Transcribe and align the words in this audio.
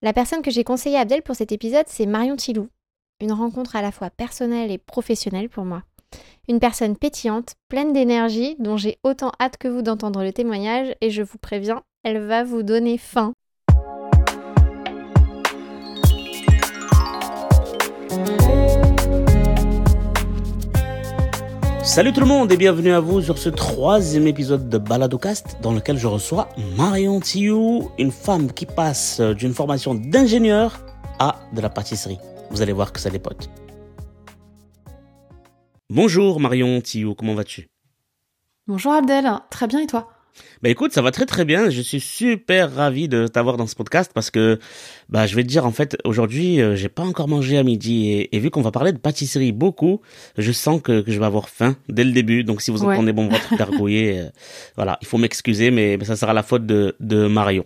La 0.00 0.12
personne 0.12 0.42
que 0.42 0.50
j'ai 0.52 0.62
conseillée 0.62 0.96
à 0.96 1.00
Abdel 1.00 1.22
pour 1.22 1.34
cet 1.34 1.50
épisode, 1.50 1.86
c'est 1.88 2.06
Marion 2.06 2.36
Tilou. 2.36 2.68
Une 3.20 3.32
rencontre 3.32 3.74
à 3.74 3.82
la 3.82 3.90
fois 3.90 4.10
personnelle 4.10 4.70
et 4.70 4.78
professionnelle 4.78 5.48
pour 5.48 5.64
moi. 5.64 5.82
Une 6.48 6.60
personne 6.60 6.96
pétillante, 6.96 7.56
pleine 7.68 7.92
d'énergie, 7.92 8.54
dont 8.60 8.76
j'ai 8.76 8.98
autant 9.02 9.32
hâte 9.40 9.56
que 9.56 9.66
vous 9.66 9.82
d'entendre 9.82 10.22
le 10.22 10.32
témoignage 10.32 10.94
et 11.00 11.10
je 11.10 11.22
vous 11.22 11.38
préviens, 11.38 11.82
elle 12.04 12.20
va 12.20 12.44
vous 12.44 12.62
donner 12.62 12.96
faim. 12.96 13.32
Salut 21.88 22.12
tout 22.12 22.20
le 22.20 22.26
monde 22.26 22.52
et 22.52 22.58
bienvenue 22.58 22.92
à 22.92 23.00
vous 23.00 23.22
sur 23.22 23.38
ce 23.38 23.48
troisième 23.48 24.26
épisode 24.26 24.68
de 24.68 24.76
Baladocast 24.76 25.56
dans 25.62 25.72
lequel 25.72 25.96
je 25.96 26.06
reçois 26.06 26.50
Marion 26.76 27.18
Thiou, 27.18 27.90
une 27.98 28.12
femme 28.12 28.52
qui 28.52 28.66
passe 28.66 29.22
d'une 29.22 29.54
formation 29.54 29.94
d'ingénieur 29.94 30.84
à 31.18 31.36
de 31.54 31.62
la 31.62 31.70
pâtisserie. 31.70 32.18
Vous 32.50 32.60
allez 32.60 32.74
voir 32.74 32.92
que 32.92 33.00
ça 33.00 33.08
dépote. 33.08 33.48
Bonjour 35.88 36.40
Marion 36.40 36.78
Thiou, 36.82 37.14
comment 37.14 37.34
vas-tu? 37.34 37.70
Bonjour 38.66 38.92
Abdel, 38.92 39.26
très 39.48 39.66
bien 39.66 39.80
et 39.80 39.86
toi? 39.86 40.10
Bah 40.62 40.68
écoute, 40.68 40.92
ça 40.92 41.02
va 41.02 41.10
très 41.10 41.26
très 41.26 41.44
bien. 41.44 41.70
Je 41.70 41.80
suis 41.80 42.00
super 42.00 42.74
ravi 42.74 43.08
de 43.08 43.26
t'avoir 43.26 43.56
dans 43.56 43.66
ce 43.66 43.74
podcast 43.74 44.10
parce 44.12 44.30
que 44.30 44.58
bah 45.08 45.26
je 45.26 45.36
vais 45.36 45.42
te 45.42 45.48
dire 45.48 45.64
en 45.64 45.70
fait 45.70 45.96
aujourd'hui 46.04 46.60
euh, 46.60 46.74
j'ai 46.74 46.88
pas 46.88 47.04
encore 47.04 47.28
mangé 47.28 47.56
à 47.58 47.62
midi 47.62 48.26
et, 48.30 48.38
vu 48.38 48.50
qu'on 48.50 48.62
va 48.62 48.70
parler 48.70 48.92
de 48.92 48.98
pâtisserie 48.98 49.52
beaucoup, 49.52 50.00
je 50.36 50.52
sens 50.52 50.80
que, 50.82 51.04
je 51.06 51.18
vais 51.18 51.26
avoir 51.26 51.48
faim 51.48 51.76
dès 51.88 52.04
le 52.04 52.12
début. 52.12 52.44
Donc 52.44 52.60
si 52.60 52.70
vous 52.70 52.82
entendez 52.82 53.12
mon 53.12 53.28
ventre 53.28 53.56
gargouiller, 53.56 54.20
euh, 54.20 54.28
voilà, 54.76 54.98
il 55.00 55.06
faut 55.06 55.18
m'excuser 55.18 55.70
mais, 55.70 55.96
mais, 55.96 56.04
ça 56.04 56.16
sera 56.16 56.32
la 56.32 56.42
faute 56.42 56.66
de, 56.66 56.96
de 57.00 57.26
Marion. 57.26 57.64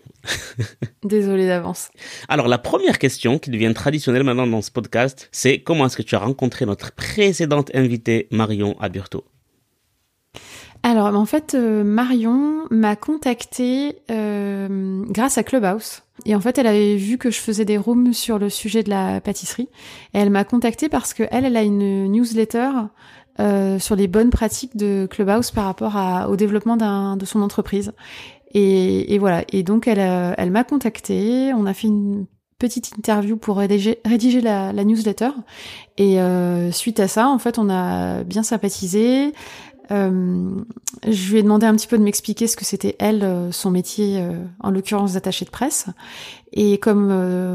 Désolé 1.05 1.47
d'avance. 1.47 1.88
Alors 2.29 2.49
la 2.49 2.59
première 2.59 2.99
question 2.99 3.38
qui 3.38 3.51
devient 3.51 3.73
traditionnelle 3.74 4.24
maintenant 4.24 4.47
dans 4.47 4.63
ce 4.63 4.71
podcast, 4.71 5.29
c'est 5.33 5.60
comment 5.60 5.87
est-ce 5.87 5.97
que 5.97 6.02
tu 6.02 6.15
as 6.15 6.21
rencontré 6.21 6.66
notre 6.66 6.93
précédente 6.93 7.71
invitée 7.74 8.29
Marion 8.30 8.77
Aburto? 8.80 9.24
Alors, 10.85 11.15
en 11.15 11.27
fait, 11.27 11.55
euh, 11.55 11.85
Marion 11.85 12.65
m'a 12.71 12.97
contactée 12.97 13.99
euh, 14.11 15.05
grâce 15.07 15.39
à 15.39 15.45
Clubhouse. 15.45 16.02
Et 16.27 16.35
en 16.35 16.41
fait, 16.41 16.59
elle 16.59 16.66
avait 16.66 16.97
vu 16.97 17.19
que 17.19 17.30
je 17.30 17.39
faisais 17.39 17.65
des 17.65 17.79
rooms 17.79 18.13
sur 18.13 18.39
le 18.39 18.49
sujet 18.51 18.83
de 18.83 18.91
la 18.91 19.21
pâtisserie. 19.21 19.69
Et 20.13 20.19
elle 20.19 20.30
m'a 20.30 20.45
contactée 20.45 20.89
parce 20.89 21.15
que 21.15 21.23
elle, 21.30 21.57
a 21.57 21.63
une 21.63 22.11
newsletter 22.11 22.71
euh, 23.39 23.79
sur 23.79 23.95
les 23.95 24.09
bonnes 24.09 24.30
pratiques 24.30 24.77
de 24.77 25.07
Clubhouse 25.09 25.52
par 25.52 25.65
rapport 25.66 25.97
au 26.29 26.37
développement 26.37 26.77
de 27.17 27.24
son 27.24 27.43
entreprise. 27.43 27.93
Et, 28.55 29.19
voilà. 29.19 29.45
Et 29.52 29.63
donc, 29.63 29.87
elle, 29.87 30.01
elle 30.37 30.51
m'a 30.51 30.65
contactée. 30.65 31.52
On 31.55 31.65
a 31.65 31.74
fait 31.74 31.87
une 31.89 32.27
petite 32.59 32.93
interview 32.99 33.37
pour 33.37 33.57
rédiger, 33.57 34.01
rédiger 34.05 34.41
la, 34.41 34.73
newsletter. 34.73 35.30
Et 35.96 36.19
suite 36.73 37.01
à 37.01 37.09
ça, 37.09 37.29
en 37.29 37.39
fait, 37.39 37.59
on 37.59 37.71
a 37.71 38.24
bien 38.24 38.43
sympathisé. 38.43 39.33
Euh, 39.93 40.51
je 41.07 41.32
lui 41.32 41.38
ai 41.38 41.43
demandé 41.43 41.66
un 41.66 41.74
petit 41.74 41.87
peu 41.87 41.98
de 41.98 42.02
m'expliquer 42.02 42.46
ce 42.46 42.57
que 42.57 42.65
c'était 42.65 42.96
elle, 42.98 43.23
euh, 43.23 43.52
son 43.52 43.71
métier, 43.71 44.18
euh, 44.18 44.32
en 44.60 44.71
l'occurrence 44.71 45.15
d'attaché 45.15 45.45
de 45.45 45.51
presse. 45.51 45.87
Et 46.54 46.76
comme 46.76 47.07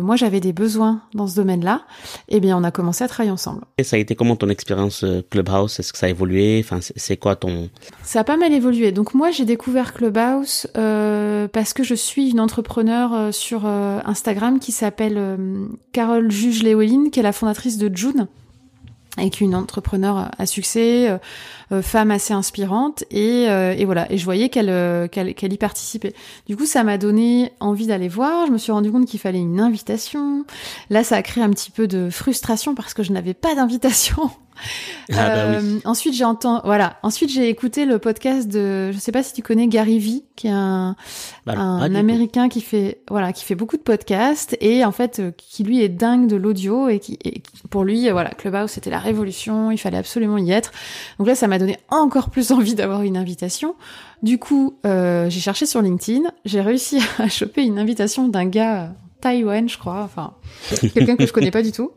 moi 0.01 0.15
j'avais 0.15 0.39
des 0.39 0.53
besoins 0.53 1.03
dans 1.13 1.27
ce 1.27 1.35
domaine-là, 1.35 1.83
eh 2.29 2.39
bien 2.39 2.57
on 2.57 2.63
a 2.63 2.71
commencé 2.71 3.03
à 3.03 3.07
travailler 3.07 3.29
ensemble. 3.31 3.61
Et 3.77 3.83
ça 3.83 3.95
a 3.95 3.99
été 3.99 4.15
comment 4.15 4.35
ton 4.35 4.49
expérience 4.49 5.05
Clubhouse? 5.29 5.79
Est-ce 5.79 5.93
que 5.93 5.99
ça 5.99 6.07
a 6.07 6.09
évolué? 6.09 6.59
Enfin, 6.65 6.79
c'est 6.81 7.15
quoi 7.15 7.35
ton 7.35 7.69
Ça 8.01 8.21
a 8.21 8.23
pas 8.23 8.37
mal 8.37 8.51
évolué. 8.53 8.91
Donc 8.91 9.13
moi 9.13 9.29
j'ai 9.29 9.45
découvert 9.45 9.93
Clubhouse 9.93 10.65
parce 10.73 11.73
que 11.73 11.83
je 11.83 11.93
suis 11.93 12.31
une 12.31 12.39
entrepreneur 12.39 13.31
sur 13.31 13.67
Instagram 13.67 14.57
qui 14.57 14.71
s'appelle 14.71 15.37
Carole 15.91 16.31
Juge 16.31 16.63
Léoline, 16.63 17.11
qui 17.11 17.19
est 17.19 17.23
la 17.23 17.33
fondatrice 17.33 17.77
de 17.77 17.95
June 17.95 18.27
est 19.17 19.41
une 19.41 19.55
entrepreneur 19.55 20.29
à 20.37 20.45
succès 20.45 21.19
euh, 21.73 21.81
femme 21.81 22.11
assez 22.11 22.33
inspirante 22.33 23.03
et, 23.11 23.49
euh, 23.49 23.75
et, 23.77 23.83
voilà 23.83 24.09
et 24.09 24.17
je 24.17 24.23
voyais 24.23 24.47
qu'elle 24.47 24.69
euh, 24.69 25.09
qu'elle 25.09 25.35
qu'elle 25.35 25.51
y 25.51 25.57
participait. 25.57 26.13
Du 26.47 26.55
coup, 26.55 26.65
ça 26.65 26.85
m'a 26.85 26.97
donné 26.97 27.51
envie 27.59 27.87
d'aller 27.87 28.07
voir. 28.07 28.47
Je 28.47 28.53
me 28.53 28.57
suis 28.57 28.71
rendu 28.71 28.89
compte 28.89 29.05
qu'il 29.05 29.19
fallait 29.19 29.39
une 29.39 29.59
invitation. 29.59 30.45
Là, 30.89 31.03
ça 31.03 31.17
a 31.17 31.21
créé 31.21 31.43
un 31.43 31.49
petit 31.49 31.71
peu 31.71 31.85
de 31.87 32.09
frustration 32.09 32.73
parce 32.73 32.93
que 32.93 33.03
je 33.03 33.11
n'avais 33.11 33.33
pas 33.33 33.53
d'invitation. 33.53 34.31
Ah, 35.13 35.29
bah 35.35 35.59
oui. 35.61 35.79
Ensuite, 35.85 36.13
j'ai 36.13 36.25
entendu, 36.25 36.59
voilà. 36.65 36.97
Ensuite, 37.01 37.29
j'ai 37.29 37.47
écouté 37.47 37.85
le 37.85 37.97
podcast 37.97 38.49
de, 38.49 38.91
je 38.91 38.97
sais 38.97 39.13
pas 39.13 39.23
si 39.23 39.31
tu 39.33 39.41
connais 39.41 39.67
Gary 39.67 39.99
Vee, 39.99 40.25
qui 40.35 40.47
est 40.47 40.51
un, 40.51 40.97
bah, 41.45 41.53
un 41.57 41.95
américain 41.95 42.49
qui 42.49 42.59
fait, 42.59 42.99
voilà, 43.09 43.31
qui 43.31 43.45
fait 43.45 43.55
beaucoup 43.55 43.77
de 43.77 43.81
podcasts 43.81 44.57
et 44.59 44.83
en 44.83 44.91
fait, 44.91 45.21
qui 45.37 45.63
lui 45.63 45.81
est 45.81 45.87
dingue 45.87 46.27
de 46.27 46.35
l'audio 46.35 46.89
et 46.89 46.99
qui, 46.99 47.17
et 47.23 47.41
pour 47.69 47.85
lui, 47.85 48.09
voilà, 48.09 48.31
Clubhouse 48.31 48.71
c'était 48.71 48.89
la 48.89 48.99
révolution, 48.99 49.71
il 49.71 49.77
fallait 49.77 49.97
absolument 49.97 50.37
y 50.37 50.51
être. 50.51 50.71
Donc 51.19 51.27
là, 51.27 51.35
ça 51.35 51.47
m'a 51.47 51.57
donné 51.57 51.77
encore 51.89 52.29
plus 52.29 52.51
envie 52.51 52.75
d'avoir 52.75 53.03
une 53.03 53.17
invitation. 53.17 53.75
Du 54.23 54.39
coup, 54.39 54.77
euh, 54.85 55.29
j'ai 55.29 55.39
cherché 55.39 55.65
sur 55.65 55.81
LinkedIn, 55.81 56.29
j'ai 56.45 56.61
réussi 56.61 56.99
à 57.17 57.29
choper 57.29 57.63
une 57.63 57.79
invitation 57.79 58.27
d'un 58.27 58.45
gars 58.45 58.93
Taïwan, 59.21 59.67
je 59.67 59.77
crois, 59.77 60.03
enfin 60.03 60.33
quelqu'un 60.93 61.15
que 61.15 61.25
je 61.25 61.33
connais 61.33 61.51
pas 61.51 61.63
du 61.63 61.71
tout. 61.71 61.91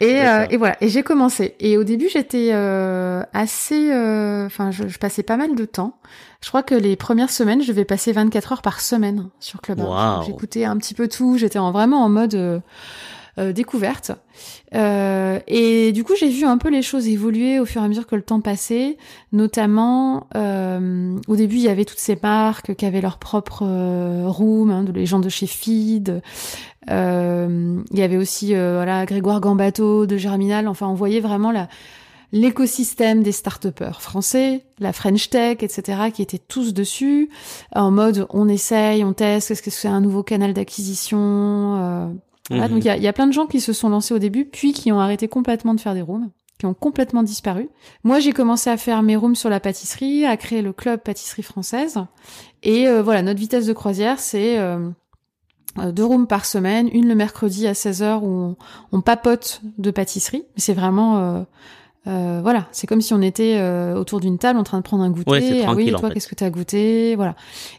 Et, 0.00 0.20
euh, 0.20 0.46
et 0.50 0.56
voilà, 0.56 0.76
et 0.80 0.88
j'ai 0.88 1.02
commencé. 1.02 1.54
Et 1.60 1.76
au 1.76 1.84
début, 1.84 2.08
j'étais 2.08 2.50
euh, 2.52 3.22
assez, 3.32 3.90
euh, 3.92 4.46
enfin, 4.46 4.70
je, 4.70 4.88
je, 4.88 4.98
passais 4.98 5.22
pas 5.22 5.36
mal 5.36 5.54
de 5.54 5.64
temps. 5.64 5.98
Je 6.40 6.48
crois 6.48 6.62
que 6.62 6.74
les 6.74 6.96
premières 6.96 7.30
semaines, 7.30 7.62
je 7.62 7.72
vais 7.72 7.84
passer 7.84 8.12
24 8.12 8.52
heures 8.52 8.62
par 8.62 8.80
semaine 8.80 9.28
sur 9.40 9.60
Clubhouse. 9.60 10.26
J'écoutais 10.26 10.64
un 10.64 10.76
petit 10.76 10.94
peu 10.94 11.08
tout. 11.08 11.38
J'étais 11.38 11.58
en, 11.58 11.72
vraiment 11.72 12.04
en 12.04 12.08
mode 12.08 12.34
euh, 12.34 12.60
euh, 13.36 13.52
découverte. 13.52 14.12
Euh, 14.76 15.40
et 15.48 15.90
du 15.90 16.04
coup, 16.04 16.12
j'ai 16.16 16.28
vu 16.28 16.44
un 16.44 16.56
peu 16.56 16.68
les 16.68 16.82
choses 16.82 17.08
évoluer 17.08 17.58
au 17.58 17.64
fur 17.64 17.82
et 17.82 17.84
à 17.84 17.88
mesure 17.88 18.06
que 18.06 18.14
le 18.14 18.22
temps 18.22 18.40
passait. 18.40 18.96
Notamment, 19.32 20.28
euh, 20.36 21.16
au 21.26 21.34
début, 21.34 21.56
il 21.56 21.62
y 21.62 21.68
avait 21.68 21.84
toutes 21.84 21.98
ces 21.98 22.16
marques 22.22 22.76
qui 22.76 22.86
avaient 22.86 23.00
leur 23.00 23.18
propre 23.18 23.64
room, 24.26 24.70
hein, 24.70 24.84
les 24.94 25.04
gens 25.04 25.18
de 25.18 25.28
chez 25.28 25.48
Feed. 25.48 26.22
Il 26.88 27.98
y 27.98 28.02
avait 28.02 28.16
aussi 28.16 28.54
voilà 28.54 29.06
Grégoire 29.06 29.40
Gambato 29.40 30.06
de 30.06 30.16
Germinal. 30.16 30.68
Enfin, 30.68 30.86
on 30.86 30.94
voyait 30.94 31.20
vraiment 31.20 31.52
la 31.52 31.68
l'écosystème 32.32 33.22
des 33.22 33.30
start 33.30 33.68
français, 33.92 34.64
la 34.80 34.92
French 34.92 35.30
Tech, 35.30 35.58
etc., 35.60 36.10
qui 36.12 36.20
étaient 36.20 36.38
tous 36.38 36.74
dessus, 36.74 37.30
en 37.72 37.92
mode 37.92 38.26
on 38.30 38.48
essaye, 38.48 39.04
on 39.04 39.12
teste, 39.12 39.52
est-ce 39.52 39.62
que 39.62 39.70
c'est 39.70 39.86
un 39.86 40.00
nouveau 40.00 40.24
canal 40.24 40.52
d'acquisition 40.52 42.12
donc 42.50 42.70
mhm. 42.70 42.78
il 42.78 43.02
y 43.02 43.08
a, 43.08 43.12
plein 43.12 43.26
de 43.26 43.32
gens 43.32 43.46
qui 43.46 43.60
se 43.60 43.72
sont 43.72 43.88
lancés 43.88 44.12
au 44.12 44.18
début, 44.18 44.44
puis 44.44 44.72
qui 44.72 44.92
ont 44.92 45.00
arrêté 45.00 45.28
complètement 45.28 45.74
de 45.74 45.80
faire 45.80 45.94
des 45.94 46.02
rooms, 46.02 46.30
qui 46.58 46.66
ont 46.66 46.74
complètement 46.74 47.22
disparu. 47.22 47.70
Moi, 48.02 48.20
j'ai 48.20 48.32
commencé 48.32 48.68
à 48.68 48.76
faire 48.76 49.02
mes 49.02 49.16
rooms 49.16 49.34
sur 49.34 49.48
la 49.48 49.60
pâtisserie, 49.60 50.26
à 50.26 50.36
créer 50.36 50.60
le 50.60 50.74
club 50.74 51.00
pâtisserie 51.00 51.42
française. 51.42 51.98
Et 52.62 52.86
euh, 52.86 53.02
voilà, 53.02 53.22
notre 53.22 53.40
vitesse 53.40 53.66
de 53.66 53.72
croisière, 53.72 54.20
c'est 54.20 54.58
euh, 54.58 54.76
euh, 54.76 54.90
deux 55.92 56.04
rooms 56.04 56.26
par 56.26 56.44
semaine, 56.44 56.88
une 56.92 57.08
le 57.08 57.14
mercredi 57.14 57.66
à 57.66 57.72
16h 57.72 58.20
où 58.22 58.56
on, 58.92 59.00
papote 59.00 59.60
de 59.78 59.90
pâtisserie. 59.90 60.44
C'est 60.56 60.74
vraiment... 60.74 61.44
Euh, 62.06 62.40
voilà, 62.42 62.66
c'est 62.70 62.86
comme 62.86 63.00
si 63.00 63.14
on 63.14 63.22
était 63.22 63.60
autour 63.96 64.20
d'une 64.20 64.38
table 64.38 64.58
en 64.58 64.64
train 64.64 64.78
de 64.78 64.82
prendre 64.82 65.02
un 65.02 65.10
goûter. 65.10 65.64
ah 65.66 65.74
oui, 65.74 65.92
toi, 65.92 66.10
qu'est-ce 66.10 66.28
que 66.28 66.34
tu 66.34 66.44
as 66.44 66.50
goûté? 66.50 67.16
Voilà. 67.16 67.34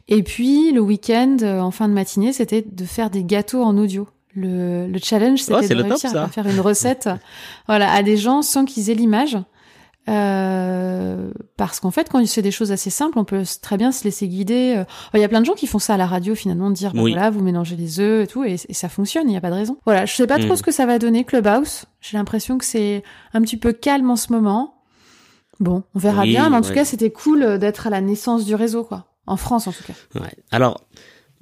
Et 0.07 0.23
puis 0.23 0.71
le 0.71 0.81
week-end, 0.81 1.37
en 1.41 1.71
fin 1.71 1.87
de 1.87 1.93
matinée, 1.93 2.33
c'était 2.33 2.65
de 2.69 2.85
faire 2.85 3.09
des 3.09 3.23
gâteaux 3.23 3.63
en 3.63 3.77
audio. 3.77 4.07
Le, 4.33 4.87
le 4.87 4.99
challenge, 5.01 5.39
c'était 5.39 5.73
de 5.73 5.81
réussir 5.81 6.17
à 6.17 6.27
faire 6.27 6.47
une 6.47 6.59
recette, 6.59 7.09
voilà, 7.67 7.89
à 7.93 8.03
des 8.03 8.17
gens 8.17 8.41
sans 8.41 8.65
qu'ils 8.65 8.89
aient 8.89 8.95
l'image. 8.95 9.37
Euh, 10.07 11.31
parce 11.57 11.79
qu'en 11.79 11.91
fait, 11.91 12.09
quand 12.09 12.19
il 12.19 12.27
se 12.27 12.35
fait 12.35 12.41
des 12.41 12.51
choses 12.51 12.71
assez 12.71 12.89
simples, 12.89 13.17
on 13.17 13.25
peut 13.25 13.43
très 13.61 13.77
bien 13.77 13.91
se 13.91 14.03
laisser 14.03 14.27
guider. 14.27 14.75
Euh, 14.77 14.83
il 15.13 15.19
y 15.19 15.23
a 15.23 15.27
plein 15.27 15.41
de 15.41 15.45
gens 15.45 15.53
qui 15.53 15.67
font 15.67 15.79
ça 15.79 15.95
à 15.95 15.97
la 15.97 16.05
radio, 16.05 16.35
finalement, 16.35 16.69
de 16.69 16.75
dire, 16.75 16.93
bah 16.93 17.01
voilà, 17.01 17.29
vous 17.29 17.41
mélangez 17.41 17.75
les 17.75 17.99
œufs 17.99 18.25
et 18.25 18.27
tout, 18.27 18.43
et, 18.43 18.57
ça 18.57 18.89
fonctionne, 18.89 19.27
il 19.27 19.31
n'y 19.31 19.37
a 19.37 19.41
pas 19.41 19.49
de 19.49 19.55
raison. 19.55 19.77
Voilà, 19.85 20.05
je 20.05 20.13
sais 20.13 20.27
pas 20.27 20.37
trop 20.37 20.53
hmm. 20.53 20.57
ce 20.57 20.63
que 20.63 20.71
ça 20.71 20.85
va 20.85 20.99
donner, 20.99 21.23
Clubhouse. 21.23 21.85
J'ai 22.01 22.17
l'impression 22.17 22.57
que 22.57 22.65
c'est 22.65 23.03
un 23.33 23.41
petit 23.41 23.57
peu 23.57 23.73
calme 23.73 24.09
en 24.09 24.15
ce 24.15 24.31
moment. 24.31 24.75
Bon, 25.59 25.83
on 25.95 25.99
verra 25.99 26.23
bien, 26.23 26.49
mais 26.49 26.57
en 26.57 26.61
tout 26.61 26.73
cas, 26.73 26.85
c'était 26.85 27.11
cool 27.11 27.57
d'être 27.59 27.87
à 27.87 27.89
la 27.89 28.01
naissance 28.01 28.45
du 28.45 28.55
réseau, 28.55 28.83
quoi. 28.83 29.05
En 29.27 29.37
France, 29.37 29.67
en 29.67 29.71
tout 29.71 29.83
cas. 29.83 30.19
Ouais. 30.19 30.33
Alors, 30.51 30.81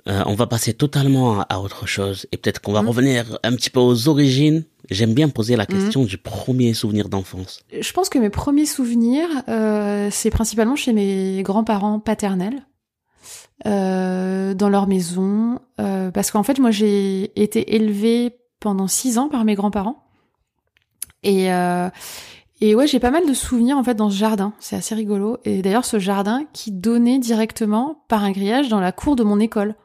euh, 0.10 0.22
on 0.26 0.36
va 0.36 0.48
passer 0.48 0.74
totalement 0.74 1.46
à, 1.48 1.60
autre 1.60 1.88
chose 1.88 2.28
et 2.34 2.38
peut-être 2.38 2.60
qu'on 2.60 2.74
va 2.74 2.82
mmh. 2.82 2.88
revenir 2.88 3.40
un 3.44 3.56
petit 3.56 3.70
peu 3.70 3.80
aux 3.80 4.10
origines. 4.10 4.66
J'aime 4.90 5.14
bien 5.14 5.30
poser 5.30 5.56
la 5.56 5.64
mmh. 5.64 5.68
question 5.68 6.04
du 6.04 6.18
premier 6.18 6.74
souvenir 6.74 7.08
d'enfance. 7.08 7.62
Je 7.80 7.94
pense 7.94 8.10
que 8.10 8.20
mes 8.20 8.30
premiers 8.30 8.66
souvenirs, 8.66 9.30
euh, 9.48 10.10
c'est 10.12 10.30
principalement 10.30 10.76
chez 10.76 10.92
mes 10.92 11.42
grands-parents 11.42 12.02
paternels, 12.02 12.66
euh, 13.66 14.54
dans 14.54 14.68
leur 14.68 14.88
maison, 14.88 15.60
parce 15.78 16.32
qu'en 16.32 16.44
fait, 16.44 16.60
moi, 16.60 16.72
j'ai 16.72 17.32
été 17.42 17.76
élevée 17.76 18.36
pendant 18.60 18.88
six 18.88 19.18
ans 19.18 19.30
par 19.30 19.46
mes 19.46 19.56
grands-parents. 19.56 20.04
Et, 21.24 21.48
et 22.60 22.76
ouais, 22.76 22.88
j'ai 22.88 23.00
pas 23.00 23.12
mal 23.12 23.26
de 23.26 23.34
souvenirs 23.34 23.78
en 23.78 23.84
fait 23.84 23.96
dans 23.96 24.10
ce 24.10 24.18
jardin. 24.18 24.52
C'est 24.60 24.76
assez 24.76 24.96
rigolo. 24.96 25.38
Et 25.46 25.62
d'ailleurs, 25.62 25.86
ce 25.86 25.98
jardin 25.98 26.46
qui 26.52 26.72
donnait 26.72 27.20
directement 27.20 28.04
par 28.10 28.26
un 28.26 28.32
grillage 28.32 28.68
dans 28.68 28.82
la 28.82 28.92
cour 28.92 29.16
de 29.16 29.24
mon 29.24 29.40
école. 29.40 29.76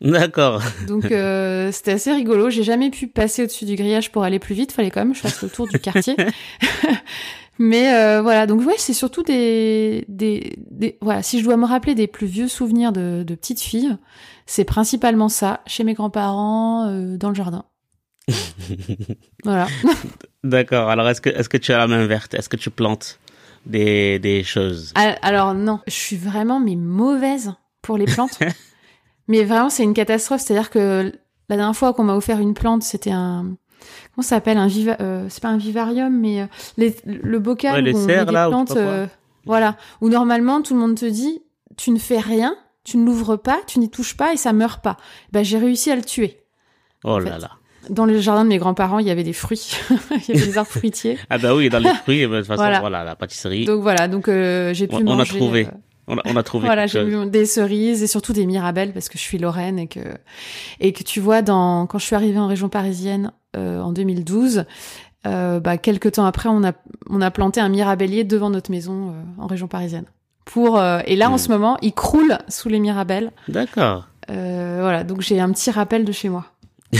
D'accord. 0.00 0.62
Donc 0.86 1.10
euh, 1.10 1.72
c'était 1.72 1.92
assez 1.92 2.12
rigolo. 2.12 2.50
J'ai 2.50 2.62
jamais 2.62 2.90
pu 2.90 3.08
passer 3.08 3.42
au-dessus 3.42 3.64
du 3.64 3.74
grillage 3.74 4.12
pour 4.12 4.22
aller 4.22 4.38
plus 4.38 4.54
vite. 4.54 4.72
Fallait 4.72 4.90
quand 4.90 5.00
même 5.00 5.10
que 5.10 5.16
je 5.16 5.22
fasse 5.22 5.42
le 5.42 5.48
tour 5.48 5.66
du 5.66 5.78
quartier. 5.78 6.16
Mais 7.58 7.92
euh, 7.92 8.22
voilà, 8.22 8.46
donc 8.46 8.64
ouais, 8.64 8.74
c'est 8.78 8.92
surtout 8.92 9.24
des, 9.24 10.04
des, 10.06 10.54
des, 10.70 10.96
voilà. 11.00 11.24
Si 11.24 11.40
je 11.40 11.44
dois 11.44 11.56
me 11.56 11.66
rappeler 11.66 11.96
des 11.96 12.06
plus 12.06 12.28
vieux 12.28 12.46
souvenirs 12.46 12.92
de, 12.92 13.24
de 13.24 13.34
petite 13.34 13.60
fille, 13.60 13.96
c'est 14.46 14.64
principalement 14.64 15.28
ça, 15.28 15.60
chez 15.66 15.82
mes 15.82 15.94
grands-parents, 15.94 16.88
euh, 16.88 17.16
dans 17.16 17.30
le 17.30 17.34
jardin. 17.34 17.64
voilà. 19.44 19.66
D'accord. 20.44 20.88
Alors 20.88 21.08
est-ce 21.08 21.20
que 21.20 21.30
est-ce 21.30 21.48
que 21.48 21.56
tu 21.56 21.72
as 21.72 21.78
la 21.78 21.88
main 21.88 22.06
verte? 22.06 22.34
Est-ce 22.34 22.48
que 22.48 22.56
tu 22.56 22.70
plantes 22.70 23.18
des 23.66 24.20
des 24.20 24.44
choses? 24.44 24.92
Alors 24.94 25.54
non, 25.54 25.80
je 25.88 25.94
suis 25.94 26.16
vraiment 26.16 26.60
mais 26.60 26.76
mauvaise 26.76 27.54
pour 27.82 27.98
les 27.98 28.04
plantes. 28.04 28.38
mais 29.28 29.44
vraiment, 29.44 29.70
c'est 29.70 29.84
une 29.84 29.94
catastrophe. 29.94 30.40
C'est-à-dire 30.40 30.70
que 30.70 31.12
la 31.48 31.56
dernière 31.56 31.76
fois 31.76 31.92
qu'on 31.94 32.04
m'a 32.04 32.14
offert 32.16 32.40
une 32.40 32.54
plante, 32.54 32.82
c'était 32.82 33.10
un 33.12 33.56
comment 34.14 34.22
ça 34.22 34.36
s'appelle? 34.36 34.58
Un 34.58 34.66
viva 34.66 34.96
euh, 35.00 35.26
c'est 35.28 35.42
pas 35.42 35.48
un 35.48 35.56
vivarium 35.56 36.12
mais 36.12 36.40
euh, 36.42 36.46
les, 36.76 36.96
le 37.04 37.38
bocal 37.38 37.74
Ouais, 37.74 37.82
les 37.82 37.92
où 37.92 37.96
on 37.98 38.06
serres, 38.06 38.20
met 38.20 38.26
des 38.26 38.32
là, 38.32 38.48
plantes 38.48 38.72
euh, 38.76 39.06
voilà 39.46 39.76
où 40.00 40.08
normalement 40.08 40.60
tout 40.62 40.74
le 40.74 40.80
monde 40.80 40.96
te 40.96 41.06
dit 41.06 41.40
tu 41.76 41.92
ne 41.92 41.98
fais 41.98 42.18
rien 42.18 42.56
tu 42.84 42.96
ne 42.96 43.06
l'ouvres 43.06 43.36
pas 43.36 43.60
tu 43.68 43.78
n'y 43.78 43.88
touches 43.88 44.16
pas 44.16 44.32
et 44.32 44.36
ça 44.36 44.52
meurt 44.52 44.82
pas 44.82 44.96
ben 45.32 45.44
j'ai 45.44 45.58
réussi 45.58 45.90
à 45.92 45.96
le 45.96 46.02
tuer 46.02 46.42
Oh 47.04 47.20
fait. 47.20 47.30
là 47.30 47.38
là. 47.38 47.50
dans 47.88 48.04
le 48.04 48.18
jardin 48.18 48.42
de 48.44 48.48
mes 48.48 48.58
grands-parents 48.58 48.98
il 48.98 49.06
y 49.06 49.10
avait 49.12 49.22
des 49.22 49.32
fruits 49.32 49.70
il 50.10 50.34
y 50.34 50.36
avait 50.36 50.46
des 50.46 50.58
arbres 50.58 50.70
fruitiers 50.70 51.16
Ah 51.30 51.38
bah 51.38 51.54
oui, 51.54 51.68
dans 51.70 51.78
les 51.78 51.94
fruits, 51.94 52.22
de 52.22 52.36
toute 52.38 52.46
façon, 52.46 52.60
Voilà. 52.60 52.80
voilà, 52.80 53.04
la 53.04 53.14
pâtisserie. 53.14 53.64
donc 53.64 53.80
voilà 53.82 54.08
donc 54.08 54.28
euh, 54.28 54.74
j'ai 54.74 54.88
pu 54.88 54.96
On- 54.96 55.06
on 55.06 55.12
a 55.12 55.16
manger 55.18 55.36
trouvé. 55.38 55.68
On 56.08 56.16
a, 56.18 56.22
on 56.24 56.36
a 56.36 56.42
trouvé 56.42 56.66
Voilà, 56.66 56.86
j'ai 56.86 57.02
eu 57.02 57.26
des 57.26 57.44
cerises 57.46 58.02
et 58.02 58.06
surtout 58.06 58.32
des 58.32 58.46
mirabelles 58.46 58.92
parce 58.92 59.08
que 59.08 59.18
je 59.18 59.22
suis 59.22 59.38
Lorraine 59.38 59.78
et 59.78 59.86
que 59.88 60.00
et 60.80 60.92
que 60.92 61.02
tu 61.02 61.20
vois 61.20 61.42
dans 61.42 61.86
quand 61.86 61.98
je 61.98 62.04
suis 62.06 62.16
arrivée 62.16 62.38
en 62.38 62.46
région 62.48 62.68
parisienne 62.68 63.30
euh, 63.56 63.80
en 63.80 63.92
2012, 63.92 64.64
euh, 65.26 65.60
bah 65.60 65.76
quelques 65.78 66.12
temps 66.12 66.24
après 66.24 66.48
on 66.48 66.64
a 66.64 66.72
on 67.10 67.20
a 67.20 67.30
planté 67.30 67.60
un 67.60 67.68
mirabellier 67.68 68.24
devant 68.24 68.50
notre 68.50 68.70
maison 68.70 69.10
euh, 69.10 69.42
en 69.42 69.46
région 69.46 69.68
parisienne. 69.68 70.06
Pour 70.46 70.78
euh, 70.78 71.00
et 71.06 71.14
là 71.16 71.28
en 71.30 71.34
Mm. 71.34 71.38
ce 71.38 71.48
moment 71.50 71.76
il 71.82 71.92
croule 71.92 72.38
sous 72.48 72.68
les 72.70 72.78
mirabelles. 72.80 73.30
D'accord. 73.48 74.08
Euh, 74.30 74.78
voilà 74.80 75.04
donc 75.04 75.20
j'ai 75.20 75.38
un 75.40 75.50
petit 75.52 75.70
rappel 75.70 76.04
de 76.06 76.12
chez 76.12 76.28
moi. 76.30 76.46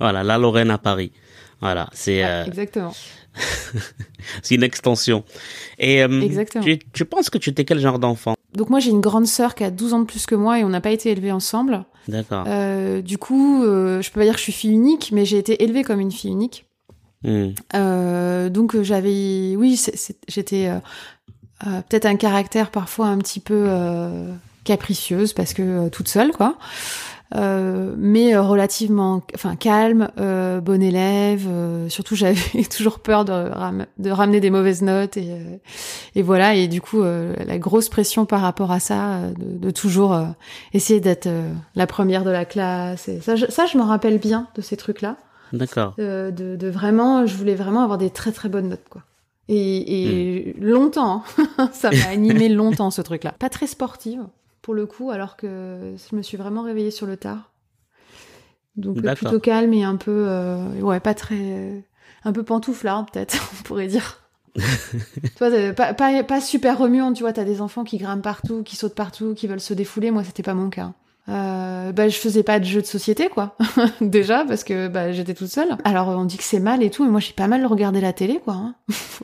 Voilà, 0.00 0.22
la 0.24 0.38
Lorraine 0.38 0.70
à 0.70 0.78
Paris. 0.78 1.12
Voilà, 1.60 1.88
c'est 1.92 2.22
Ouais, 2.22 2.28
euh, 2.30 2.44
exactement. 2.44 2.92
c'est 4.42 4.54
une 4.54 4.62
extension. 4.62 5.24
Et 5.78 6.02
euh, 6.02 6.20
Exactement. 6.20 6.64
Tu, 6.64 6.78
tu 6.92 7.04
penses 7.04 7.30
que 7.30 7.38
tu 7.38 7.50
étais 7.50 7.64
quel 7.64 7.78
genre 7.78 7.98
d'enfant? 7.98 8.34
Donc 8.54 8.70
moi 8.70 8.80
j'ai 8.80 8.90
une 8.90 9.00
grande 9.00 9.26
sœur 9.26 9.54
qui 9.54 9.64
a 9.64 9.70
12 9.70 9.94
ans 9.94 10.00
de 10.00 10.06
plus 10.06 10.26
que 10.26 10.34
moi 10.34 10.58
et 10.58 10.64
on 10.64 10.68
n'a 10.68 10.80
pas 10.80 10.90
été 10.90 11.10
élevés 11.10 11.32
ensemble. 11.32 11.84
D'accord. 12.08 12.44
Euh, 12.46 13.02
du 13.02 13.18
coup, 13.18 13.64
euh, 13.64 14.00
je 14.00 14.10
peux 14.10 14.20
pas 14.20 14.24
dire 14.24 14.34
que 14.34 14.38
je 14.38 14.44
suis 14.44 14.52
fille 14.52 14.72
unique, 14.72 15.10
mais 15.12 15.24
j'ai 15.24 15.38
été 15.38 15.62
élevée 15.62 15.82
comme 15.82 16.00
une 16.00 16.12
fille 16.12 16.30
unique. 16.30 16.66
Hmm. 17.24 17.50
Euh, 17.74 18.48
donc 18.48 18.80
j'avais, 18.82 19.56
oui, 19.56 19.80
j'étais 20.28 20.70
peut-être 21.60 22.06
un 22.06 22.16
caractère 22.16 22.70
parfois 22.70 23.06
un 23.08 23.18
petit 23.18 23.40
peu 23.40 23.68
capricieuse 24.64 25.32
parce 25.32 25.52
que 25.52 25.88
toute 25.88 26.08
seule, 26.08 26.32
quoi. 26.32 26.56
Euh, 27.34 27.92
mais 27.98 28.34
euh, 28.36 28.42
relativement, 28.42 29.20
enfin 29.34 29.56
calme, 29.56 30.08
euh, 30.18 30.60
bon 30.60 30.80
élève. 30.80 31.46
euh, 31.48 31.88
surtout, 31.88 32.14
j'avais 32.14 32.62
toujours 32.70 33.00
peur 33.00 33.24
de, 33.24 33.32
ram- 33.32 33.86
de 33.98 34.10
ramener 34.10 34.38
des 34.40 34.50
mauvaises 34.50 34.82
notes 34.82 35.16
et, 35.16 35.32
euh, 35.32 35.56
et 36.14 36.22
voilà. 36.22 36.54
Et 36.54 36.68
du 36.68 36.80
coup, 36.80 37.02
euh, 37.02 37.34
la 37.44 37.58
grosse 37.58 37.88
pression 37.88 38.26
par 38.26 38.40
rapport 38.42 38.70
à 38.70 38.78
ça, 38.78 39.22
de, 39.38 39.58
de 39.58 39.70
toujours 39.72 40.12
euh, 40.14 40.26
essayer 40.72 41.00
d'être 41.00 41.26
euh, 41.26 41.50
la 41.74 41.88
première 41.88 42.22
de 42.22 42.30
la 42.30 42.44
classe. 42.44 43.08
Et 43.08 43.20
ça, 43.20 43.34
je, 43.34 43.46
ça, 43.46 43.66
je 43.66 43.76
me 43.76 43.82
rappelle 43.82 44.18
bien 44.18 44.46
de 44.54 44.62
ces 44.62 44.76
trucs-là 44.76 45.16
D'accord. 45.52 45.94
euh, 45.98 46.30
de, 46.30 46.54
de 46.54 46.68
vraiment, 46.68 47.26
je 47.26 47.36
voulais 47.36 47.56
vraiment 47.56 47.82
avoir 47.82 47.98
des 47.98 48.10
très 48.10 48.30
très 48.30 48.48
bonnes 48.48 48.68
notes, 48.68 48.88
quoi. 48.88 49.02
Et, 49.48 50.50
et 50.50 50.56
longtemps, 50.60 51.22
hein. 51.58 51.70
ça 51.72 51.90
m'a 51.90 52.08
animé 52.12 52.48
longtemps 52.48 52.90
ce 52.90 53.00
truc-là. 53.02 53.34
Pas 53.38 53.48
très 53.48 53.66
sportive 53.66 54.20
pour 54.66 54.74
le 54.74 54.84
coup, 54.84 55.12
alors 55.12 55.36
que 55.36 55.94
je 56.10 56.16
me 56.16 56.22
suis 56.22 56.36
vraiment 56.36 56.62
réveillée 56.62 56.90
sur 56.90 57.06
le 57.06 57.16
tard. 57.16 57.52
Donc 58.74 58.98
euh, 58.98 59.14
plutôt 59.14 59.38
calme 59.38 59.72
et 59.72 59.84
un 59.84 59.94
peu, 59.94 60.24
euh, 60.26 60.80
ouais, 60.80 60.98
pas 60.98 61.14
très, 61.14 61.84
un 62.24 62.32
peu 62.32 62.42
pantouflard 62.42 63.06
peut-être, 63.06 63.36
on 63.60 63.62
pourrait 63.62 63.86
dire. 63.86 64.24
tu 64.56 64.62
vois, 65.38 65.72
pas, 65.72 65.94
pas, 65.94 66.24
pas 66.24 66.40
super 66.40 66.78
remuante, 66.78 67.14
tu 67.14 67.22
vois, 67.22 67.32
t'as 67.32 67.44
des 67.44 67.60
enfants 67.60 67.84
qui 67.84 67.96
grimpent 67.96 68.24
partout, 68.24 68.64
qui 68.64 68.74
sautent 68.74 68.96
partout, 68.96 69.34
qui 69.34 69.46
veulent 69.46 69.60
se 69.60 69.72
défouler. 69.72 70.10
Moi, 70.10 70.24
c'était 70.24 70.42
pas 70.42 70.54
mon 70.54 70.68
cas. 70.68 70.94
Euh, 71.28 71.90
bah, 71.90 72.08
je 72.08 72.16
faisais 72.16 72.44
pas 72.44 72.60
de 72.60 72.64
jeux 72.64 72.80
de 72.80 72.86
société, 72.86 73.28
quoi. 73.28 73.56
Déjà, 74.00 74.44
parce 74.44 74.62
que 74.62 74.86
bah, 74.86 75.10
j'étais 75.12 75.34
toute 75.34 75.48
seule. 75.48 75.76
Alors, 75.84 76.08
on 76.08 76.24
dit 76.24 76.36
que 76.36 76.44
c'est 76.44 76.60
mal 76.60 76.82
et 76.82 76.90
tout, 76.90 77.04
mais 77.04 77.10
moi, 77.10 77.20
j'ai 77.20 77.32
pas 77.32 77.48
mal 77.48 77.66
regardé 77.66 78.00
la 78.00 78.12
télé, 78.12 78.40
quoi. 78.44 78.54
hein. 78.54 78.74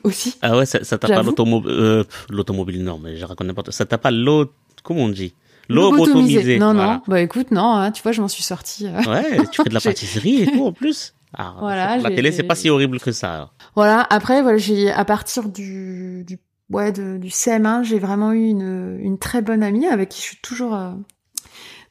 Aussi. 0.03 0.35
Ah 0.41 0.57
ouais, 0.57 0.65
ça 0.65 0.83
ça 0.83 0.97
t'a 0.97 1.07
pas 1.07 1.23
l'automobile, 1.23 1.71
euh, 1.71 2.03
l'automobile, 2.29 2.83
non, 2.83 2.99
mais 3.01 3.15
je 3.15 3.25
raconte 3.25 3.47
n'importe 3.47 3.71
Ça 3.71 3.85
t'a 3.85 3.97
pas 3.97 4.11
l'eau, 4.11 4.51
comment 4.83 5.01
on 5.01 5.09
dit? 5.09 5.33
Lobotomisé. 5.69 6.59
Non, 6.59 6.73
voilà. 6.73 6.93
non. 6.95 7.01
Bah, 7.07 7.21
écoute, 7.21 7.51
non, 7.51 7.73
hein, 7.75 7.91
tu 7.91 8.03
vois, 8.03 8.11
je 8.11 8.21
m'en 8.21 8.27
suis 8.27 8.43
sortie. 8.43 8.87
euh. 8.87 9.01
Ouais, 9.09 9.37
tu 9.51 9.61
fais 9.63 9.69
de 9.69 9.73
la 9.73 9.79
pâtisserie 9.83 10.43
et 10.43 10.45
tout, 10.47 10.65
en 10.65 10.71
plus. 10.73 11.13
Ah, 11.35 11.55
Voilà, 11.59 11.97
la 11.97 12.09
télé, 12.11 12.31
c'est 12.31 12.43
pas 12.43 12.55
si 12.55 12.69
horrible 12.69 12.99
que 12.99 13.11
ça. 13.11 13.33
alors. 13.33 13.53
Voilà. 13.75 14.05
Après, 14.09 14.41
voilà, 14.41 14.57
j'ai, 14.57 14.91
à 14.91 15.03
partir 15.05 15.49
du, 15.49 16.23
du, 16.27 16.37
ouais, 16.69 16.91
de- 16.91 17.17
du 17.17 17.29
CM1, 17.29 17.83
j'ai 17.83 17.97
vraiment 17.97 18.33
eu 18.33 18.45
une, 18.45 18.97
une 19.01 19.17
très 19.17 19.41
bonne 19.41 19.63
amie 19.63 19.87
avec 19.87 20.09
qui 20.09 20.19
je 20.21 20.25
suis 20.27 20.37
toujours, 20.43 20.75
euh, 20.75 20.91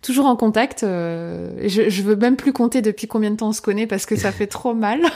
toujours 0.02 0.26
en 0.26 0.36
contact. 0.36 0.82
euh, 0.84 1.50
je, 1.66 1.88
je 1.88 2.02
veux 2.02 2.14
même 2.16 2.36
plus 2.36 2.52
compter 2.52 2.82
depuis 2.82 3.08
combien 3.08 3.30
de 3.30 3.36
temps 3.36 3.48
on 3.48 3.52
se 3.52 3.62
connaît 3.62 3.86
parce 3.86 4.06
que 4.06 4.16
ça 4.16 4.30
fait 4.32 4.46
trop 4.46 4.74
mal. 4.74 5.00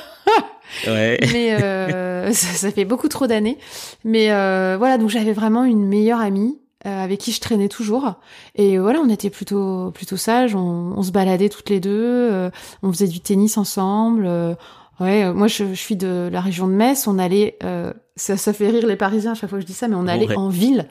Ouais. 0.89 1.17
mais 1.33 1.53
euh, 1.63 2.33
ça, 2.33 2.49
ça 2.49 2.71
fait 2.73 2.85
beaucoup 2.85 3.07
trop 3.09 3.29
d'années. 3.29 3.57
Mais 4.05 4.33
euh, 4.33 4.75
voilà, 4.77 4.99
donc 4.99 5.11
j'avais 5.11 5.33
vraiment 5.33 5.63
une 5.63 5.87
meilleure 5.87 6.19
amie 6.21 6.59
avec 6.89 7.21
qui 7.21 7.33
je 7.33 7.41
traînais 7.41 7.69
toujours. 7.69 8.15
Et 8.55 8.79
voilà, 8.79 9.01
on 9.01 9.09
était 9.09 9.31
plutôt 9.31 9.91
plutôt 9.93 10.17
sages. 10.17 10.55
On, 10.55 10.93
on 10.97 11.03
se 11.03 11.11
baladait 11.11 11.49
toutes 11.49 11.71
les 11.71 11.81
deux. 11.81 11.91
euh, 11.93 12.51
on 12.83 12.93
faisait 12.93 13.09
du 13.09 13.21
tennis 13.21 13.57
ensemble. 13.59 14.25
euh, 14.27 14.55
ouais, 15.01 15.25
euh, 15.25 15.35
moi 15.35 15.49
je, 15.49 15.65
je 15.71 15.75
suis 15.75 15.97
de 15.97 16.29
la 16.33 16.41
région 16.41 16.67
de 16.69 16.73
Metz. 16.73 17.07
On 17.07 17.19
allait, 17.19 17.57
euh, 17.65 17.93
ça, 18.17 18.37
ça 18.37 18.53
fait 18.53 18.69
rire 18.69 18.87
les 18.87 18.97
Parisiens 18.97 19.33
à 19.33 19.35
chaque 19.35 19.51
fois 19.51 19.59
que 19.59 19.63
je 19.63 19.67
dis 19.67 19.73
ça, 19.75 19.89
mais 19.89 19.97
on 19.97 20.07
allait 20.07 20.29
Ouais. 20.29 20.37
en 20.37 20.49
ville 20.49 20.87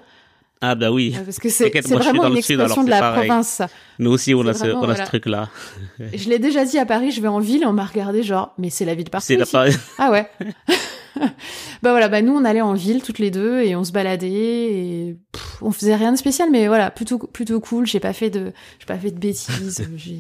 Ah 0.62 0.76
bah 0.76 0.92
oui. 0.92 1.16
euh, 1.18 1.24
parce 1.24 1.40
que 1.40 1.50
c'est 1.50 1.70
vraiment 1.70 2.28
une 2.28 2.42
sud, 2.42 2.60
expression 2.60 2.84
de 2.84 2.90
la 2.90 3.00
pareil. 3.00 3.28
province. 3.28 3.62
Nous 4.00 4.12
aussi, 4.12 4.34
on 4.36 4.46
a 4.48 4.54
ce, 4.54 4.66
on 4.66 4.78
a 4.78 4.86
voilà. 4.86 4.96
ce 4.98 5.04
truc-là. 5.04 5.50
Je 6.14 6.30
l'ai 6.30 6.40
déjà 6.40 6.66
dit 6.66 6.78
à 6.80 6.86
Paris, 6.86 7.12
je 7.12 7.22
vais 7.22 7.28
en 7.28 7.40
ville 7.40 7.64
on 7.66 7.74
m'a 7.74 7.86
regardé 7.86 8.24
genre, 8.24 8.54
mais 8.58 8.70
c'est 8.70 8.86
la 8.86 8.96
ville 8.96 9.10
parfaite. 9.10 9.28
C'est 9.28 9.56
la 9.56 9.68
ici. 9.70 9.78
pa- 9.78 9.84
Ah 9.98 10.12
ouais. 10.12 10.28
bah 11.82 11.92
voilà, 11.92 12.08
bah 12.10 12.22
nous 12.22 12.34
on 12.36 12.46
allait 12.46 12.62
en 12.62 12.74
ville 12.74 13.02
toutes 13.02 13.20
les 13.20 13.32
deux 13.32 13.62
et 13.62 13.76
on 13.76 13.84
se 13.84 13.92
baladait 13.92 14.28
et 14.30 15.18
pff, 15.32 15.62
on 15.62 15.72
faisait 15.72 15.96
rien 15.96 16.12
de 16.12 16.18
spécial, 16.18 16.50
mais 16.52 16.68
voilà, 16.68 16.92
plutôt 16.92 17.18
plutôt 17.18 17.60
cool. 17.60 17.86
J'ai 17.88 18.00
pas 18.00 18.14
fait 18.14 18.30
de, 18.30 18.52
j'ai 18.80 18.86
pas 18.86 18.98
fait 18.98 19.12
de 19.12 19.20
bêtises. 19.20 19.82
euh, 19.90 19.98
je 19.98 20.12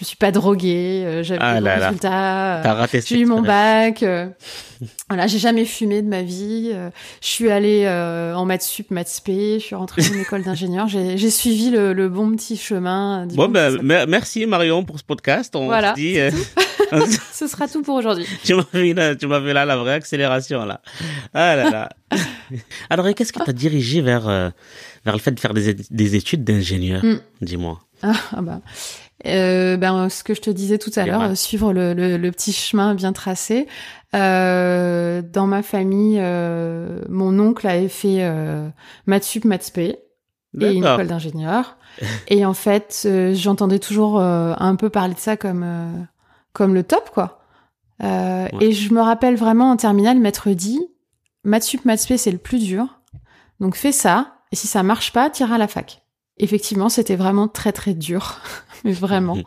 me 0.00 0.04
suis 0.04 0.16
pas 0.16 0.30
droguée. 0.32 1.02
euh, 1.06 1.22
J'avais 1.22 1.40
Ah 1.42 1.60
des 1.60 1.68
résultats. 1.68 2.62
Raté 2.74 3.00
J'ai 3.04 3.20
eu 3.20 3.26
mon 3.26 3.42
bac. 3.42 4.02
euh, 4.02 4.26
voilà, 5.08 5.26
j'ai 5.26 5.38
jamais 5.38 5.64
fumé 5.64 6.02
de 6.02 6.08
ma 6.08 6.22
vie. 6.22 6.70
euh, 6.74 6.90
je 7.20 7.28
suis 7.28 7.50
allée 7.50 7.84
euh, 7.86 8.34
en 8.34 8.44
maths 8.44 8.62
sup, 8.62 8.90
maths 8.90 9.08
spé. 9.08 9.58
Je 9.60 9.64
suis 9.64 9.74
rentrée 9.74 10.02
dans 10.02 10.12
une 10.14 10.20
école 10.20 10.42
d'ingénieur. 10.42 10.88
J'ai 10.88 11.30
suivi 11.30 11.70
le, 11.70 11.92
le 11.92 12.08
bon 12.08 12.30
petit 12.32 12.56
chemin. 12.56 13.26
Bon, 13.26 13.48
mer- 13.48 14.06
merci 14.08 14.46
Marion 14.46 14.84
pour 14.84 14.98
ce 14.98 15.04
podcast. 15.04 15.54
On 15.56 15.66
Voilà, 15.66 15.90
se 15.90 16.00
dit, 16.00 16.18
euh, 16.18 16.30
Ce 17.32 17.46
sera 17.46 17.68
tout 17.68 17.82
pour 17.82 17.94
aujourd'hui. 17.94 18.26
tu 18.44 18.54
m'as 18.54 18.64
fait 18.64 18.92
là, 18.92 19.16
tu 19.16 19.26
m'as 19.26 19.40
fait 19.40 19.52
là 19.52 19.64
la 19.64 19.76
vraie 19.76 19.94
accélération 19.94 20.64
là. 20.64 20.80
Ah 21.34 21.56
là 21.56 21.70
là. 21.70 21.88
Alors, 22.90 23.06
et 23.08 23.14
qu'est-ce 23.14 23.32
qui 23.32 23.40
t'a 23.40 23.52
dirigé 23.52 24.00
vers 24.00 24.28
euh, 24.28 24.50
vers 25.04 25.14
le 25.14 25.20
fait 25.20 25.32
de 25.32 25.40
faire 25.40 25.54
des, 25.54 26.16
études 26.16 26.44
d'ingénieur 26.44 27.04
Mm. 27.04 27.20
Dis-moi? 27.40 27.80
Ah, 28.02 28.12
ah 28.32 28.42
bah. 28.42 28.60
Euh, 29.26 29.76
ben, 29.76 30.08
ce 30.08 30.24
que 30.24 30.34
je 30.34 30.40
te 30.40 30.50
disais 30.50 30.78
tout 30.78 30.90
à 30.96 31.06
l'heure, 31.06 31.22
euh, 31.22 31.34
suivre 31.34 31.72
le, 31.72 31.94
le, 31.94 32.16
le 32.16 32.32
petit 32.32 32.52
chemin 32.52 32.94
bien 32.94 33.12
tracé. 33.12 33.68
Euh, 34.14 35.22
dans 35.22 35.46
ma 35.46 35.62
famille, 35.62 36.18
euh, 36.20 37.00
mon 37.08 37.38
oncle 37.38 37.66
avait 37.66 37.88
fait 37.88 38.18
euh, 38.20 38.68
maths 39.06 39.24
sup, 39.24 39.44
maths 39.44 39.62
spé 39.62 39.98
et 40.60 40.72
une 40.72 40.84
école 40.84 41.06
d'ingénieur. 41.06 41.76
et 42.28 42.44
en 42.44 42.54
fait, 42.54 43.04
euh, 43.06 43.34
j'entendais 43.34 43.78
toujours 43.78 44.20
euh, 44.20 44.54
un 44.58 44.76
peu 44.76 44.90
parler 44.90 45.14
de 45.14 45.18
ça 45.18 45.36
comme 45.36 45.62
euh, 45.64 45.88
comme 46.52 46.74
le 46.74 46.82
top, 46.82 47.10
quoi. 47.12 47.40
Euh, 48.02 48.48
Ouais. 48.54 48.66
Et 48.66 48.72
je 48.72 48.92
me 48.92 49.00
rappelle 49.00 49.36
vraiment 49.36 49.70
en 49.70 49.76
terminale, 49.76 50.18
m'être 50.18 50.50
dit, 50.50 50.80
maths 51.44 51.62
sup, 51.62 51.84
maths 51.84 52.00
spé, 52.00 52.16
c'est 52.18 52.32
le 52.32 52.38
plus 52.38 52.58
dur. 52.64 52.98
Donc 53.60 53.76
fais 53.76 53.92
ça, 53.92 54.34
et 54.50 54.56
si 54.56 54.66
ça 54.66 54.82
marche 54.82 55.12
pas, 55.12 55.30
tire 55.30 55.52
à 55.52 55.58
la 55.58 55.68
fac. 55.68 56.02
Effectivement, 56.38 56.88
c'était 56.88 57.14
vraiment 57.16 57.46
très 57.48 57.72
très 57.72 57.94
dur, 57.94 58.40
mais 58.84 58.92
vraiment. 58.92 59.36
Mhm. 59.36 59.42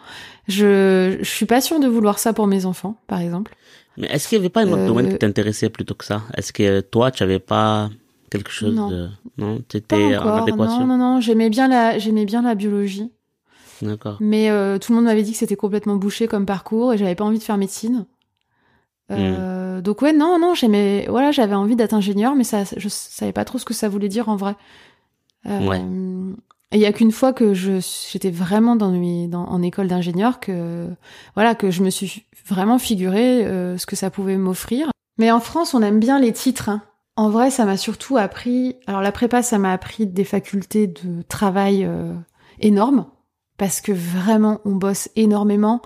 Je 0.48 1.18
je 1.22 1.30
suis 1.30 1.46
pas 1.46 1.60
sûre 1.62 1.80
de 1.80 1.88
vouloir 1.88 2.18
ça 2.20 2.32
pour 2.34 2.48
mes 2.48 2.66
enfants, 2.66 2.96
par 3.08 3.20
exemple. 3.20 3.56
Mais 3.98 4.08
est-ce 4.08 4.28
qu'il 4.28 4.38
n'y 4.40 4.44
avait 4.46 4.50
pas 4.50 4.62
un 4.62 4.68
autre 4.68 4.78
Euh, 4.84 4.88
domaine 4.88 5.10
qui 5.12 5.18
t'intéressait 5.18 5.70
plutôt 5.70 5.96
que 5.96 6.06
ça? 6.06 6.22
Est-ce 6.38 6.54
que 6.54 6.82
toi, 6.82 7.12
tu 7.12 7.24
avais 7.24 7.40
pas 7.40 7.90
quelque 8.30 8.52
chose 8.52 8.74
Non. 8.76 8.90
de 8.90 9.10
non 9.38 9.58
Pas 9.58 9.64
T'étais 9.68 10.18
en 10.18 10.44
adéquation 10.44 10.82
Non, 10.86 10.98
non, 10.98 10.98
non. 11.16 11.22
J'aimais 11.22 11.50
bien 11.50 11.68
la 11.68 11.98
j'aimais 11.98 12.26
bien 12.26 12.42
la 12.42 12.56
biologie. 12.56 13.12
D'accord. 13.82 14.18
Mais 14.22 14.50
euh, 14.50 14.78
tout 14.80 14.92
le 14.92 14.98
monde 14.98 15.06
m'avait 15.06 15.24
dit 15.24 15.32
que 15.34 15.38
c'était 15.38 15.56
complètement 15.56 15.96
bouché 15.96 16.28
comme 16.28 16.46
parcours 16.46 16.94
et 16.94 16.98
j'avais 16.98 17.16
pas 17.16 17.24
envie 17.26 17.40
de 17.40 17.44
faire 17.44 17.58
médecine. 17.58 18.06
Euh, 19.12 19.82
Donc 19.82 20.02
ouais, 20.02 20.14
non, 20.14 20.40
non, 20.40 20.54
j'aimais, 20.56 21.06
voilà, 21.10 21.32
j'avais 21.32 21.54
envie 21.56 21.76
d'être 21.76 21.94
ingénieur, 21.94 22.36
mais 22.36 22.44
ça, 22.44 22.64
je 22.76 22.90
savais 22.90 23.34
pas 23.34 23.46
trop 23.46 23.58
ce 23.60 23.66
que 23.66 23.74
ça 23.74 23.88
voulait 23.90 24.08
dire 24.10 24.30
en 24.30 24.36
vrai. 24.36 24.56
Euh, 25.48 25.60
Ouais. 25.68 25.82
Et 26.72 26.78
il 26.78 26.82
y 26.82 26.88
a 26.88 26.92
qu'une 26.94 27.12
fois 27.12 27.32
que 27.32 27.54
je 27.54 27.74
j'étais 28.12 28.32
vraiment 28.32 28.76
dans, 28.76 28.90
mes- 28.92 29.28
dans 29.28 29.46
en 29.46 29.62
école 29.62 29.88
d'ingénieur 29.88 30.40
que 30.40 30.90
voilà 31.36 31.54
que 31.54 31.70
je 31.70 31.84
me 31.84 31.92
suis 31.92 32.26
vraiment 32.48 32.80
figuré 32.80 33.46
euh, 33.46 33.78
ce 33.78 33.86
que 33.86 33.96
ça 33.96 34.10
pouvait 34.10 34.38
m'offrir. 34.38 34.90
Mais 35.20 35.32
en 35.32 35.40
France, 35.40 35.74
on 35.76 35.84
aime 35.84 36.00
bien 36.00 36.20
les 36.20 36.34
titres. 36.34 36.70
hein. 36.70 36.82
En 37.16 37.30
vrai, 37.30 37.52
ça 37.52 37.66
m'a 37.66 37.78
surtout 37.78 38.18
appris. 38.18 38.76
Alors 38.88 39.02
la 39.02 39.12
prépa, 39.12 39.44
ça 39.44 39.60
m'a 39.60 39.72
appris 39.72 40.08
des 40.08 40.24
facultés 40.26 40.88
de 40.88 41.22
travail 41.30 41.88
énormes 42.60 43.06
parce 43.58 43.82
que 43.82 43.92
vraiment, 43.92 44.60
on 44.66 44.72
bosse 44.72 45.10
énormément. 45.16 45.82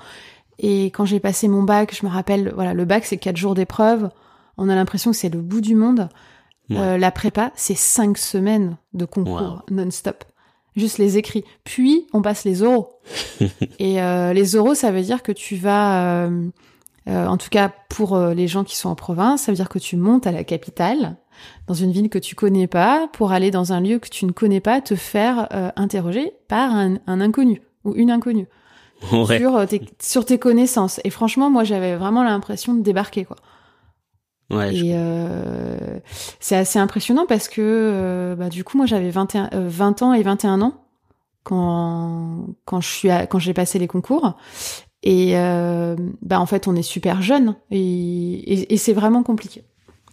Et 0.59 0.85
quand 0.85 1.05
j'ai 1.05 1.19
passé 1.19 1.47
mon 1.47 1.63
bac, 1.63 1.95
je 1.99 2.05
me 2.05 2.11
rappelle, 2.11 2.51
voilà, 2.55 2.73
le 2.73 2.85
bac 2.85 3.05
c'est 3.05 3.17
quatre 3.17 3.37
jours 3.37 3.55
d'épreuve. 3.55 4.09
On 4.57 4.67
a 4.69 4.75
l'impression 4.75 5.11
que 5.11 5.17
c'est 5.17 5.29
le 5.33 5.39
bout 5.41 5.61
du 5.61 5.75
monde. 5.75 6.09
Ouais. 6.69 6.77
Euh, 6.77 6.97
la 6.97 7.11
prépa, 7.11 7.51
c'est 7.55 7.77
cinq 7.77 8.17
semaines 8.17 8.77
de 8.93 9.05
concours 9.05 9.63
Wow. 9.69 9.75
non-stop. 9.75 10.23
Juste 10.75 10.97
les 10.97 11.17
écrits. 11.17 11.43
Puis, 11.63 12.05
on 12.13 12.21
passe 12.21 12.43
les 12.45 12.61
oraux. 12.61 12.89
Et 13.79 14.01
euh, 14.01 14.33
les 14.33 14.55
oraux, 14.55 14.75
ça 14.75 14.91
veut 14.91 15.01
dire 15.01 15.23
que 15.23 15.31
tu 15.31 15.55
vas, 15.55 16.25
euh, 16.27 16.47
euh, 17.09 17.27
en 17.27 17.37
tout 17.37 17.49
cas 17.49 17.71
pour 17.89 18.15
euh, 18.15 18.33
les 18.33 18.47
gens 18.47 18.63
qui 18.63 18.77
sont 18.77 18.89
en 18.89 18.95
province, 18.95 19.43
ça 19.43 19.51
veut 19.51 19.55
dire 19.55 19.69
que 19.69 19.79
tu 19.79 19.95
montes 19.97 20.27
à 20.27 20.31
la 20.31 20.43
capitale, 20.43 21.17
dans 21.67 21.73
une 21.73 21.91
ville 21.91 22.09
que 22.09 22.19
tu 22.19 22.35
connais 22.35 22.67
pas, 22.67 23.07
pour 23.13 23.31
aller 23.31 23.51
dans 23.51 23.73
un 23.73 23.81
lieu 23.81 23.99
que 23.99 24.09
tu 24.09 24.25
ne 24.25 24.31
connais 24.31 24.59
pas, 24.59 24.81
te 24.81 24.95
faire 24.95 25.47
euh, 25.53 25.71
interroger 25.75 26.33
par 26.47 26.71
un, 26.73 26.95
un 27.07 27.21
inconnu 27.21 27.61
ou 27.85 27.93
une 27.95 28.11
inconnue 28.11 28.47
Ouais. 29.13 29.37
sur, 29.39 29.65
tes, 29.65 29.81
sur 30.01 30.25
tes 30.25 30.37
connaissances. 30.39 30.99
Et 31.05 31.09
franchement, 31.09 31.49
moi, 31.49 31.63
j'avais 31.63 31.95
vraiment 31.95 32.21
l'impression 32.23 32.73
de 32.73 32.81
débarquer, 32.81 33.23
quoi. 33.23 33.37
Ouais, 34.51 34.75
Et 34.75 34.93
c'est 36.39 36.55
assez 36.55 36.79
impressionnant 36.79 37.25
parce 37.27 37.47
que 37.47 38.35
bah, 38.37 38.49
du 38.49 38.63
coup, 38.63 38.77
moi, 38.77 38.85
j'avais 38.87 39.09
21, 39.11 39.49
euh, 39.53 39.67
20 39.69 40.01
ans 40.01 40.11
et 40.13 40.23
21 40.23 40.61
ans 40.61 40.73
quand, 41.43 42.47
quand 42.65 42.81
je 42.81 42.87
suis 42.89 43.09
à- 43.09 43.25
quand 43.27 43.39
j'ai 43.39 43.53
passé 43.53 43.79
les 43.79 43.87
concours. 43.87 44.35
Et 45.03 45.37
euh, 45.37 45.95
bah, 46.21 46.39
en 46.39 46.45
fait, 46.45 46.67
on 46.67 46.75
est 46.75 46.81
super 46.81 47.21
jeune 47.21 47.55
et, 47.71 47.79
et, 47.79 48.73
et 48.73 48.77
c'est 48.77 48.93
vraiment 48.93 49.23
compliqué. 49.23 49.63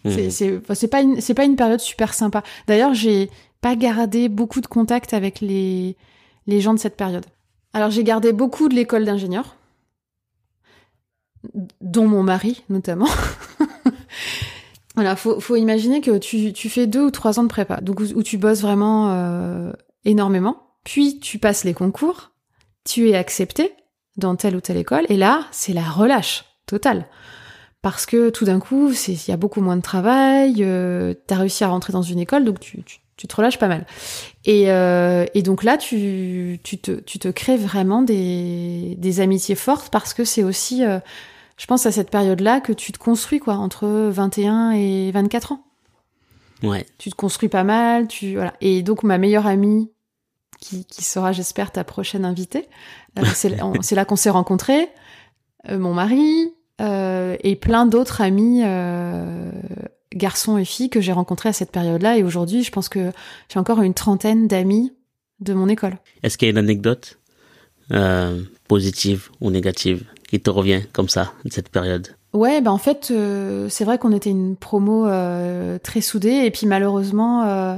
C'est 0.05 0.27
Mhm. 0.43 0.61
c'est 0.73 0.87
pas 0.87 1.01
une 1.01 1.19
c'est 1.21 1.33
pas 1.33 1.43
une 1.43 1.55
période 1.57 1.79
super 1.81 2.13
sympa. 2.13 2.43
D'ailleurs, 2.67 2.93
j'ai 2.93 3.29
pas 3.61 3.75
gardé 3.75 4.29
beaucoup 4.29 4.61
de 4.61 4.67
contact 4.67 5.13
avec 5.13 5.41
les 5.41 5.97
les 6.45 6.61
gens 6.61 6.73
de 6.73 6.79
cette 6.79 6.95
période. 6.95 7.25
Alors, 7.73 7.91
j'ai 7.91 8.03
gardé 8.03 8.31
beaucoup 8.31 8.69
de 8.69 8.75
l'école 8.75 9.03
d'ingénieur, 9.03 9.57
dont 11.81 12.07
mon 12.07 12.23
mari 12.23 12.63
notamment. 12.69 13.09
voilà, 14.95 15.15
faut 15.15 15.39
faut 15.39 15.55
imaginer 15.57 15.99
que 15.99 16.17
tu 16.17 16.53
tu 16.53 16.69
fais 16.69 16.87
deux 16.87 17.05
ou 17.05 17.11
trois 17.11 17.39
ans 17.39 17.43
de 17.43 17.49
prépa, 17.49 17.81
donc 17.81 17.99
où, 17.99 18.03
où 18.03 18.23
tu 18.23 18.37
bosses 18.37 18.61
vraiment 18.61 19.09
euh, 19.11 19.73
énormément. 20.05 20.63
Puis 20.85 21.19
tu 21.19 21.37
passes 21.39 21.65
les 21.65 21.73
concours, 21.73 22.31
tu 22.85 23.09
es 23.09 23.15
accepté 23.15 23.73
dans 24.17 24.35
telle 24.35 24.55
ou 24.55 24.61
telle 24.61 24.77
école, 24.77 25.05
et 25.09 25.17
là, 25.17 25.45
c'est 25.51 25.73
la 25.73 25.83
relâche 25.83 26.45
totale 26.65 27.05
parce 27.83 28.05
que 28.05 28.29
tout 28.31 28.43
d'un 28.43 28.59
coup, 28.59 28.91
c'est- 28.93 29.13
il 29.13 29.29
y 29.29 29.33
a 29.33 29.37
beaucoup 29.37 29.61
moins 29.61 29.77
de 29.77 29.81
travail, 29.81 30.55
euh, 30.59 31.13
tu 31.27 31.33
as 31.33 31.37
réussi 31.37 31.63
à 31.63 31.67
rentrer 31.69 31.93
dans 31.93 32.01
une 32.01 32.19
école, 32.19 32.43
donc 32.43 32.59
tu, 32.59 32.83
tu, 32.83 32.99
tu 33.15 33.27
te 33.27 33.35
relâches 33.35 33.59
pas 33.59 33.67
mal. 33.67 33.85
Et, 34.45 34.71
euh, 34.71 35.25
et 35.35 35.41
donc 35.43 35.63
là, 35.63 35.77
tu, 35.77 36.59
tu, 36.63 36.79
te, 36.79 36.91
tu 36.91 37.19
te 37.19 37.27
crées 37.29 37.55
vraiment 37.55 38.01
des, 38.01 38.95
des 38.97 39.19
amitiés 39.21 39.55
fortes 39.55 39.89
parce 39.89 40.13
que 40.13 40.25
c'est 40.25 40.43
aussi, 40.43 40.83
euh, 40.83 40.99
je 41.57 41.65
pense, 41.67 41.85
à 41.85 41.91
cette 41.91 42.09
période-là 42.09 42.59
que 42.61 42.73
tu 42.73 42.91
te 42.91 42.97
construis, 42.97 43.39
quoi, 43.39 43.53
entre 43.55 43.87
21 43.87 44.71
et 44.71 45.11
24 45.11 45.53
ans. 45.53 45.63
ouais. 46.63 46.85
Tu 46.97 47.09
te 47.11 47.15
construis 47.15 47.49
pas 47.49 47.63
mal, 47.63 48.07
tu, 48.07 48.33
voilà. 48.33 48.53
Et 48.59 48.81
donc, 48.81 49.03
ma 49.03 49.17
meilleure 49.19 49.47
amie, 49.47 49.89
qui, 50.59 50.85
qui 50.85 51.03
sera, 51.03 51.31
j'espère, 51.31 51.71
ta 51.71 51.83
prochaine 51.83 52.25
invitée, 52.25 52.67
c'est 53.25 53.61
on- 53.61 53.81
c'est 53.81 53.95
là 53.95 54.05
qu'on 54.05 54.15
s'est 54.15 54.29
rencontrés, 54.29 54.89
euh, 55.69 55.77
mon 55.79 55.93
mari, 55.93 56.53
euh, 56.81 57.35
et 57.41 57.55
plein 57.55 57.85
d'autres 57.85 58.21
amis 58.21 58.61
euh, 58.63 59.51
garçons 60.15 60.57
et 60.57 60.65
filles 60.65 60.89
que 60.89 61.01
j'ai 61.01 61.11
rencontrés 61.11 61.49
à 61.49 61.53
cette 61.53 61.71
période-là. 61.71 62.17
Et 62.17 62.23
aujourd'hui, 62.23 62.63
je 62.63 62.71
pense 62.71 62.89
que 62.89 63.11
j'ai 63.51 63.59
encore 63.59 63.81
une 63.81 63.93
trentaine 63.93 64.47
d'amis 64.47 64.93
de 65.39 65.53
mon 65.53 65.67
école. 65.69 65.97
Est-ce 66.23 66.37
qu'il 66.37 66.47
y 66.47 66.49
a 66.49 66.51
une 66.51 66.57
anecdote 66.57 67.19
euh, 67.91 68.41
positive 68.67 69.29
ou 69.41 69.51
négative 69.51 70.03
qui 70.29 70.39
te 70.39 70.49
revient 70.49 70.81
comme 70.93 71.09
ça 71.09 71.31
de 71.45 71.51
cette 71.51 71.69
période? 71.69 72.09
Ouais, 72.33 72.61
bah 72.61 72.71
en 72.71 72.77
fait, 72.77 73.09
euh, 73.11 73.69
c'est 73.69 73.85
vrai 73.85 73.97
qu'on 73.97 74.11
était 74.11 74.29
une 74.29 74.55
promo 74.57 75.07
euh, 75.07 75.79
très 75.79 76.01
soudée. 76.01 76.43
Et 76.45 76.51
puis 76.51 76.67
malheureusement, 76.67 77.43
euh, 77.45 77.75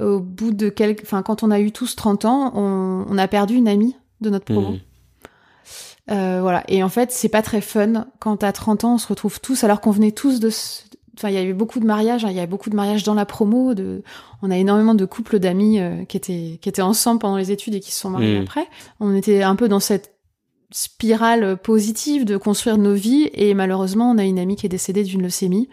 au 0.00 0.20
bout 0.20 0.50
de 0.52 0.68
quelques... 0.68 1.02
Enfin, 1.04 1.22
quand 1.22 1.42
on 1.42 1.50
a 1.50 1.60
eu 1.60 1.70
tous 1.72 1.94
30 1.96 2.24
ans, 2.24 2.52
on, 2.54 3.04
on 3.08 3.18
a 3.18 3.28
perdu 3.28 3.54
une 3.54 3.68
amie 3.68 3.96
de 4.20 4.30
notre 4.30 4.44
promo. 4.46 4.70
Mhm. 4.72 4.78
Euh, 6.10 6.38
voilà. 6.40 6.64
Et 6.68 6.82
en 6.82 6.88
fait, 6.88 7.12
c'est 7.12 7.28
pas 7.28 7.42
très 7.42 7.60
fun 7.60 8.06
quand 8.18 8.42
à 8.42 8.52
30 8.52 8.84
ans, 8.84 8.94
on 8.94 8.98
se 8.98 9.06
retrouve 9.08 9.40
tous, 9.40 9.64
alors 9.64 9.80
qu'on 9.80 9.90
venait 9.90 10.12
tous 10.12 10.40
de. 10.40 10.48
s- 10.48 10.84
Enfin, 11.16 11.30
il 11.30 11.34
y 11.34 11.38
a 11.38 11.42
eu 11.42 11.52
beaucoup 11.52 11.80
de 11.80 11.84
mariages. 11.84 12.24
hein, 12.24 12.28
Il 12.30 12.36
y 12.36 12.40
a 12.40 12.46
beaucoup 12.46 12.70
de 12.70 12.76
mariages 12.76 13.02
dans 13.02 13.14
la 13.14 13.26
promo. 13.26 13.74
De... 13.74 14.04
On 14.40 14.52
a 14.52 14.56
énormément 14.56 14.94
de 14.94 15.04
couples 15.04 15.40
d'amis 15.40 15.80
euh, 15.80 16.04
qui 16.04 16.16
étaient 16.16 16.58
qui 16.62 16.68
étaient 16.68 16.80
ensemble 16.80 17.18
pendant 17.18 17.36
les 17.36 17.50
études 17.50 17.74
et 17.74 17.80
qui 17.80 17.90
se 17.92 17.98
sont 18.00 18.10
mariés 18.10 18.36
Mhm. 18.36 18.42
après. 18.44 18.68
On 19.00 19.12
était 19.16 19.42
un 19.42 19.56
peu 19.56 19.68
dans 19.68 19.80
cette 19.80 20.14
spirale 20.70 21.56
positive 21.56 22.24
de 22.24 22.36
construire 22.36 22.78
nos 22.78 22.94
vies. 22.94 23.28
Et 23.34 23.52
malheureusement, 23.54 24.10
on 24.12 24.16
a 24.18 24.24
une 24.24 24.38
amie 24.38 24.54
qui 24.54 24.66
est 24.66 24.68
décédée 24.68 25.02
d'une 25.02 25.22
leucémie. 25.22 25.68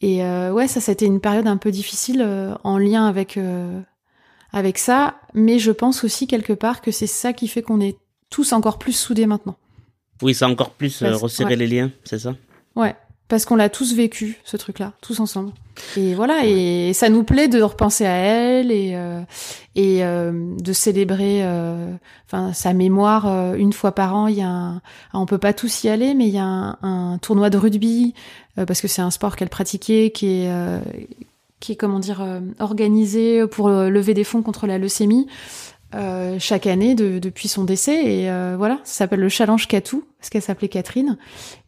Et 0.00 0.24
euh, 0.24 0.50
ouais, 0.50 0.66
ça, 0.66 0.80
ça 0.80 0.92
a 0.92 0.94
été 0.94 1.04
une 1.04 1.20
période 1.20 1.46
un 1.46 1.58
peu 1.58 1.70
difficile 1.70 2.22
euh, 2.24 2.54
en 2.64 2.78
lien 2.78 3.06
avec 3.06 3.36
euh, 3.36 3.80
avec 4.52 4.78
ça. 4.78 5.16
Mais 5.34 5.58
je 5.58 5.70
pense 5.72 6.04
aussi 6.04 6.26
quelque 6.26 6.52
part 6.52 6.80
que 6.80 6.90
c'est 6.90 7.06
ça 7.06 7.32
qui 7.32 7.48
fait 7.48 7.62
qu'on 7.62 7.80
est 7.80 7.96
tous 8.30 8.52
encore 8.52 8.78
plus 8.78 8.92
soudés 8.92 9.26
maintenant. 9.26 9.56
Oui, 10.22 10.34
ça 10.34 10.46
a 10.46 10.48
encore 10.48 10.70
plus 10.70 11.02
euh, 11.02 11.10
Parce- 11.10 11.22
resserré 11.22 11.50
ouais. 11.50 11.56
les 11.56 11.66
liens, 11.66 11.90
c'est 12.04 12.18
ça? 12.18 12.34
Ouais, 12.76 12.94
parce 13.28 13.44
qu'on 13.44 13.56
l'a 13.56 13.68
tous 13.68 13.94
vécu, 13.94 14.38
ce 14.44 14.56
truc-là, 14.56 14.92
tous 15.00 15.18
ensemble. 15.20 15.52
Et 15.96 16.14
voilà, 16.14 16.44
et 16.44 16.92
ça 16.92 17.08
nous 17.08 17.24
plaît 17.24 17.48
de 17.48 17.62
repenser 17.62 18.04
à 18.04 18.12
elle 18.14 18.70
et, 18.70 18.92
euh, 18.94 19.22
et 19.76 20.04
euh, 20.04 20.30
de 20.58 20.72
célébrer 20.72 21.40
euh, 21.42 21.92
sa 22.52 22.72
mémoire 22.74 23.54
une 23.54 23.72
fois 23.72 23.92
par 23.92 24.14
an. 24.14 24.26
Il 24.26 24.36
y 24.36 24.42
a 24.42 24.48
un, 24.48 24.70
alors, 25.12 25.22
on 25.22 25.26
peut 25.26 25.38
pas 25.38 25.52
tous 25.54 25.84
y 25.84 25.88
aller, 25.88 26.14
mais 26.14 26.26
il 26.28 26.34
y 26.34 26.38
a 26.38 26.44
un, 26.44 26.78
un 26.82 27.18
tournoi 27.18 27.48
de 27.50 27.56
rugby, 27.56 28.14
parce 28.66 28.80
que 28.82 28.88
c'est 28.88 29.02
un 29.02 29.10
sport 29.10 29.36
qu'elle 29.36 29.48
pratiquait, 29.48 30.10
qui 30.14 30.26
est, 30.42 30.52
qui 31.60 31.72
est 31.72 31.76
comment 31.76 31.98
dire, 32.00 32.20
euh, 32.22 32.40
organisé 32.58 33.46
pour 33.46 33.68
euh, 33.68 33.88
lever 33.90 34.14
des 34.14 34.24
fonds 34.24 34.42
contre 34.42 34.66
la 34.66 34.78
leucémie. 34.78 35.26
euh, 35.94 36.36
chaque 36.38 36.66
année 36.68 36.94
de- 36.94 37.18
depuis 37.18 37.48
son 37.48 37.64
décès 37.64 37.96
et 38.20 38.30
euh, 38.30 38.54
voilà 38.56 38.78
ça 38.84 38.98
s'appelle 38.98 39.18
le 39.18 39.28
challenge 39.28 39.66
Catou 39.66 40.04
parce 40.18 40.30
qu'elle 40.30 40.40
s'appelait 40.40 40.68
Catherine 40.68 41.18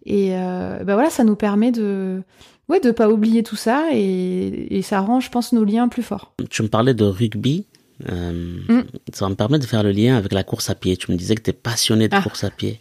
et 0.06 0.28
euh, 0.36 0.84
bah 0.84 0.94
voilà, 0.94 1.10
ça 1.10 1.24
nous 1.24 1.34
permet 1.34 1.72
de 1.72 2.22
ouais 2.68 2.78
de 2.78 2.92
pas 2.92 3.08
oublier 3.08 3.42
tout 3.42 3.56
ça 3.56 3.88
et, 3.92 4.76
et 4.78 4.82
ça 4.82 5.00
rend, 5.00 5.18
je 5.18 5.28
pense, 5.28 5.52
nos 5.52 5.64
liens 5.64 5.88
plus 5.88 6.04
forts. 6.04 6.34
Tu 6.50 6.62
me 6.62 6.68
parlais 6.68 6.94
de 6.94 7.04
rugby. 7.04 7.66
Mm. 8.08 8.80
Ça 9.12 9.28
me 9.28 9.34
permet 9.34 9.58
de 9.58 9.64
faire 9.64 9.82
le 9.82 9.90
lien 9.92 10.16
avec 10.16 10.32
la 10.32 10.42
course 10.44 10.70
à 10.70 10.74
pied. 10.74 10.96
Tu 10.96 11.10
me 11.12 11.16
disais 11.16 11.34
que 11.34 11.42
tu 11.42 11.50
es 11.50 11.52
passionné 11.52 12.08
de 12.08 12.14
Ah. 12.16 12.22
course 12.22 12.44
à 12.44 12.50
pied. 12.50 12.80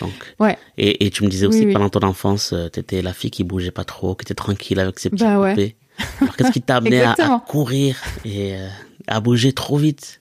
Donc, 0.00 0.12
Ouais. 0.40 0.56
et, 0.76 1.06
et 1.06 1.10
tu 1.10 1.24
me 1.24 1.28
disais 1.28 1.46
aussi 1.46 1.64
Oui, 1.66 1.72
pendant 1.72 1.88
ton 1.90 2.02
enfance, 2.06 2.54
tu 2.72 2.80
étais 2.80 3.02
la 3.02 3.12
fille 3.12 3.30
qui 3.30 3.44
bougeait 3.44 3.70
pas 3.72 3.84
trop, 3.84 4.14
qui 4.14 4.24
était 4.24 4.34
tranquille 4.34 4.78
avec 4.78 4.98
ses 4.98 5.10
petites 5.10 5.26
Bah 5.26 5.40
ouais. 5.40 5.76
Alors, 6.20 6.36
qu'est-ce 6.36 6.52
qui 6.52 6.62
t'a 6.62 6.76
amené 6.76 7.02
à, 7.02 7.14
courir 7.46 7.96
et 8.24 8.56
euh, 8.56 8.68
à 9.06 9.20
bouger 9.20 9.52
trop 9.52 9.76
vite? 9.76 10.20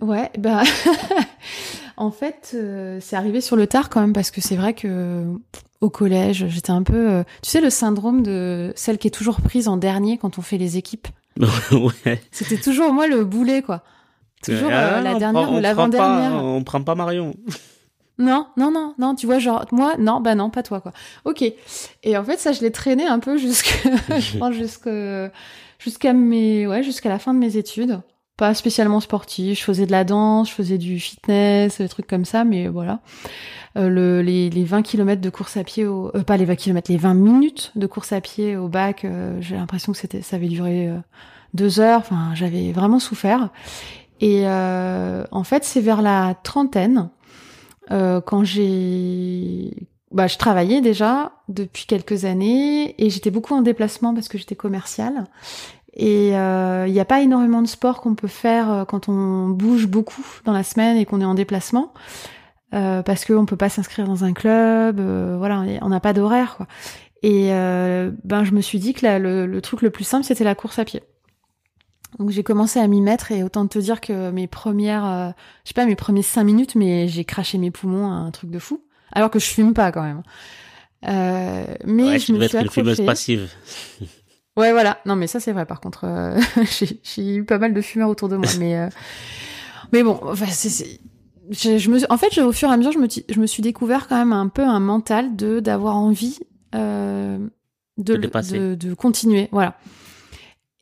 Ouais, 0.00 0.30
bah 0.38 0.62
en 1.96 2.10
fait, 2.10 2.52
euh, 2.54 2.98
c'est 3.00 3.16
arrivé 3.16 3.40
sur 3.40 3.56
le 3.56 3.66
tard 3.66 3.90
quand 3.90 4.00
même 4.00 4.12
parce 4.12 4.30
que 4.30 4.40
c'est 4.40 4.56
vrai 4.56 4.74
que 4.74 5.24
au 5.80 5.90
collège, 5.90 6.46
j'étais 6.48 6.70
un 6.70 6.82
peu, 6.82 7.10
euh, 7.10 7.22
tu 7.42 7.50
sais, 7.50 7.60
le 7.60 7.70
syndrome 7.70 8.22
de 8.22 8.72
celle 8.76 8.98
qui 8.98 9.08
est 9.08 9.12
toujours 9.12 9.40
prise 9.40 9.68
en 9.68 9.76
dernier 9.76 10.18
quand 10.18 10.38
on 10.38 10.42
fait 10.42 10.58
les 10.58 10.76
équipes. 10.76 11.08
ouais. 11.72 12.20
C'était 12.30 12.58
toujours 12.58 12.92
moi 12.92 13.06
le 13.06 13.24
boulet, 13.24 13.62
quoi. 13.62 13.82
Toujours 14.44 14.70
Ah, 14.72 15.00
la 15.00 15.14
on 15.14 15.18
dernière 15.18 15.52
ou 15.52 15.60
l'avant-dernière. 15.60 16.32
On 16.32 16.62
prend 16.64 16.82
pas 16.82 16.94
Marion. 16.94 17.34
Non, 18.20 18.46
non, 18.56 18.70
non, 18.70 18.94
non, 18.98 19.14
tu 19.14 19.26
vois, 19.26 19.38
genre, 19.38 19.64
moi, 19.72 19.94
non, 19.98 20.20
bah 20.20 20.34
non, 20.34 20.50
pas 20.50 20.62
toi, 20.62 20.80
quoi. 20.80 20.92
Ok. 21.24 21.42
Et 22.02 22.16
en 22.16 22.22
fait, 22.22 22.38
ça, 22.38 22.52
je 22.52 22.60
l'ai 22.60 22.70
traîné 22.70 23.06
un 23.06 23.18
peu 23.18 23.36
jusque, 23.38 23.82
je 24.18 24.38
pense, 24.38 24.54
jusqu'à 25.78 26.12
mes, 26.12 26.66
ouais, 26.66 26.82
jusqu'à 26.82 27.08
la 27.08 27.18
fin 27.18 27.34
de 27.34 27.38
mes 27.38 27.56
études. 27.56 28.00
Pas 28.36 28.54
spécialement 28.54 29.00
sportive, 29.00 29.56
je 29.58 29.62
faisais 29.62 29.84
de 29.86 29.90
la 29.90 30.04
danse, 30.04 30.48
je 30.48 30.54
faisais 30.54 30.78
du 30.78 30.98
fitness, 30.98 31.78
des 31.78 31.88
trucs 31.88 32.06
comme 32.06 32.24
ça, 32.24 32.44
mais 32.44 32.68
voilà. 32.68 33.00
Euh, 33.76 33.88
le, 33.88 34.22
les, 34.22 34.50
les 34.50 34.64
20 34.64 34.82
km 34.82 35.20
de 35.20 35.30
course 35.30 35.56
à 35.56 35.64
pied, 35.64 35.86
au, 35.86 36.10
euh, 36.14 36.22
pas 36.22 36.36
les 36.36 36.44
20 36.44 36.56
km, 36.56 36.90
les 36.90 36.96
20 36.96 37.14
minutes 37.14 37.72
de 37.76 37.86
course 37.86 38.12
à 38.12 38.20
pied 38.20 38.56
au 38.56 38.68
bac, 38.68 39.04
euh, 39.04 39.36
j'ai 39.40 39.56
l'impression 39.56 39.92
que 39.92 39.98
ça 39.98 40.36
avait 40.36 40.48
duré 40.48 40.88
euh, 40.88 40.96
deux 41.54 41.80
heures, 41.80 42.00
enfin, 42.00 42.30
j'avais 42.34 42.72
vraiment 42.72 42.98
souffert. 42.98 43.50
Et 44.20 44.42
euh, 44.44 45.24
en 45.30 45.44
fait, 45.44 45.64
c'est 45.64 45.80
vers 45.80 46.02
la 46.02 46.34
trentaine, 46.42 47.08
euh, 47.92 48.20
quand 48.20 48.44
j'ai... 48.44 49.70
Bah, 50.12 50.26
je 50.26 50.38
travaillais 50.38 50.80
déjà 50.80 51.32
depuis 51.48 51.86
quelques 51.86 52.24
années 52.24 52.94
et 52.98 53.10
j'étais 53.10 53.30
beaucoup 53.30 53.54
en 53.54 53.62
déplacement 53.62 54.12
parce 54.12 54.28
que 54.28 54.38
j'étais 54.38 54.56
commerciale. 54.56 55.24
Et 55.94 56.36
euh, 56.36 56.86
il 56.88 56.92
n'y 56.92 57.00
a 57.00 57.04
pas 57.04 57.20
énormément 57.20 57.62
de 57.62 57.68
sport 57.68 58.00
qu'on 58.00 58.14
peut 58.14 58.28
faire 58.28 58.70
euh, 58.70 58.84
quand 58.84 59.08
on 59.08 59.48
bouge 59.48 59.86
beaucoup 59.86 60.24
dans 60.44 60.52
la 60.52 60.64
semaine 60.64 60.96
et 60.96 61.04
qu'on 61.04 61.20
est 61.20 61.24
en 61.24 61.34
déplacement. 61.34 61.92
Euh, 62.72 63.02
parce 63.02 63.24
qu'on 63.24 63.46
peut 63.46 63.56
pas 63.56 63.68
s'inscrire 63.68 64.06
dans 64.06 64.22
un 64.22 64.32
club, 64.32 65.00
euh, 65.00 65.34
voilà, 65.36 65.64
on 65.82 65.88
n'a 65.88 66.00
pas 66.00 66.12
d'horaire. 66.12 66.58
Et 67.22 67.52
euh, 67.52 68.12
ben 68.24 68.44
je 68.44 68.52
me 68.52 68.60
suis 68.60 68.78
dit 68.78 68.94
que 68.94 69.04
le, 69.04 69.60
truc 69.60 69.82
le 69.82 69.90
plus 69.90 70.04
simple 70.04 70.24
c'était 70.24 70.44
la 70.44 70.54
course 70.54 70.78
à 70.78 70.84
pied. 70.84 71.02
Donc 72.18 72.30
j'ai 72.30 72.42
commencé 72.42 72.78
à 72.80 72.86
m'y 72.86 73.00
mettre 73.00 73.32
et 73.32 73.42
autant 73.42 73.66
te 73.66 73.78
dire 73.78 74.00
que 74.00 74.30
mes 74.30 74.46
premières, 74.46 75.04
euh, 75.06 75.28
je 75.64 75.68
sais 75.68 75.74
pas 75.74 75.86
mes 75.86 75.96
premiers 75.96 76.22
cinq 76.22 76.44
minutes, 76.44 76.74
mais 76.74 77.08
j'ai 77.08 77.24
craché 77.24 77.56
mes 77.58 77.70
poumons, 77.70 78.10
un 78.10 78.30
truc 78.30 78.50
de 78.50 78.58
fou. 78.58 78.82
Alors 79.12 79.30
que 79.30 79.38
je 79.38 79.46
fume 79.46 79.74
pas 79.74 79.90
quand 79.92 80.02
même. 80.02 80.22
Euh, 81.08 81.64
mais 81.84 82.04
ouais, 82.04 82.18
je 82.18 82.32
me 82.32 82.38
suis 82.46 82.56
être 82.56 82.64
une 82.64 82.70
fumeuse 82.70 83.00
accrochée. 83.00 83.06
passive. 83.06 83.48
Ouais, 84.56 84.72
voilà. 84.72 84.98
Non, 85.06 85.16
mais 85.16 85.26
ça, 85.26 85.40
c'est 85.40 85.52
vrai. 85.52 85.64
Par 85.64 85.80
contre, 85.80 86.04
euh, 86.04 86.38
j'ai 87.02 87.34
eu 87.36 87.44
pas 87.44 87.58
mal 87.58 87.72
de 87.72 87.80
fumeurs 87.80 88.08
autour 88.10 88.28
de 88.28 88.36
moi. 88.36 88.48
mais, 88.58 88.76
euh, 88.78 88.88
mais 89.92 90.02
bon, 90.02 90.18
enfin, 90.24 90.46
c'est, 90.48 91.00
je, 91.50 91.78
je 91.78 91.90
me, 91.90 91.98
suis- 91.98 92.06
en 92.10 92.18
fait, 92.18 92.28
je- 92.34 92.40
au 92.42 92.52
fur 92.52 92.68
et 92.68 92.72
à 92.72 92.76
mesure, 92.76 92.92
je 92.92 92.98
me, 92.98 93.06
je 93.28 93.40
me 93.40 93.46
suis 93.46 93.62
découvert 93.62 94.08
quand 94.08 94.16
même 94.16 94.32
un 94.32 94.48
peu 94.48 94.62
un 94.62 94.80
mental 94.80 95.36
de 95.36 95.60
d'avoir 95.60 95.96
envie 95.96 96.38
euh, 96.74 97.38
de, 97.98 98.14
De 98.16 98.28
de, 98.58 98.74
de 98.74 98.94
continuer. 98.94 99.48
Voilà. 99.52 99.76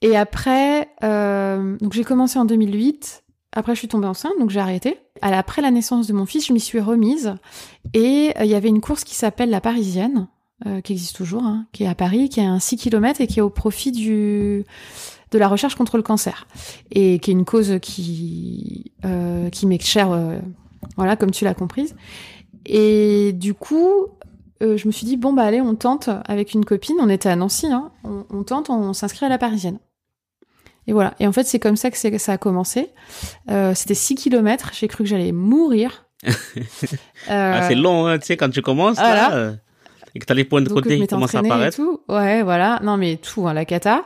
Et 0.02 0.16
après, 0.16 0.88
euh, 1.02 1.76
donc 1.78 1.92
j'ai 1.92 2.04
commencé 2.04 2.38
en 2.38 2.44
2008. 2.44 3.24
Après, 3.52 3.74
je 3.74 3.78
suis 3.78 3.88
tombée 3.88 4.06
enceinte, 4.06 4.32
donc 4.38 4.50
j'ai 4.50 4.60
arrêté. 4.60 4.98
Après 5.22 5.62
la 5.62 5.70
naissance 5.70 6.06
de 6.06 6.12
mon 6.12 6.26
fils, 6.26 6.46
je 6.46 6.52
m'y 6.52 6.60
suis 6.60 6.80
remise. 6.80 7.34
Et 7.94 8.32
euh, 8.38 8.44
il 8.44 8.50
y 8.50 8.54
avait 8.54 8.68
une 8.68 8.80
course 8.80 9.04
qui 9.04 9.14
s'appelle 9.14 9.50
la 9.50 9.60
Parisienne, 9.60 10.28
euh, 10.66 10.80
qui 10.80 10.92
existe 10.92 11.16
toujours, 11.16 11.44
hein, 11.44 11.66
qui 11.72 11.84
est 11.84 11.88
à 11.88 11.94
Paris, 11.94 12.28
qui 12.28 12.40
est 12.40 12.44
un 12.44 12.60
6 12.60 12.76
km 12.76 13.20
et 13.20 13.26
qui 13.26 13.40
est 13.40 13.42
au 13.42 13.50
profit 13.50 13.92
du 13.92 14.64
de 15.30 15.38
la 15.38 15.48
recherche 15.48 15.74
contre 15.74 15.96
le 15.96 16.02
cancer 16.02 16.46
et 16.90 17.18
qui 17.18 17.30
est 17.30 17.34
une 17.34 17.44
cause 17.44 17.78
qui 17.82 18.92
euh, 19.04 19.50
qui 19.50 19.66
m'est 19.66 19.80
chère, 19.80 20.10
euh, 20.12 20.38
voilà, 20.96 21.16
comme 21.16 21.30
tu 21.30 21.44
l'as 21.44 21.54
comprise. 21.54 21.94
Et 22.66 23.32
du 23.34 23.54
coup, 23.54 24.08
euh, 24.62 24.76
je 24.76 24.86
me 24.86 24.92
suis 24.92 25.06
dit 25.06 25.16
bon 25.16 25.32
bah 25.32 25.42
allez, 25.42 25.60
on 25.60 25.74
tente 25.74 26.10
avec 26.26 26.54
une 26.54 26.64
copine. 26.64 26.96
On 27.00 27.08
était 27.08 27.28
à 27.28 27.36
Nancy, 27.36 27.66
hein, 27.66 27.92
on 28.04 28.42
tente, 28.42 28.70
on 28.70 28.92
s'inscrit 28.92 29.26
à 29.26 29.28
la 29.28 29.38
Parisienne. 29.38 29.78
Et 30.88 30.92
voilà. 30.92 31.14
Et 31.20 31.26
en 31.26 31.32
fait, 31.32 31.44
c'est 31.44 31.58
comme 31.58 31.76
ça 31.76 31.90
que 31.90 32.18
ça 32.18 32.32
a 32.32 32.38
commencé. 32.38 32.88
Euh, 33.50 33.74
C'était 33.74 33.94
6 33.94 34.14
km. 34.16 34.70
J'ai 34.72 34.88
cru 34.88 35.04
que 35.04 35.10
j'allais 35.10 35.32
mourir. 35.32 36.06
Ah, 37.28 37.60
Euh, 37.60 37.68
c'est 37.68 37.74
long, 37.74 38.06
hein, 38.06 38.18
tu 38.18 38.26
sais, 38.26 38.36
quand 38.38 38.48
tu 38.48 38.62
commences, 38.62 38.96
voilà. 38.96 39.14
là, 39.28 39.34
euh, 39.34 39.52
et 40.14 40.18
que 40.18 40.24
t'as 40.24 40.32
les 40.34 40.44
points 40.44 40.62
de 40.62 40.68
donc, 40.68 40.78
côté 40.82 40.96
m'étais 40.98 41.08
commencent 41.14 41.34
à 41.34 41.40
apparaître. 41.40 41.76
tout. 41.76 42.00
Ouais, 42.08 42.42
voilà. 42.42 42.80
Non, 42.82 42.96
mais 42.96 43.16
tout, 43.16 43.46
hein, 43.46 43.52
la 43.52 43.66
cata. 43.66 44.04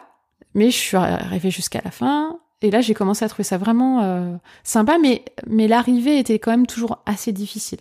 Mais 0.54 0.70
je 0.70 0.76
suis 0.76 0.96
arrivée 0.96 1.50
jusqu'à 1.52 1.80
la 1.84 1.92
fin. 1.92 2.36
Et 2.62 2.70
là, 2.72 2.80
j'ai 2.80 2.94
commencé 2.94 3.24
à 3.24 3.28
trouver 3.28 3.44
ça 3.44 3.58
vraiment 3.58 4.02
euh, 4.02 4.34
sympa, 4.64 4.96
mais, 5.00 5.24
mais 5.46 5.68
l'arrivée 5.68 6.18
était 6.18 6.38
quand 6.40 6.50
même 6.50 6.66
toujours 6.66 6.98
assez 7.06 7.30
difficile. 7.32 7.78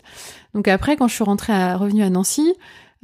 Donc 0.54 0.68
après, 0.68 0.96
quand 0.96 1.08
je 1.08 1.16
suis 1.16 1.24
rentrée 1.24 1.54
à, 1.54 1.76
revenue 1.76 2.04
à 2.04 2.10
Nancy, 2.12 2.54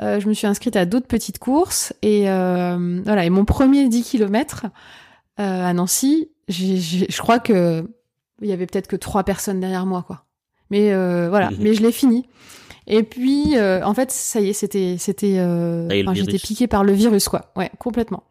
euh, 0.01 0.19
je 0.19 0.27
me 0.27 0.33
suis 0.33 0.45
inscrite 0.47 0.75
à 0.75 0.85
d'autres 0.85 1.07
petites 1.07 1.39
courses. 1.39 1.91
Et 2.03 2.25
voilà, 2.25 3.25
et 3.25 3.29
mon 3.31 3.45
premier 3.45 3.87
10 3.89 4.03
km 4.03 4.67
euh, 5.39 5.65
à 5.65 5.73
Nancy, 5.73 6.29
j'ai- 6.47 6.77
j'ai- 6.77 7.07
je 7.09 7.17
crois 7.21 7.39
que 7.39 7.87
il 8.41 8.47
y 8.47 8.51
avait 8.53 8.65
peut-être 8.67 8.87
que 8.87 8.95
trois 8.95 9.23
personnes 9.23 9.59
derrière 9.59 9.85
moi, 9.85 10.03
quoi. 10.05 10.25
Mais 10.69 10.91
euh, 10.93 11.27
voilà, 11.29 11.49
Mhm. 11.51 11.57
mais 11.59 11.73
je 11.73 11.81
l'ai 11.81 11.91
fini. 11.91 12.27
Et 12.85 13.03
puis, 13.03 13.57
euh, 13.57 13.83
en 13.83 13.93
fait, 13.93 14.11
ça 14.11 14.39
y 14.39 14.49
est, 14.49 14.53
c'était, 14.53 14.95
c'était, 14.99 15.39
euh, 15.39 15.89
j'étais 15.89 16.13
virus. 16.13 16.41
piquée 16.41 16.67
par 16.67 16.83
le 16.83 16.93
virus, 16.93 17.27
quoi. 17.29 17.51
Ouais, 17.55 17.69
complètement. 17.79 18.23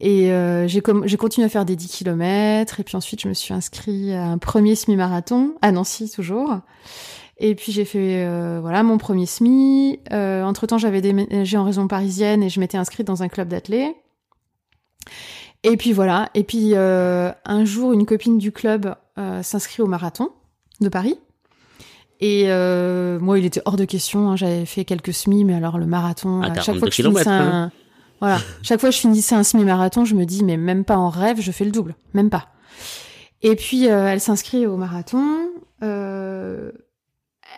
Et 0.00 0.32
euh, 0.32 0.66
j'ai, 0.68 0.82
j'ai 1.04 1.16
continué 1.16 1.44
à 1.46 1.48
faire 1.48 1.64
des 1.64 1.76
10 1.76 1.88
km. 1.88 2.80
Et 2.80 2.84
puis 2.84 2.96
ensuite, 2.96 3.20
je 3.20 3.28
me 3.28 3.34
suis 3.34 3.52
inscrite 3.54 4.12
à 4.12 4.24
un 4.26 4.38
premier 4.38 4.74
semi-marathon, 4.76 5.54
à 5.62 5.72
Nancy 5.72 6.10
toujours. 6.10 6.58
Et 7.40 7.54
puis 7.54 7.70
j'ai 7.70 7.84
fait 7.84 8.24
euh, 8.24 8.58
voilà 8.60 8.82
mon 8.82 8.98
premier 8.98 9.26
semi. 9.26 10.00
Euh, 10.12 10.42
entre 10.44 10.66
temps, 10.66 10.78
j'avais 10.78 11.00
déménagé 11.00 11.56
en 11.56 11.64
région 11.64 11.86
parisienne 11.86 12.42
et 12.42 12.48
je 12.48 12.58
m'étais 12.60 12.78
inscrite 12.78 13.06
dans 13.06 13.22
un 13.22 13.28
club 13.28 13.48
d'athlètes. 13.48 13.94
Et 15.64 15.76
puis 15.76 15.92
voilà. 15.92 16.28
Et 16.34 16.44
puis 16.44 16.70
euh, 16.74 17.30
un 17.44 17.64
jour, 17.64 17.92
une 17.92 18.06
copine 18.06 18.38
du 18.38 18.52
club 18.52 18.94
euh, 19.18 19.42
s'inscrit 19.42 19.82
au 19.82 19.86
marathon 19.86 20.30
de 20.80 20.88
Paris. 20.88 21.18
Et 22.20 22.44
euh, 22.48 23.18
moi, 23.20 23.38
il 23.38 23.44
était 23.44 23.62
hors 23.64 23.76
de 23.76 23.84
question. 23.84 24.30
hein, 24.30 24.36
J'avais 24.36 24.66
fait 24.66 24.84
quelques 24.84 25.12
semis, 25.14 25.44
mais 25.44 25.54
alors 25.54 25.78
le 25.78 25.86
marathon, 25.86 26.42
À 26.42 26.46
à 26.46 26.54
chaque 26.54 26.64
42 26.76 26.78
fois 26.80 26.88
que 26.88 26.94
je 26.94 27.02
finissais 27.02 27.22
kilomètres, 27.24 27.30
un, 27.30 27.72
voilà, 28.20 28.38
chaque 28.62 28.80
fois 28.80 28.88
que 28.88 28.94
je 28.94 29.00
finissais 29.00 29.34
un 29.36 29.44
semi-marathon, 29.44 30.04
je 30.04 30.14
me 30.16 30.24
dis 30.24 30.42
mais 30.42 30.56
même 30.56 30.84
pas 30.84 30.96
en 30.96 31.08
rêve, 31.10 31.40
je 31.40 31.52
fais 31.52 31.64
le 31.64 31.70
double, 31.70 31.94
même 32.14 32.30
pas. 32.30 32.48
Et 33.42 33.54
puis 33.54 33.88
euh, 33.88 34.08
elle 34.08 34.20
s'inscrit 34.20 34.66
au 34.66 34.76
marathon. 34.76 35.22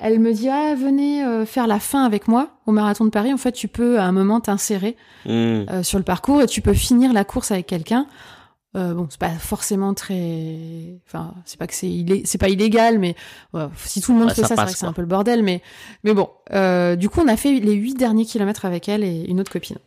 Elle 0.01 0.19
me 0.19 0.33
dit 0.33 0.49
ah 0.49 0.75
venez 0.75 1.25
euh, 1.25 1.45
faire 1.47 1.67
la 1.67 1.79
fin 1.81 2.05
avec 2.05 2.27
moi 2.29 2.49
au 2.67 2.73
marathon 2.73 3.05
de 3.05 3.11
Paris. 3.11 3.33
En 3.33 3.37
fait, 3.37 3.53
tu 3.53 3.69
peux 3.69 3.99
à 4.01 4.05
un 4.05 4.13
moment 4.13 4.41
t'insérer 4.41 4.97
Hmm. 5.27 5.29
euh, 5.71 5.83
sur 5.83 5.99
le 5.99 6.05
parcours 6.05 6.41
et 6.43 6.47
tu 6.47 6.63
peux 6.63 6.73
finir 6.75 7.13
la 7.13 7.25
course 7.25 7.51
avec 7.51 7.67
quelqu'un. 7.67 8.07
Euh, 8.77 8.95
bon, 8.95 9.07
c'est 9.11 9.19
pas 9.19 9.31
forcément 9.31 9.95
très, 9.95 11.01
enfin, 11.07 11.35
c'est 11.45 11.59
pas 11.59 11.67
que 11.67 11.75
c'est 11.75 11.91
illé... 11.91 12.23
c'est 12.25 12.39
pas 12.39 12.49
illégal, 12.49 12.99
mais 13.01 13.17
ouais, 13.53 13.65
si 13.85 14.01
tout 14.01 14.13
le 14.13 14.19
monde 14.21 14.29
Ouais, 14.29 14.35
fait 14.35 14.43
ça 14.43 14.49
ça, 14.49 14.49
c'est 14.49 14.55
vrai 14.55 14.65
passe, 14.67 14.73
que 14.75 14.79
c'est 14.79 14.85
quoi. 14.87 14.91
un 14.91 14.93
peu 14.93 15.03
le 15.03 15.09
bordel, 15.09 15.43
mais 15.43 15.61
mais 16.05 16.15
bon. 16.15 16.29
Euh, 16.53 16.95
du 16.95 17.09
coup, 17.09 17.21
on 17.21 17.27
a 17.29 17.37
fait 17.37 17.59
les 17.59 17.73
huit 17.75 17.95
derniers 17.95 18.25
kilomètres 18.25 18.65
avec 18.65 18.89
elle 18.89 19.03
et 19.03 19.25
une 19.29 19.41
autre 19.41 19.51
copine. 19.53 19.79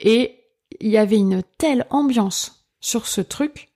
Et 0.00 0.40
il 0.80 0.90
y 0.90 0.98
avait 0.98 1.16
une 1.18 1.42
telle 1.56 1.86
ambiance 1.90 2.66
sur 2.80 3.06
ce 3.06 3.20
truc. 3.20 3.68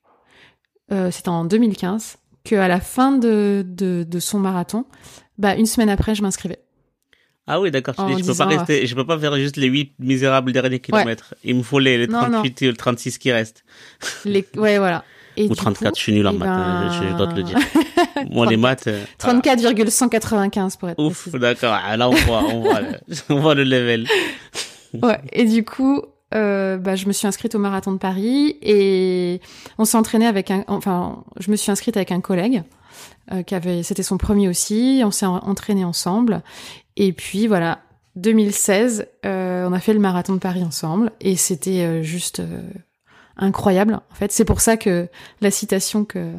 Euh, 0.93 1.11
C'était 1.13 1.29
en 1.29 1.45
2015 1.45 2.17
que 2.45 2.57
à 2.57 2.67
la 2.69 2.81
fin 2.81 3.13
de, 3.13 3.65
de 3.67 4.03
de 4.09 4.19
son 4.19 4.41
marathon, 4.41 4.85
bah 5.41 5.57
une 5.57 5.67
semaine 5.67 5.89
après, 5.89 6.15
je 6.15 6.23
m'inscrivais. 6.23 6.61
Ah 7.47 7.61
oui, 7.61 7.71
d'accord. 7.73 7.95
En 7.99 8.07
dis, 8.15 8.23
je 8.23 8.27
peux 8.29 8.37
pas 8.37 8.47
rester, 8.47 8.87
je 8.87 8.95
peux 8.95 9.07
pas 9.07 9.19
faire 9.19 9.35
juste 9.35 9.57
les 9.57 9.67
8 9.67 9.95
misérables 9.99 10.53
derniers 10.53 10.79
kilomètres. 10.79 11.35
Il 11.43 11.57
me 11.57 11.63
faut 11.63 11.81
les, 11.81 11.99
les 11.99 12.07
Non, 12.07 12.21
38 12.21 12.63
et 12.63 12.67
le 12.69 12.77
36 12.77 13.19
qui 13.19 13.33
restent. 13.33 13.65
Les... 14.25 14.47
Ouais, 14.57 14.79
voilà. 14.79 15.03
Et 15.37 15.47
Ou 15.47 15.49
du 15.49 15.55
34, 15.57 15.91
coup, 15.91 15.97
je 15.97 16.03
suis 16.03 16.13
nul 16.13 16.27
en 16.27 16.33
eh 16.35 16.39
maths, 16.39 16.49
hein, 16.49 16.87
ben, 16.89 17.03
je, 17.03 17.09
je 17.09 17.17
dois 17.17 17.27
te 17.29 17.35
le 17.35 17.43
dire. 17.43 17.59
Moi, 18.31 18.47
les 18.47 18.57
maths. 18.57 18.87
euh, 18.89 19.03
voilà. 19.21 19.41
34,195 19.41 20.77
pour 20.77 20.91
être 20.91 20.99
Ouf, 21.03 21.29
d'accord. 21.31 21.77
Ah, 21.83 21.97
Là, 21.97 22.09
on 22.09 22.15
voit, 22.15 22.45
on 22.45 22.61
voit, 22.61 22.81
le, 22.83 22.89
on 23.31 23.41
voit 23.41 23.55
le 23.55 23.65
level. 23.65 24.07
Ouais. 25.03 25.21
Et 25.33 25.45
du 25.45 25.65
coup, 25.65 26.03
euh, 26.35 26.77
bah, 26.77 26.97
je 26.97 27.07
me 27.07 27.13
suis 27.13 27.29
inscrite 27.29 27.55
au 27.55 27.61
marathon 27.61 27.93
de 27.93 27.99
Paris 27.99 28.57
et 28.61 29.41
on 29.79 29.85
s'est 29.85 29.97
entraîné 29.97 30.27
avec 30.27 30.51
un, 30.51 30.65
enfin, 30.67 31.23
je 31.39 31.49
me 31.53 31.57
suis 31.57 31.71
inscrite 31.71 31.97
avec 31.97 32.11
un 32.11 32.21
collègue 32.21 32.65
euh, 33.33 33.43
qui 33.43 33.55
avait, 33.55 33.83
c'était 33.83 34.03
son 34.03 34.19
premier 34.19 34.49
aussi. 34.49 35.03
On 35.05 35.11
s'est 35.11 35.27
en- 35.27 35.37
entraîné 35.39 35.85
ensemble. 35.85 36.43
Et 36.97 37.13
puis 37.13 37.47
voilà, 37.47 37.81
2016, 38.17 39.07
euh, 39.25 39.67
on 39.69 39.73
a 39.73 39.81
fait 39.81 39.93
le 39.95 40.01
marathon 40.01 40.35
de 40.35 40.39
Paris 40.39 40.65
ensemble 40.65 41.13
et 41.21 41.37
c'était 41.37 41.83
euh, 41.85 42.03
juste 42.03 42.43
incroyable. 43.37 43.95
En 44.11 44.15
fait, 44.15 44.33
c'est 44.33 44.45
pour 44.45 44.61
ça 44.61 44.77
que 44.77 45.09
la 45.41 45.51
citation 45.51 46.05
que 46.05 46.33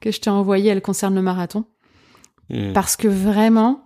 que 0.00 0.10
je 0.10 0.20
t'ai 0.20 0.28
envoyée, 0.30 0.70
elle 0.70 0.82
concerne 0.82 1.14
le 1.14 1.22
marathon. 1.22 1.64
Hmm. 2.50 2.74
parce 2.74 2.94
que 2.96 3.08
vraiment, 3.08 3.80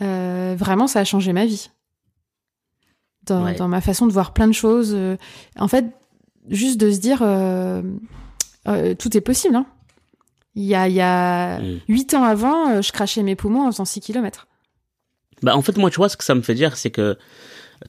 vraiment, 0.00 0.86
ça 0.86 1.00
a 1.00 1.04
changé 1.04 1.34
ma 1.34 1.44
vie. 1.44 1.68
Dans, 3.24 3.44
Ouais. 3.44 3.54
dans 3.54 3.68
ma 3.68 3.82
façon 3.82 4.06
de 4.06 4.12
voir 4.12 4.32
plein 4.32 4.46
de 4.48 4.52
choses. 4.54 4.96
en 5.58 5.68
fait, 5.68 5.84
juste 6.48 6.80
de 6.80 6.90
se 6.90 6.98
dire, 6.98 7.18
tout 8.98 9.16
est 9.16 9.20
possible. 9.20 9.56
Hein. 9.56 9.66
Il 10.56 10.64
y 10.64 10.74
a, 10.74 10.88
il 10.88 10.94
y 10.94 11.00
a 11.00 11.60
Mm. 11.60 11.78
huit 11.88 12.14
ans 12.14 12.24
avant, 12.24 12.70
euh, 12.70 12.82
je 12.82 12.90
crachais 12.90 13.22
mes 13.22 13.36
poumons 13.36 13.66
en 13.66 13.70
faisant 13.70 13.84
6 13.84 14.00
km. 14.00 14.46
Bah, 15.42 15.54
en 15.56 15.62
fait, 15.62 15.76
moi, 15.76 15.90
tu 15.90 15.96
vois, 15.96 16.08
ce 16.08 16.16
que 16.16 16.24
ça 16.24 16.34
me 16.34 16.40
fait 16.42 16.54
dire, 16.54 16.76
c'est 16.76 16.90
que 16.90 17.16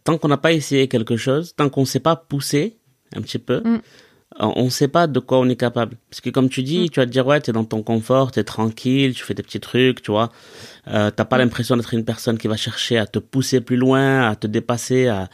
tant 0.04 0.18
qu'on 0.18 0.28
n'a 0.28 0.38
pas 0.38 0.52
essayé 0.52 0.88
quelque 0.90 1.16
chose, 1.18 1.56
tant 1.56 1.70
qu'on 1.70 1.82
ne 1.82 1.86
s'est 1.86 2.02
pas 2.02 2.16
poussé 2.18 2.78
un 3.16 3.22
petit 3.22 3.40
peu, 3.40 3.62
Mm. 3.64 3.80
on 4.40 4.66
ne 4.66 4.70
sait 4.70 4.90
pas 4.90 5.08
de 5.08 5.20
quoi 5.20 5.40
on 5.40 5.48
est 5.48 5.56
capable. 5.56 5.96
Parce 6.10 6.20
que 6.20 6.30
comme 6.30 6.50
tu 6.50 6.62
dis, 6.62 6.82
Mm. 6.86 6.90
tu 6.90 7.00
vas 7.00 7.06
te 7.06 7.12
dire, 7.12 7.26
ouais, 7.26 7.40
t'es 7.40 7.54
dans 7.54 7.64
ton 7.64 7.82
confort, 7.84 8.32
t'es 8.34 8.44
tranquille, 8.44 9.14
tu 9.16 9.24
fais 9.24 9.34
des 9.34 9.44
petits 9.44 9.62
trucs, 9.62 10.02
tu 10.02 10.12
vois. 10.12 10.30
Euh, 10.90 11.10
t'as 11.10 11.24
pas 11.26 11.38
l'impression 11.38 11.78
d'être 11.78 11.94
une 11.94 12.04
personne 12.04 12.38
qui 12.38 12.50
va 12.50 12.58
chercher 12.58 12.98
à 12.98 13.08
te 13.08 13.18
pousser 13.20 13.62
plus 13.62 13.78
loin, 13.78 14.30
à 14.30 14.36
te 14.36 14.46
dépasser. 14.46 15.08
À, 15.08 15.30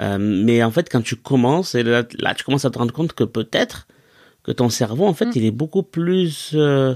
euh, 0.00 0.16
mais 0.20 0.62
en 0.62 0.70
fait, 0.70 0.88
quand 0.88 1.02
tu 1.02 1.16
commences, 1.16 1.74
et 1.74 1.82
là, 1.82 2.04
là, 2.20 2.34
tu 2.36 2.44
commences 2.44 2.64
à 2.64 2.70
te 2.70 2.78
rendre 2.78 2.92
compte 2.94 3.14
que 3.14 3.24
peut-être 3.24 3.88
que 4.48 4.52
ton 4.52 4.68
cerveau, 4.70 5.06
en 5.06 5.14
fait, 5.14 5.26
Mm. 5.26 5.32
il 5.36 5.44
est 5.44 5.50
beaucoup 5.50 5.82
plus 5.82 6.52
euh, 6.54 6.94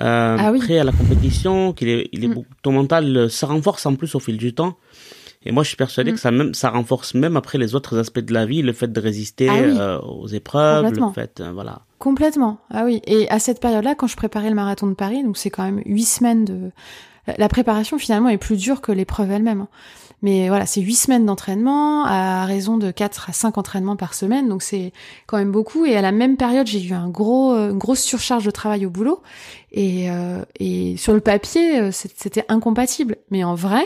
euh, 0.00 0.36
Ah 0.38 0.52
oui. 0.52 0.58
prêt 0.58 0.78
à 0.78 0.84
la 0.84 0.92
compétition, 0.92 1.72
qu'il 1.72 1.88
est, 1.88 2.08
il 2.12 2.24
est 2.24 2.28
Mm. 2.28 2.34
beaucoup- 2.34 2.54
ton 2.62 2.72
mental 2.72 3.16
euh, 3.16 3.28
se 3.28 3.44
renforce 3.46 3.84
en 3.86 3.94
plus 3.94 4.14
au 4.14 4.20
fil 4.20 4.36
du 4.36 4.54
temps. 4.54 4.76
Et 5.44 5.50
moi, 5.52 5.62
je 5.64 5.68
suis 5.68 5.76
persuadé 5.76 6.12
Mm. 6.12 6.14
que 6.14 6.20
ça 6.20 6.30
même, 6.30 6.54
ça 6.54 6.70
renforce 6.70 7.14
même 7.14 7.36
après 7.36 7.58
les 7.58 7.74
autres 7.74 7.98
aspects 7.98 8.20
de 8.20 8.32
la 8.32 8.46
vie, 8.46 8.62
le 8.62 8.72
fait 8.72 8.92
de 8.92 9.00
résister 9.00 9.48
Ah 9.48 9.54
oui. 9.54 9.74
euh, 9.78 9.98
aux 10.00 10.28
épreuves, 10.28 10.92
le 10.92 11.12
fait, 11.14 11.42
voilà. 11.52 11.80
Complètement. 11.98 12.58
Ah 12.70 12.84
oui. 12.84 13.00
Et 13.06 13.28
à 13.30 13.38
cette 13.38 13.60
période-là, 13.60 13.94
quand 13.94 14.06
je 14.06 14.16
préparais 14.16 14.48
le 14.50 14.54
marathon 14.56 14.86
de 14.86 14.94
Paris, 14.94 15.22
donc 15.24 15.36
c'est 15.36 15.50
quand 15.50 15.64
même 15.64 15.82
huit 15.86 16.04
semaines 16.04 16.44
de. 16.44 16.70
La 17.38 17.48
préparation 17.48 17.98
finalement 17.98 18.28
est 18.28 18.38
plus 18.38 18.56
dure 18.56 18.80
que 18.80 18.90
l'épreuve 18.92 19.30
elle-même. 19.30 19.66
Mais 20.22 20.48
voilà, 20.48 20.66
c'est 20.66 20.80
huit 20.80 20.94
semaines 20.94 21.26
d'entraînement 21.26 22.04
à 22.04 22.46
raison 22.46 22.78
de 22.78 22.92
4 22.92 23.30
à 23.30 23.32
5 23.32 23.58
entraînements 23.58 23.96
par 23.96 24.14
semaine, 24.14 24.48
donc 24.48 24.62
c'est 24.62 24.92
quand 25.26 25.36
même 25.36 25.50
beaucoup. 25.50 25.84
Et 25.84 25.96
à 25.96 26.00
la 26.00 26.12
même 26.12 26.36
période, 26.36 26.68
j'ai 26.68 26.82
eu 26.82 26.92
un 26.92 27.08
gros, 27.08 27.52
une 27.54 27.76
grosse 27.78 28.02
surcharge 28.02 28.44
de 28.44 28.52
travail 28.52 28.86
au 28.86 28.90
boulot. 28.90 29.20
Et, 29.72 30.08
euh, 30.10 30.44
et 30.60 30.96
sur 30.96 31.12
le 31.12 31.20
papier, 31.20 31.80
euh, 31.80 31.90
c'était 31.90 32.44
incompatible. 32.48 33.16
Mais 33.30 33.42
en 33.42 33.56
vrai, 33.56 33.84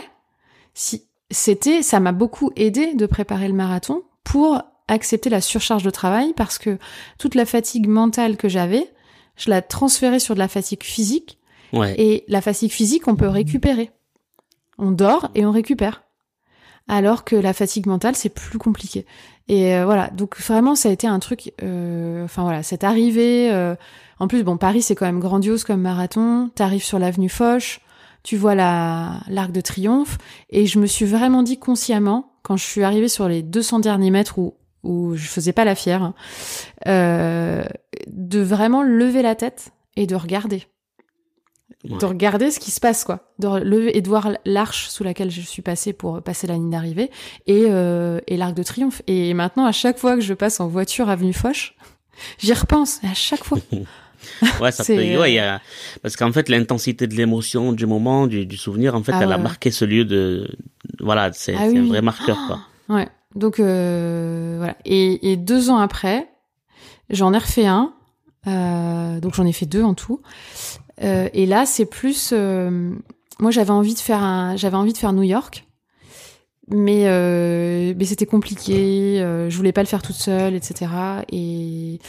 si 0.75 1.05
c'était, 1.31 1.81
ça 1.81 1.99
m'a 1.99 2.11
beaucoup 2.11 2.51
aidé 2.55 2.93
de 2.93 3.05
préparer 3.07 3.47
le 3.47 3.55
marathon 3.55 4.03
pour 4.23 4.61
accepter 4.87 5.31
la 5.31 5.41
surcharge 5.41 5.83
de 5.83 5.89
travail 5.89 6.33
parce 6.35 6.59
que 6.59 6.77
toute 7.17 7.33
la 7.33 7.45
fatigue 7.45 7.87
mentale 7.87 8.37
que 8.37 8.47
j'avais, 8.47 8.93
je 9.37 9.49
la 9.49 9.63
transférais 9.63 10.19
sur 10.19 10.35
de 10.35 10.39
la 10.39 10.47
fatigue 10.47 10.83
physique. 10.83 11.39
Ouais. 11.73 11.99
Et 11.99 12.25
la 12.27 12.41
fatigue 12.41 12.71
physique, 12.71 13.07
on 13.07 13.15
peut 13.15 13.27
récupérer. 13.27 13.89
On 14.77 14.91
dort 14.91 15.31
et 15.33 15.45
on 15.45 15.51
récupère. 15.51 16.03
Alors 16.87 17.23
que 17.23 17.35
la 17.35 17.53
fatigue 17.53 17.85
mentale, 17.87 18.15
c'est 18.15 18.29
plus 18.29 18.57
compliqué. 18.59 19.05
Et 19.49 19.75
euh, 19.75 19.85
voilà, 19.85 20.09
donc 20.09 20.37
vraiment, 20.39 20.75
ça 20.75 20.89
a 20.89 20.91
été 20.91 21.07
un 21.07 21.19
truc. 21.19 21.53
euh, 21.63 22.23
Enfin 22.25 22.43
voilà, 22.43 22.63
cette 22.63 22.83
arrivée. 22.83 23.49
euh, 23.51 23.75
en 24.19 24.27
plus, 24.27 24.43
bon, 24.43 24.57
Paris, 24.57 24.81
c'est 24.81 24.95
quand 24.95 25.05
même 25.05 25.19
grandiose 25.19 25.63
comme 25.63 25.81
marathon. 25.81 26.49
T'arrives 26.55 26.83
sur 26.83 26.99
l'avenue 26.99 27.29
Foch, 27.29 27.81
tu 28.23 28.37
vois 28.37 28.55
la 28.55 29.19
l'arc 29.27 29.51
de 29.51 29.61
triomphe, 29.61 30.17
et 30.49 30.65
je 30.65 30.79
me 30.79 30.85
suis 30.87 31.05
vraiment 31.05 31.43
dit 31.43 31.57
consciemment, 31.59 32.31
quand 32.43 32.57
je 32.57 32.63
suis 32.65 32.83
arrivée 32.83 33.09
sur 33.09 33.27
les 33.27 33.41
200 33.43 33.79
derniers 33.79 34.11
mètres 34.11 34.39
où 34.39 34.55
où 34.83 35.15
je 35.15 35.27
faisais 35.27 35.51
pas 35.53 35.65
la 35.65 35.75
fière, 35.75 36.13
euh, 36.87 37.63
de 38.07 38.39
vraiment 38.39 38.83
lever 38.83 39.21
la 39.21 39.35
tête 39.35 39.71
et 39.97 40.07
de 40.07 40.15
regarder 40.15 40.63
Ouais. 41.87 41.97
de 41.99 42.05
regarder 42.05 42.49
ce 42.51 42.59
qui 42.59 42.71
se 42.71 42.79
passe 42.79 43.03
quoi. 43.03 43.31
De 43.39 43.47
lever 43.59 43.95
et 43.97 44.01
de 44.01 44.07
voir 44.07 44.29
l'arche 44.45 44.87
sous 44.89 45.03
laquelle 45.03 45.29
je 45.31 45.41
suis 45.41 45.61
passée 45.61 45.93
pour 45.93 46.21
passer 46.21 46.47
la 46.47 46.55
ligne 46.55 46.69
d'arrivée 46.71 47.11
et, 47.45 47.65
euh, 47.67 48.19
et 48.27 48.35
l'arc 48.37 48.53
de 48.55 48.63
triomphe. 48.63 49.01
Et 49.07 49.33
maintenant 49.33 49.65
à 49.65 49.71
chaque 49.71 49.97
fois 49.97 50.15
que 50.15 50.21
je 50.21 50.33
passe 50.33 50.59
en 50.59 50.67
voiture 50.67 51.09
avenue 51.09 51.33
Foch 51.33 51.75
j'y 52.39 52.53
repense 52.53 52.99
à 53.03 53.13
chaque 53.13 53.43
fois. 53.43 53.59
Ouais, 54.59 54.71
ça 54.71 54.83
peut, 54.83 54.95
ouais, 54.95 55.33
y 55.33 55.39
a, 55.39 55.61
parce 56.01 56.15
qu'en 56.17 56.31
fait, 56.33 56.49
l'intensité 56.49 57.05
de 57.05 57.13
l'émotion, 57.13 57.71
du 57.71 57.85
moment, 57.85 58.25
du, 58.25 58.47
du 58.47 58.57
souvenir, 58.57 58.95
en 58.95 59.03
fait, 59.03 59.11
Ah 59.13 59.19
elle 59.21 59.31
a 59.31 59.37
marqué 59.37 59.69
ce 59.69 59.85
lieu 59.85 60.05
de, 60.05 60.49
voilà, 60.99 61.31
c'est 61.33 61.55
Ah 61.55 61.67
oui, 61.67 61.77
un 61.77 61.85
vrai 61.85 62.01
marqueur, 62.01 62.35
quoi. 62.47 62.59
ouais. 62.89 63.07
Donc 63.35 63.59
euh, 63.59 64.55
voilà. 64.57 64.75
Et, 64.85 65.31
et 65.31 65.37
deux 65.37 65.69
ans 65.69 65.77
après 65.77 66.27
j'en 67.09 67.31
ai 67.33 67.37
refait 67.37 67.67
un 67.67 67.93
euh, 68.47 69.19
donc 69.19 69.35
j'en 69.35 69.45
ai 69.45 69.53
fait 69.53 69.65
deux 69.67 69.83
en 69.83 69.93
tout 69.93 70.21
Euh, 71.03 71.29
et 71.33 71.45
là 71.45 71.67
c'est 71.67 71.85
plus 71.85 72.31
euh, 72.33 72.91
moi 73.39 73.51
j'avais 73.51 73.69
envie 73.69 73.93
de 73.93 73.99
faire 73.99 74.23
un 74.23 74.55
j'avais 74.55 74.77
envie 74.77 74.93
de 74.93 74.97
faire 74.97 75.13
New 75.13 75.23
York 75.23 75.67
mais 76.69 77.03
euh, 77.05 77.93
mais 77.95 78.05
c'était 78.05 78.25
compliqué 78.25 79.21
euh, 79.21 79.47
je 79.47 79.55
voulais 79.57 79.73
pas 79.73 79.83
le 79.83 79.87
faire 79.87 80.01
toute 80.01 80.15
seule 80.15 80.55
etc 80.55 80.87
et 81.31 81.99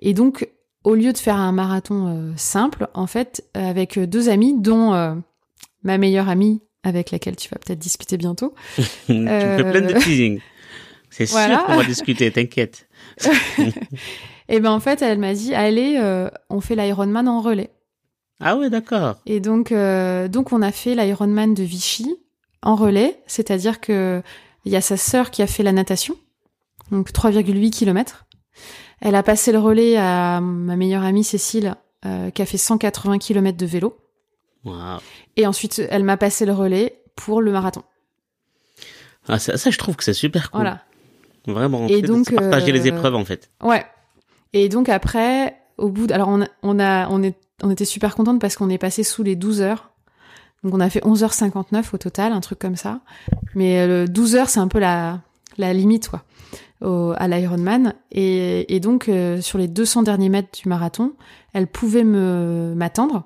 et 0.00 0.12
donc 0.12 0.46
au 0.84 0.94
lieu 0.94 1.14
de 1.14 1.18
faire 1.18 1.36
un 1.36 1.52
marathon 1.52 2.34
simple 2.36 2.88
en 2.92 3.06
fait 3.06 3.48
avec 3.54 3.98
deux 3.98 4.28
amis 4.28 4.60
dont 4.60 4.90
ma 5.82 5.96
meilleure 5.96 6.28
amie 6.28 6.60
avec 6.82 7.12
laquelle 7.12 7.36
tu 7.36 7.48
vas 7.48 7.56
peut-être 7.56 7.78
discuter 7.78 8.18
bientôt 8.18 8.54
tu 9.06 9.14
me 9.14 9.26
fais 9.26 9.70
plein 9.70 9.80
de 9.80 9.98
teasing. 9.98 10.40
C'est 11.08 11.30
voilà. 11.30 11.58
sûr 11.58 11.66
qu'on 11.66 11.76
va 11.76 11.84
discuter, 11.84 12.30
t'inquiète. 12.32 12.88
et 14.48 14.58
ben 14.60 14.72
en 14.72 14.80
fait 14.80 15.00
elle 15.00 15.18
m'a 15.18 15.32
dit 15.32 15.54
allez 15.54 15.98
on 16.50 16.60
fait 16.60 16.76
l'Ironman 16.76 17.26
en 17.26 17.40
relais 17.40 17.70
Ah 18.40 18.56
ouais, 18.56 18.70
d'accord. 18.70 19.16
Et 19.26 19.40
donc, 19.40 19.72
euh, 19.72 20.28
donc 20.28 20.52
on 20.52 20.62
a 20.62 20.72
fait 20.72 20.94
l'Ironman 20.94 21.54
de 21.54 21.62
Vichy 21.62 22.14
en 22.62 22.74
relais, 22.74 23.20
c'est-à-dire 23.26 23.80
que 23.80 24.22
il 24.64 24.72
y 24.72 24.76
a 24.76 24.80
sa 24.80 24.96
sœur 24.96 25.30
qui 25.30 25.42
a 25.42 25.46
fait 25.46 25.62
la 25.62 25.72
natation, 25.72 26.16
donc 26.90 27.12
3,8 27.12 27.70
km. 27.70 28.26
Elle 29.00 29.14
a 29.14 29.22
passé 29.22 29.52
le 29.52 29.58
relais 29.58 29.96
à 29.96 30.40
ma 30.40 30.76
meilleure 30.76 31.04
amie 31.04 31.24
Cécile, 31.24 31.74
euh, 32.06 32.30
qui 32.30 32.42
a 32.42 32.46
fait 32.46 32.56
180 32.56 33.18
km 33.18 33.56
de 33.56 33.66
vélo. 33.66 33.96
Et 35.36 35.46
ensuite, 35.46 35.82
elle 35.90 36.04
m'a 36.04 36.16
passé 36.16 36.46
le 36.46 36.52
relais 36.52 37.02
pour 37.16 37.42
le 37.42 37.52
marathon. 37.52 37.82
Ah, 39.28 39.38
ça, 39.38 39.58
ça, 39.58 39.70
je 39.70 39.76
trouve 39.76 39.96
que 39.96 40.04
c'est 40.04 40.14
super 40.14 40.50
cool. 40.50 40.62
Voilà. 40.62 40.82
Vraiment. 41.46 41.86
Et 41.88 42.00
donc, 42.00 42.34
partager 42.34 42.72
les 42.72 42.80
euh, 42.82 42.94
épreuves, 42.94 43.14
en 43.14 43.24
fait. 43.24 43.50
Ouais. 43.62 43.84
Et 44.54 44.68
donc 44.68 44.88
après, 44.88 45.56
au 45.76 45.90
bout, 45.90 46.06
de... 46.06 46.14
alors 46.14 46.28
on 46.28 46.42
a, 46.42 46.46
on 46.62 46.78
a, 46.78 47.08
on 47.08 47.22
est, 47.22 47.36
on 47.62 47.70
était 47.70 47.84
super 47.84 48.14
contente 48.14 48.40
parce 48.40 48.56
qu'on 48.56 48.70
est 48.70 48.78
passé 48.78 49.02
sous 49.02 49.22
les 49.22 49.36
12 49.36 49.62
heures. 49.62 49.90
Donc 50.62 50.74
on 50.74 50.80
a 50.80 50.88
fait 50.88 51.04
11h59 51.04 51.94
au 51.94 51.98
total, 51.98 52.32
un 52.32 52.40
truc 52.40 52.58
comme 52.58 52.76
ça. 52.76 53.00
Mais 53.54 53.80
euh, 53.80 54.02
le 54.02 54.08
12 54.08 54.36
heures, 54.36 54.48
c'est 54.48 54.60
un 54.60 54.68
peu 54.68 54.78
la, 54.78 55.20
limite, 55.58 56.08
quoi, 56.08 56.24
à 56.80 57.28
l'Ironman. 57.28 57.94
Et, 58.10 58.80
donc 58.80 59.08
euh, 59.08 59.40
sur 59.40 59.58
les 59.58 59.68
200 59.68 60.02
derniers 60.02 60.30
mètres 60.30 60.48
du 60.62 60.68
marathon, 60.68 61.12
elles 61.52 61.66
pouvaient 61.66 62.04
m'attendre. 62.04 63.24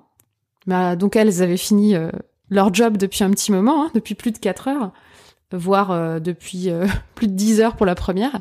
Bah, 0.66 0.96
donc 0.96 1.16
elles 1.16 1.42
avaient 1.42 1.56
fini 1.56 1.94
euh, 1.94 2.10
leur 2.50 2.74
job 2.74 2.98
depuis 2.98 3.24
un 3.24 3.30
petit 3.30 3.52
moment, 3.52 3.84
hein, 3.84 3.90
depuis 3.94 4.14
plus 4.14 4.32
de 4.32 4.38
4 4.38 4.68
heures, 4.68 4.92
voire 5.52 6.20
depuis 6.20 6.68
plus 7.14 7.28
de 7.28 7.32
10 7.32 7.60
heures 7.60 7.76
pour 7.76 7.86
la 7.86 7.94
première. 7.94 8.40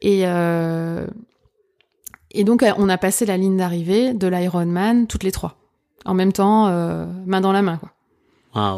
Et, 0.00 0.24
et 2.30 2.44
donc, 2.44 2.62
euh, 2.62 2.72
on 2.78 2.88
a 2.88 2.98
passé 2.98 3.26
la 3.26 3.36
ligne 3.36 3.56
d'arrivée 3.56 4.14
de 4.14 4.26
l'Ironman 4.26 5.06
toutes 5.06 5.22
les 5.24 5.32
trois. 5.32 5.56
En 6.04 6.14
même 6.14 6.32
temps, 6.32 6.68
euh, 6.68 7.06
main 7.26 7.40
dans 7.40 7.52
la 7.52 7.62
main, 7.62 7.76
quoi. 7.78 7.90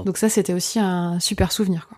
Donc 0.05 0.19
ça, 0.19 0.29
c'était 0.29 0.53
aussi 0.53 0.79
un 0.79 1.19
super 1.21 1.53
souvenir, 1.53 1.89
quoi. 1.89 1.97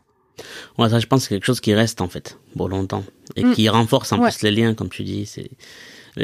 Ouais, 0.78 0.88
ça, 0.88 0.98
je 1.00 1.06
pense 1.06 1.22
que 1.22 1.28
c'est 1.28 1.34
quelque 1.34 1.44
chose 1.46 1.60
qui 1.60 1.74
reste, 1.74 2.00
en 2.00 2.08
fait, 2.08 2.38
pour 2.56 2.68
longtemps. 2.68 3.02
Et 3.36 3.44
Mm. 3.44 3.52
qui 3.54 3.68
renforce, 3.68 4.12
en 4.12 4.18
Ouais. 4.20 4.30
plus, 4.30 4.42
les 4.42 4.50
liens, 4.50 4.74
comme 4.74 4.88
tu 4.88 5.02
dis. 5.02 5.26
C'est, 5.26 5.50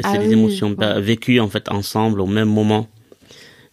Ah 0.03 0.17
des 0.17 0.27
oui, 0.27 0.33
émotions 0.33 0.71
ouais. 0.77 1.01
vécues, 1.01 1.39
en 1.39 1.47
fait, 1.49 1.69
ensemble, 1.69 2.21
au 2.21 2.25
même 2.27 2.49
moment. 2.49 2.87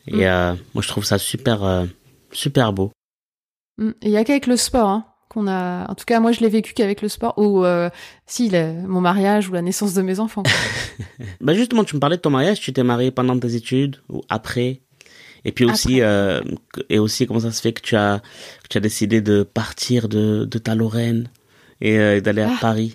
Et 0.09 0.16
Mm. 0.16 0.21
euh, 0.23 0.55
moi, 0.75 0.83
je 0.83 0.88
trouve 0.88 1.05
ça 1.05 1.19
super, 1.19 1.62
euh, 1.64 1.85
super 2.33 2.73
beau. 2.73 2.90
Mm. 3.79 3.90
Il 4.03 4.11
y 4.11 4.16
a 4.16 4.25
qu'avec 4.25 4.47
le 4.47 4.57
sport, 4.57 4.88
hein, 4.88 5.05
qu'on 5.29 5.47
a... 5.49 5.91
En 5.91 5.95
tout 5.95 6.05
cas, 6.05 6.21
moi, 6.21 6.33
je 6.33 6.41
l'ai 6.41 6.49
vécu 6.49 6.73
qu'avec 6.75 7.03
le 7.03 7.09
sport, 7.09 7.35
ou 7.37 7.65
euh, 7.65 7.91
si, 8.27 8.51
mon 8.87 9.01
mariage 9.01 9.49
ou 9.49 9.53
la 9.53 9.62
naissance 9.62 9.95
de 9.95 10.03
mes 10.03 10.21
enfants. 10.21 10.43
Bah 11.41 11.55
justement, 11.55 11.85
tu 11.85 11.95
me 11.95 12.01
parlais 12.01 12.17
de 12.17 12.23
ton 12.23 12.31
mariage, 12.31 12.61
tu 12.61 12.73
t'es 12.73 12.83
marié 12.83 13.11
pendant 13.11 13.39
tes 13.39 13.55
études 13.55 13.97
ou 14.09 14.23
après 14.29 14.81
Et 15.45 15.53
puis 15.53 15.65
aussi, 15.65 16.01
euh, 16.01 16.41
et 16.89 16.99
aussi 16.99 17.27
comment 17.27 17.41
ça 17.41 17.53
se 17.53 17.61
fait 17.61 17.73
que 17.73 17.81
tu 17.83 17.97
as, 17.97 18.21
que 18.62 18.69
tu 18.69 18.79
as 18.79 18.81
décidé 18.81 19.21
de 19.21 19.43
partir 19.43 20.09
de, 20.09 20.45
de 20.45 20.59
ta 20.59 20.75
Lorraine 20.75 21.29
et 21.81 21.99
euh, 21.99 22.21
d'aller 22.21 22.43
à 22.43 22.51
Ah. 22.53 22.59
Paris? 22.61 22.95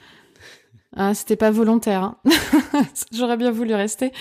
Ah, 0.96 1.13
c'était 1.13 1.38
pas 1.38 1.52
volontaire. 1.52 2.04
Hein. 2.04 2.17
J'aurais 3.13 3.38
bien 3.38 3.52
voulu 3.52 3.74
rester. 3.74 4.12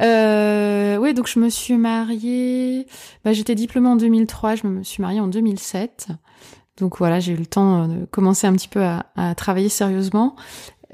Euh, 0.00 0.96
oui, 0.96 1.14
donc 1.14 1.28
je 1.28 1.38
me 1.38 1.48
suis 1.48 1.76
mariée. 1.76 2.86
Bah, 3.24 3.32
j'étais 3.32 3.54
diplômée 3.54 3.88
en 3.88 3.96
2003. 3.96 4.56
Je 4.56 4.66
me 4.66 4.82
suis 4.82 5.00
mariée 5.00 5.20
en 5.20 5.28
2007. 5.28 6.08
Donc 6.78 6.98
voilà, 6.98 7.20
j'ai 7.20 7.32
eu 7.32 7.36
le 7.36 7.46
temps 7.46 7.86
de 7.86 8.06
commencer 8.06 8.46
un 8.46 8.52
petit 8.54 8.68
peu 8.68 8.82
à, 8.82 9.06
à 9.16 9.34
travailler 9.34 9.68
sérieusement. 9.68 10.36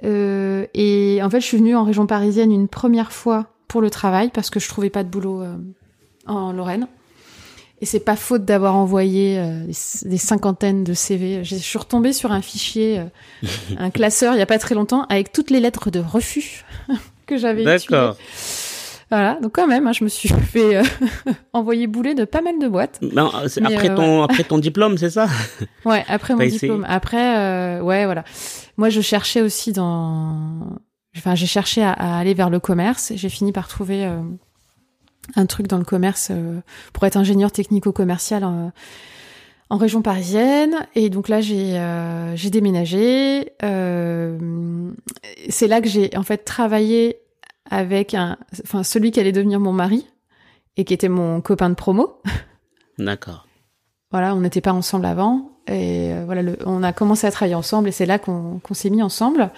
Euh, 0.05 0.67
et 0.75 1.21
en 1.23 1.31
fait, 1.31 1.41
je 1.41 1.47
suis 1.47 1.59
venue 1.59 1.77
en 1.77 1.85
région 1.85 2.07
parisienne 2.07 2.53
une 2.53 2.69
première 2.69 3.13
fois 3.13 3.47
pour 3.69 3.81
le 3.81 3.91
travail 3.91 4.31
parce 4.33 4.51
que 4.51 4.61
je 4.61 4.69
trouvais 4.69 4.91
pas 4.91 5.05
de 5.05 5.09
boulot 5.09 5.43
euh, 5.43 5.57
en 6.27 6.53
Lorraine. 6.53 6.89
Et 7.81 7.87
c'est 7.87 8.01
pas 8.01 8.17
faute 8.17 8.45
d'avoir 8.45 8.75
envoyé 8.75 9.39
euh, 9.39 9.65
des, 9.65 10.09
des 10.09 10.19
cinquantaines 10.19 10.83
de 10.83 10.95
CV. 10.95 11.45
Je 11.45 11.55
suis 11.55 11.79
retombée 11.79 12.13
sur 12.13 12.33
un 12.33 12.43
fichier, 12.43 12.99
euh, 12.99 13.47
un 13.79 13.91
classeur, 13.91 14.35
il 14.35 14.39
y 14.39 14.43
a 14.43 14.47
pas 14.47 14.59
très 14.59 14.75
longtemps, 14.75 15.07
avec 15.09 15.33
toutes 15.33 15.51
les 15.51 15.61
lettres 15.61 15.91
de 15.91 16.01
refus 16.01 16.65
que 17.27 17.37
j'avais 17.37 17.63
D'accord. 17.63 18.15
étudiées. 18.15 18.68
Voilà, 19.11 19.39
donc 19.41 19.53
quand 19.55 19.67
même, 19.67 19.87
hein, 19.87 19.93
je 19.93 20.05
me 20.05 20.09
suis 20.09 20.29
fait 20.53 20.77
euh, 20.77 20.83
envoyer 21.53 21.87
bouler 21.87 22.15
de 22.15 22.25
pas 22.25 22.43
mal 22.43 22.59
de 22.59 22.69
boîtes. 22.69 22.99
Non, 23.01 23.31
c'est 23.47 23.61
Mais, 23.61 23.75
après 23.75 23.91
euh, 23.91 23.97
ton 23.97 24.23
après 24.23 24.45
ton 24.45 24.59
diplôme, 24.59 24.99
c'est 24.99 25.11
ça? 25.11 25.29
Ouais, 25.85 26.05
après 26.09 26.35
mon 26.35 26.41
essayé 26.41 26.61
diplôme. 26.61 26.85
Après, 26.89 27.39
euh, 27.39 27.81
ouais, 27.81 28.05
voilà. 28.05 28.25
Moi, 28.77 28.91
je 28.91 29.01
cherchais 29.01 29.41
aussi 29.41 29.73
dans. 29.73 30.79
Enfin, 31.17 31.35
j'ai 31.35 31.47
cherché 31.47 31.83
à, 31.83 31.93
à 31.93 32.19
aller 32.19 32.35
vers 32.35 32.51
le 32.51 32.61
commerce. 32.61 33.13
J'ai 33.17 33.29
fini 33.31 33.53
par 33.53 33.67
trouver 33.69 34.05
euh, 34.05 34.21
un 35.37 35.47
truc 35.47 35.67
dans 35.67 35.79
le 35.79 35.85
commerce 35.85 36.29
euh, 36.31 36.61
pour 36.93 37.05
être 37.05 37.17
ingénieur 37.17 37.51
technico-commercial 37.51 38.45
en, 38.45 38.73
en 39.71 39.77
région 39.77 40.03
parisienne. 40.03 40.87
Et 40.95 41.09
donc 41.11 41.29
là, 41.29 41.41
j'ai 41.41 41.79
euh, 41.79 42.37
j'ai 42.37 42.51
déménagé. 42.51 43.53
Euh, 43.65 44.39
c'est 45.49 45.67
là 45.67 45.81
que 45.81 45.89
j'ai 45.89 46.11
en 46.17 46.23
fait 46.23 46.39
travaillé 46.45 47.21
avec 47.71 48.15
un, 48.15 48.37
enfin 48.63 48.83
celui 48.83 49.11
qui 49.11 49.21
allait 49.21 49.33
devenir 49.33 49.61
mon 49.61 49.73
mari 49.73 50.07
et 50.77 50.85
qui 50.85 50.95
était 50.95 51.09
mon 51.09 51.41
copain 51.41 51.71
de 51.71 51.75
promo. 51.75 52.21
D'accord. 52.99 53.47
Voilà, 54.11 54.35
on 54.35 54.41
n'était 54.41 54.61
pas 54.61 54.73
ensemble 54.73 55.07
avant. 55.07 55.51
Et 55.67 56.13
euh, 56.13 56.23
voilà, 56.25 56.43
le, 56.43 56.57
on 56.65 56.83
a 56.83 56.93
commencé 56.95 57.27
à 57.27 57.31
travailler 57.31 57.55
ensemble 57.55 57.89
et 57.89 57.93
c'est 57.93 58.07
là 58.07 58.19
qu'on 58.19 58.61
s'est 58.73 58.91
mis 58.91 59.03
ensemble. 59.03 59.51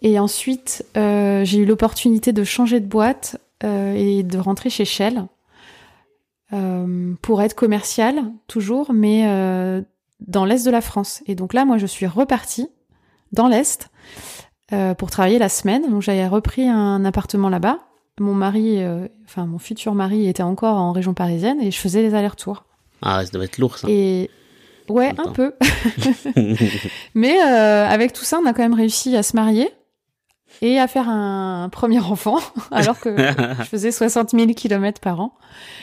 Et 0.00 0.18
ensuite, 0.18 0.84
euh, 0.96 1.44
j'ai 1.44 1.58
eu 1.58 1.64
l'opportunité 1.64 2.32
de 2.32 2.42
changer 2.42 2.80
de 2.80 2.86
boîte 2.86 3.36
euh, 3.62 3.94
et 3.94 4.24
de 4.24 4.38
rentrer 4.38 4.70
chez 4.70 4.84
Shell 4.84 5.24
euh, 6.52 7.14
pour 7.22 7.42
être 7.42 7.54
commercial 7.54 8.24
toujours, 8.48 8.92
mais 8.92 9.22
dans 10.20 10.44
l'est 10.44 10.66
de 10.66 10.70
la 10.70 10.80
France. 10.80 11.22
Et 11.26 11.36
donc 11.36 11.54
là, 11.54 11.64
moi, 11.64 11.78
je 11.78 11.86
suis 11.86 12.06
repartie 12.06 12.68
dans 13.30 13.46
l'est 13.46 13.88
euh, 14.72 14.94
pour 14.94 15.10
travailler 15.10 15.38
la 15.38 15.48
semaine. 15.48 15.90
Donc 15.90 16.02
j'avais 16.02 16.26
repris 16.26 16.68
un 16.68 17.04
appartement 17.04 17.48
là-bas. 17.48 17.78
Mon 18.20 18.34
mari, 18.34 18.82
euh, 18.82 19.08
enfin 19.24 19.46
mon 19.46 19.58
futur 19.58 19.94
mari, 19.94 20.28
était 20.28 20.42
encore 20.42 20.76
en 20.76 20.92
région 20.92 21.14
parisienne 21.14 21.60
et 21.60 21.70
je 21.70 21.78
faisais 21.78 22.02
les 22.02 22.14
allers-retours. 22.14 22.64
Ah, 23.00 23.24
ça 23.24 23.32
doit 23.32 23.44
être 23.44 23.58
lourd 23.58 23.78
ça. 23.78 23.88
Et 23.90 24.30
ouais, 24.88 25.12
un 25.18 25.30
peu. 25.32 25.54
Mais 27.14 27.42
euh, 27.42 27.86
avec 27.86 28.12
tout 28.12 28.24
ça, 28.24 28.38
on 28.42 28.46
a 28.46 28.52
quand 28.52 28.62
même 28.62 28.74
réussi 28.74 29.16
à 29.16 29.22
se 29.22 29.34
marier 29.34 29.70
et 30.60 30.78
à 30.78 30.86
faire 30.86 31.08
un 31.08 31.68
premier 31.70 32.00
enfant, 32.10 32.38
alors 32.70 32.98
que 33.00 33.16
je 33.16 33.64
faisais 33.64 33.90
60 33.90 34.30
000 34.30 34.52
kilomètres 34.54 35.00
par 35.00 35.20
an. 35.20 35.34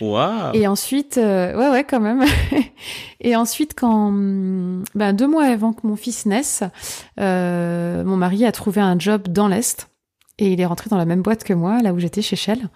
Waouh. 0.02 0.54
Et 0.54 0.68
ensuite, 0.68 1.18
euh, 1.18 1.56
ouais, 1.58 1.70
ouais, 1.70 1.84
quand 1.84 2.00
même. 2.00 2.24
et 3.22 3.36
ensuite, 3.36 3.74
quand, 3.76 4.08
hum, 4.08 4.84
ben, 4.96 5.14
deux 5.14 5.28
mois 5.28 5.46
avant 5.46 5.74
que 5.74 5.86
mon 5.86 5.96
fils 5.96 6.26
naisse, 6.26 6.64
euh, 7.20 8.04
mon 8.04 8.18
mari 8.18 8.46
a 8.46 8.52
trouvé 8.52 8.82
un 8.82 8.98
job 8.98 9.28
dans 9.28 9.48
l'Est. 9.48 9.90
Et 10.38 10.54
il 10.54 10.62
est 10.62 10.66
rentré 10.66 10.90
dans 10.90 10.98
la 10.98 11.06
même 11.06 11.22
boîte 11.22 11.44
que 11.44 11.54
moi, 11.54 11.82
là 11.82 11.94
où 11.94 12.00
j'étais 12.00 12.22
chez 12.22 12.38
Shell. 12.38 12.70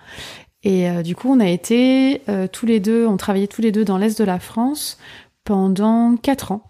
Et 0.64 0.90
euh, 0.90 1.02
du 1.02 1.16
coup, 1.16 1.30
on 1.30 1.40
a 1.40 1.48
été 1.48 2.22
tous 2.52 2.66
les 2.66 2.80
deux, 2.80 3.08
on 3.08 3.18
travaillait 3.18 3.48
tous 3.48 3.62
les 3.62 3.72
deux 3.72 3.86
dans 3.86 3.98
l'Est 3.98 4.18
de 4.18 4.24
la 4.26 4.40
France 4.40 4.98
pendant 5.46 6.16
quatre 6.18 6.52
ans. 6.52 6.64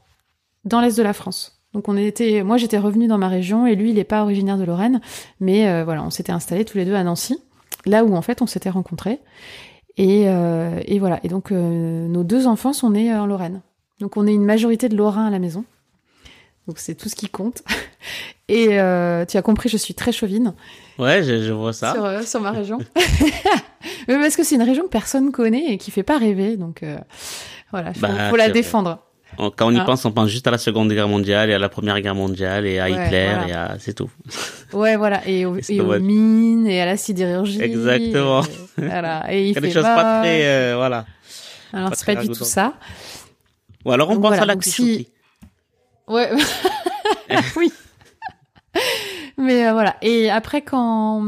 Dans 0.65 0.81
l'Est 0.81 0.97
de 0.97 1.03
la 1.03 1.13
France. 1.13 1.52
Donc 1.73 1.87
on 1.89 1.97
était, 1.97 2.43
moi 2.43 2.57
j'étais 2.57 2.77
revenue 2.77 3.07
dans 3.07 3.17
ma 3.17 3.27
région 3.29 3.65
et 3.65 3.75
lui 3.75 3.89
il 3.89 3.95
n'est 3.95 4.03
pas 4.03 4.21
originaire 4.23 4.57
de 4.57 4.63
Lorraine, 4.63 5.01
mais 5.39 5.67
euh, 5.67 5.83
voilà, 5.83 6.03
on 6.03 6.09
s'était 6.11 6.31
installés 6.31 6.65
tous 6.65 6.77
les 6.77 6.85
deux 6.85 6.93
à 6.95 7.03
Nancy, 7.03 7.37
là 7.85 8.03
où 8.03 8.15
en 8.15 8.21
fait 8.21 8.41
on 8.41 8.47
s'était 8.47 8.69
rencontrés. 8.69 9.19
Et, 9.97 10.23
euh, 10.27 10.79
et 10.85 10.97
voilà. 10.97 11.19
Et 11.23 11.27
donc, 11.27 11.51
euh, 11.51 12.07
nos 12.07 12.23
deux 12.23 12.47
enfants 12.47 12.73
sont 12.73 12.89
nés 12.89 13.13
euh, 13.13 13.21
en 13.21 13.25
Lorraine. 13.27 13.61
Donc, 13.99 14.17
on 14.17 14.25
est 14.25 14.33
une 14.33 14.43
majorité 14.43 14.89
de 14.89 14.97
Lorrains 14.97 15.27
à 15.27 15.29
la 15.29 15.37
maison. 15.37 15.65
Donc, 16.67 16.79
c'est 16.79 16.95
tout 16.95 17.09
ce 17.09 17.15
qui 17.15 17.29
compte. 17.29 17.61
Et 18.49 18.79
euh, 18.79 19.23
tu 19.25 19.37
as 19.37 19.43
compris, 19.43 19.69
je 19.69 19.77
suis 19.77 19.93
très 19.93 20.11
chauvine 20.11 20.55
Ouais, 20.97 21.21
je, 21.23 21.43
je 21.43 21.51
vois 21.53 21.73
ça. 21.73 21.93
sur, 21.93 22.03
euh, 22.05 22.21
sur 22.23 22.41
ma 22.41 22.49
région. 22.49 22.79
Mais 24.07 24.15
parce 24.19 24.35
que 24.35 24.43
c'est 24.43 24.55
une 24.55 24.63
région 24.63 24.83
que 24.83 24.89
personne 24.89 25.31
connaît 25.31 25.73
et 25.73 25.77
qui 25.77 25.91
fait 25.91 26.01
pas 26.03 26.17
rêver. 26.17 26.57
Donc, 26.57 26.81
euh, 26.81 26.97
voilà, 27.71 27.93
faut, 27.93 28.01
Bah, 28.01 28.29
faut 28.31 28.35
la 28.35 28.45
vrai. 28.45 28.53
Quand 29.37 29.67
on 29.67 29.71
y 29.71 29.79
Ah. 29.79 29.83
pense, 29.85 30.05
on 30.05 30.11
pense 30.11 30.29
juste 30.29 30.47
à 30.47 30.51
la 30.51 30.57
Seconde 30.57 30.91
Guerre 30.91 31.07
mondiale 31.07 31.49
et 31.49 31.53
à 31.53 31.59
la 31.59 31.69
Première 31.69 31.99
Guerre 32.01 32.15
mondiale 32.15 32.65
et 32.65 32.79
à 32.79 32.85
Ouais, 32.85 32.91
Hitler 32.91 33.29
voilà. 33.35 33.47
et 33.47 33.51
à 33.53 33.75
c'est 33.79 33.93
tout. 33.93 34.09
Ouais, 34.73 34.95
voilà. 34.97 35.27
Et, 35.27 35.45
au- 35.45 35.57
aux 35.57 35.99
mines 35.99 36.65
et 36.67 36.81
à 36.81 36.85
la 36.85 36.97
sidérurgie. 36.97 37.61
Exactement. 37.61 38.43
Et, 38.43 38.47
voilà. 38.87 39.31
Et 39.33 39.41
il 39.41 39.47
Il 39.47 39.47
y 39.49 39.51
a 39.51 39.61
fait 39.61 39.67
des 39.67 39.71
choses 39.73 39.83
pas 39.83 40.21
très 40.21 40.45
euh, 40.47 40.73
voilà. 40.77 41.05
Alors, 41.73 41.89
pas 41.89 41.95
c'est 41.95 42.03
très 42.05 42.15
pas 42.15 42.21
du 42.21 42.27
tout 42.29 42.43
ça. 42.43 42.73
Ou 43.85 43.91
alors 43.91 44.09
on 44.09 44.13
Donc 44.13 44.21
pense 44.23 44.29
voilà, 44.37 44.43
à 44.51 44.55
la 44.55 44.61
si-. 44.61 45.07
Ouais. 46.07 46.29
oui. 47.57 47.71
Mais 49.37 49.67
euh, 49.67 49.73
voilà. 49.73 49.95
Et 50.01 50.29
après, 50.29 50.61
quand, 50.61 51.21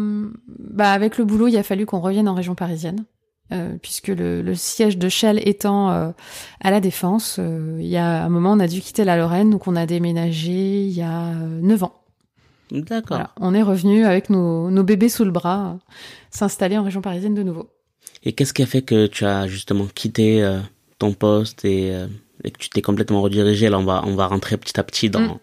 bah, 0.48 0.92
avec 0.92 1.18
le 1.18 1.26
boulot, 1.26 1.48
il 1.48 1.58
a 1.58 1.64
fallu 1.64 1.86
qu'on 1.86 2.00
revienne 2.00 2.28
en 2.30 2.34
région 2.36 2.56
parisienne, 2.56 3.04
euh, 3.52 3.76
puisque 3.82 4.08
le, 4.08 4.42
le 4.42 4.56
siège 4.56 4.98
de 4.98 5.08
Shell 5.10 5.40
étant 5.48 5.92
euh, 5.92 6.12
à 6.62 6.72
la 6.72 6.80
Défense, 6.80 7.38
euh, 7.40 7.78
il 7.80 7.88
y 7.88 7.98
a 7.98 8.24
un 8.24 8.30
moment, 8.30 8.54
on 8.54 8.60
a 8.60 8.68
dû 8.68 8.82
quitter 8.82 9.04
la 9.04 9.18
Lorraine, 9.18 9.50
donc 9.50 9.68
on 9.68 9.76
a 9.76 9.86
déménagé 9.86 10.86
il 10.86 10.92
y 10.92 11.02
a 11.02 11.28
euh, 11.28 11.60
9 11.62 11.84
ans. 11.84 11.94
D'accord. 12.72 13.18
Voilà. 13.18 13.32
On 13.40 13.54
est 13.54 13.62
revenu 13.62 14.06
avec 14.06 14.30
nos, 14.30 14.72
nos 14.72 14.84
bébés 14.84 15.10
sous 15.10 15.24
le 15.26 15.32
bras, 15.32 15.78
s'installer 16.32 16.78
en 16.78 16.84
région 16.84 17.02
parisienne 17.02 17.36
de 17.36 17.44
nouveau. 17.44 17.70
Et 18.24 18.34
qu'est-ce 18.34 18.54
qui 18.54 18.64
a 18.64 18.66
fait 18.66 18.82
que 18.82 19.06
tu 19.06 19.26
as 19.26 19.48
justement 19.48 19.86
quitté 19.94 20.44
ton 20.98 21.14
poste 21.14 21.64
et, 21.64 21.90
et 22.44 22.50
que 22.52 22.58
tu 22.58 22.70
t'es 22.70 22.82
complètement 22.82 23.22
redirigé? 23.22 23.70
Là, 23.70 23.78
on 23.78 23.84
va 23.84 24.02
on 24.08 24.16
va 24.16 24.26
rentrer 24.26 24.58
petit 24.58 24.80
à 24.80 24.84
petit 24.84 25.12
dans 25.12 25.22
Mm. 25.22 25.40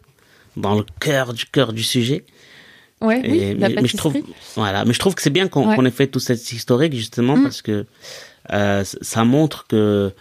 dans 0.56 0.74
le 0.74 0.84
cœur 1.00 1.32
du 1.32 1.46
cœur 1.46 1.72
du 1.72 1.82
sujet. 1.84 2.24
Ouais, 3.02 3.20
oui, 3.28 3.54
la 3.58 3.68
mais, 3.68 3.86
je 3.86 3.96
trouve, 3.96 4.14
voilà, 4.56 4.84
mais 4.84 4.92
je 4.92 4.98
trouve 4.98 5.14
que 5.14 5.22
c'est 5.22 5.30
bien 5.30 5.48
qu'on 5.48 5.68
Ouais. 5.76 5.88
ait 5.88 5.90
fait 5.90 6.06
tout 6.06 6.20
cet 6.20 6.52
historique 6.52 6.94
justement 6.94 7.36
Mm. 7.36 7.42
parce 7.42 7.62
que 7.62 7.86
euh, 8.52 8.84
ça 8.84 9.24
montre 9.24 9.66
que, 9.66 10.12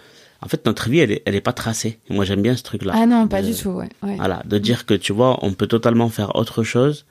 en 0.42 0.48
fait, 0.48 0.66
notre 0.66 0.90
vie, 0.90 1.00
elle 1.00 1.12
est, 1.12 1.22
elle 1.26 1.36
est 1.36 1.42
pas 1.42 1.54
tracée. 1.54 2.00
Moi, 2.10 2.26
j'aime 2.26 2.42
bien 2.42 2.56
ce 2.56 2.64
truc-là. 2.64 2.94
Ah 2.96 3.06
non, 3.06 3.28
pas 3.28 3.42
De- 3.42 3.48
du 3.48 3.56
tout, 3.56 3.70
ouais. 3.70 3.90
ouais. 4.04 4.16
Voilà, 4.18 4.42
de 4.46 4.58
dire 4.58 4.86
que 4.86 4.94
tu 4.94 5.14
vois, 5.14 5.40
on 5.44 5.54
peut 5.54 5.68
totalement 5.68 6.10
faire 6.10 6.36
autre 6.36 6.64
chose 6.64 7.06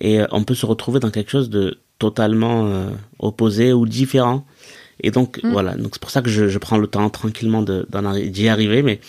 et 0.00 0.20
euh, 0.20 0.26
on 0.32 0.44
peut 0.44 0.54
se 0.54 0.66
retrouver 0.66 1.00
dans 1.00 1.10
quelque 1.10 1.30
chose 1.30 1.50
de 1.50 1.78
totalement 1.98 2.66
euh, 2.66 2.90
opposé 3.18 3.72
ou 3.72 3.86
différent. 3.86 4.46
Et 5.02 5.10
donc 5.10 5.40
Mm. 5.42 5.50
voilà, 5.52 5.74
donc 5.74 5.90
c'est 5.94 6.00
pour 6.00 6.10
ça 6.10 6.22
que 6.22 6.28
je, 6.30 6.48
je 6.48 6.58
prends 6.58 6.76
le 6.78 6.86
temps 6.86 7.08
tranquillement 7.10 7.62
d'y 7.62 8.48
arriver. 8.48 8.82
Mais 8.82 9.00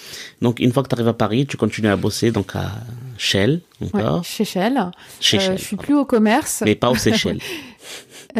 donc 0.41 0.59
une 0.59 0.71
fois 0.71 0.83
que 0.83 0.87
tu 0.89 0.95
arrives 0.95 1.07
à 1.07 1.13
Paris, 1.13 1.45
tu 1.45 1.57
continues 1.57 1.89
à 1.89 1.95
bosser 1.95 2.31
donc 2.31 2.55
à 2.55 2.71
Shell 3.17 3.61
Ouais, 3.81 3.87
encore, 3.93 4.23
chez 4.23 4.45
Shell. 4.45 4.91
chez 5.19 5.37
Euh, 5.37 5.39
Shell, 5.41 5.57
je 5.57 5.63
suis 5.63 5.75
plus 5.75 5.95
au 5.95 6.05
commerce. 6.05 6.63
mais 6.65 6.75
pas 6.75 6.89
aux 6.89 6.95
Seychelles. 6.95 7.39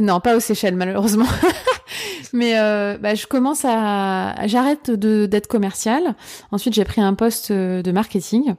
Non, 0.02 0.22
pas 0.22 0.38
aux 0.38 0.40
Seychelles 0.40 0.76
malheureusement. 0.78 1.26
Mais 2.34 2.58
euh, 2.58 2.98
bah, 2.98 3.14
je 3.16 3.26
commence 3.28 3.66
à, 3.66 4.36
j'arrête 4.48 4.90
de 4.90 5.26
d'être 5.26 5.48
commercial. 5.48 6.16
Ensuite, 6.52 6.74
j'ai 6.74 6.86
pris 6.86 7.02
un 7.02 7.14
poste 7.14 7.52
euh, 7.52 7.82
de 7.82 7.92
marketing 7.92 8.54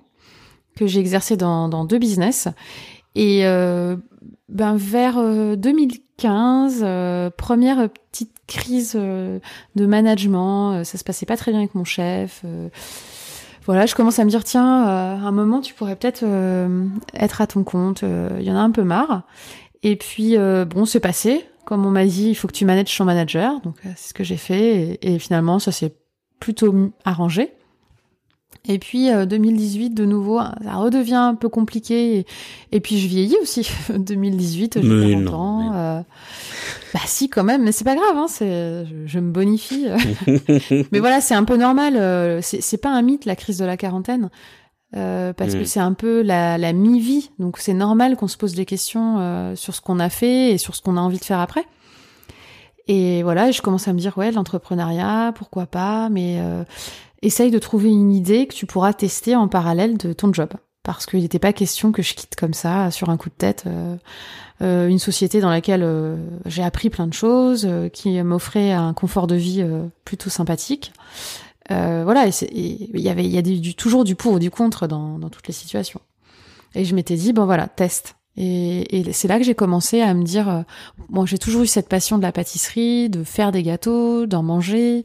que 0.76 0.86
j'ai 0.86 1.00
exercé 1.00 1.38
dans, 1.38 1.70
dans 1.70 1.86
deux 1.86 1.98
business. 1.98 2.48
Et 3.14 3.46
euh, 3.46 3.96
ben 4.48 4.76
vers 4.76 5.18
euh, 5.18 5.56
2015, 5.56 6.80
euh, 6.82 7.30
première 7.30 7.88
petite 8.10 8.32
crise 8.46 8.92
euh, 8.96 9.38
de 9.76 9.86
management. 9.86 10.72
euh, 10.80 10.84
ça 10.84 10.98
se 10.98 11.04
passait 11.04 11.26
pas 11.26 11.36
très 11.36 11.50
bien 11.52 11.60
avec 11.60 11.74
mon 11.74 11.84
chef. 11.84 12.42
euh, 12.44 12.68
voilà, 13.64 13.86
je 13.86 13.94
commence 13.94 14.18
à 14.18 14.24
me 14.24 14.30
dire 14.30 14.42
tiens, 14.44 14.88
euh, 14.88 15.16
à 15.16 15.20
un 15.28 15.30
moment, 15.32 15.60
tu 15.60 15.72
pourrais 15.74 15.94
peut-être 15.94 16.22
euh, 16.24 16.86
être 17.14 17.40
à 17.40 17.46
ton 17.46 17.62
compte. 17.64 18.02
euh, 18.02 18.30
Il 18.40 18.44
y 18.46 18.50
en 18.50 18.56
a 18.56 18.60
un 18.60 18.70
peu 18.70 18.82
marre. 18.82 19.22
Et 19.84 19.96
puis, 19.96 20.36
euh, 20.36 20.64
bon, 20.64 20.84
c'est 20.84 21.00
passé. 21.00 21.44
Comme 21.64 21.86
on 21.86 21.90
m'a 21.90 22.04
dit, 22.04 22.28
il 22.30 22.34
faut 22.34 22.48
que 22.48 22.52
tu 22.52 22.64
manages 22.64 22.96
ton 22.96 23.04
manager. 23.04 23.60
Donc, 23.60 23.76
euh, 23.86 23.90
c'est 23.96 24.08
ce 24.10 24.14
que 24.14 24.24
j'ai 24.24 24.36
fait. 24.36 24.98
Et, 25.02 25.18
finalement, 25.20 25.58
ça 25.60 25.70
s'est 25.70 25.94
plutôt 26.40 26.74
arrangé. 27.04 27.52
Et 28.68 28.78
puis, 28.78 29.10
euh, 29.10 29.26
2018, 29.26 29.90
de 29.90 30.04
nouveau, 30.04 30.38
ça 30.38 30.74
redevient 30.76 31.14
un 31.16 31.34
peu 31.34 31.48
compliqué. 31.48 32.18
Et, 32.18 32.26
et 32.70 32.80
puis, 32.80 32.98
je 32.98 33.08
vieillis 33.08 33.36
aussi. 33.42 33.68
2018, 33.98 34.78
j'ai 34.80 34.88
Mais 34.88 35.10
40 35.12 35.24
non, 35.24 35.32
ans. 35.34 35.72
euh, 35.74 36.00
bah 36.94 37.00
si, 37.06 37.28
quand 37.28 37.42
même. 37.42 37.64
Mais 37.64 37.72
c'est 37.72 37.84
pas 37.84 37.96
grave. 37.96 38.16
Hein, 38.16 38.26
c'est, 38.28 38.84
je, 38.86 38.94
je 39.06 39.18
me 39.18 39.32
bonifie. 39.32 39.86
mais 40.92 41.00
voilà, 41.00 41.20
c'est 41.20 41.34
un 41.34 41.42
peu 41.44 41.56
normal. 41.56 41.96
euh, 41.96 42.38
C'est 42.40 42.60
c'est 42.60 42.76
pas 42.78 42.90
un 42.90 43.02
mythe, 43.02 43.24
la 43.24 43.34
crise 43.34 43.58
de 43.58 43.64
la 43.64 43.76
quarantaine. 43.76 44.30
Euh, 44.94 45.32
parce 45.32 45.54
Mm. 45.54 45.58
que 45.58 45.64
c'est 45.64 45.80
un 45.80 45.94
peu 45.94 46.22
la, 46.22 46.56
la 46.58 46.72
mi-vie. 46.72 47.30
Donc 47.40 47.58
c'est 47.58 47.72
normal 47.72 48.14
qu'on 48.16 48.28
se 48.28 48.36
pose 48.36 48.54
des 48.54 48.66
questions 48.66 49.16
euh, 49.18 49.56
sur 49.56 49.74
ce 49.74 49.80
qu'on 49.80 49.98
a 49.98 50.10
fait 50.10 50.50
et 50.52 50.58
sur 50.58 50.76
ce 50.76 50.82
qu'on 50.82 50.96
a 50.98 51.00
envie 51.00 51.18
de 51.18 51.24
faire 51.24 51.40
après. 51.40 51.64
Et 52.88 53.22
voilà, 53.22 53.50
je 53.52 53.62
commence 53.62 53.88
à 53.88 53.92
me 53.92 53.98
dire, 53.98 54.18
ouais, 54.18 54.32
l'entrepreneuriat, 54.32 55.32
pourquoi 55.36 55.66
pas, 55.66 56.08
mais 56.10 56.38
euh, 56.40 56.64
essaye 57.22 57.50
de 57.50 57.58
trouver 57.58 57.90
une 57.90 58.12
idée 58.12 58.46
que 58.46 58.54
tu 58.54 58.66
pourras 58.66 58.92
tester 58.92 59.36
en 59.36 59.48
parallèle 59.48 59.96
de 59.96 60.12
ton 60.12 60.32
job. 60.32 60.50
Parce 60.82 61.06
qu'il 61.06 61.20
n'était 61.20 61.38
pas 61.38 61.52
question 61.52 61.92
que 61.92 62.02
je 62.02 62.14
quitte 62.14 62.34
comme 62.34 62.54
ça, 62.54 62.90
sur 62.90 63.08
un 63.08 63.16
coup 63.16 63.28
de 63.28 63.34
tête, 63.34 63.64
euh, 63.66 63.96
euh, 64.62 64.88
une 64.88 64.98
société 64.98 65.40
dans 65.40 65.50
laquelle 65.50 65.84
euh, 65.84 66.16
j'ai 66.44 66.64
appris 66.64 66.90
plein 66.90 67.06
de 67.06 67.12
choses, 67.14 67.68
qui 67.92 68.20
m'offrait 68.22 68.72
un 68.72 68.92
confort 68.92 69.28
de 69.28 69.36
vie 69.36 69.64
plutôt 70.04 70.30
sympathique. 70.30 70.92
Voilà, 71.70 72.26
il 72.52 73.00
y 73.00 73.08
avait, 73.08 73.24
y 73.24 73.38
a 73.38 73.72
toujours 73.74 74.04
du 74.04 74.14
pour 74.14 74.34
ou 74.34 74.38
du 74.38 74.50
contre 74.50 74.86
dans, 74.86 75.18
dans 75.18 75.30
toutes 75.30 75.46
les 75.46 75.54
situations. 75.54 76.00
Et 76.74 76.84
je 76.84 76.94
m'étais 76.94 77.16
dit, 77.16 77.32
bon 77.32 77.46
voilà, 77.46 77.68
test. 77.68 78.16
Et, 78.36 78.98
et 78.98 79.12
c'est 79.12 79.28
là 79.28 79.38
que 79.38 79.44
j'ai 79.44 79.54
commencé 79.54 80.00
à 80.00 80.14
me 80.14 80.22
dire, 80.22 80.48
euh, 80.48 80.62
bon, 81.10 81.26
j'ai 81.26 81.36
toujours 81.38 81.62
eu 81.62 81.66
cette 81.66 81.88
passion 81.88 82.16
de 82.16 82.22
la 82.22 82.32
pâtisserie, 82.32 83.10
de 83.10 83.24
faire 83.24 83.52
des 83.52 83.62
gâteaux, 83.62 84.24
d'en 84.26 84.42
manger, 84.42 85.04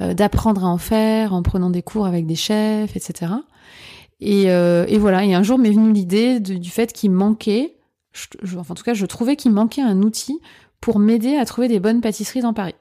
euh, 0.00 0.12
d'apprendre 0.12 0.64
à 0.64 0.68
en 0.68 0.78
faire 0.78 1.32
en 1.34 1.42
prenant 1.42 1.70
des 1.70 1.82
cours 1.82 2.04
avec 2.06 2.26
des 2.26 2.34
chefs, 2.34 2.96
etc. 2.96 3.32
Et, 4.20 4.50
euh, 4.50 4.86
et 4.88 4.98
voilà, 4.98 5.24
et 5.24 5.34
un 5.34 5.42
jour 5.44 5.58
m'est 5.58 5.70
venue 5.70 5.92
l'idée 5.92 6.40
du 6.40 6.70
fait 6.70 6.92
qu'il 6.92 7.10
manquait, 7.12 7.76
je- 8.12 8.26
je- 8.42 8.58
enfin 8.58 8.72
en 8.72 8.74
tout 8.76 8.84
cas 8.84 8.94
je 8.94 9.06
trouvais 9.06 9.36
qu'il 9.36 9.50
manquait 9.52 9.82
un 9.82 10.02
outil 10.02 10.40
pour 10.80 10.98
m'aider 10.98 11.36
à 11.36 11.44
trouver 11.44 11.68
des 11.68 11.78
bonnes 11.80 12.00
pâtisseries 12.00 12.40
dans 12.42 12.54
Paris. 12.54 12.74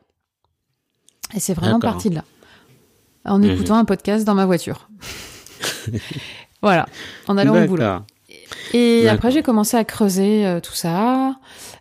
Et 1.36 1.40
c'est 1.40 1.54
vraiment 1.54 1.80
parti 1.92 2.10
de 2.10 2.16
là, 2.16 2.24
en 3.26 3.40
Mhm. 3.40 3.46
écoutant 3.52 3.76
un 3.76 3.86
podcast 3.86 4.26
dans 4.26 4.36
ma 4.36 4.46
voiture. 4.46 4.90
voilà, 6.62 6.88
en 7.28 7.38
allant 7.38 7.54
au 7.66 7.68
boulot. 7.68 7.84
Et 8.74 9.08
après, 9.08 9.32
j'ai 9.32 9.44
commencé 9.44 9.78
à 9.78 9.84
creuser 9.84 10.46
euh, 10.46 10.60
tout 10.60 10.74
ça. 10.74 11.36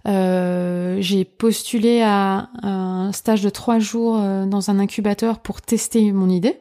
Euh, 0.07 0.99
j'ai 1.01 1.25
postulé 1.25 2.03
à 2.03 2.51
un 2.63 3.13
stage 3.13 3.43
de 3.43 3.51
trois 3.51 3.79
jours 3.79 4.19
euh, 4.21 4.47
dans 4.47 4.71
un 4.71 4.79
incubateur 4.79 5.39
pour 5.39 5.63
tester 5.63 6.13
mon 6.13 6.29
idée. 6.29 6.61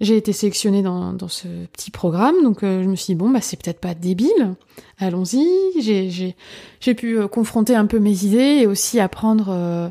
j'ai 0.00 0.16
été 0.16 0.32
sélectionnée 0.32 0.82
dans, 0.82 1.12
dans 1.12 1.28
ce 1.28 1.48
petit 1.72 1.90
programme, 1.90 2.36
donc 2.44 2.58
je 2.62 2.86
me 2.86 2.94
suis 2.94 3.14
dit 3.14 3.18
bon 3.18 3.30
bah 3.30 3.40
c'est 3.40 3.60
peut-être 3.60 3.80
pas 3.80 3.94
débile, 3.94 4.54
allons-y. 4.98 5.46
J'ai 5.80 6.10
j'ai 6.10 6.36
j'ai 6.80 6.94
pu 6.94 7.26
confronter 7.26 7.74
un 7.74 7.86
peu 7.86 7.98
mes 7.98 8.24
idées 8.24 8.60
et 8.62 8.66
aussi 8.66 9.00
apprendre 9.00 9.90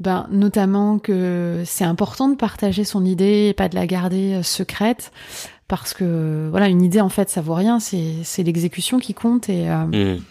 ben, 0.00 0.26
notamment 0.30 0.98
que 0.98 1.62
c'est 1.66 1.84
important 1.84 2.30
de 2.30 2.34
partager 2.34 2.84
son 2.84 3.04
idée 3.04 3.48
et 3.48 3.54
pas 3.54 3.68
de 3.68 3.74
la 3.74 3.86
garder 3.86 4.34
euh, 4.34 4.42
secrète 4.42 5.12
parce 5.68 5.92
que 5.92 6.48
voilà 6.50 6.68
une 6.68 6.82
idée 6.82 7.02
en 7.02 7.10
fait 7.10 7.28
ça 7.28 7.42
vaut 7.42 7.54
rien 7.54 7.78
c'est 7.78 8.14
c'est 8.24 8.42
l'exécution 8.42 8.98
qui 8.98 9.12
compte 9.12 9.48
et, 9.50 9.70
euh, 9.70 10.16
mmh. 10.16 10.22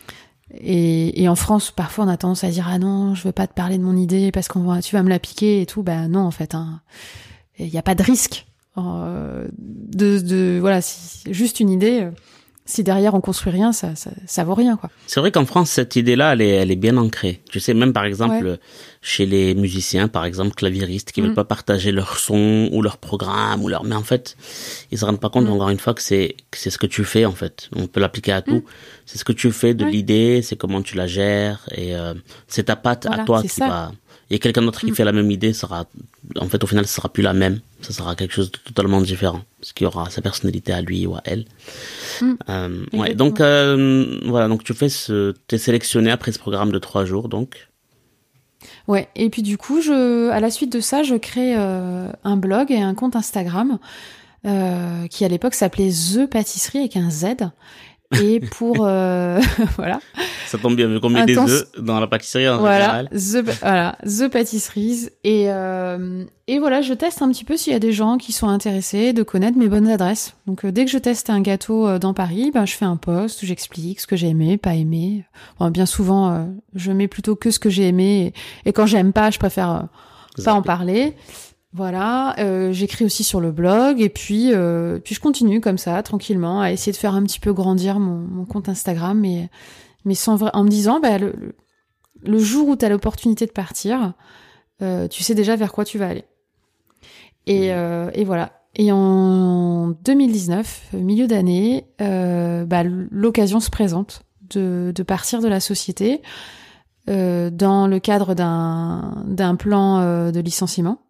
et 0.55 1.23
et 1.23 1.29
en 1.29 1.35
France 1.35 1.71
parfois 1.71 2.05
on 2.05 2.07
a 2.07 2.17
tendance 2.17 2.43
à 2.43 2.49
dire 2.49 2.67
ah 2.67 2.79
non 2.79 3.13
je 3.13 3.23
veux 3.23 3.31
pas 3.31 3.45
te 3.45 3.53
parler 3.53 3.77
de 3.77 3.83
mon 3.83 3.95
idée 3.95 4.31
parce 4.31 4.47
qu'on 4.47 4.63
va 4.63 4.81
tu 4.81 4.95
vas 4.95 5.03
me 5.03 5.09
la 5.09 5.19
piquer 5.19 5.61
et 5.61 5.65
tout 5.67 5.83
ben 5.83 6.09
non 6.09 6.21
en 6.21 6.31
fait 6.31 6.55
hein. 6.55 6.81
il 7.59 7.69
n'y 7.69 7.77
a 7.77 7.83
pas 7.83 7.95
de 7.95 8.03
risque 8.03 8.47
euh, 8.77 9.47
de 9.59 10.19
de 10.19 10.57
voilà 10.59 10.81
si, 10.81 11.31
juste 11.31 11.59
une 11.59 11.69
idée 11.69 12.09
si 12.69 12.83
derrière 12.83 13.15
on 13.15 13.21
construit 13.21 13.51
rien, 13.51 13.71
ça, 13.71 13.95
ça, 13.95 14.11
ça 14.27 14.43
vaut 14.43 14.53
rien, 14.53 14.77
quoi. 14.77 14.91
C'est 15.07 15.19
vrai 15.19 15.31
qu'en 15.31 15.45
France, 15.45 15.71
cette 15.71 15.95
idée-là, 15.95 16.33
elle 16.33 16.41
est, 16.41 16.49
elle 16.49 16.69
est 16.69 16.75
bien 16.75 16.97
ancrée. 16.97 17.41
Je 17.51 17.57
sais 17.57 17.73
même, 17.73 17.93
par 17.93 18.05
exemple, 18.05 18.59
chez 19.01 19.25
les 19.25 19.55
musiciens, 19.55 20.07
par 20.07 20.23
exemple, 20.23 20.53
claviéristes, 20.53 21.11
qui 21.11 21.21
veulent 21.21 21.31
mm. 21.31 21.35
pas 21.35 21.45
partager 21.45 21.91
leur 21.91 22.19
son 22.19 22.69
ou 22.71 22.83
leur 22.83 22.97
programme 22.97 23.63
ou 23.63 23.69
leur, 23.69 23.83
mais 23.83 23.95
en 23.95 24.03
fait, 24.03 24.37
ils 24.91 24.99
se 24.99 25.05
rendent 25.05 25.19
pas 25.19 25.29
compte, 25.29 25.45
mm. 25.45 25.51
encore 25.51 25.69
une 25.69 25.79
fois, 25.79 25.95
que 25.95 26.03
c'est, 26.03 26.35
c'est 26.53 26.69
ce 26.69 26.77
que 26.77 26.85
tu 26.85 27.03
fais, 27.03 27.25
en 27.25 27.31
fait. 27.31 27.69
On 27.75 27.87
peut 27.87 27.99
l'appliquer 27.99 28.33
à 28.33 28.43
tout. 28.43 28.57
Mm. 28.57 28.63
C'est 29.07 29.17
ce 29.17 29.25
que 29.25 29.33
tu 29.33 29.51
fais 29.51 29.73
de 29.73 29.85
l'idée, 29.85 30.41
c'est 30.43 30.55
comment 30.55 30.83
tu 30.83 30.95
la 30.95 31.07
gères 31.07 31.67
et 31.71 31.95
euh, 31.95 32.13
c'est 32.47 32.65
ta 32.65 32.75
patte 32.75 33.07
à 33.07 33.25
toi 33.25 33.41
qui 33.41 33.59
va, 33.59 33.91
et 34.31 34.39
quelqu'un 34.39 34.61
d'autre 34.61 34.81
qui 34.81 34.91
fait 34.91 35.03
la 35.03 35.11
même 35.11 35.31
idée 35.31 35.53
sera, 35.53 35.85
en 36.37 36.47
fait, 36.47 36.63
au 36.63 36.67
final, 36.67 36.85
ce 36.85 36.93
sera 36.93 37.09
plus 37.09 37.23
la 37.23 37.33
même. 37.33 37.59
Ça 37.81 37.93
sera 37.93 38.15
quelque 38.15 38.33
chose 38.33 38.51
de 38.51 38.57
totalement 38.57 39.01
différent. 39.01 39.41
Parce 39.59 39.73
qu'il 39.73 39.85
y 39.85 39.87
aura 39.87 40.09
sa 40.11 40.21
personnalité 40.21 40.71
à 40.71 40.81
lui 40.81 41.07
ou 41.07 41.15
à 41.15 41.21
elle. 41.25 41.45
Mm. 42.21 42.33
Euh, 42.49 42.85
ouais, 42.93 43.15
donc, 43.15 43.41
euh, 43.41 44.19
voilà, 44.25 44.47
donc 44.47 44.63
tu 44.63 44.73
fais 44.73 44.89
ce, 44.89 45.33
t'es 45.47 45.57
sélectionné 45.57 46.11
après 46.11 46.31
ce 46.31 46.37
programme 46.37 46.71
de 46.71 46.77
trois 46.77 47.05
jours, 47.05 47.27
donc. 47.27 47.69
Ouais, 48.87 49.07
et 49.15 49.29
puis 49.29 49.41
du 49.41 49.57
coup, 49.57 49.81
je, 49.81 50.29
à 50.29 50.39
la 50.39 50.51
suite 50.51 50.71
de 50.71 50.79
ça, 50.79 51.01
je 51.01 51.15
crée 51.15 51.55
euh, 51.57 52.11
un 52.23 52.37
blog 52.37 52.71
et 52.71 52.81
un 52.81 52.93
compte 52.93 53.15
Instagram 53.15 53.79
qui 55.09 55.25
à 55.25 55.27
l'époque 55.27 55.53
s'appelait 55.53 55.89
The 55.89 56.25
Pâtisserie 56.25 56.79
avec 56.79 56.95
un 56.95 57.09
Z 57.09 57.25
et 58.21 58.39
pour 58.39 58.77
euh, 58.81 59.39
voilà. 59.77 59.99
Ça 60.47 60.57
tombe 60.57 60.75
bien 60.75 60.87
vu 60.87 60.99
qu'on 60.99 61.09
met 61.09 61.25
des 61.25 61.37
œufs 61.37 61.65
dans 61.77 61.99
la 61.99 62.07
pâtisserie 62.07 62.49
en 62.49 62.57
voilà, 62.57 63.05
général. 63.05 63.09
The, 63.11 63.59
voilà, 63.61 63.97
the 64.03 64.31
pâtisseries 64.31 65.09
et 65.23 65.51
euh, 65.51 66.25
et 66.47 66.57
voilà, 66.57 66.81
je 66.81 66.95
teste 66.95 67.21
un 67.21 67.29
petit 67.29 67.43
peu 67.43 67.55
s'il 67.57 67.73
y 67.73 67.75
a 67.75 67.79
des 67.79 67.91
gens 67.91 68.17
qui 68.17 68.31
sont 68.31 68.47
intéressés 68.47 69.13
de 69.13 69.21
connaître 69.21 69.57
mes 69.57 69.67
bonnes 69.67 69.87
adresses. 69.87 70.35
Donc 70.47 70.65
euh, 70.65 70.71
dès 70.71 70.85
que 70.85 70.91
je 70.91 70.97
teste 70.97 71.29
un 71.29 71.41
gâteau 71.41 71.87
euh, 71.87 71.99
dans 71.99 72.15
Paris, 72.15 72.49
ben 72.51 72.65
je 72.65 72.73
fais 72.73 72.85
un 72.85 72.97
post 72.97 73.43
où 73.43 73.45
j'explique 73.45 73.99
ce 73.99 74.07
que 74.07 74.15
j'ai 74.15 74.29
aimé, 74.29 74.57
pas 74.57 74.73
aimé. 74.73 75.25
Bon, 75.59 75.69
bien 75.69 75.85
souvent, 75.85 76.31
euh, 76.31 76.45
je 76.73 76.91
mets 76.91 77.07
plutôt 77.07 77.35
que 77.35 77.51
ce 77.51 77.59
que 77.59 77.69
j'ai 77.69 77.87
aimé 77.87 78.33
et, 78.65 78.69
et 78.69 78.73
quand 78.73 78.87
j'aime 78.87 79.13
pas, 79.13 79.29
je 79.29 79.37
préfère 79.37 79.87
pas 80.43 80.53
en 80.53 80.63
parler. 80.63 81.15
Voilà, 81.71 82.35
euh, 82.39 82.71
j'écris 82.71 83.05
aussi 83.05 83.23
sur 83.23 83.39
le 83.39 83.51
blog 83.51 84.01
et 84.01 84.09
puis 84.09 84.51
euh, 84.53 84.97
puis 84.97 85.13
je 85.13 85.19
continue 85.19 85.61
comme 85.61 85.77
ça 85.77 86.01
tranquillement 86.01 86.61
à 86.61 86.71
essayer 86.71 86.91
de 86.91 86.97
faire 86.97 87.13
un 87.13 87.21
petit 87.21 87.39
peu 87.39 87.53
grandir 87.53 87.99
mon, 87.99 88.17
mon 88.17 88.45
compte 88.45 88.69
Instagram, 88.69 89.19
mais 89.19 89.49
mais 90.03 90.15
sans 90.15 90.35
vrai, 90.35 90.49
en 90.53 90.63
me 90.63 90.69
disant 90.69 90.99
bah, 90.99 91.19
le, 91.19 91.55
le 92.21 92.39
jour 92.39 92.67
où 92.69 92.75
tu 92.75 92.85
as 92.85 92.89
l'opportunité 92.89 93.45
de 93.45 93.51
partir, 93.51 94.13
euh, 94.81 95.07
tu 95.07 95.23
sais 95.23 95.35
déjà 95.35 95.55
vers 95.55 95.71
quoi 95.71 95.85
tu 95.85 95.97
vas 95.97 96.07
aller. 96.07 96.25
Et, 97.45 97.69
mmh. 97.69 97.71
euh, 97.71 98.11
et 98.13 98.23
voilà. 98.23 98.53
Et 98.75 98.91
en 98.91 99.89
2019, 100.03 100.93
milieu 100.93 101.27
d'année, 101.27 101.87
euh, 102.01 102.65
bah, 102.65 102.83
l'occasion 102.83 103.59
se 103.59 103.69
présente 103.69 104.21
de, 104.49 104.93
de 104.95 105.03
partir 105.03 105.41
de 105.41 105.47
la 105.47 105.59
société 105.59 106.21
euh, 107.09 107.49
dans 107.49 107.87
le 107.87 107.99
cadre 107.99 108.35
d'un 108.35 109.23
d'un 109.25 109.55
plan 109.55 110.31
de 110.31 110.39
licenciement. 110.39 111.01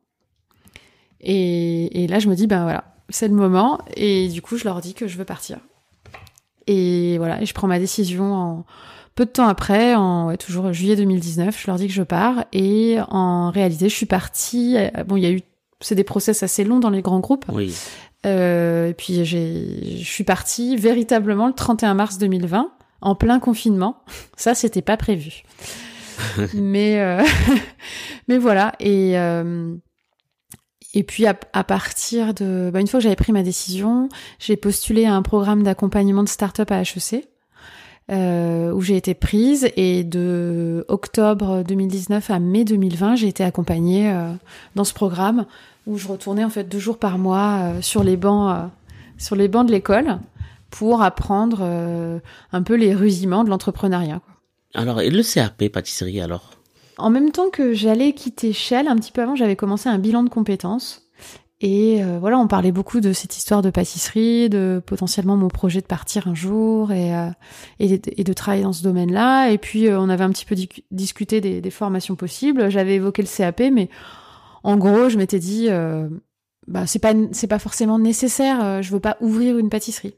Et, 1.22 2.04
et, 2.04 2.08
là, 2.08 2.20
je 2.20 2.30
me 2.30 2.36
dis, 2.36 2.48
ben 2.48 2.64
voilà, 2.64 2.84
c'est 3.10 3.28
le 3.28 3.34
moment. 3.34 3.80
Et 3.96 4.30
du 4.30 4.42
coup, 4.42 4.58
je 4.58 4.64
leur 4.64 4.82
dis 4.82 4.94
que 4.94 5.08
je 5.08 5.18
veux 5.18 5.26
partir. 5.26 5.58
Et 6.68 7.18
voilà, 7.18 7.42
et 7.42 7.46
je 7.46 7.54
prends 7.54 7.68
ma 7.68 7.80
décision 7.80 8.34
en 8.34 8.66
peu 9.16 9.26
de 9.26 9.32
temps 9.32 9.48
après, 9.48 9.96
en 9.96 10.28
ouais, 10.28 10.38
toujours 10.38 10.72
juillet 10.72 10.96
2019, 10.96 11.60
je 11.60 11.68
leur 11.68 11.76
dis 11.76 11.88
que 11.88 11.94
je 11.94 12.04
pars. 12.04 12.46
Et 12.54 12.98
en 13.10 13.52
réalité, 13.52 13.90
je 13.90 13.96
suis 13.96 14.06
partie. 14.06 14.78
Bon, 15.08 15.18
il 15.18 15.24
y 15.24 15.26
a 15.26 15.32
eu, 15.32 15.42
c'est 15.82 15.96
des 15.96 16.06
process 16.06 16.42
assez 16.42 16.64
longs 16.64 16.80
dans 16.80 16.90
les 16.90 17.02
grands 17.02 17.20
groupes. 17.20 17.46
Oui. 17.50 17.76
Euh, 18.26 18.90
et 18.90 18.94
puis 18.94 19.24
je 19.24 20.04
suis 20.04 20.24
partie 20.24 20.76
véritablement 20.76 21.48
le 21.48 21.54
31 21.54 21.94
mars 21.94 22.18
2020, 22.18 22.70
en 23.02 23.16
plein 23.16 23.40
confinement. 23.40 24.04
Ça, 24.38 24.56
c'était 24.56 24.82
pas 24.82 24.98
prévu. 24.98 25.44
mais 26.54 27.00
euh, 27.00 27.24
mais 28.28 28.38
voilà. 28.38 28.74
Et 28.80 29.18
euh, 29.18 29.76
et 30.94 31.04
puis 31.04 31.26
à, 31.28 31.36
partir 31.64 32.34
de, 32.34 32.72
bah, 32.74 32.80
une 32.80 32.88
fois 32.88 33.00
que 33.00 33.04
j'avais 33.04 33.16
pris 33.16 33.32
ma 33.32 33.44
décision, 33.44 34.10
j'ai 34.40 34.58
postulé 34.58 35.06
à 35.06 35.14
un 35.14 35.22
programme 35.22 35.64
d'accompagnement 35.64 36.24
de 36.24 36.30
start-up 36.30 36.72
à 36.72 36.82
HEC. 36.82 37.28
Euh, 38.12 38.72
où 38.72 38.82
j'ai 38.82 38.98
été 38.98 39.14
prise 39.14 39.70
et 39.76 40.04
de 40.04 40.84
octobre 40.88 41.62
2019 41.62 42.32
à 42.32 42.40
mai 42.40 42.64
2020, 42.64 43.18
j'ai 43.18 43.28
été 43.28 43.44
accompagnée 43.44 44.12
euh, 44.12 44.32
dans 44.74 44.84
ce 44.84 44.96
programme 44.96 45.46
où 45.86 45.96
je 46.00 46.08
retournais 46.08 46.44
en 46.44 46.50
fait 46.50 46.64
deux 46.64 46.80
jours 46.80 46.98
par 46.98 47.20
mois 47.20 47.60
euh, 47.60 47.82
sur 47.84 48.04
les 48.04 48.18
bancs, 48.18 48.68
sur 49.20 49.36
les 49.36 49.48
bancs 49.48 49.68
de 49.68 49.72
l'école 49.72 50.18
pour 50.72 51.04
apprendre 51.04 51.62
un 52.52 52.64
peu 52.64 52.76
les 52.76 52.96
rudiments 52.96 53.44
de 53.44 53.50
l'entrepreneuriat. 53.50 54.22
Alors, 54.74 55.02
et 55.02 55.12
le 55.12 55.22
CAP 55.22 55.68
pâtisserie 55.68 56.22
alors? 56.22 56.59
En 57.00 57.10
même 57.10 57.32
temps 57.32 57.50
que 57.50 57.74
j'allais 57.74 58.14
quitter 58.14 58.54
Shell, 58.54 58.88
un 58.88 58.96
petit 58.96 59.12
peu 59.12 59.22
avant, 59.22 59.36
j'avais 59.36 59.56
commencé 59.56 59.90
un 59.90 59.98
bilan 59.98 60.24
de 60.24 60.30
compétences. 60.30 61.10
Et 61.62 62.02
euh, 62.02 62.20
voilà, 62.20 62.40
on 62.40 62.48
parlait 62.48 62.72
beaucoup 62.72 63.02
de 63.02 63.12
cette 63.12 63.36
histoire 63.36 63.62
de 63.62 63.70
pâtisserie, 63.70 64.50
de 64.50 64.82
potentiellement 64.86 65.36
mon 65.36 65.50
projet 65.50 65.82
de 65.82 65.86
partir 65.86 66.28
un 66.30 66.36
jour 66.36 66.94
et, 66.94 67.14
euh, 67.14 67.30
de 67.80 68.34
travailler 68.34 68.64
dans 68.64 68.72
ce 68.72 68.82
domaine-là. 68.82 69.50
Et 69.50 69.58
puis, 69.58 69.88
euh, 69.88 70.00
on 70.00 70.08
avait 70.08 70.24
un 70.24 70.30
petit 70.30 70.46
peu 70.46 70.56
discuté 70.92 71.42
des, 71.42 71.70
formations 71.70 72.16
possibles. 72.16 72.70
J'avais 72.70 72.96
évoqué 72.96 73.22
le 73.22 73.28
CAP, 73.28 73.62
mais 73.74 73.90
en 74.64 74.78
gros, 74.78 75.10
je 75.10 75.18
m'étais 75.18 75.40
dit, 75.40 75.68
bah, 76.68 76.88
c'est 76.88 77.00
pas, 77.00 77.14
pas 77.50 77.60
forcément 77.60 78.00
nécessaire. 78.00 78.82
je 78.82 78.92
veux 78.92 79.00
pas 79.00 79.18
ouvrir 79.20 79.58
une 79.58 79.70
pâtisserie. 79.70 80.16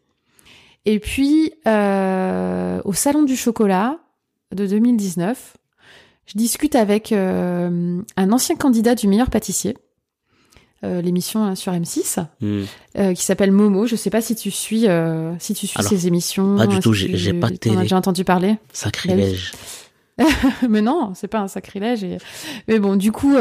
Et 0.86 1.00
puis, 1.00 1.54
au 1.66 2.94
Salon 2.94 3.24
du 3.24 3.36
Chocolat 3.36 4.00
de 4.56 4.68
2019, 4.68 5.58
je 6.26 6.38
discute 6.38 6.76
avec 6.76 7.12
euh, 7.12 8.02
un 8.16 8.32
ancien 8.32 8.56
candidat 8.56 8.96
du 8.96 9.08
meilleur 9.08 9.30
pâtissier, 9.30 9.76
euh, 10.84 11.02
l'émission 11.02 11.44
hein, 11.44 11.56
sur 11.56 11.74
M6, 11.74 12.26
hmm. 12.42 12.64
euh, 12.98 13.14
qui 13.14 13.24
s'appelle 13.24 13.52
Momo. 13.52 13.86
Je 13.86 13.96
sais 13.96 14.10
pas 14.10 14.22
si 14.22 14.36
tu 14.36 14.52
suis, 14.52 14.88
si 15.40 15.54
tu 15.54 15.68
suis 15.68 15.84
ces 15.84 16.08
émissions. 16.08 16.58
Pas 16.58 16.68
du 16.68 16.80
tout. 16.80 16.94
J'ai 16.94 17.34
pas 17.34 17.50
de 17.50 17.56
télé. 17.56 17.88
J'ai 17.88 17.96
entendu 17.96 18.24
parler? 18.24 18.58
Sacrilège. 18.72 19.54
mais 20.70 20.82
non, 20.82 21.14
c'est 21.16 21.28
pas 21.28 21.40
un 21.40 21.48
sacrilège. 21.48 22.06
Mais 22.68 22.80
bon, 22.80 22.96
du 22.96 23.12
coup. 23.12 23.36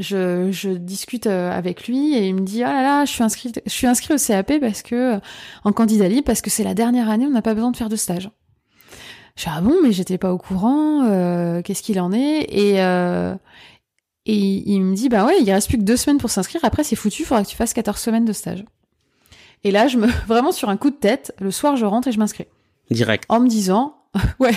Je, 0.00 0.48
je, 0.50 0.70
discute 0.70 1.26
avec 1.26 1.86
lui 1.86 2.14
et 2.14 2.26
il 2.26 2.34
me 2.34 2.40
dit 2.40 2.62
ah 2.62 2.72
là 2.72 2.82
là 2.82 3.04
je 3.04 3.12
suis 3.12 3.22
inscrit 3.22 3.52
je 3.66 3.70
suis 3.70 3.86
inscrit 3.86 4.14
au 4.14 4.16
CAP 4.16 4.58
parce 4.58 4.80
que 4.80 5.20
en 5.64 5.72
candidat 5.72 6.08
libre 6.08 6.24
parce 6.24 6.40
que 6.40 6.48
c'est 6.48 6.64
la 6.64 6.72
dernière 6.72 7.10
année 7.10 7.26
on 7.26 7.30
n'a 7.30 7.42
pas 7.42 7.52
besoin 7.52 7.70
de 7.70 7.76
faire 7.76 7.90
de 7.90 7.96
stage 7.96 8.30
je 9.36 9.42
suis 9.42 9.50
ah 9.52 9.60
bon, 9.60 9.76
mais 9.82 9.92
j'étais 9.92 10.18
pas 10.18 10.32
au 10.32 10.38
courant. 10.38 11.04
Euh, 11.04 11.62
Qu'est-ce 11.62 11.82
qu'il 11.82 12.00
en 12.00 12.12
est? 12.12 12.46
Et 12.50 12.82
euh, 12.82 13.34
et 14.26 14.36
il 14.36 14.80
me 14.82 14.94
dit 14.94 15.08
bah 15.08 15.24
ouais, 15.24 15.40
il 15.40 15.50
reste 15.50 15.68
plus 15.68 15.78
que 15.78 15.82
deux 15.82 15.96
semaines 15.96 16.18
pour 16.18 16.30
s'inscrire. 16.30 16.64
Après 16.64 16.84
c'est 16.84 16.96
foutu, 16.96 17.22
il 17.22 17.24
faudra 17.24 17.42
que 17.42 17.48
tu 17.48 17.56
fasses 17.56 17.72
14 17.72 17.98
semaines 17.98 18.24
de 18.24 18.32
stage. 18.32 18.64
Et 19.64 19.70
là, 19.70 19.88
je 19.88 19.98
me 19.98 20.06
vraiment 20.26 20.52
sur 20.52 20.68
un 20.68 20.76
coup 20.76 20.90
de 20.90 20.96
tête, 20.96 21.34
le 21.40 21.50
soir 21.50 21.76
je 21.76 21.84
rentre 21.84 22.08
et 22.08 22.12
je 22.12 22.18
m'inscris. 22.18 22.46
Direct. 22.90 23.24
En 23.28 23.40
me 23.40 23.48
disant 23.48 23.96
ouais. 24.40 24.54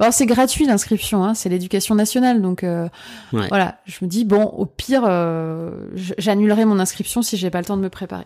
Alors 0.00 0.12
c'est 0.12 0.26
gratuit 0.26 0.64
l'inscription, 0.66 1.24
hein, 1.24 1.34
c'est 1.34 1.50
l'éducation 1.50 1.94
nationale, 1.94 2.40
donc 2.40 2.64
euh, 2.64 2.88
voilà. 3.32 3.78
Je 3.84 3.98
me 4.02 4.08
dis 4.08 4.24
bon, 4.24 4.44
au 4.44 4.64
pire, 4.64 5.02
euh, 5.04 5.88
j'annulerai 5.94 6.64
mon 6.64 6.78
inscription 6.78 7.20
si 7.20 7.36
j'ai 7.36 7.50
pas 7.50 7.58
le 7.58 7.66
temps 7.66 7.76
de 7.76 7.82
me 7.82 7.90
préparer. 7.90 8.24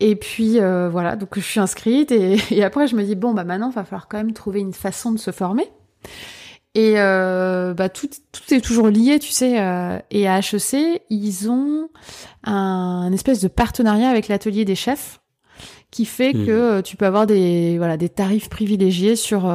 Et 0.00 0.14
puis 0.16 0.60
euh, 0.60 0.88
voilà, 0.90 1.16
donc 1.16 1.30
je 1.36 1.40
suis 1.40 1.60
inscrite 1.60 2.12
et, 2.12 2.36
et, 2.50 2.62
après 2.62 2.86
je 2.86 2.96
me 2.96 3.02
dis 3.02 3.14
bon 3.14 3.32
bah 3.32 3.44
maintenant 3.44 3.70
il 3.70 3.74
va 3.74 3.84
falloir 3.84 4.08
quand 4.08 4.18
même 4.18 4.32
trouver 4.32 4.60
une 4.60 4.74
façon 4.74 5.12
de 5.12 5.18
se 5.18 5.30
former. 5.30 5.70
Et 6.74 6.94
euh, 6.96 7.72
bah 7.72 7.88
tout, 7.88 8.08
tout 8.32 8.54
est 8.54 8.60
toujours 8.60 8.88
lié, 8.88 9.18
tu 9.18 9.30
sais. 9.30 9.58
Euh, 9.58 9.98
et 10.10 10.28
à 10.28 10.40
HEC, 10.40 11.02
ils 11.08 11.50
ont 11.50 11.88
un, 12.44 13.10
espèce 13.14 13.40
de 13.40 13.48
partenariat 13.48 14.10
avec 14.10 14.28
l'atelier 14.28 14.66
des 14.66 14.74
chefs 14.74 15.22
qui 15.90 16.04
fait 16.04 16.34
mmh. 16.34 16.46
que 16.46 16.80
tu 16.82 16.98
peux 16.98 17.06
avoir 17.06 17.26
des 17.26 17.78
voilà 17.78 17.96
des 17.96 18.10
tarifs 18.10 18.50
privilégiés 18.50 19.16
sur 19.16 19.50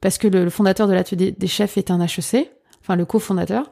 parce 0.00 0.18
que 0.18 0.26
le, 0.26 0.42
le 0.42 0.50
fondateur 0.50 0.88
de 0.88 0.94
l'atelier 0.94 1.30
des 1.30 1.46
chefs 1.46 1.78
est 1.78 1.92
un 1.92 2.00
HEC 2.00 2.50
enfin 2.82 2.96
le 2.96 3.04
cofondateur. 3.04 3.70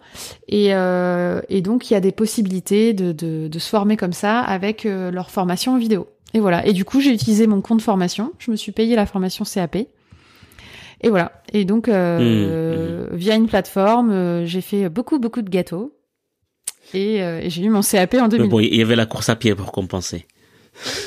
Et, 0.49 0.75
euh, 0.75 1.41
et 1.49 1.61
donc 1.61 1.91
il 1.91 1.95
y 1.95 1.97
a 1.97 2.01
des 2.01 2.13
possibilités 2.13 2.93
de, 2.93 3.13
de, 3.13 3.49
de 3.49 3.59
se 3.59 3.69
former 3.69 3.97
comme 3.97 4.13
ça 4.13 4.41
avec 4.41 4.87
euh, 4.87 5.11
leur 5.11 5.31
formation 5.31 5.75
en 5.75 5.79
vidéo. 5.79 6.09
Et 6.35 6.41
voilà. 6.41 6.67
Et 6.67 6.73
du 6.75 6.85
coup, 6.85 7.01
j'ai 7.01 7.13
utilisé 7.13 7.47
mon 7.47 7.63
compte 7.63 7.81
formation. 7.81 8.33
Je 8.39 8.51
me 8.51 8.57
suis 8.57 8.73
payé 8.73 8.97
la 8.97 9.07
formation 9.07 9.45
CAP. 9.45 9.77
Et 9.77 11.09
voilà. 11.09 11.43
Et 11.55 11.65
donc, 11.65 11.89
euh, 11.89 13.09
via 13.13 13.35
une 13.35 13.47
plateforme, 13.47 14.45
j'ai 14.45 14.61
fait 14.61 14.91
beaucoup, 14.91 15.19
beaucoup 15.19 15.41
de 15.41 15.49
gâteaux. 15.49 15.95
Et, 16.93 17.17
et 17.17 17.49
j'ai 17.49 17.63
eu 17.63 17.71
mon 17.71 17.81
CAP 17.81 18.15
en 18.15 18.29
2000. 18.29 18.43
Mais 18.43 18.49
bon, 18.49 18.61
il 18.61 18.77
y 18.77 18.83
avait 18.83 18.97
la 18.97 19.07
course 19.07 19.31
à 19.31 19.37
pied 19.37 19.55
pour 19.55 19.73
compenser. 19.73 20.27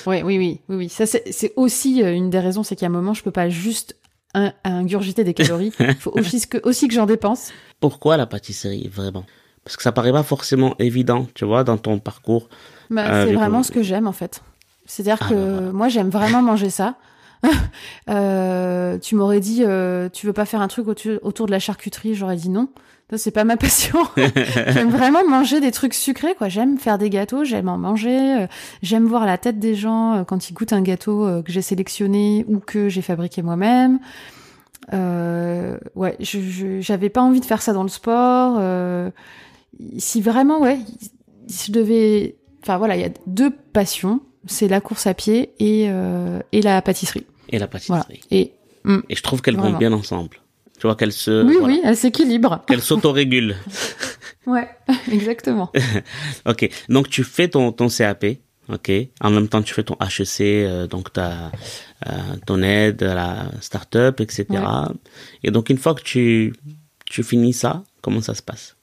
Ouais, 0.08 0.24
oui, 0.24 0.40
oui, 0.40 0.60
oui, 0.70 0.76
oui. 0.76 0.90
Ça, 0.90 1.06
c'est 1.06 1.54
aussi 1.56 2.02
une 2.02 2.32
des 2.32 2.40
raisons, 2.40 2.64
c'est 2.64 2.76
qu'à 2.76 2.88
un 2.88 2.90
moment, 2.90 3.14
je 3.14 3.22
peux 3.22 3.32
pas 3.32 3.50
juste 3.50 3.96
in- 4.34 4.54
ingurgiter 4.64 5.24
des 5.24 5.34
calories. 5.34 5.72
Il 5.80 5.96
faut 6.00 6.12
aussi 6.18 6.42
que, 6.48 6.58
aussi 6.64 6.88
que 6.88 6.94
j'en 6.94 7.06
dépense. 7.06 7.52
Pourquoi 7.80 8.18
la 8.18 8.26
pâtisserie, 8.26 8.88
vraiment? 8.88 9.26
Parce 9.64 9.78
que 9.78 9.84
ça 9.84 9.92
paraît 9.92 10.12
pas 10.12 10.24
forcément 10.24 10.76
évident, 10.80 11.28
tu 11.36 11.46
vois, 11.46 11.64
dans 11.64 11.78
ton 11.78 12.00
parcours. 12.00 12.50
Bah, 12.90 13.04
Ah, 13.08 13.26
c'est 13.26 13.34
vraiment 13.34 13.64
ce 13.64 13.72
que 13.72 13.84
j'aime 13.84 14.08
en 14.08 14.12
fait. 14.12 14.42
C'est-à-dire 14.86 15.18
Ah, 15.22 15.30
que 15.30 15.34
bah, 15.36 15.52
voilà. 15.52 15.72
moi 15.72 15.88
j'aime 15.90 16.10
vraiment 16.10 16.42
manger 16.42 16.70
ça. 16.70 16.96
Euh, 18.10 18.98
tu 19.00 19.16
m'aurais 19.16 19.40
dit 19.40 19.64
euh, 19.66 20.10
tu 20.10 20.26
veux 20.26 20.34
pas 20.34 20.46
faire 20.46 20.62
un 20.62 20.68
truc 20.68 20.88
autour, 20.88 21.14
autour 21.22 21.46
de 21.46 21.52
la 21.52 21.60
charcuterie, 21.60 22.16
j'aurais 22.16 22.36
dit 22.36 22.50
non. 22.50 22.70
Ça 23.12 23.18
c'est 23.18 23.32
pas 23.32 23.44
ma 23.44 23.58
passion. 23.58 24.00
j'aime 24.18 24.90
vraiment 24.90 25.20
manger 25.28 25.60
des 25.60 25.72
trucs 25.72 25.94
sucrés 25.94 26.34
quoi. 26.36 26.48
J'aime 26.50 26.78
faire 26.80 26.98
des 26.98 27.10
gâteaux, 27.10 27.44
j'aime 27.44 27.68
en 27.70 27.78
manger, 27.78 28.42
euh, 28.44 28.48
j'aime 28.82 29.06
voir 29.06 29.26
la 29.26 29.38
tête 29.38 29.60
des 29.60 29.76
gens 29.76 30.16
euh, 30.16 30.24
quand 30.24 30.50
ils 30.50 30.54
goûtent 30.54 30.72
un 30.74 30.82
gâteau 30.82 31.26
euh, 31.28 31.42
que 31.44 31.52
j'ai 31.52 31.62
sélectionné 31.62 32.46
ou 32.48 32.60
que 32.60 32.88
j'ai 32.90 33.02
fabriqué 33.02 33.42
moi-même. 33.42 34.00
Euh, 34.94 35.78
ouais, 35.96 36.16
je 36.20 36.40
je- 36.40 36.82
j'avais 36.82 37.10
pas 37.10 37.22
envie 37.22 37.40
de 37.40 37.46
faire 37.46 37.62
ça 37.62 37.74
dans 37.74 37.84
le 37.84 37.90
sport. 37.90 38.56
euh, 38.60 39.12
si 39.98 40.22
vraiment 40.22 40.60
ouais, 40.62 40.80
je 41.50 41.72
devais 41.72 42.36
enfin 42.64 42.78
voilà, 42.78 42.96
il 42.96 43.02
y 43.02 43.06
a 43.06 43.10
deux 43.28 43.50
passions, 43.50 44.22
c'est 44.48 44.68
la 44.68 44.82
course 44.82 45.08
à 45.08 45.14
pied 45.14 45.52
et, 45.60 45.88
euh, 45.90 46.40
et 46.52 46.62
la 46.62 46.82
pâtisserie. 46.82 47.26
Et 47.50 47.60
la 47.60 47.68
Voilà. 47.88 48.04
pâtisserie. 48.06 48.22
Et 48.32 48.54
Et 49.10 49.16
je 49.16 49.22
trouve 49.24 49.42
qu'elles 49.42 49.58
vont 49.58 49.78
bien 49.78 49.92
ensemble. 49.94 50.38
Tu 50.82 50.88
vois 50.88 50.96
qu'elles 50.96 51.14
se... 51.14 51.44
oui, 51.46 51.58
voilà. 51.60 51.76
oui, 51.76 51.82
elle 51.84 51.96
s'équilibre. 51.96 52.64
Qu'elles 52.68 52.82
s'autorégulent. 52.82 53.56
Ouais, 54.48 54.68
exactement. 55.12 55.72
ok. 56.48 56.68
Donc, 56.90 57.08
tu 57.10 57.24
fais 57.24 57.48
ton, 57.48 57.72
ton 57.72 57.90
CAP. 57.90 58.26
Ok. 58.70 58.92
En 59.22 59.30
même 59.30 59.48
temps, 59.48 59.62
tu 59.62 59.72
fais 59.76 59.84
ton 59.84 59.96
HEC, 60.02 60.42
euh, 60.42 60.88
donc 60.88 61.14
ta, 61.14 61.52
euh, 62.08 62.12
ton 62.48 62.64
aide 62.64 63.04
à 63.04 63.14
la 63.14 63.52
start-up, 63.62 64.20
etc. 64.20 64.48
Et 65.44 65.52
donc, 65.52 65.70
une 65.70 65.78
fois 65.78 65.94
que 65.94 66.02
tu, 66.02 66.56
tu 67.06 67.22
finis 67.22 67.54
ça, 67.54 67.84
comment 68.02 68.20
ça 68.22 68.34
se 68.34 68.42
passe? 68.42 68.76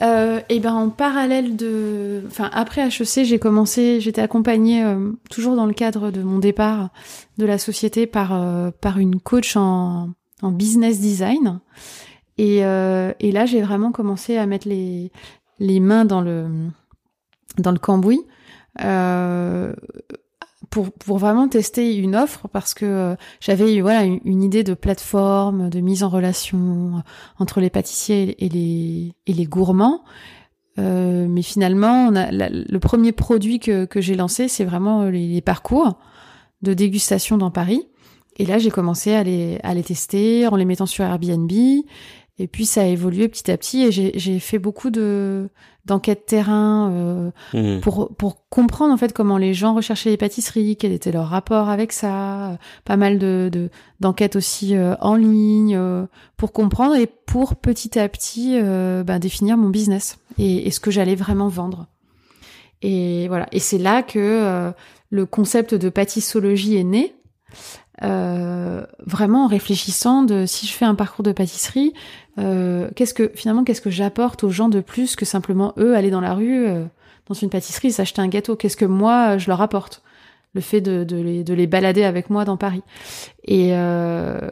Euh, 0.00 0.40
et 0.48 0.60
ben 0.60 0.72
en 0.72 0.88
parallèle 0.88 1.56
de, 1.56 2.22
enfin 2.26 2.50
après 2.54 2.86
HEC, 2.86 3.24
j'ai 3.24 3.38
commencé, 3.38 4.00
j'étais 4.00 4.22
accompagnée 4.22 4.82
euh, 4.84 5.12
toujours 5.30 5.56
dans 5.56 5.66
le 5.66 5.74
cadre 5.74 6.10
de 6.10 6.22
mon 6.22 6.38
départ 6.38 6.90
de 7.38 7.46
la 7.46 7.58
société 7.58 8.06
par 8.06 8.34
euh, 8.34 8.70
par 8.80 8.98
une 8.98 9.20
coach 9.20 9.56
en, 9.56 10.10
en 10.42 10.52
business 10.52 11.00
design. 11.00 11.60
Et, 12.38 12.64
euh, 12.64 13.12
et 13.20 13.32
là, 13.32 13.46
j'ai 13.46 13.62
vraiment 13.62 13.92
commencé 13.92 14.36
à 14.36 14.46
mettre 14.46 14.68
les 14.68 15.10
les 15.58 15.80
mains 15.80 16.04
dans 16.04 16.20
le 16.20 16.68
dans 17.58 17.72
le 17.72 17.78
cambouis. 17.78 18.22
Euh, 18.82 19.72
pour, 20.70 20.92
pour 20.92 21.18
vraiment 21.18 21.48
tester 21.48 21.96
une 21.96 22.16
offre 22.16 22.48
parce 22.48 22.74
que 22.74 22.84
euh, 22.84 23.16
j'avais 23.40 23.80
voilà 23.80 24.04
une, 24.04 24.42
idée 24.42 24.64
de 24.64 24.74
plateforme, 24.74 25.70
de 25.70 25.80
mise 25.80 26.02
en 26.02 26.08
relation 26.08 27.02
entre 27.38 27.60
les 27.60 27.70
pâtissiers 27.70 28.44
et 28.44 28.48
les, 28.48 29.14
et 29.26 29.32
les 29.32 29.44
gourmands. 29.44 30.02
Euh, 30.78 31.26
mais 31.28 31.42
finalement, 31.42 32.08
on 32.08 32.16
a, 32.16 32.30
le 32.30 32.78
premier 32.78 33.12
produit 33.12 33.60
que, 33.60 33.86
que 33.86 34.00
j'ai 34.00 34.14
lancé, 34.14 34.48
c'est 34.48 34.64
vraiment 34.64 35.02
euh, 35.02 35.10
les, 35.10 35.26
les 35.26 35.40
parcours 35.40 35.98
de 36.62 36.74
dégustation 36.74 37.38
dans 37.38 37.50
Paris. 37.50 37.88
Et 38.36 38.46
là, 38.46 38.58
j'ai 38.58 38.70
commencé 38.70 39.12
à 39.14 39.22
les, 39.22 39.58
à 39.62 39.72
les 39.74 39.82
tester 39.82 40.46
en 40.46 40.56
les 40.56 40.64
mettant 40.64 40.86
sur 40.86 41.04
Airbnb. 41.04 41.50
Et 42.38 42.48
puis, 42.48 42.66
ça 42.66 42.82
a 42.82 42.84
évolué 42.84 43.28
petit 43.28 43.50
à 43.50 43.56
petit 43.56 43.82
et 43.84 43.90
j'ai 43.92 44.12
j'ai 44.18 44.38
fait 44.40 44.58
beaucoup 44.58 44.90
de 44.90 45.48
d'enquêtes 45.86 46.26
terrain 46.26 46.90
euh, 46.92 47.30
Mhm. 47.54 47.80
pour, 47.80 48.14
pour 48.16 48.46
comprendre 48.50 48.92
en 48.92 48.96
fait 48.98 49.12
comment 49.14 49.38
les 49.38 49.54
gens 49.54 49.72
recherchaient 49.74 50.10
les 50.10 50.16
pâtisseries, 50.18 50.76
quel 50.76 50.92
était 50.92 51.12
leur 51.12 51.28
rapport 51.28 51.70
avec 51.70 51.92
ça, 51.92 52.58
pas 52.84 52.96
mal 52.98 53.18
de 53.18 53.48
de- 53.50 53.70
d'enquêtes 54.00 54.36
aussi 54.36 54.76
euh, 54.76 54.96
en 55.00 55.14
ligne 55.14 55.76
euh, 55.76 56.04
pour 56.36 56.52
comprendre 56.52 56.96
et 56.96 57.06
pour 57.06 57.54
petit 57.56 57.98
à 57.98 58.06
petit 58.08 58.58
euh, 58.60 59.02
ben, 59.04 59.18
définir 59.18 59.56
mon 59.56 59.70
business 59.70 60.18
et, 60.36 60.66
et 60.66 60.70
ce 60.72 60.80
que 60.80 60.90
j'allais 60.90 61.14
vraiment 61.14 61.48
vendre. 61.48 61.86
Et 62.82 63.28
voilà, 63.28 63.46
et 63.52 63.60
c'est 63.60 63.78
là 63.78 64.02
que 64.02 64.18
euh, 64.18 64.72
le 65.08 65.24
concept 65.24 65.74
de 65.74 65.88
pâtissologie 65.88 66.76
est 66.76 66.84
né. 66.84 67.14
Euh, 68.02 68.84
vraiment 69.06 69.44
en 69.44 69.48
réfléchissant 69.48 70.22
de 70.22 70.44
si 70.44 70.66
je 70.66 70.72
fais 70.72 70.84
un 70.84 70.94
parcours 70.94 71.22
de 71.22 71.32
pâtisserie, 71.32 71.94
euh, 72.38 72.90
qu'est-ce 72.94 73.14
que 73.14 73.32
finalement 73.34 73.64
qu'est-ce 73.64 73.80
que 73.80 73.88
j'apporte 73.90 74.44
aux 74.44 74.50
gens 74.50 74.68
de 74.68 74.80
plus 74.80 75.16
que 75.16 75.24
simplement 75.24 75.72
eux 75.78 75.96
aller 75.96 76.10
dans 76.10 76.20
la 76.20 76.34
rue 76.34 76.66
euh, 76.66 76.84
dans 77.26 77.34
une 77.34 77.48
pâtisserie 77.48 77.92
s'acheter 77.92 78.20
un 78.20 78.28
gâteau? 78.28 78.54
Qu'est-ce 78.54 78.76
que 78.76 78.84
moi 78.84 79.38
je 79.38 79.48
leur 79.48 79.62
apporte? 79.62 80.02
Le 80.52 80.60
fait 80.60 80.80
de, 80.80 81.04
de, 81.04 81.16
les, 81.16 81.44
de 81.44 81.54
les 81.54 81.66
balader 81.66 82.04
avec 82.04 82.30
moi 82.30 82.46
dans 82.46 82.56
Paris. 82.56 82.82
Et, 83.44 83.70
euh, 83.72 84.48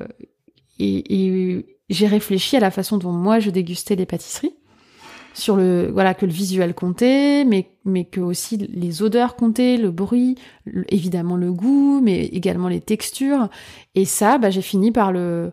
et, 0.79 1.57
et 1.57 1.79
j'ai 1.89 2.07
réfléchi 2.07 2.57
à 2.57 2.61
la 2.61 2.71
façon 2.71 2.99
dont 2.99 3.13
moi 3.13 3.41
je 3.41 3.51
dégustais 3.51 3.97
les 3.97 4.05
pâtisseries 4.05 4.55
sur 5.35 5.57
le 5.57 5.91
voilà 5.93 6.15
que 6.15 6.25
le 6.25 6.33
visuel 6.33 6.75
comptait 6.75 7.45
mais 7.45 7.69
mais 7.85 8.05
que 8.05 8.21
aussi 8.21 8.57
les 8.57 9.03
odeurs 9.03 9.37
comptaient 9.37 9.77
le 9.77 9.91
bruit 9.91 10.37
le- 10.65 10.85
évidemment 10.95 11.37
le 11.37 11.53
goût 11.53 12.01
mais 12.03 12.25
également 12.27 12.69
les 12.69 12.81
textures 12.81 13.49
et 13.95 14.05
ça 14.05 14.39
bah 14.39 14.51
j'ai 14.51 14.63
fini 14.63 14.91
par 14.93 15.13
le 15.13 15.51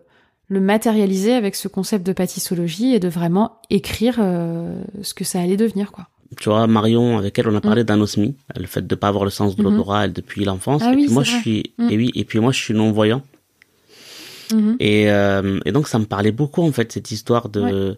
le 0.48 0.60
matérialiser 0.60 1.32
avec 1.34 1.54
ce 1.56 1.66
concept 1.68 2.06
de 2.06 2.12
pâtissologie 2.12 2.94
et 2.94 3.00
de 3.00 3.08
vraiment 3.08 3.58
écrire 3.70 4.16
euh, 4.20 4.82
ce 5.02 5.14
que 5.14 5.24
ça 5.24 5.40
allait 5.40 5.56
devenir 5.56 5.92
quoi 5.92 6.08
Tu 6.38 6.48
vois, 6.50 6.66
Marion, 6.66 7.16
avec 7.18 7.38
elle, 7.38 7.48
on 7.48 7.54
a 7.56 7.60
parlé 7.60 7.84
d'anosmie, 7.84 8.34
le 8.58 8.66
fait 8.66 8.86
de 8.86 8.94
pas 8.94 9.08
avoir 9.08 9.24
le 9.24 9.30
sens 9.30 9.56
de 9.56 9.62
Mhm. 9.62 9.68
l'odorat 9.70 10.04
elle, 10.04 10.12
depuis 10.12 10.44
l'enfance. 10.44 10.82
Ah 10.84 10.92
et 10.92 10.96
oui, 10.96 11.04
puis 11.06 11.14
moi, 11.14 11.24
je 11.24 11.30
suis, 11.36 11.72
Mhm. 11.78 11.90
et 11.90 11.96
oui, 11.96 12.10
et 12.14 12.24
puis 12.24 12.38
moi, 12.40 12.52
je 12.52 12.58
suis 12.64 12.74
non-voyant. 12.74 13.22
Mhm. 14.52 14.76
Et, 14.80 15.10
euh, 15.10 15.60
et 15.64 15.72
donc, 15.72 15.88
ça 15.88 15.98
me 15.98 16.04
parlait 16.04 16.32
beaucoup, 16.32 16.62
en 16.62 16.72
fait, 16.72 16.92
cette 16.92 17.10
histoire 17.10 17.48
de, 17.48 17.96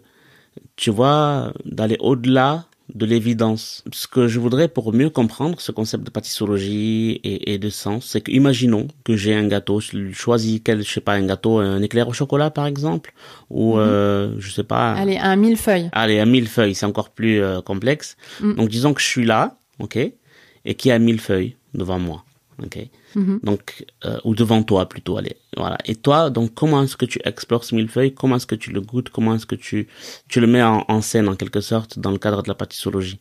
tu 0.75 0.89
vois, 0.91 1.53
d'aller 1.65 1.97
au-delà 1.99 2.65
de 2.93 3.05
l'évidence. 3.07 3.83
Ce 3.91 4.07
que 4.07 4.27
je 4.27 4.39
voudrais 4.39 4.67
pour 4.67 4.93
mieux 4.93 5.09
comprendre 5.09 5.59
ce 5.59 5.71
concept 5.71 6.03
de 6.03 6.11
pâtissologie 6.11 7.19
et, 7.23 7.53
et 7.53 7.57
de 7.57 7.69
sens, 7.69 8.05
c'est 8.05 8.21
que, 8.21 8.31
imaginons 8.31 8.87
que 9.03 9.15
j'ai 9.15 9.33
un 9.33 9.47
gâteau, 9.47 9.79
je 9.79 10.11
choisis 10.11 10.61
quel, 10.63 10.83
je 10.83 10.91
sais 10.91 11.01
pas, 11.01 11.13
un 11.13 11.25
gâteau, 11.25 11.57
un 11.57 11.81
éclair 11.81 12.07
au 12.07 12.13
chocolat, 12.13 12.51
par 12.51 12.67
exemple, 12.67 13.13
ou, 13.49 13.75
Mhm. 13.75 13.79
euh, 13.81 14.35
je 14.39 14.51
sais 14.51 14.63
pas. 14.63 14.93
allez 14.93 15.17
un 15.17 15.35
millefeuille 15.35 15.89
Allez, 15.93 16.19
un 16.19 16.25
millefeuille, 16.25 16.75
c'est 16.75 16.85
encore 16.85 17.09
plus 17.09 17.41
euh, 17.41 17.61
complexe. 17.61 18.17
Mm. 18.41 18.53
Donc, 18.53 18.69
disons 18.69 18.93
que 18.93 19.01
je 19.01 19.07
suis 19.07 19.25
là, 19.25 19.57
ok, 19.79 19.97
et 19.97 20.75
qu'il 20.75 20.89
y 20.89 20.91
a 20.91 20.95
un 20.95 20.99
millefeuille 20.99 21.55
devant 21.73 21.97
moi, 21.99 22.23
ok. 22.63 22.89
Mhm. 23.15 23.39
Donc, 23.43 23.85
euh, 24.05 24.19
ou 24.23 24.35
devant 24.35 24.63
toi 24.63 24.87
plutôt, 24.87 25.17
allez, 25.17 25.37
voilà. 25.57 25.77
Et 25.85 25.95
toi, 25.95 26.29
donc, 26.29 26.53
comment 26.53 26.83
est-ce 26.83 26.97
que 26.97 27.05
tu 27.05 27.19
explores 27.23 27.63
ce 27.63 27.75
millefeuille? 27.75 28.13
Comment 28.13 28.37
est-ce 28.37 28.47
que 28.47 28.55
tu 28.55 28.71
le 28.71 28.81
goûtes? 28.81 29.09
Comment 29.09 29.35
est-ce 29.35 29.45
que 29.45 29.55
tu 29.55 29.87
tu 30.27 30.39
le 30.39 30.47
mets 30.47 30.63
en, 30.63 30.85
en 30.87 31.01
scène 31.01 31.27
en 31.27 31.35
quelque 31.35 31.61
sorte 31.61 31.99
dans 31.99 32.11
le 32.11 32.17
cadre 32.17 32.41
de 32.43 32.47
la 32.47 32.55
pâtissologie 32.55 33.19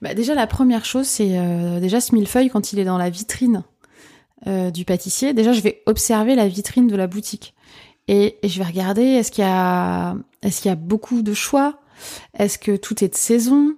Bah, 0.00 0.14
déjà, 0.14 0.34
la 0.34 0.46
première 0.46 0.84
chose, 0.84 1.06
c'est 1.06 1.38
euh, 1.38 1.80
déjà 1.80 2.00
ce 2.00 2.14
millefeuille, 2.14 2.48
quand 2.48 2.72
il 2.72 2.78
est 2.78 2.84
dans 2.84 2.98
la 2.98 3.10
vitrine 3.10 3.62
euh, 4.46 4.70
du 4.70 4.84
pâtissier, 4.84 5.34
déjà, 5.34 5.52
je 5.52 5.60
vais 5.60 5.82
observer 5.86 6.34
la 6.34 6.48
vitrine 6.48 6.86
de 6.86 6.96
la 6.96 7.06
boutique. 7.06 7.54
Et, 8.08 8.38
et 8.42 8.48
je 8.48 8.58
vais 8.58 8.64
regarder, 8.64 9.02
est-ce 9.02 9.30
qu'il 9.30 9.44
y 9.44 9.46
a, 9.48 10.16
est-ce 10.42 10.60
qu'il 10.60 10.68
y 10.68 10.72
a 10.72 10.76
beaucoup 10.76 11.22
de 11.22 11.34
choix? 11.34 11.80
Est-ce 12.36 12.58
que 12.58 12.76
tout 12.76 13.04
est 13.04 13.08
de 13.08 13.14
saison? 13.14 13.76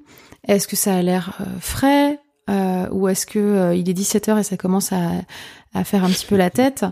Est-ce 0.48 0.66
que 0.66 0.76
ça 0.76 0.94
a 0.94 1.02
l'air 1.02 1.38
frais? 1.60 2.18
Euh, 2.50 2.86
Ou 2.90 3.08
est-ce 3.08 3.26
que 3.26 3.38
euh, 3.38 3.74
il 3.74 3.88
est 3.88 3.94
17h 3.98 4.38
et 4.38 4.42
ça 4.42 4.56
commence 4.56 4.92
à, 4.92 5.10
à 5.72 5.84
faire 5.84 6.04
un 6.04 6.10
petit 6.10 6.26
peu 6.26 6.36
la 6.36 6.50
tête 6.50 6.84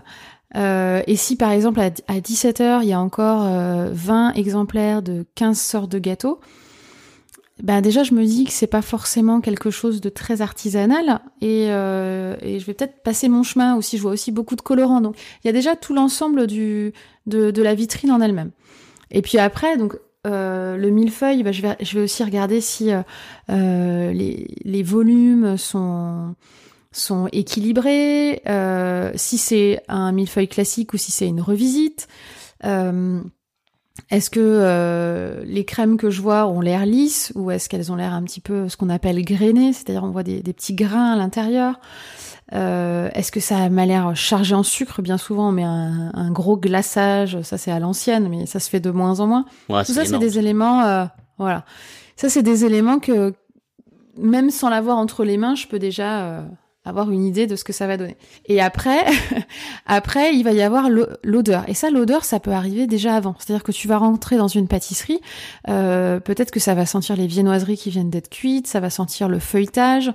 Euh, 0.55 1.01
et 1.07 1.15
si 1.15 1.35
par 1.35 1.49
exemple 1.51 1.79
à, 1.79 1.85
à 2.07 2.19
17h 2.19 2.83
il 2.83 2.89
y 2.89 2.93
a 2.93 2.99
encore 2.99 3.41
euh, 3.43 3.89
20 3.91 4.33
exemplaires 4.33 5.01
de 5.01 5.25
15 5.33 5.59
sortes 5.59 5.91
de 5.91 5.97
gâteaux, 5.97 6.39
ben 7.61 7.81
déjà 7.81 8.03
je 8.03 8.13
me 8.13 8.23
dis 8.23 8.45
que 8.45 8.51
c'est 8.51 8.67
pas 8.67 8.81
forcément 8.83 9.41
quelque 9.41 9.71
chose 9.71 9.99
de 10.01 10.09
très 10.09 10.41
artisanal 10.41 11.21
et, 11.41 11.67
euh, 11.69 12.35
et 12.41 12.59
je 12.59 12.65
vais 12.65 12.73
peut-être 12.75 13.01
passer 13.03 13.29
mon 13.29 13.41
chemin 13.43 13.75
aussi. 13.75 13.97
Je 13.97 14.03
vois 14.03 14.11
aussi 14.11 14.31
beaucoup 14.31 14.55
de 14.55 14.61
colorants, 14.61 15.01
donc 15.01 15.15
il 15.43 15.47
y 15.47 15.49
a 15.49 15.53
déjà 15.53 15.75
tout 15.75 15.93
l'ensemble 15.95 16.45
du 16.45 16.93
de, 17.25 17.51
de 17.51 17.61
la 17.63 17.73
vitrine 17.73 18.11
en 18.11 18.21
elle-même. 18.21 18.51
Et 19.09 19.21
puis 19.23 19.39
après 19.39 19.77
donc 19.77 19.97
euh, 20.25 20.77
le 20.77 20.89
millefeuille, 20.89 21.43
ben, 21.43 21.51
je 21.51 21.61
vais 21.61 21.75
je 21.81 21.97
vais 21.97 22.03
aussi 22.03 22.23
regarder 22.23 22.61
si 22.61 22.91
euh, 22.91 23.01
euh, 23.49 24.11
les 24.11 24.47
les 24.63 24.83
volumes 24.83 25.57
sont 25.57 26.35
sont 26.91 27.27
équilibrés, 27.31 28.41
si 29.15 29.37
c'est 29.37 29.81
un 29.87 30.11
millefeuille 30.11 30.47
classique 30.47 30.93
ou 30.93 30.97
si 30.97 31.11
c'est 31.11 31.27
une 31.27 31.41
revisite. 31.41 32.07
Est-ce 34.09 34.29
que 34.29 34.39
euh, 34.39 35.43
les 35.45 35.65
crèmes 35.65 35.97
que 35.97 36.09
je 36.09 36.21
vois 36.21 36.47
ont 36.47 36.61
l'air 36.61 36.85
lisses 36.85 37.31
ou 37.35 37.51
est-ce 37.51 37.69
qu'elles 37.69 37.91
ont 37.91 37.95
l'air 37.95 38.13
un 38.13 38.23
petit 38.23 38.41
peu 38.41 38.67
ce 38.67 38.75
qu'on 38.75 38.89
appelle 38.89 39.23
grainées, 39.23 39.71
c'est-à-dire 39.71 40.03
on 40.03 40.09
voit 40.09 40.23
des, 40.23 40.41
petits 40.41 40.73
grains 40.73 41.13
à 41.13 41.15
l'intérieur? 41.15 41.79
Euh, 42.53 43.09
Est-ce 43.13 43.31
que 43.31 43.39
ça 43.39 43.69
m'a 43.69 43.85
l'air 43.85 44.15
chargé 44.15 44.55
en 44.55 44.63
sucre 44.63 45.01
Bien 45.01 45.17
souvent, 45.17 45.49
on 45.49 45.51
met 45.51 45.63
un, 45.63 46.31
gros 46.31 46.57
glaçage, 46.57 47.41
ça 47.41 47.57
c'est 47.57 47.71
à 47.71 47.79
l'ancienne, 47.79 48.27
mais 48.29 48.45
ça 48.45 48.59
se 48.59 48.69
fait 48.69 48.79
de 48.79 48.91
moins 48.91 49.19
en 49.19 49.27
moins. 49.27 49.45
Tout 49.67 49.93
ça, 49.93 50.05
c'est 50.05 50.19
des 50.19 50.39
éléments, 50.39 50.83
euh, 50.83 51.05
voilà. 51.37 51.65
Ça, 52.15 52.29
c'est 52.29 52.43
des 52.43 52.65
éléments 52.65 52.99
que 52.99 53.33
même 54.17 54.51
sans 54.51 54.69
l'avoir 54.69 54.97
entre 54.97 55.23
les 55.23 55.37
mains, 55.37 55.55
je 55.55 55.67
peux 55.67 55.79
déjà 55.79 56.43
avoir 56.85 57.11
une 57.11 57.23
idée 57.23 57.47
de 57.47 57.55
ce 57.55 57.63
que 57.63 57.73
ça 57.73 57.87
va 57.87 57.97
donner. 57.97 58.17
Et 58.45 58.61
après, 58.61 59.05
après, 59.85 60.35
il 60.35 60.43
va 60.43 60.51
y 60.51 60.61
avoir 60.61 60.89
l'odeur. 61.23 61.63
Et 61.67 61.73
ça, 61.73 61.89
l'odeur, 61.89 62.25
ça 62.25 62.39
peut 62.39 62.51
arriver 62.51 62.87
déjà 62.87 63.15
avant. 63.15 63.35
C'est-à-dire 63.39 63.63
que 63.63 63.71
tu 63.71 63.87
vas 63.87 63.97
rentrer 63.97 64.37
dans 64.37 64.47
une 64.47 64.67
pâtisserie, 64.67 65.21
euh, 65.69 66.19
peut-être 66.19 66.51
que 66.51 66.59
ça 66.59 66.73
va 66.75 66.85
sentir 66.85 67.15
les 67.15 67.27
viennoiseries 67.27 67.77
qui 67.77 67.89
viennent 67.89 68.09
d'être 68.09 68.29
cuites, 68.29 68.67
ça 68.67 68.79
va 68.79 68.89
sentir 68.89 69.29
le 69.29 69.39
feuilletage. 69.39 70.11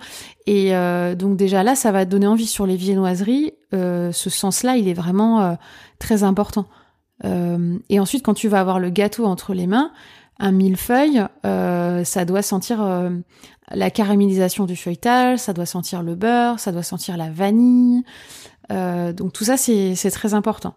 Et 0.46 0.74
euh, 0.74 1.14
donc 1.14 1.36
déjà 1.36 1.62
là, 1.62 1.74
ça 1.74 1.92
va 1.92 2.04
donner 2.04 2.26
envie 2.26 2.46
sur 2.46 2.66
les 2.66 2.76
viennoiseries. 2.76 3.52
Euh, 3.74 4.12
ce 4.12 4.30
sens-là, 4.30 4.76
il 4.76 4.88
est 4.88 4.94
vraiment 4.94 5.56
très 5.98 6.22
important. 6.22 6.66
et 7.24 8.00
ensuite, 8.00 8.24
quand 8.24 8.34
tu 8.34 8.48
vas 8.48 8.60
avoir 8.60 8.78
le 8.78 8.90
gâteau 8.90 9.24
entre 9.24 9.54
les 9.54 9.66
mains, 9.66 9.90
un 10.38 10.52
millefeuille, 10.52 11.24
euh, 11.44 12.04
ça 12.04 12.24
doit 12.24 12.42
sentir 12.42 12.82
euh, 12.82 13.10
la 13.72 13.90
caramélisation 13.90 14.64
du 14.64 14.76
feuilletage, 14.76 15.38
ça 15.38 15.52
doit 15.52 15.66
sentir 15.66 16.02
le 16.02 16.14
beurre, 16.14 16.58
ça 16.60 16.72
doit 16.72 16.82
sentir 16.82 17.16
la 17.16 17.30
vanille. 17.30 18.02
Euh, 18.70 19.12
donc 19.12 19.32
tout 19.32 19.44
ça, 19.44 19.56
c'est 19.56 20.10
très 20.10 20.34
important. 20.34 20.74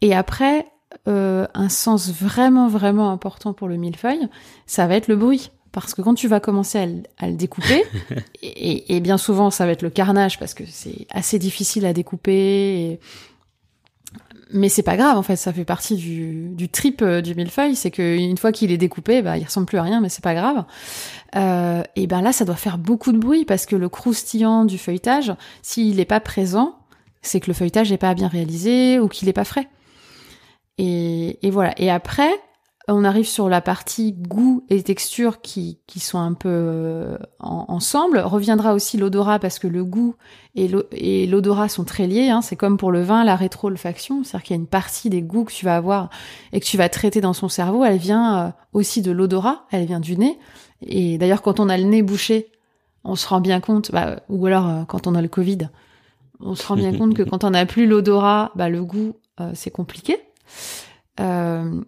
Et 0.00 0.14
après, 0.14 0.66
un 1.06 1.68
sens 1.68 2.10
vraiment, 2.10 2.68
vraiment 2.68 3.10
important 3.10 3.52
pour 3.52 3.68
le 3.68 3.76
millefeuille, 3.76 4.28
ça 4.66 4.86
va 4.86 4.96
être 4.96 5.08
le 5.08 5.16
bruit. 5.16 5.50
Parce 5.72 5.94
que 5.94 6.02
quand 6.02 6.14
tu 6.14 6.26
vas 6.26 6.40
commencer 6.40 7.04
à, 7.18 7.28
le 7.28 7.34
découper, 7.34 7.84
et, 8.42 8.96
et, 8.96 9.00
bien 9.00 9.18
souvent 9.18 9.50
ça 9.50 9.66
va 9.66 9.72
être 9.72 9.82
le 9.82 9.90
carnage 9.90 10.38
parce 10.38 10.52
que 10.52 10.64
c'est 10.66 11.06
assez 11.10 11.38
difficile 11.38 11.86
à 11.86 11.92
découper, 11.92 12.32
et 12.32 13.00
mais 14.52 14.68
c'est 14.68 14.82
pas 14.82 14.96
grave 14.96 15.16
en 15.16 15.22
fait, 15.22 15.36
ça 15.36 15.52
fait 15.52 15.64
partie 15.64 15.96
du, 15.96 16.50
du 16.50 16.68
trip 16.68 17.02
euh, 17.02 17.20
du 17.20 17.34
millefeuille, 17.34 17.76
c'est 17.76 17.90
qu'une 17.90 18.36
fois 18.36 18.52
qu'il 18.52 18.72
est 18.72 18.78
découpé, 18.78 19.22
bah 19.22 19.38
il 19.38 19.44
ressemble 19.44 19.66
plus 19.66 19.78
à 19.78 19.82
rien, 19.82 20.00
mais 20.00 20.08
c'est 20.08 20.24
pas 20.24 20.34
grave. 20.34 20.64
Euh, 21.36 21.82
et 21.96 22.06
ben 22.06 22.22
là, 22.22 22.32
ça 22.32 22.44
doit 22.44 22.56
faire 22.56 22.78
beaucoup 22.78 23.12
de 23.12 23.18
bruit 23.18 23.44
parce 23.44 23.66
que 23.66 23.76
le 23.76 23.88
croustillant 23.88 24.64
du 24.64 24.78
feuilletage, 24.78 25.32
s'il 25.62 25.96
n'est 25.96 26.04
pas 26.04 26.20
présent, 26.20 26.76
c'est 27.22 27.40
que 27.40 27.48
le 27.48 27.54
feuilletage 27.54 27.90
n'est 27.90 27.98
pas 27.98 28.14
bien 28.14 28.28
réalisé 28.28 28.98
ou 28.98 29.08
qu'il 29.08 29.26
n'est 29.26 29.32
pas 29.32 29.44
frais. 29.44 29.68
Et, 30.78 31.46
et 31.46 31.50
voilà. 31.50 31.74
Et 31.76 31.90
après, 31.90 32.30
on 32.92 33.04
arrive 33.04 33.26
sur 33.26 33.48
la 33.48 33.60
partie 33.60 34.12
goût 34.12 34.64
et 34.68 34.82
texture 34.82 35.40
qui, 35.40 35.78
qui 35.86 36.00
sont 36.00 36.18
un 36.18 36.32
peu 36.32 36.48
euh, 36.48 37.18
ensemble. 37.38 38.18
Reviendra 38.18 38.74
aussi 38.74 38.96
l'odorat 38.96 39.38
parce 39.38 39.58
que 39.58 39.68
le 39.68 39.84
goût 39.84 40.16
et 40.54 41.26
l'odorat 41.26 41.68
sont 41.68 41.84
très 41.84 42.06
liés. 42.06 42.30
Hein. 42.30 42.42
C'est 42.42 42.56
comme 42.56 42.76
pour 42.76 42.90
le 42.90 43.02
vin, 43.02 43.24
la 43.24 43.36
rétro-olfaction. 43.36 44.24
C'est-à-dire 44.24 44.44
qu'il 44.44 44.56
y 44.56 44.58
a 44.58 44.62
une 44.62 44.66
partie 44.66 45.10
des 45.10 45.22
goûts 45.22 45.44
que 45.44 45.52
tu 45.52 45.64
vas 45.64 45.76
avoir 45.76 46.10
et 46.52 46.60
que 46.60 46.64
tu 46.64 46.76
vas 46.76 46.88
traiter 46.88 47.20
dans 47.20 47.32
son 47.32 47.48
cerveau. 47.48 47.84
Elle 47.84 47.98
vient 47.98 48.38
euh, 48.38 48.50
aussi 48.72 49.02
de 49.02 49.12
l'odorat, 49.12 49.66
elle 49.70 49.86
vient 49.86 50.00
du 50.00 50.16
nez. 50.16 50.38
Et 50.82 51.18
d'ailleurs, 51.18 51.42
quand 51.42 51.60
on 51.60 51.68
a 51.68 51.76
le 51.76 51.84
nez 51.84 52.02
bouché, 52.02 52.50
on 53.04 53.14
se 53.14 53.28
rend 53.28 53.40
bien 53.40 53.60
compte, 53.60 53.92
bah, 53.92 54.20
ou 54.28 54.46
alors 54.46 54.68
euh, 54.68 54.84
quand 54.84 55.06
on 55.06 55.14
a 55.14 55.22
le 55.22 55.28
Covid, 55.28 55.68
on 56.40 56.54
se 56.54 56.66
rend 56.66 56.76
bien 56.76 56.92
compte 56.98 57.14
que 57.14 57.22
quand 57.22 57.44
on 57.44 57.50
n'a 57.50 57.66
plus 57.66 57.86
l'odorat, 57.86 58.52
bah, 58.56 58.68
le 58.68 58.82
goût, 58.84 59.14
c'est 59.54 59.70
compliqué. 59.70 60.18
Euh, 61.18 61.80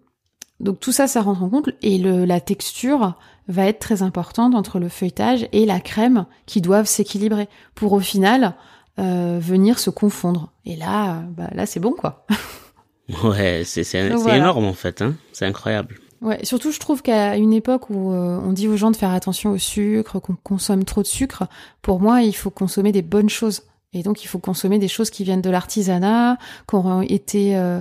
donc 0.62 0.80
tout 0.80 0.92
ça, 0.92 1.06
ça 1.06 1.20
rentre 1.20 1.42
en 1.42 1.48
compte 1.48 1.70
et 1.82 1.98
le, 1.98 2.24
la 2.24 2.40
texture 2.40 3.14
va 3.48 3.66
être 3.66 3.80
très 3.80 4.02
importante 4.02 4.54
entre 4.54 4.78
le 4.78 4.88
feuilletage 4.88 5.48
et 5.52 5.66
la 5.66 5.80
crème 5.80 6.26
qui 6.46 6.60
doivent 6.60 6.86
s'équilibrer 6.86 7.48
pour 7.74 7.92
au 7.92 8.00
final 8.00 8.54
euh, 8.98 9.38
venir 9.40 9.78
se 9.78 9.90
confondre. 9.90 10.52
Et 10.64 10.76
là, 10.76 11.22
bah, 11.36 11.50
là 11.52 11.66
c'est 11.66 11.80
bon 11.80 11.92
quoi. 11.92 12.26
ouais, 13.24 13.62
c'est 13.64 13.92
énorme 13.94 14.64
en 14.64 14.72
fait, 14.72 15.02
hein 15.02 15.14
c'est 15.32 15.46
incroyable. 15.46 15.96
Ouais, 16.20 16.44
surtout 16.44 16.70
je 16.70 16.78
trouve 16.78 17.02
qu'à 17.02 17.36
une 17.36 17.52
époque 17.52 17.90
où 17.90 18.12
euh, 18.12 18.40
on 18.44 18.52
dit 18.52 18.68
aux 18.68 18.76
gens 18.76 18.92
de 18.92 18.96
faire 18.96 19.10
attention 19.10 19.50
au 19.50 19.58
sucre, 19.58 20.20
qu'on 20.20 20.36
consomme 20.36 20.84
trop 20.84 21.02
de 21.02 21.08
sucre, 21.08 21.48
pour 21.82 21.98
moi 21.98 22.22
il 22.22 22.34
faut 22.34 22.50
consommer 22.50 22.92
des 22.92 23.02
bonnes 23.02 23.28
choses. 23.28 23.62
Et 23.92 24.02
donc 24.04 24.22
il 24.22 24.28
faut 24.28 24.38
consommer 24.38 24.78
des 24.78 24.88
choses 24.88 25.10
qui 25.10 25.24
viennent 25.24 25.42
de 25.42 25.50
l'artisanat, 25.50 26.38
qui 26.68 26.74
ont 26.76 27.02
été 27.02 27.56
euh, 27.56 27.80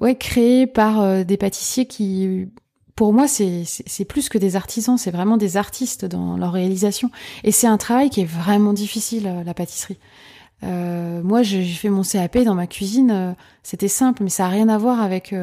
ouais, 0.00 0.14
créé 0.14 0.66
par 0.66 1.00
euh, 1.00 1.24
des 1.24 1.36
pâtissiers 1.36 1.86
qui, 1.86 2.46
pour 2.94 3.12
moi, 3.12 3.26
c'est 3.28 4.04
plus 4.04 4.28
que 4.28 4.38
des 4.38 4.56
artisans, 4.56 4.96
c'est 4.98 5.10
vraiment 5.10 5.36
des 5.36 5.56
artistes 5.56 6.04
dans 6.04 6.36
leur 6.36 6.52
réalisation. 6.52 7.10
Et 7.44 7.52
c'est 7.52 7.66
un 7.66 7.76
travail 7.76 8.10
qui 8.10 8.20
est 8.22 8.26
vraiment 8.26 8.72
difficile, 8.72 9.26
euh, 9.26 9.44
la 9.44 9.54
pâtisserie. 9.54 9.98
Euh, 10.62 11.22
moi, 11.22 11.42
j'ai 11.42 11.64
fait 11.64 11.90
mon 11.90 12.02
CAP 12.02 12.38
dans 12.38 12.54
ma 12.54 12.66
cuisine, 12.66 13.36
c'était 13.62 13.88
simple, 13.88 14.22
mais 14.22 14.30
ça 14.30 14.46
a 14.46 14.48
rien 14.48 14.68
à 14.70 14.78
voir 14.78 15.02
avec 15.02 15.34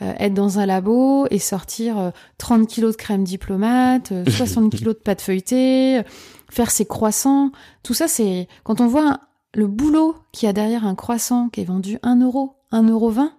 être 0.00 0.34
dans 0.34 0.58
un 0.58 0.66
labo 0.66 1.28
et 1.30 1.38
sortir 1.38 2.10
30 2.38 2.66
kilos 2.66 2.96
de 2.96 3.00
crème 3.00 3.22
diplomate, 3.22 4.12
60 4.28 4.74
kilos 4.74 4.96
de 4.96 5.00
pâte 5.00 5.20
feuilletée, 5.20 6.02
faire 6.50 6.72
ses 6.72 6.86
croissants. 6.86 7.52
Tout 7.84 7.94
ça, 7.94 8.08
c'est 8.08 8.48
quand 8.64 8.80
on 8.80 8.88
voit 8.88 9.20
le 9.54 9.68
boulot 9.68 10.16
qu'il 10.32 10.48
y 10.48 10.50
a 10.50 10.52
derrière 10.52 10.86
un 10.86 10.96
croissant 10.96 11.48
qui 11.48 11.60
est 11.60 11.64
vendu 11.64 12.00
1 12.02 12.20
euro 12.20 12.56
1,20€. 12.72 13.30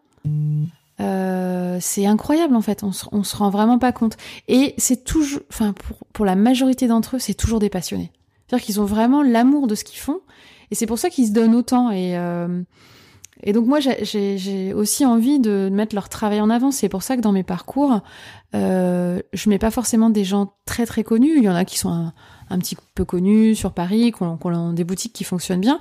Euh, 0.99 1.77
c'est 1.81 2.05
incroyable 2.05 2.55
en 2.55 2.61
fait, 2.61 2.83
on 2.83 2.91
se, 2.91 3.05
se 3.23 3.35
rend 3.35 3.49
vraiment 3.49 3.79
pas 3.79 3.91
compte. 3.91 4.17
Et 4.47 4.73
c'est 4.77 5.03
toujours, 5.03 5.41
enfin 5.49 5.73
pour, 6.13 6.25
la 6.25 6.35
majorité 6.35 6.87
d'entre 6.87 7.15
eux, 7.15 7.19
c'est 7.19 7.33
toujours 7.33 7.59
des 7.59 7.69
passionnés. 7.69 8.11
C'est-à-dire 8.47 8.65
qu'ils 8.65 8.79
ont 8.79 8.85
vraiment 8.85 9.23
l'amour 9.23 9.67
de 9.67 9.75
ce 9.75 9.83
qu'ils 9.83 9.99
font, 9.99 10.19
et 10.71 10.75
c'est 10.75 10.85
pour 10.85 10.99
ça 10.99 11.09
qu'ils 11.09 11.27
se 11.27 11.31
donnent 11.31 11.55
autant. 11.55 11.91
Et, 11.91 12.17
euh, 12.17 12.61
et 13.41 13.51
donc 13.51 13.67
moi, 13.67 13.79
j'ai 13.79 14.73
aussi 14.73 15.05
envie 15.05 15.39
de 15.39 15.69
mettre 15.71 15.95
leur 15.95 16.07
travail 16.07 16.39
en 16.39 16.49
avant. 16.49 16.71
C'est 16.71 16.89
pour 16.89 17.03
ça 17.03 17.17
que 17.17 17.21
dans 17.21 17.33
mes 17.33 17.43
parcours, 17.43 17.99
euh, 18.55 19.19
je 19.33 19.49
mets 19.49 19.59
pas 19.59 19.71
forcément 19.71 20.09
des 20.09 20.23
gens 20.23 20.53
très 20.65 20.85
très 20.85 21.03
connus. 21.03 21.37
Il 21.37 21.43
y 21.43 21.49
en 21.49 21.55
a 21.55 21.65
qui 21.65 21.77
sont 21.77 21.89
un, 22.49 22.59
petit 22.59 22.77
peu 22.95 23.03
connus 23.03 23.55
sur 23.55 23.73
Paris, 23.73 24.13
qui 24.13 24.23
ont 24.23 24.73
des 24.73 24.83
boutiques 24.85 25.13
qui 25.13 25.25
fonctionnent 25.25 25.59
bien. 25.59 25.79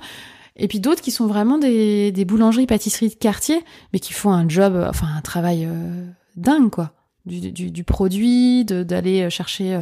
Et 0.55 0.67
puis 0.67 0.79
d'autres 0.79 1.01
qui 1.01 1.11
sont 1.11 1.27
vraiment 1.27 1.57
des, 1.57 2.11
des 2.11 2.25
boulangeries, 2.25 2.67
pâtisseries 2.67 3.09
de 3.09 3.15
quartier, 3.15 3.63
mais 3.91 3.99
qui 3.99 4.13
font 4.13 4.31
un 4.31 4.47
job, 4.47 4.75
euh, 4.75 4.87
enfin 4.89 5.07
un 5.15 5.21
travail 5.21 5.65
euh, 5.65 6.05
dingue, 6.35 6.69
quoi. 6.69 6.91
Du, 7.25 7.53
du, 7.53 7.71
du 7.71 7.85
produit, 7.85 8.65
d'aller 8.65 9.29
chercher 9.29 9.79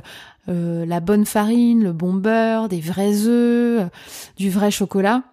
euh, 0.47 0.85
la 0.85 0.99
bonne 0.99 1.25
farine, 1.25 1.83
le 1.83 1.91
bon 1.91 2.13
beurre, 2.13 2.69
des 2.69 2.79
vrais 2.79 3.25
œufs, 3.25 3.89
du 4.37 4.51
vrai 4.51 4.69
chocolat, 4.69 5.23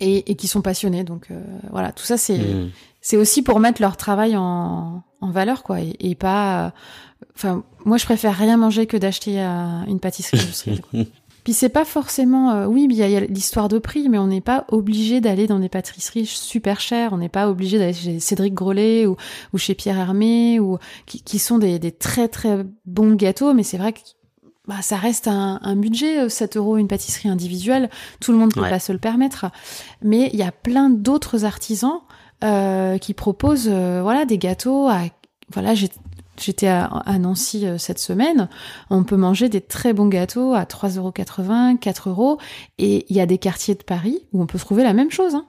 et, 0.00 0.30
et 0.30 0.34
qui 0.34 0.48
sont 0.48 0.62
passionnés. 0.62 1.04
Donc 1.04 1.28
voilà, 1.70 1.92
tout 1.92 2.04
ça 2.04 2.16
c'est 2.16 2.38
mmh. 2.38 2.70
c'est 3.02 3.18
aussi 3.18 3.42
pour 3.42 3.60
mettre 3.60 3.82
leur 3.82 3.98
travail 3.98 4.34
en, 4.34 5.02
en 5.20 5.30
valeur, 5.30 5.62
quoi, 5.62 5.82
et, 5.82 5.94
et 6.00 6.14
pas. 6.14 6.72
Enfin, 7.36 7.64
moi 7.84 7.98
je 7.98 8.06
préfère 8.06 8.34
rien 8.34 8.56
manger 8.56 8.86
que 8.86 8.96
d'acheter 8.96 9.40
une 9.40 10.00
pâtisserie 10.00 10.40
industrielle. 10.40 10.80
Puis 11.44 11.52
c'est 11.52 11.68
pas 11.68 11.84
forcément, 11.84 12.52
euh, 12.52 12.66
oui, 12.66 12.86
il 12.90 12.96
y 12.96 13.02
a, 13.02 13.20
l'histoire 13.20 13.68
de 13.68 13.78
prix, 13.78 14.08
mais 14.08 14.18
on 14.18 14.26
n'est 14.26 14.40
pas 14.40 14.64
obligé 14.68 15.20
d'aller 15.20 15.46
dans 15.46 15.58
des 15.58 15.68
pâtisseries 15.68 16.26
super 16.26 16.80
chères. 16.80 17.12
On 17.12 17.18
n'est 17.18 17.28
pas 17.28 17.48
obligé 17.48 17.78
d'aller 17.78 17.92
chez 17.92 18.18
Cédric 18.18 18.54
Grolet 18.54 19.06
ou, 19.06 19.16
ou 19.52 19.58
chez 19.58 19.74
Pierre 19.74 19.98
Hermé 19.98 20.58
ou 20.58 20.78
qui, 21.06 21.22
qui 21.22 21.38
sont 21.38 21.58
des, 21.58 21.78
des, 21.78 21.92
très 21.92 22.28
très 22.28 22.64
bons 22.86 23.14
gâteaux. 23.14 23.52
Mais 23.52 23.62
c'est 23.62 23.78
vrai 23.78 23.92
que 23.92 24.00
bah, 24.66 24.80
ça 24.80 24.96
reste 24.96 25.28
un, 25.28 25.60
un, 25.62 25.76
budget, 25.76 26.28
7 26.28 26.56
euh, 26.56 26.60
euros 26.60 26.76
une 26.78 26.88
pâtisserie 26.88 27.28
individuelle. 27.28 27.90
Tout 28.20 28.32
le 28.32 28.38
monde 28.38 28.54
peut 28.54 28.62
pas 28.62 28.80
se 28.80 28.92
le 28.92 28.98
permettre. 28.98 29.46
Mais 30.02 30.30
il 30.32 30.38
y 30.38 30.42
a 30.42 30.52
plein 30.52 30.88
d'autres 30.88 31.44
artisans 31.44 32.00
euh, 32.42 32.98
qui 32.98 33.14
proposent, 33.14 33.68
euh, 33.70 34.00
voilà, 34.02 34.24
des 34.24 34.38
gâteaux 34.38 34.88
à 34.88 35.02
voilà, 35.52 35.74
J'étais 36.36 36.66
à, 36.66 37.18
Nancy 37.18 37.66
euh, 37.66 37.78
cette 37.78 37.98
semaine. 37.98 38.48
On 38.90 39.04
peut 39.04 39.16
manger 39.16 39.48
des 39.48 39.60
très 39.60 39.92
bons 39.92 40.08
gâteaux 40.08 40.54
à 40.54 40.64
3,80€, 40.64 41.78
4 41.78 42.08
euros. 42.08 42.38
Et 42.78 43.06
il 43.08 43.16
y 43.16 43.20
a 43.20 43.26
des 43.26 43.38
quartiers 43.38 43.74
de 43.74 43.82
Paris 43.82 44.20
où 44.32 44.42
on 44.42 44.46
peut 44.46 44.58
trouver 44.58 44.82
la 44.82 44.94
même 44.94 45.10
chose. 45.10 45.34
Hein. 45.34 45.46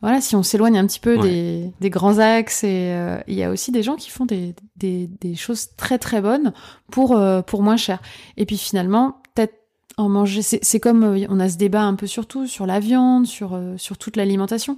Voilà, 0.00 0.20
si 0.20 0.36
on 0.36 0.42
s'éloigne 0.42 0.76
un 0.76 0.86
petit 0.86 1.00
peu 1.00 1.16
des, 1.16 1.72
des, 1.80 1.88
grands 1.88 2.18
axes, 2.18 2.62
et 2.62 2.92
euh, 2.92 3.18
il 3.26 3.36
y 3.36 3.42
a 3.42 3.50
aussi 3.50 3.72
des 3.72 3.82
gens 3.82 3.96
qui 3.96 4.10
font 4.10 4.26
des, 4.26 4.54
des, 4.76 5.06
des 5.06 5.34
choses 5.34 5.68
très 5.78 5.98
très 5.98 6.20
bonnes 6.20 6.52
pour, 6.90 7.16
euh, 7.16 7.40
pour 7.40 7.62
moins 7.62 7.78
cher. 7.78 8.02
Et 8.36 8.44
puis 8.44 8.58
finalement, 8.58 9.22
peut-être 9.34 9.54
en 9.96 10.10
manger, 10.10 10.42
c'est 10.42 10.80
comme 10.80 11.04
on 11.30 11.40
a 11.40 11.48
ce 11.48 11.56
débat 11.56 11.84
un 11.84 11.94
peu 11.94 12.06
sur 12.06 12.26
tout, 12.26 12.46
sur 12.46 12.66
la 12.66 12.80
viande, 12.80 13.26
sur, 13.26 13.58
sur 13.78 13.96
toute 13.96 14.16
l'alimentation. 14.16 14.76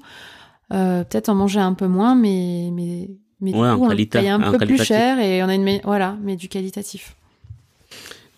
peut-être 0.68 1.28
en 1.28 1.34
manger 1.34 1.58
un 1.58 1.74
peu 1.74 1.88
moins, 1.88 2.14
mais, 2.14 2.70
mais 2.72 3.08
mais 3.41 3.53
du 3.53 3.57
coup, 3.57 3.62
on 3.62 3.95
paye 3.95 4.28
un 4.28 4.53
peu 4.53 4.59
plus 4.59 4.82
cher 4.82 5.18
et 5.18 5.43
on 5.43 5.49
a 5.49 5.55
une 5.55 5.80
voilà, 5.84 6.16
mais 6.22 6.37
du 6.37 6.49
qualitatif. 6.49 7.14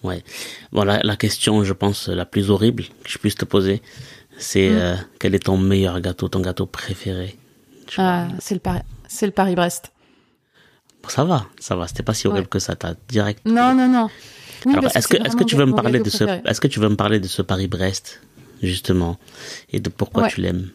Ouais. 0.02 0.22
Voilà 0.72 1.00
la 1.02 1.16
question, 1.16 1.64
je 1.64 1.72
pense, 1.72 2.08
la 2.08 2.24
plus 2.24 2.50
horrible 2.50 2.84
que 3.04 3.10
je 3.10 3.18
puisse 3.18 3.34
te 3.34 3.44
poser, 3.44 3.82
c'est 4.38 4.70
mm. 4.70 4.76
euh, 4.76 4.96
quel 5.18 5.34
est 5.34 5.44
ton 5.44 5.56
meilleur 5.56 6.00
gâteau, 6.00 6.28
ton 6.28 6.40
gâteau 6.40 6.66
préféré? 6.66 7.36
Ah, 7.96 8.28
c'est 8.38 8.54
le 8.54 8.60
Paris, 8.60 8.82
c'est 9.08 9.26
le 9.26 9.32
Paris-Brest. 9.32 9.92
Ça 11.08 11.24
va, 11.24 11.46
ça 11.58 11.74
va. 11.74 11.86
C'était 11.88 12.02
pas 12.02 12.12
si 12.12 12.26
horrible 12.26 12.48
que 12.48 12.58
ça. 12.58 12.76
T'as 12.76 12.94
direct. 13.08 13.40
Non, 13.46 13.74
non, 13.74 13.88
non. 13.88 14.08
est-ce 14.94 15.08
que, 15.08 15.16
est-ce 15.16 15.36
que 15.36 15.44
tu 15.44 15.56
veux 15.56 15.64
me 15.64 15.74
parler 15.74 16.00
de 16.00 16.10
ce, 16.10 16.24
est-ce 16.24 16.60
que 16.60 16.66
tu 16.66 16.80
veux 16.80 16.88
me 16.88 16.96
parler 16.96 17.18
de 17.18 17.26
ce 17.26 17.40
Paris-Brest, 17.40 18.20
justement, 18.62 19.18
et 19.72 19.80
de 19.80 19.88
pourquoi 19.88 20.28
tu 20.28 20.42
l'aimes? 20.42 20.68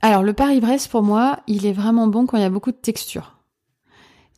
Alors, 0.00 0.22
le 0.22 0.32
Paris-Brest, 0.32 0.90
pour 0.90 1.02
moi, 1.02 1.40
il 1.46 1.66
est 1.66 1.72
vraiment 1.72 2.06
bon 2.06 2.26
quand 2.26 2.36
il 2.36 2.42
y 2.42 2.46
a 2.46 2.50
beaucoup 2.50 2.72
de 2.72 2.76
texture. 2.76 3.38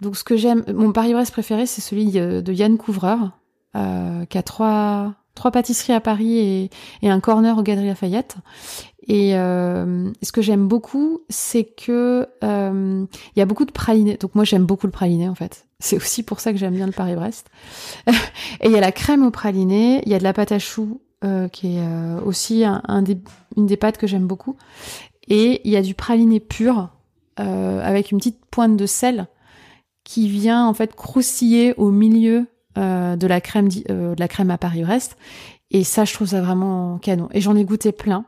Donc, 0.00 0.16
ce 0.16 0.24
que 0.24 0.36
j'aime, 0.36 0.64
mon 0.72 0.92
Paris-Brest 0.92 1.32
préféré, 1.32 1.66
c'est 1.66 1.80
celui 1.80 2.10
de 2.10 2.52
Yann 2.52 2.78
Couvreur, 2.78 3.32
euh, 3.76 4.24
qui 4.24 4.38
a 4.38 4.42
trois, 4.42 5.14
trois 5.34 5.50
pâtisseries 5.50 5.92
à 5.92 6.00
Paris 6.00 6.38
et, 6.38 6.70
et 7.02 7.10
un 7.10 7.20
corner 7.20 7.56
au 7.58 7.62
Galeries 7.62 7.88
Lafayette. 7.88 8.36
Et 9.06 9.36
euh, 9.36 10.10
ce 10.22 10.30
que 10.30 10.42
j'aime 10.42 10.68
beaucoup, 10.68 11.22
c'est 11.28 11.64
que 11.64 12.28
euh, 12.44 13.06
il 13.34 13.38
y 13.38 13.42
a 13.42 13.44
beaucoup 13.46 13.64
de 13.64 13.72
pralinés. 13.72 14.16
Donc 14.16 14.34
moi 14.34 14.44
j'aime 14.44 14.64
beaucoup 14.64 14.86
le 14.86 14.92
praliné 14.92 15.28
en 15.28 15.34
fait. 15.34 15.66
C'est 15.78 15.96
aussi 15.96 16.22
pour 16.22 16.40
ça 16.40 16.52
que 16.52 16.58
j'aime 16.58 16.74
bien 16.74 16.86
le 16.86 16.92
Paris-Brest. 16.92 17.48
et 18.06 18.12
il 18.66 18.70
y 18.70 18.76
a 18.76 18.80
la 18.80 18.92
crème 18.92 19.24
au 19.24 19.30
praliné, 19.30 20.02
il 20.04 20.12
y 20.12 20.14
a 20.14 20.18
de 20.18 20.24
la 20.24 20.32
pâte 20.32 20.52
à 20.52 20.58
choux 20.58 21.00
euh, 21.24 21.48
qui 21.48 21.78
est 21.78 22.22
aussi 22.24 22.64
une 22.64 23.66
des 23.66 23.76
pâtes 23.76 23.98
que 23.98 24.06
j'aime 24.06 24.26
beaucoup. 24.26 24.56
Et 25.30 25.62
il 25.64 25.70
y 25.70 25.76
a 25.76 25.82
du 25.82 25.94
praliné 25.94 26.40
pur 26.40 26.90
euh, 27.38 27.80
avec 27.82 28.10
une 28.10 28.18
petite 28.18 28.44
pointe 28.50 28.76
de 28.76 28.84
sel 28.84 29.28
qui 30.04 30.28
vient 30.28 30.66
en 30.66 30.74
fait 30.74 30.94
croustiller 30.94 31.72
au 31.76 31.90
milieu 31.90 32.46
euh, 32.76 33.16
de 33.16 33.26
la 33.26 33.40
crème 33.40 33.68
de 33.68 34.14
la 34.18 34.28
crème 34.28 34.50
à 34.50 34.58
Paris-Brest. 34.58 35.16
Et 35.70 35.84
ça, 35.84 36.04
je 36.04 36.12
trouve 36.12 36.28
ça 36.28 36.40
vraiment 36.40 36.98
canon. 36.98 37.28
Et 37.32 37.40
j'en 37.40 37.56
ai 37.56 37.64
goûté 37.64 37.92
plein. 37.92 38.24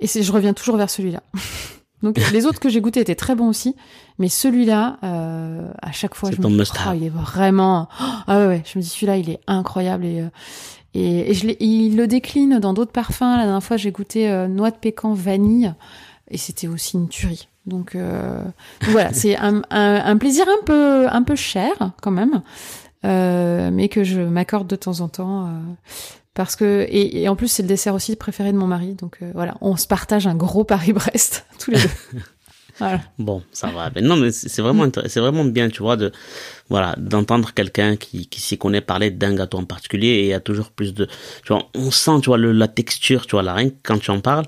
Et 0.00 0.08
je 0.08 0.32
reviens 0.32 0.52
toujours 0.52 0.76
vers 0.76 0.90
celui-là. 0.90 1.22
Donc 2.02 2.18
les 2.32 2.44
autres 2.44 2.60
que 2.60 2.68
j'ai 2.68 2.82
goûtés 2.82 3.00
étaient 3.00 3.14
très 3.14 3.34
bons 3.34 3.48
aussi, 3.48 3.74
mais 4.18 4.28
celui-là, 4.28 4.98
euh, 5.04 5.72
à 5.80 5.90
chaque 5.90 6.14
fois, 6.14 6.30
je 6.30 6.36
me 6.36 6.64
dis, 6.64 6.70
oh, 6.86 6.92
il 6.94 7.04
est 7.04 7.08
vraiment, 7.08 7.88
ah 8.26 8.40
ouais, 8.40 8.46
ouais, 8.46 8.62
je 8.66 8.78
me 8.78 8.82
dis 8.82 8.88
celui-là, 8.90 9.16
il 9.16 9.30
est 9.30 9.40
incroyable 9.46 10.04
et 10.04 10.22
euh, 10.96 11.24
et, 11.26 11.34
je 11.34 11.48
il 11.60 11.96
le 11.96 12.06
décline 12.06 12.58
dans 12.58 12.72
d'autres 12.72 12.92
parfums. 12.92 13.36
La 13.36 13.44
dernière 13.44 13.62
fois, 13.62 13.76
j'ai 13.76 13.90
goûté 13.90 14.28
euh, 14.28 14.48
noix 14.48 14.70
de 14.70 14.76
pécan 14.76 15.14
vanille 15.14 15.72
et 16.30 16.38
c'était 16.38 16.68
aussi 16.68 16.96
une 16.96 17.08
tuerie. 17.08 17.48
Donc, 17.66 17.94
euh, 17.94 18.42
voilà, 18.90 19.12
c'est 19.12 19.36
un, 19.36 19.62
un, 19.70 20.02
un, 20.04 20.16
plaisir 20.16 20.46
un 20.48 20.64
peu 20.64 21.06
un 21.08 21.22
peu 21.22 21.36
cher 21.36 21.92
quand 22.02 22.10
même, 22.10 22.42
euh, 23.04 23.70
mais 23.72 23.88
que 23.88 24.04
je 24.04 24.20
m'accorde 24.20 24.66
de 24.66 24.76
temps 24.76 25.00
en 25.00 25.08
temps. 25.08 25.48
Parce 26.34 26.56
que 26.56 26.84
et, 26.90 27.28
en 27.28 27.36
plus 27.36 27.46
c'est 27.46 27.62
le 27.62 27.68
dessert 27.68 27.94
aussi 27.94 28.16
préféré 28.16 28.52
de 28.52 28.58
mon 28.58 28.66
mari, 28.66 28.94
donc 28.94 29.18
euh, 29.22 29.30
voilà, 29.34 29.54
on 29.60 29.76
se 29.76 29.86
partage 29.86 30.26
un 30.26 30.34
gros 30.34 30.64
Paris-Brest 30.64 31.46
tous 31.60 31.70
les 31.70 31.78
deux. 31.78 32.20
voilà. 32.78 33.00
Bon, 33.18 33.42
ça 33.52 33.68
va. 33.68 33.90
Mais 33.94 34.00
non, 34.00 34.16
mais 34.16 34.32
c'est 34.32 34.62
vraiment 34.62 34.86
c'est 35.06 35.20
vraiment 35.20 35.44
bien, 35.44 35.68
tu 35.68 35.82
vois, 35.82 35.96
de 35.96 36.12
voilà 36.68 36.94
d'entendre 36.98 37.52
quelqu'un 37.52 37.96
qui, 37.96 38.26
qui 38.26 38.40
s'y 38.40 38.58
connaît 38.58 38.80
parler 38.80 39.10
d'un 39.10 39.34
gâteau 39.34 39.58
en 39.58 39.64
particulier 39.64 40.08
et 40.08 40.20
il 40.22 40.28
y 40.28 40.34
a 40.34 40.40
toujours 40.40 40.70
plus 40.70 40.94
de, 40.94 41.06
tu 41.06 41.52
vois, 41.52 41.68
on 41.74 41.90
sent, 41.90 42.20
tu 42.22 42.26
vois, 42.26 42.38
le, 42.38 42.52
la 42.52 42.68
texture, 42.68 43.26
tu 43.26 43.32
vois, 43.32 43.42
la 43.42 43.54
rien 43.54 43.70
quand 43.82 43.98
tu 43.98 44.10
en 44.10 44.20
parles. 44.20 44.46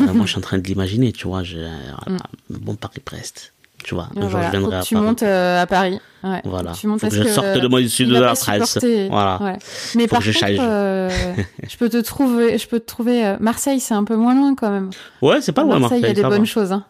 Euh, 0.00 0.12
moi, 0.12 0.26
je 0.26 0.30
suis 0.32 0.38
en 0.38 0.42
train 0.42 0.58
de 0.58 0.66
l'imaginer, 0.66 1.12
tu 1.12 1.26
vois, 1.26 1.40
un 1.40 2.16
bon 2.50 2.76
Paris-Brest 2.76 3.52
tu 3.84 3.94
vois. 3.94 4.08
Un 4.16 4.28
jour, 4.28 4.40
je 4.42 4.50
viendrai 4.50 4.76
à 4.76 4.82
tu 4.82 4.94
Paris. 4.94 5.06
montes 5.06 5.22
euh, 5.22 5.62
à 5.62 5.66
Paris. 5.66 6.00
Ouais. 6.24 6.42
Voilà. 6.44 6.72
Tu 6.72 6.86
montes 6.86 7.00
Faut 7.00 7.08
que 7.08 7.14
je 7.14 7.28
sorte 7.28 7.58
de 7.58 7.68
moi 7.68 7.80
du 7.80 7.88
sud 7.88 8.08
de 8.08 8.18
la 8.18 8.34
presse. 8.34 8.78
Voilà. 9.10 9.40
Ouais. 9.40 9.56
Mais 9.94 10.04
Faut 10.04 10.16
par 10.16 10.24
contre, 10.24 10.32
je, 10.32 10.56
euh, 10.60 11.08
je 11.68 11.76
peux 11.76 11.88
te 11.88 11.98
trouver, 11.98 12.58
je 12.58 12.66
peux 12.66 12.80
te 12.80 12.86
trouver. 12.86 13.36
Marseille, 13.40 13.80
c'est 13.80 13.94
un 13.94 14.04
peu 14.04 14.16
moins 14.16 14.34
loin 14.34 14.54
quand 14.54 14.70
même. 14.70 14.90
Ouais, 15.22 15.40
c'est 15.40 15.52
pas 15.52 15.62
loin 15.62 15.78
Marseille. 15.78 16.00
Marseille, 16.00 16.16
il 16.16 16.18
y 16.18 16.26
a 16.26 16.28
des 16.28 16.36
bonnes 16.36 16.46
choses. 16.46 16.72
Hein. 16.72 16.84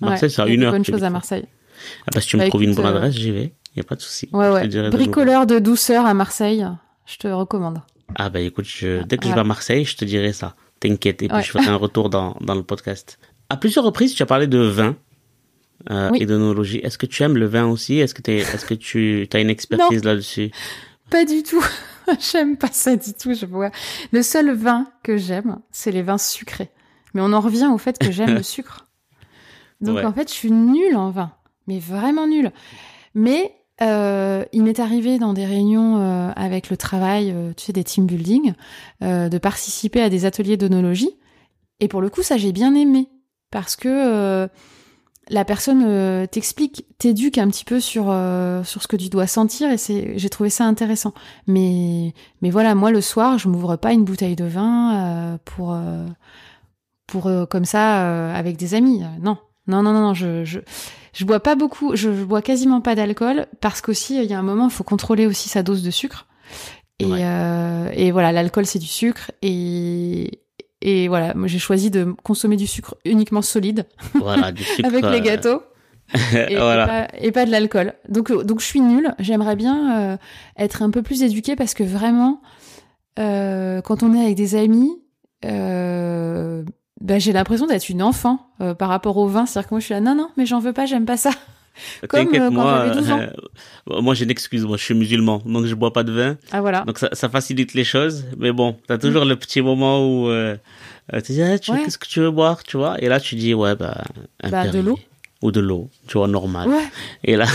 Marseille, 0.00 0.30
c'est 0.30 0.42
à 0.42 0.46
une 0.46 0.62
heure. 0.62 0.72
Des 0.72 0.78
bonnes 0.78 0.84
choses 0.84 1.04
à 1.04 1.10
Marseille. 1.10 1.44
Ah, 2.02 2.10
parce 2.12 2.26
que 2.26 2.30
tu 2.30 2.36
me 2.36 2.42
bah, 2.42 2.48
trouves 2.48 2.62
une 2.62 2.74
bonne 2.74 2.86
adresse, 2.86 3.14
j'y 3.14 3.30
vais. 3.30 3.54
Il 3.74 3.78
y 3.78 3.80
a 3.80 3.84
pas 3.84 3.96
de 3.96 4.00
souci. 4.00 4.28
Ouais, 4.32 4.48
ouais. 4.50 4.90
Bricoleur 4.90 5.46
de 5.46 5.58
douceur 5.58 6.06
à 6.06 6.14
Marseille, 6.14 6.66
je 7.06 7.16
te 7.16 7.28
recommande. 7.28 7.80
Ah 8.16 8.30
bah 8.30 8.40
écoute, 8.40 8.66
je... 8.66 9.02
dès 9.02 9.16
que 9.16 9.26
je 9.26 9.32
vais 9.32 9.40
à 9.40 9.44
Marseille, 9.44 9.84
je 9.84 9.96
te 9.96 10.04
dirai 10.04 10.32
ça. 10.32 10.54
T'inquiète. 10.78 11.22
Et 11.22 11.28
puis 11.28 11.42
je 11.42 11.50
ferai 11.50 11.66
un 11.66 11.76
retour 11.76 12.10
dans 12.10 12.36
dans 12.40 12.54
le 12.54 12.62
podcast. 12.62 13.18
À 13.48 13.56
plusieurs 13.56 13.84
reprises, 13.84 14.14
tu 14.14 14.22
as 14.22 14.26
parlé 14.26 14.46
de 14.46 14.58
vin 14.58 14.96
euh, 15.90 16.10
et 16.14 16.26
d'onologie. 16.26 16.78
Est-ce 16.78 16.98
que 16.98 17.06
tu 17.06 17.22
aimes 17.22 17.36
le 17.36 17.46
vin 17.46 17.66
aussi? 17.66 17.98
Est-ce 17.98 18.14
que, 18.14 18.30
es, 18.30 18.38
est-ce 18.38 18.64
que 18.64 18.74
tu 18.74 19.28
as 19.32 19.40
une 19.40 19.50
expertise 19.56 20.04
là-dessus? 20.04 20.50
Pas 21.10 21.24
du 21.24 21.42
tout. 21.42 21.64
j'aime 22.32 22.56
pas 22.56 22.70
ça 22.72 22.96
du 22.96 23.12
tout. 23.12 23.34
Je 23.34 23.46
vois. 23.46 23.70
Le 24.12 24.22
seul 24.22 24.54
vin 24.54 24.86
que 25.02 25.16
j'aime, 25.16 25.58
c'est 25.70 25.90
les 25.90 26.02
vins 26.02 26.18
sucrés. 26.18 26.70
Mais 27.12 27.20
on 27.20 27.32
en 27.32 27.40
revient 27.40 27.70
au 27.72 27.78
fait 27.78 27.98
que 27.98 28.10
j'aime 28.10 28.34
le 28.34 28.42
sucre. 28.54 28.83
Donc 29.80 29.98
en 30.04 30.12
fait, 30.12 30.28
je 30.28 30.34
suis 30.34 30.50
nulle 30.50 30.96
en 30.96 31.10
vin, 31.10 31.32
mais 31.66 31.78
vraiment 31.78 32.26
nulle. 32.26 32.52
Mais 33.14 33.52
euh, 33.82 34.44
il 34.52 34.62
m'est 34.62 34.78
arrivé 34.78 35.18
dans 35.18 35.32
des 35.32 35.44
réunions 35.44 35.98
euh, 35.98 36.30
avec 36.36 36.70
le 36.70 36.76
travail, 36.76 37.32
euh, 37.32 37.52
tu 37.56 37.64
sais, 37.64 37.72
des 37.72 37.84
team 37.84 38.06
building, 38.06 38.52
de 39.00 39.38
participer 39.38 40.00
à 40.00 40.08
des 40.08 40.24
ateliers 40.24 40.56
d'onologie. 40.56 41.10
Et 41.80 41.88
pour 41.88 42.00
le 42.00 42.08
coup, 42.08 42.22
ça 42.22 42.36
j'ai 42.36 42.52
bien 42.52 42.74
aimé 42.74 43.08
parce 43.50 43.76
que 43.76 44.48
la 45.30 45.44
personne 45.44 46.26
t'explique, 46.28 46.86
t'éduque 46.98 47.38
un 47.38 47.48
petit 47.48 47.64
peu 47.64 47.80
sur 47.80 48.04
sur 48.64 48.82
ce 48.82 48.88
que 48.88 48.96
tu 48.96 49.08
dois 49.08 49.26
sentir 49.26 49.70
et 49.70 49.76
c'est 49.76 50.16
j'ai 50.16 50.28
trouvé 50.28 50.50
ça 50.50 50.64
intéressant. 50.64 51.12
Mais 51.46 52.14
mais 52.42 52.50
voilà, 52.50 52.74
moi 52.74 52.90
le 52.90 53.00
soir, 53.00 53.38
je 53.38 53.48
m'ouvre 53.48 53.76
pas 53.76 53.92
une 53.92 54.04
bouteille 54.04 54.36
de 54.36 54.44
vin 54.44 55.38
pour 55.44 55.76
pour 57.06 57.30
comme 57.50 57.64
ça 57.64 58.34
avec 58.34 58.56
des 58.56 58.74
amis. 58.74 59.02
Non. 59.20 59.36
Non 59.66 59.82
non 59.82 59.92
non 59.92 60.14
je 60.14 60.44
je 60.44 60.60
je 61.12 61.24
bois 61.24 61.40
pas 61.40 61.54
beaucoup, 61.54 61.94
je, 61.94 62.10
bois 62.10 62.42
quasiment 62.42 62.80
pas 62.80 62.94
d'alcool 62.94 63.46
parce 63.60 63.80
qu'aussi 63.80 64.16
il 64.16 64.28
y 64.28 64.34
a 64.34 64.38
un 64.38 64.42
moment, 64.42 64.64
il 64.64 64.72
faut 64.72 64.84
contrôler 64.84 65.26
aussi 65.26 65.48
sa 65.48 65.62
dose 65.62 65.82
de 65.82 65.90
sucre. 65.90 66.26
Et, 67.00 67.06
et 67.06 68.10
voilà, 68.12 68.32
l'alcool 68.32 68.66
c'est 68.66 68.78
du 68.78 68.86
sucre 68.86 69.30
et, 69.42 70.40
et 70.84 71.08
voilà, 71.08 71.32
moi 71.34 71.48
j'ai 71.48 71.58
choisi 71.58 71.90
de 71.90 72.14
consommer 72.22 72.56
du 72.56 72.66
sucre 72.66 72.96
uniquement 73.04 73.42
solide. 73.42 73.86
Voilà, 74.14 74.52
du 74.52 74.62
sucre. 74.62 74.86
avec 74.86 75.04
les 75.04 75.18
euh, 75.18 75.20
gâteaux. 75.20 75.62
et, 76.34 76.56
voilà. 76.56 77.08
et, 77.18 77.32
pas, 77.32 77.46
de 77.46 77.50
l'alcool. 77.50 77.94
Donc, 78.10 78.30
euh, 78.30 78.44
donc 78.44 78.60
je 78.60 78.66
suis 78.66 78.82
nulle. 78.82 79.14
J'aimerais 79.18 79.56
bien 79.56 80.12
euh, 80.12 80.16
être 80.58 80.82
un 80.82 80.90
peu 80.90 81.02
plus 81.02 81.22
éduquée 81.22 81.56
parce 81.56 81.72
que 81.72 81.82
vraiment, 81.82 82.42
euh, 83.18 83.80
quand 83.80 84.02
on 84.02 84.14
est 84.14 84.22
avec 84.22 84.36
des 84.36 84.54
amis, 84.56 84.92
euh, 85.46 86.64
bah, 87.04 87.18
j'ai 87.18 87.32
l'impression 87.32 87.66
d'être 87.66 87.88
une 87.88 88.02
enfant 88.02 88.48
par 88.78 88.88
rapport 88.88 89.16
au 89.16 89.28
vin. 89.28 89.46
C'est-à-dire 89.46 89.68
que 89.68 89.74
moi 89.74 89.80
je 89.80 89.84
suis 89.84 89.94
là, 89.94 90.00
non, 90.00 90.14
non, 90.14 90.30
mais 90.36 90.46
j'en 90.46 90.58
veux 90.58 90.72
pas, 90.72 90.86
j'aime 90.86 91.06
pas 91.06 91.16
ça. 91.16 91.30
Comme 92.08 92.28
euh, 92.28 92.38
quand 92.38 92.50
moi, 92.50 92.88
12 92.90 93.10
ans. 93.10 93.20
moi 94.00 94.14
j'ai 94.14 94.24
une 94.24 94.30
excuse, 94.30 94.64
moi 94.64 94.76
je 94.76 94.84
suis 94.84 94.94
musulman, 94.94 95.42
donc 95.44 95.66
je 95.66 95.74
bois 95.74 95.92
pas 95.92 96.04
de 96.04 96.12
vin. 96.12 96.36
Ah 96.52 96.60
voilà. 96.60 96.82
Donc 96.82 96.98
ça, 96.98 97.08
ça 97.12 97.28
facilite 97.28 97.74
les 97.74 97.84
choses, 97.84 98.24
mais 98.38 98.52
bon, 98.52 98.76
t'as 98.86 98.98
toujours 98.98 99.24
mm. 99.24 99.28
le 99.28 99.36
petit 99.36 99.60
moment 99.60 100.06
où 100.06 100.28
euh, 100.28 100.56
euh 101.12 101.20
tu 101.20 101.32
dis 101.32 101.42
ah, 101.42 101.58
qu'est-ce 101.58 101.98
que 101.98 102.06
tu 102.06 102.20
veux 102.20 102.30
boire, 102.30 102.62
tu 102.62 102.76
vois, 102.76 103.00
et 103.02 103.08
là 103.08 103.18
tu 103.18 103.34
dis 103.34 103.54
ouais 103.54 103.74
bah 103.74 104.04
un 104.42 104.50
bah, 104.50 104.68
de 104.68 104.78
l'eau 104.78 104.98
ou 105.42 105.50
de 105.50 105.60
l'eau, 105.60 105.90
tu 106.06 106.18
vois 106.18 106.28
normal. 106.28 106.68
Ouais. 106.68 106.84
Et 107.24 107.36
là. 107.36 107.46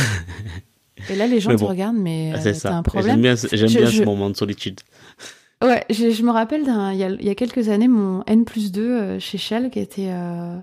et 1.10 1.16
là 1.16 1.28
les 1.28 1.39
gens 1.39 1.56
te 1.56 1.64
regardent, 1.64 1.97
mais 1.97 2.34
euh, 2.36 2.54
c'est 2.54 2.66
un 2.68 2.84
problème. 2.84 3.12
J'aime 3.12 3.22
bien, 3.22 3.36
j'aime 3.36 3.70
bien 3.70 3.88
ce 3.88 4.04
moment 4.04 4.30
de 4.30 4.36
solitude. 4.36 4.82
Ouais, 5.62 5.84
je, 5.89 6.10
je 6.10 6.24
me 6.24 6.32
rappelle 6.32 6.66
d'un, 6.66 6.93
il 6.93 6.99
y, 7.22 7.26
y 7.26 7.30
a 7.30 7.36
quelques 7.36 7.68
années, 7.68 7.89
mon 7.89 8.24
N 8.26 8.45
plus 8.45 8.72
2 8.72 8.82
euh, 8.82 9.20
chez 9.20 9.38
Shell 9.38 9.70
qui 9.70 9.80
était, 9.80 10.10
euh, 10.10 10.57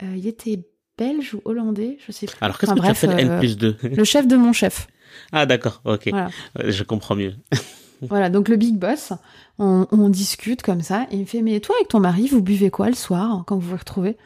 il 0.00 0.26
était 0.28 0.60
belge 0.96 1.34
ou 1.34 1.40
hollandais, 1.44 1.98
je 2.06 2.12
sais 2.12 2.26
plus. 2.26 2.36
Alors 2.40 2.58
qu'est-ce 2.58 2.72
que 2.72 2.80
tu 2.80 2.86
appelles 2.86 3.18
N 3.18 3.38
plus 3.38 3.56
2 3.56 3.76
Le 3.82 4.04
chef 4.04 4.28
de 4.28 4.36
mon 4.36 4.52
chef. 4.52 4.86
Ah 5.32 5.44
d'accord, 5.44 5.80
ok. 5.84 6.08
Euh, 6.08 6.28
je 6.68 6.84
comprends 6.84 7.16
mieux. 7.16 7.34
voilà, 8.02 8.30
donc 8.30 8.48
le 8.48 8.56
big 8.56 8.76
boss, 8.76 9.12
on, 9.58 9.88
on, 9.90 10.08
discute 10.08 10.62
comme 10.62 10.82
ça, 10.82 11.06
et 11.10 11.16
il 11.16 11.20
me 11.20 11.26
fait, 11.26 11.42
mais 11.42 11.58
toi 11.58 11.74
avec 11.76 11.88
ton 11.88 11.98
mari, 11.98 12.28
vous 12.28 12.42
buvez 12.42 12.70
quoi 12.70 12.88
le 12.88 12.94
soir 12.94 13.42
quand 13.46 13.56
vous 13.56 13.70
vous 13.70 13.76
retrouvez? 13.76 14.16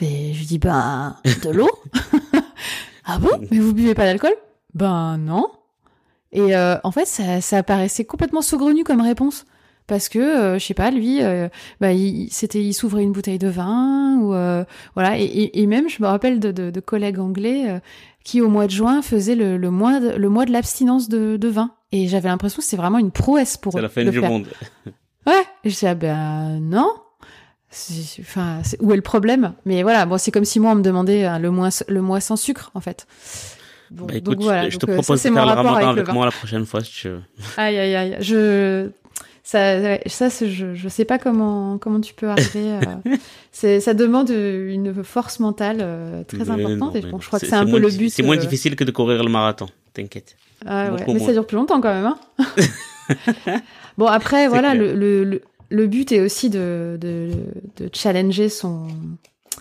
Et 0.00 0.32
je 0.34 0.38
lui 0.40 0.46
dis, 0.46 0.58
ben, 0.58 1.16
de 1.44 1.50
l'eau. 1.50 1.70
ah 3.04 3.18
bon? 3.18 3.30
Mais 3.52 3.58
vous 3.58 3.72
buvez 3.72 3.94
pas 3.94 4.04
d'alcool? 4.04 4.34
Ben 4.74 5.16
non. 5.16 5.46
Et 6.32 6.56
euh, 6.56 6.76
en 6.82 6.90
fait, 6.90 7.06
ça, 7.06 7.40
ça 7.40 7.62
paraissait 7.62 8.04
complètement 8.04 8.42
saugrenu 8.42 8.84
comme 8.84 9.00
réponse 9.00 9.44
parce 9.86 10.08
que 10.08 10.18
euh, 10.18 10.58
je 10.58 10.64
sais 10.64 10.74
pas 10.74 10.90
lui 10.90 11.22
euh, 11.22 11.48
bah 11.80 11.92
il 11.92 12.28
c'était 12.30 12.62
il 12.62 12.72
s'ouvrait 12.72 13.02
une 13.02 13.12
bouteille 13.12 13.38
de 13.38 13.48
vin 13.48 14.16
ou 14.20 14.34
euh, 14.34 14.64
voilà 14.94 15.18
et, 15.18 15.50
et, 15.54 15.66
même 15.66 15.88
je 15.88 16.02
me 16.02 16.06
rappelle 16.06 16.40
de, 16.40 16.52
de, 16.52 16.70
de 16.70 16.80
collègues 16.80 17.18
anglais 17.18 17.80
qui 18.24 18.40
au 18.40 18.48
mois 18.48 18.66
de 18.66 18.70
juin 18.70 19.02
faisaient 19.02 19.34
le, 19.34 19.56
le 19.56 19.70
mois 19.70 20.00
de, 20.00 20.10
le 20.10 20.28
mois 20.28 20.44
de 20.44 20.52
l'abstinence 20.52 21.08
de, 21.08 21.36
de, 21.36 21.48
vin 21.48 21.72
et 21.90 22.08
j'avais 22.08 22.28
l'impression 22.28 22.58
que 22.58 22.64
c'est 22.64 22.76
vraiment 22.76 22.98
une 22.98 23.10
prouesse 23.10 23.56
pour 23.56 23.72
eux. 23.72 23.78
C'est 23.78 23.82
la 23.82 23.88
fin 23.88 24.04
du 24.04 24.20
monde. 24.20 24.46
Ouais, 25.24 25.44
et 25.62 25.70
je 25.70 25.74
disais 25.74 25.86
ah 25.86 25.94
ben 25.94 26.58
non. 26.60 26.90
Enfin, 28.20 28.60
où 28.80 28.92
est 28.92 28.96
le 28.96 29.02
problème? 29.02 29.54
Mais 29.64 29.84
voilà, 29.84 30.04
bon, 30.04 30.18
c'est 30.18 30.32
comme 30.32 30.44
si 30.44 30.58
moi 30.58 30.72
on 30.72 30.74
me 30.74 30.82
demandait 30.82 31.38
le 31.38 31.50
mois 31.52 31.68
le 31.86 32.02
mois 32.02 32.20
sans 32.20 32.34
sucre 32.34 32.72
en 32.74 32.80
fait. 32.80 33.06
Bon, 33.92 34.06
bah, 34.06 34.14
écoute, 34.14 34.34
donc, 34.34 34.42
voilà. 34.42 34.68
je, 34.68 34.78
te 34.78 34.86
propose 34.86 35.22
de 35.22 35.30
faire 35.30 35.46
le 35.46 35.52
ramadan 35.52 35.74
avec, 35.74 35.98
avec 35.98 36.14
moi 36.14 36.24
la 36.24 36.32
prochaine 36.32 36.64
fois 36.64 36.82
si 36.82 36.92
tu 36.92 37.08
veux. 37.08 37.22
Aïe 37.56 37.78
aïe 37.78 37.94
aïe, 37.94 38.16
je 38.20 38.88
ça, 39.44 39.98
ça 40.06 40.28
je, 40.28 40.74
je 40.74 40.88
sais 40.88 41.04
pas 41.04 41.18
comment, 41.18 41.76
comment 41.78 42.00
tu 42.00 42.14
peux 42.14 42.28
arriver. 42.28 42.78
c'est, 43.52 43.80
ça 43.80 43.92
demande 43.92 44.30
une 44.30 45.02
force 45.02 45.40
mentale 45.40 46.24
très 46.28 46.48
importante. 46.48 46.96
et 46.96 47.02
bon, 47.02 47.20
je 47.20 47.26
crois 47.26 47.40
que 47.40 47.46
c'est 47.46 47.54
un 47.54 47.66
peu 47.66 47.78
le 47.78 47.90
but. 47.90 48.10
C'est 48.10 48.22
moins 48.22 48.36
difficile 48.36 48.76
que 48.76 48.84
de 48.84 48.92
courir 48.92 49.22
le 49.22 49.30
marathon, 49.30 49.66
t'inquiète. 49.94 50.36
Ah, 50.66 50.92
ouais. 50.92 51.04
Mais 51.08 51.18
ça 51.18 51.32
dure 51.32 51.46
plus 51.46 51.56
longtemps 51.56 51.80
quand 51.80 51.92
même. 51.92 52.14
Hein 52.38 53.58
bon, 53.98 54.06
après, 54.06 54.48
voilà, 54.48 54.74
le, 54.74 54.94
le, 54.94 55.42
le, 55.68 55.86
but 55.86 56.12
est 56.12 56.20
aussi 56.20 56.50
de, 56.50 56.98
de, 57.00 57.30
de 57.76 57.90
challenger 57.92 58.48
son, 58.48 58.86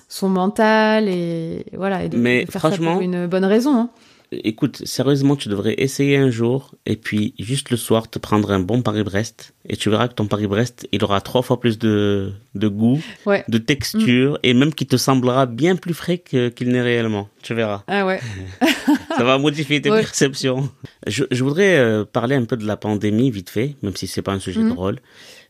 son 0.08 0.30
mental 0.30 1.08
et 1.08 1.66
voilà 1.74 2.04
et 2.04 2.10
de, 2.10 2.18
Mais 2.18 2.46
faire 2.46 2.62
franchement, 2.62 2.92
ça 2.92 2.94
pour 2.94 3.02
une 3.02 3.28
bonne 3.28 3.46
raison. 3.46 3.76
Hein. 3.76 3.90
Écoute, 4.34 4.82
sérieusement, 4.86 5.36
tu 5.36 5.50
devrais 5.50 5.76
essayer 5.78 6.16
un 6.16 6.30
jour 6.30 6.74
et 6.86 6.96
puis 6.96 7.34
juste 7.38 7.70
le 7.70 7.76
soir 7.76 8.10
te 8.10 8.18
prendre 8.18 8.50
un 8.52 8.62
bon 8.62 8.82
Paris-Brest 8.82 9.54
et 9.68 9.76
tu 9.76 9.90
verras 9.90 10.08
que 10.08 10.14
ton 10.14 10.26
Paris-Brest, 10.26 10.88
il 10.94 11.04
aura 11.04 11.20
trois 11.20 11.42
fois 11.42 11.60
plus 11.60 11.78
de, 11.78 12.32
de 12.56 12.68
goût, 12.70 13.02
ouais. 13.26 13.44
de 13.50 13.58
texture 13.58 14.40
et 14.44 14.54
même 14.54 14.74
qu'il 14.74 14.88
te 14.88 14.96
semblera 14.96 15.48
bien 15.48 15.76
plus 15.76 15.94
frais 15.94 16.18
qu'il 16.20 16.70
n'est 16.70 16.82
réellement. 16.82 17.28
Tu 17.44 17.54
verras. 17.54 17.84
Ah 17.88 18.06
ouais. 18.06 18.22
Ça 19.18 19.24
va 19.26 19.38
modifier 19.38 19.82
tes 19.82 19.92
ouais. 19.92 20.00
perceptions. 20.00 20.70
Je, 21.08 21.26
je 21.30 21.44
voudrais 21.44 21.78
euh, 21.78 22.06
parler 22.06 22.36
un 22.36 22.46
peu 22.46 22.56
de 22.56 22.66
la 22.66 22.78
pandémie 22.78 23.32
vite 23.32 23.50
fait, 23.50 23.76
même 23.82 23.96
si 23.98 24.08
c'est 24.08 24.22
pas 24.22 24.32
un 24.32 24.40
sujet 24.40 24.62
Mhm. 24.62 24.70
drôle. 24.74 25.00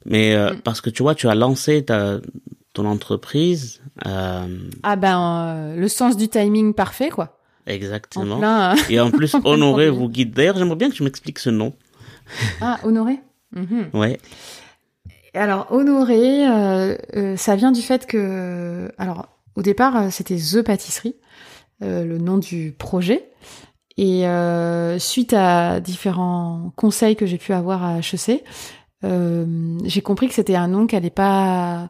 Mais 0.05 0.33
euh, 0.33 0.53
Mhm. 0.53 0.61
parce 0.61 0.81
que 0.81 0.89
tu 0.89 1.03
vois, 1.03 1.13
tu 1.13 1.27
as 1.29 1.35
lancé 1.35 1.85
ta, 1.85 2.19
ton 2.73 2.85
entreprise. 2.85 3.79
Euh, 4.07 4.47
Ah 4.81 4.95
ben 4.95 5.19
euh, 5.19 5.75
le 5.75 5.87
sens 5.87 6.17
du 6.17 6.27
timing 6.29 6.73
parfait 6.73 7.09
quoi. 7.09 7.37
En 7.67 7.71
exactement. 7.71 8.37
plein. 8.39 8.73
euh, 8.73 8.79
Et 8.89 8.99
en 8.99 9.11
plus, 9.11 9.35
Honoré 9.43 9.89
vous 9.89 10.09
guide. 10.09 10.31
D'ailleurs, 10.33 10.57
j'aimerais 10.57 10.75
bien 10.75 10.89
que 10.89 10.95
tu 10.95 11.03
m'expliques 11.03 11.39
ce 11.39 11.49
nom. 11.49 11.73
Ah 12.61 12.79
honoré? 12.83 13.19
Mhm. 13.53 13.89
Ouais. 13.93 14.19
Alors 15.33 15.67
honoré, 15.71 16.47
euh, 16.47 16.95
euh, 17.15 17.37
ça 17.37 17.55
vient 17.55 17.71
du 17.71 17.81
fait 17.81 18.05
que 18.05 18.91
alors 18.97 19.27
au 19.55 19.61
départ 19.61 19.95
euh, 19.95 20.07
c'était 20.09 20.35
The 20.37 20.61
Pâtisserie, 20.61 21.15
le 21.81 22.17
nom 22.17 22.37
du 22.37 22.73
projet. 22.77 23.29
Et 23.97 24.23
suite 24.99 25.33
à 25.33 25.79
différents 25.79 26.71
conseils 26.75 27.15
que 27.15 27.25
j'ai 27.25 27.37
pu 27.37 27.53
avoir 27.53 27.83
à 27.83 27.97
HEC, 27.99 28.43
j'ai 29.03 30.01
compris 30.01 30.27
que 30.27 30.33
c'était 30.33 30.55
un 30.55 30.67
nom 30.67 30.87
qui 30.87 30.95
allait 30.95 31.09
pas 31.09 31.89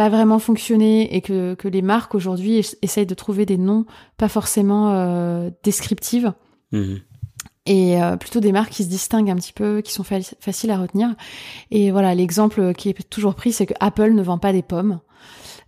pas 0.00 0.08
vraiment 0.08 0.38
fonctionner 0.38 1.14
et 1.14 1.20
que, 1.20 1.52
que 1.54 1.68
les 1.68 1.82
marques 1.82 2.14
aujourd'hui 2.14 2.58
es- 2.58 2.76
essayent 2.80 3.04
de 3.14 3.14
trouver 3.14 3.44
des 3.44 3.58
noms 3.58 3.84
pas 4.16 4.28
forcément 4.28 4.92
euh, 4.94 5.50
descriptives 5.62 6.32
Mhm. 6.72 7.00
et 7.66 8.02
euh, 8.02 8.16
plutôt 8.16 8.40
des 8.40 8.52
marques 8.52 8.70
qui 8.72 8.84
se 8.84 8.88
distinguent 8.88 9.28
un 9.30 9.36
petit 9.36 9.52
peu, 9.52 9.82
qui 9.82 9.92
sont 9.92 10.02
fa- 10.04 10.36
faciles 10.40 10.70
à 10.70 10.78
retenir. 10.78 11.14
Et 11.70 11.90
voilà, 11.90 12.14
l'exemple 12.14 12.72
qui 12.72 12.88
est 12.88 13.10
toujours 13.10 13.34
pris, 13.34 13.52
c'est 13.52 13.66
que 13.66 13.74
Apple 13.78 14.12
ne 14.14 14.22
vend 14.22 14.38
pas 14.38 14.52
des 14.54 14.62
pommes 14.62 15.00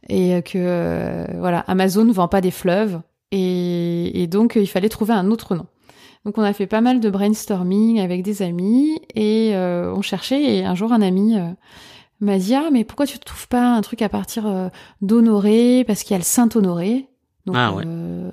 et 0.09 0.41
que 0.43 0.57
euh, 0.57 1.27
voilà, 1.39 1.59
Amazon 1.67 2.05
ne 2.07 2.13
vend 2.13 2.29
pas 2.29 2.41
des 2.41 2.51
fleuves. 2.53 3.03
Et, 3.33 4.23
et 4.23 4.27
donc, 4.29 4.57
il 4.57 4.67
fallait 4.67 4.89
trouver 4.89 5.13
un 5.13 5.31
autre 5.31 5.55
nom. 5.57 5.67
Donc, 6.25 6.39
on 6.39 6.43
a 6.43 6.53
fait 6.55 6.67
pas 6.69 6.81
mal 6.81 7.01
de 7.01 7.11
brainstorming 7.11 8.01
avec 8.01 8.23
des 8.23 8.41
amis 8.43 8.99
et 9.15 9.53
on 9.57 10.01
cherchait. 10.03 10.43
Et 10.57 10.65
un 10.65 10.75
jour, 10.75 10.91
un 10.93 11.03
ami 11.03 11.37
m'a 12.25 12.39
dit 12.39 12.55
ah 12.55 12.69
mais 12.73 12.85
pourquoi 12.85 13.07
tu 13.07 13.17
ne 13.17 13.23
trouves 13.23 13.49
pas 13.49 13.75
un 13.75 13.81
truc 13.83 14.03
à 14.03 14.09
partir 14.09 14.47
euh, 14.47 14.69
d'Honoré? 15.01 15.85
Parce 15.87 16.03
qu'il 16.03 16.13
y 16.13 16.15
a 16.15 16.19
le 16.19 16.25
Saint 16.25 16.49
Honoré. 16.55 17.09
Donc, 17.47 17.57
Ah 17.59 17.73
ouais. 17.73 17.83
euh, 17.87 18.31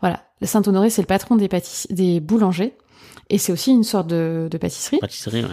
voilà, 0.00 0.20
le 0.40 0.46
Saint 0.46 0.62
Honoré, 0.66 0.90
c'est 0.90 1.02
le 1.02 1.06
patron 1.06 1.36
des, 1.36 1.48
des 1.90 2.20
boulangers. 2.20 2.76
Et 3.28 3.38
c'est 3.38 3.52
aussi 3.52 3.70
une 3.70 3.84
sorte 3.84 4.08
de, 4.08 4.48
de 4.50 4.58
pâtisserie. 4.58 4.98
Pâtisserie, 4.98 5.42
ouais. 5.44 5.50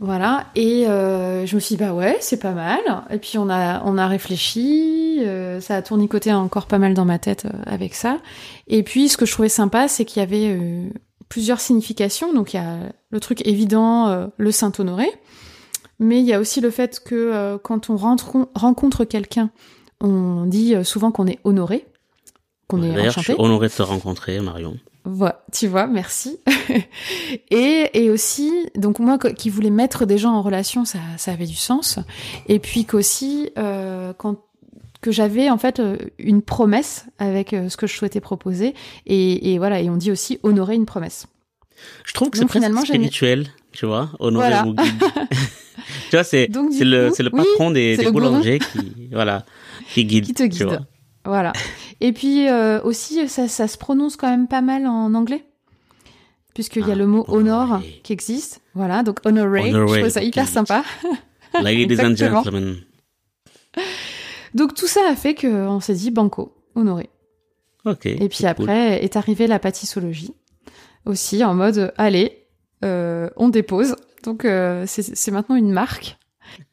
Voilà. 0.00 0.46
Et 0.56 0.88
euh, 0.88 1.44
je 1.46 1.54
me 1.54 1.60
suis 1.60 1.76
dit, 1.76 1.84
bah 1.84 1.92
ouais, 1.92 2.16
c'est 2.20 2.40
pas 2.40 2.52
mal. 2.52 2.80
Et 3.10 3.18
puis 3.18 3.36
on 3.38 3.48
a, 3.50 3.82
on 3.84 3.98
a 3.98 4.08
réfléchi. 4.08 5.18
euh, 5.20 5.60
ça 5.60 5.76
a 5.76 5.82
tournicoté 5.82 6.32
encore 6.32 6.66
pas 6.66 6.78
mal 6.78 6.94
dans 6.94 7.04
ma 7.04 7.18
tête 7.18 7.44
euh, 7.44 7.50
avec 7.66 7.94
ça. 7.94 8.18
Et 8.66 8.82
puis 8.82 9.08
ce 9.08 9.16
que 9.16 9.26
je 9.26 9.32
trouvais 9.32 9.48
sympa, 9.50 9.86
c'est 9.86 10.04
qu'il 10.04 10.20
y 10.20 10.22
avait 10.22 10.58
plusieurs 11.28 11.60
significations. 11.60 12.32
Donc 12.32 12.54
il 12.54 12.56
y 12.56 12.60
a 12.60 12.78
le 13.10 13.20
truc 13.20 13.46
évident, 13.46 14.30
le 14.36 14.50
Saint-Honoré. 14.50 15.06
Mais 16.04 16.20
il 16.20 16.26
y 16.26 16.32
a 16.34 16.38
aussi 16.40 16.60
le 16.60 16.70
fait 16.70 17.00
que 17.02 17.14
euh, 17.14 17.56
quand 17.56 17.88
on 17.88 17.96
rentre- 17.96 18.46
rencontre 18.54 19.04
quelqu'un, 19.06 19.50
on 20.00 20.44
dit 20.44 20.74
euh, 20.74 20.84
souvent 20.84 21.10
qu'on 21.10 21.26
est 21.26 21.38
honoré, 21.44 21.86
qu'on 22.68 22.82
est 22.82 22.92
je 22.92 23.08
enchanté. 23.08 23.32
suis 23.32 23.34
honoré 23.38 23.68
de 23.68 23.72
te 23.72 23.82
rencontrer, 23.82 24.38
Marion. 24.40 24.76
Voilà, 25.06 25.42
tu 25.52 25.66
vois, 25.66 25.86
merci. 25.86 26.38
et, 27.50 27.90
et 27.94 28.10
aussi, 28.10 28.52
donc 28.74 28.98
moi 28.98 29.16
qui 29.18 29.48
voulais 29.48 29.70
mettre 29.70 30.04
des 30.04 30.18
gens 30.18 30.32
en 30.32 30.42
relation, 30.42 30.84
ça, 30.84 30.98
ça 31.16 31.32
avait 31.32 31.46
du 31.46 31.54
sens. 31.56 31.98
Et 32.48 32.58
puis 32.58 32.84
qu'aussi, 32.84 33.50
euh, 33.58 34.12
quand 34.18 34.36
que 35.00 35.10
j'avais 35.12 35.50
en 35.50 35.58
fait 35.58 35.82
une 36.18 36.40
promesse 36.42 37.04
avec 37.18 37.50
ce 37.68 37.76
que 37.76 37.86
je 37.86 37.94
souhaitais 37.94 38.20
proposer. 38.20 38.74
Et, 39.06 39.52
et 39.52 39.58
voilà, 39.58 39.80
et 39.80 39.90
on 39.90 39.96
dit 39.96 40.10
aussi 40.10 40.38
honorer 40.42 40.74
une 40.76 40.86
promesse. 40.86 41.26
Je 42.06 42.14
trouve 42.14 42.30
que 42.30 42.38
c'est 42.38 42.46
presque 42.46 42.72
spirituel, 42.86 43.48
tu 43.72 43.84
vois, 43.84 44.08
honoré 44.18 44.48
Voilà. 44.48 44.62
guide. 44.64 44.80
tu 46.10 46.16
vois, 46.16 46.24
c'est 46.24 46.48
le 46.50 47.10
oui, 47.10 47.30
patron 47.30 47.70
des, 47.70 47.96
des 47.96 48.04
le 48.04 48.10
boulangers 48.10 48.58
qui 48.58 49.08
voilà 49.12 49.44
qui 49.92 50.04
guide. 50.04 50.26
Qui 50.26 50.34
te 50.34 50.42
tu 50.42 50.48
guide. 50.48 50.62
vois. 50.64 50.80
Voilà. 51.24 51.52
Et 52.00 52.12
puis 52.12 52.48
euh, 52.48 52.80
aussi, 52.82 53.28
ça, 53.28 53.48
ça 53.48 53.66
se 53.68 53.78
prononce 53.78 54.16
quand 54.16 54.28
même 54.28 54.48
pas 54.48 54.60
mal 54.60 54.86
en 54.86 55.14
anglais. 55.14 55.44
Puisqu'il 56.54 56.86
y 56.86 56.92
a 56.92 56.94
le 56.94 57.06
mot 57.06 57.24
honor 57.28 57.64
honoré. 57.64 58.00
qui 58.04 58.12
existe. 58.12 58.60
Voilà, 58.74 59.02
donc 59.02 59.20
honoré, 59.24 59.70
je 59.70 59.76
Honoré, 59.76 60.00
trouve 60.00 60.12
ça 60.12 60.22
hyper 60.22 60.46
sympa. 60.46 60.84
Ladies 61.60 62.00
and 62.00 62.14
gentlemen. 62.14 62.76
Donc 64.54 64.74
tout 64.74 64.86
ça 64.86 65.00
a 65.10 65.16
fait 65.16 65.34
qu'on 65.34 65.80
s'est 65.80 65.94
dit 65.94 66.12
banco, 66.12 66.54
honoré. 66.76 67.10
Ok. 67.84 68.06
Et 68.06 68.28
puis 68.28 68.38
cool. 68.38 68.46
après 68.46 69.02
est 69.02 69.16
arrivée 69.16 69.46
la 69.48 69.58
pâtissologie 69.58 70.32
aussi 71.06 71.44
en 71.44 71.54
mode 71.54 71.92
allez, 71.96 72.46
euh, 72.84 73.28
on 73.36 73.48
dépose. 73.48 73.96
Donc 74.24 74.44
euh, 74.44 74.84
c'est 74.86 75.30
maintenant 75.30 75.54
une 75.56 75.70
marque. 75.70 76.16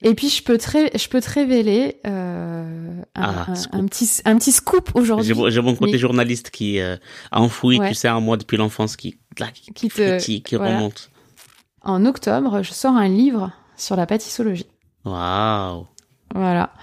Et 0.01 0.13
puis 0.15 0.29
je 0.29 0.43
peux 0.43 0.57
te, 0.57 0.69
ré- 0.69 0.91
je 0.95 1.07
peux 1.07 1.21
te 1.21 1.29
révéler 1.29 1.99
euh, 2.05 3.01
un, 3.15 3.21
Ah, 3.23 3.45
un- 3.51 3.55
scoop. 3.55 3.75
un 3.75 3.85
petit, 3.87 4.09
un 4.25 4.37
petit 4.37 4.51
scoop 4.51 4.91
aujourd'hui 4.95 5.25
J'ai 5.49 5.61
mon- 5.61 5.75
côté 5.75 5.93
mais- 5.93 5.97
journaliste 5.97 6.49
qui 6.51 6.79
euh, 6.79 6.97
a 7.31 7.41
enfoui, 7.41 7.79
Ouais. 7.79 7.87
tu 7.89 7.95
sais, 7.95 8.09
en 8.09 8.21
moi 8.21 8.37
depuis 8.37 8.57
l'enfance, 8.57 8.95
qui, 8.95 9.17
qui, 9.53 9.71
Qui 9.73 9.87
te- 9.87 9.93
frétille, 9.93 10.43
qui 10.43 10.55
voilà. 10.55 10.75
remonte. 10.77 11.09
En 11.83 12.05
octobre, 12.05 12.61
je 12.61 12.71
sors 12.73 12.95
un 12.95 13.07
livre 13.07 13.51
sur 13.75 13.95
la 13.95 14.05
pâtissologie. 14.05 14.67
Waouh. 15.05 15.87
Voilà. 16.35 16.73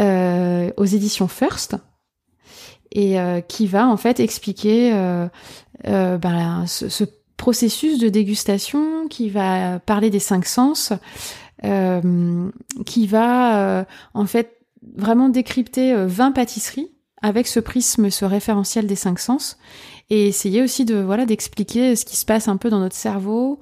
Euh, 0.00 0.70
aux 0.76 0.84
éditions 0.84 1.28
First. 1.28 1.76
Et 2.90 3.20
euh, 3.20 3.40
qui 3.40 3.66
va 3.66 3.86
en 3.86 3.96
fait 3.96 4.20
expliquer 4.20 4.92
euh, 4.92 5.28
ben, 6.18 6.64
ce, 6.66 6.88
ce 6.88 7.04
processus 7.42 7.98
de 7.98 8.08
dégustation, 8.08 9.08
qui 9.08 9.28
va 9.28 9.80
parler 9.80 10.10
des 10.10 10.20
cinq 10.20 10.46
sens, 10.46 10.92
euh, 11.64 12.48
qui 12.86 13.08
va 13.08 13.80
euh, 13.80 13.84
en 14.14 14.26
fait 14.26 14.60
vraiment 14.96 15.28
décrypter 15.28 15.92
euh, 15.92 16.06
20 16.06 16.30
pâtisseries 16.30 16.92
avec 17.20 17.48
ce 17.48 17.58
prisme, 17.58 18.10
ce 18.10 18.24
référentiel 18.24 18.86
des 18.86 18.94
cinq 18.94 19.18
sens, 19.18 19.58
et 20.08 20.28
essayer 20.28 20.62
aussi 20.62 20.84
de 20.84 20.94
voilà 20.94 21.26
d'expliquer 21.26 21.96
ce 21.96 22.04
qui 22.04 22.16
se 22.16 22.24
passe 22.24 22.46
un 22.46 22.56
peu 22.56 22.70
dans 22.70 22.78
notre 22.78 22.94
cerveau, 22.94 23.58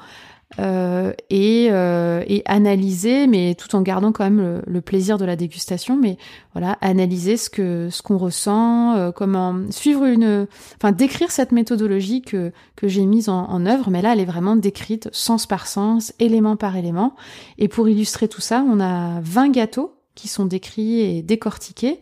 euh, 0.58 1.12
et, 1.30 1.68
euh, 1.70 2.24
et 2.26 2.42
analyser, 2.44 3.28
mais 3.28 3.54
tout 3.54 3.76
en 3.76 3.82
gardant 3.82 4.10
quand 4.10 4.24
même 4.24 4.40
le, 4.40 4.62
le 4.66 4.80
plaisir 4.80 5.16
de 5.16 5.24
la 5.24 5.36
dégustation, 5.36 5.96
mais 5.96 6.16
voilà, 6.54 6.76
analyser 6.80 7.36
ce 7.36 7.48
que 7.48 7.88
ce 7.88 8.02
qu'on 8.02 8.18
ressent, 8.18 8.96
euh, 8.96 9.12
comment 9.12 9.54
suivre 9.70 10.04
une, 10.04 10.48
enfin 10.76 10.90
décrire 10.90 11.30
cette 11.30 11.52
méthodologie 11.52 12.20
que 12.20 12.50
que 12.74 12.88
j'ai 12.88 13.06
mise 13.06 13.28
en, 13.28 13.44
en 13.44 13.64
œuvre, 13.64 13.90
mais 13.90 14.02
là 14.02 14.12
elle 14.12 14.20
est 14.20 14.24
vraiment 14.24 14.56
décrite 14.56 15.08
sens 15.12 15.46
par 15.46 15.68
sens, 15.68 16.12
élément 16.18 16.56
par 16.56 16.76
élément, 16.76 17.14
et 17.58 17.68
pour 17.68 17.88
illustrer 17.88 18.26
tout 18.26 18.40
ça, 18.40 18.64
on 18.68 18.80
a 18.80 19.20
20 19.20 19.50
gâteaux 19.50 19.94
qui 20.16 20.26
sont 20.26 20.46
décrits 20.46 20.98
et 20.98 21.22
décortiqués, 21.22 22.00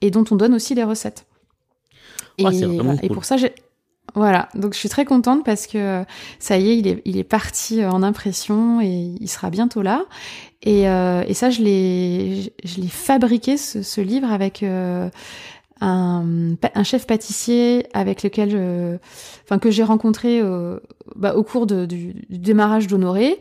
et 0.00 0.10
dont 0.10 0.24
on 0.30 0.36
donne 0.36 0.54
aussi 0.54 0.74
les 0.74 0.84
recettes. 0.84 1.26
Et, 2.38 2.44
vraiment 2.44 2.82
voilà. 2.82 2.94
et 3.02 3.08
cool. 3.08 3.14
pour 3.14 3.24
ça, 3.26 3.36
j'ai 3.36 3.52
voilà, 4.14 4.48
donc 4.54 4.74
je 4.74 4.78
suis 4.78 4.88
très 4.88 5.04
contente 5.04 5.44
parce 5.44 5.66
que 5.66 6.04
ça 6.38 6.58
y 6.58 6.70
est, 6.70 6.78
il 6.78 6.86
est, 6.88 7.02
il 7.04 7.16
est 7.16 7.24
parti 7.24 7.84
en 7.84 8.02
impression 8.02 8.80
et 8.80 9.14
il 9.20 9.28
sera 9.28 9.50
bientôt 9.50 9.82
là. 9.82 10.04
Et, 10.62 10.88
euh, 10.88 11.22
et 11.26 11.34
ça, 11.34 11.50
je 11.50 11.62
l'ai, 11.62 12.52
je 12.64 12.80
l'ai 12.80 12.88
fabriqué 12.88 13.56
ce, 13.56 13.82
ce 13.82 14.00
livre 14.00 14.30
avec 14.30 14.62
euh, 14.62 15.08
un, 15.80 16.54
un 16.74 16.82
chef 16.84 17.06
pâtissier 17.06 17.86
avec 17.94 18.22
lequel, 18.22 18.50
je, 18.50 18.96
enfin 19.44 19.58
que 19.58 19.70
j'ai 19.70 19.84
rencontré 19.84 20.40
euh, 20.40 20.80
bah, 21.16 21.34
au 21.36 21.42
cours 21.42 21.66
de- 21.66 21.86
du, 21.86 22.14
du 22.28 22.38
démarrage 22.38 22.86
d'Honoré. 22.86 23.38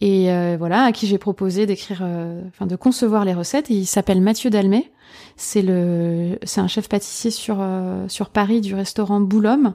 Et 0.00 0.30
euh, 0.30 0.56
voilà, 0.58 0.82
à 0.84 0.92
qui 0.92 1.06
j'ai 1.08 1.18
proposé 1.18 1.66
d'écrire, 1.66 2.02
euh, 2.02 2.42
enfin 2.48 2.66
de 2.66 2.76
concevoir 2.76 3.24
les 3.24 3.34
recettes. 3.34 3.70
Et 3.70 3.74
il 3.74 3.86
s'appelle 3.86 4.20
Mathieu 4.20 4.50
Dalmet. 4.50 4.90
C'est 5.36 5.62
le, 5.62 6.38
c'est 6.42 6.60
un 6.60 6.68
chef 6.68 6.88
pâtissier 6.88 7.30
sur 7.30 7.58
euh, 7.60 8.06
sur 8.08 8.28
Paris 8.28 8.60
du 8.60 8.74
restaurant 8.74 9.20
Boulhomme 9.20 9.74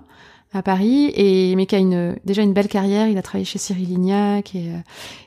à 0.53 0.61
Paris 0.61 1.11
et 1.15 1.55
mais 1.55 1.65
qui 1.65 1.75
a 1.75 1.79
une 1.79 2.15
déjà 2.25 2.41
une 2.41 2.53
belle 2.53 2.67
carrière. 2.67 3.07
Il 3.07 3.17
a 3.17 3.21
travaillé 3.21 3.45
chez 3.45 3.59
Cyril 3.59 3.87
Lignac 3.89 4.55
et, 4.55 4.71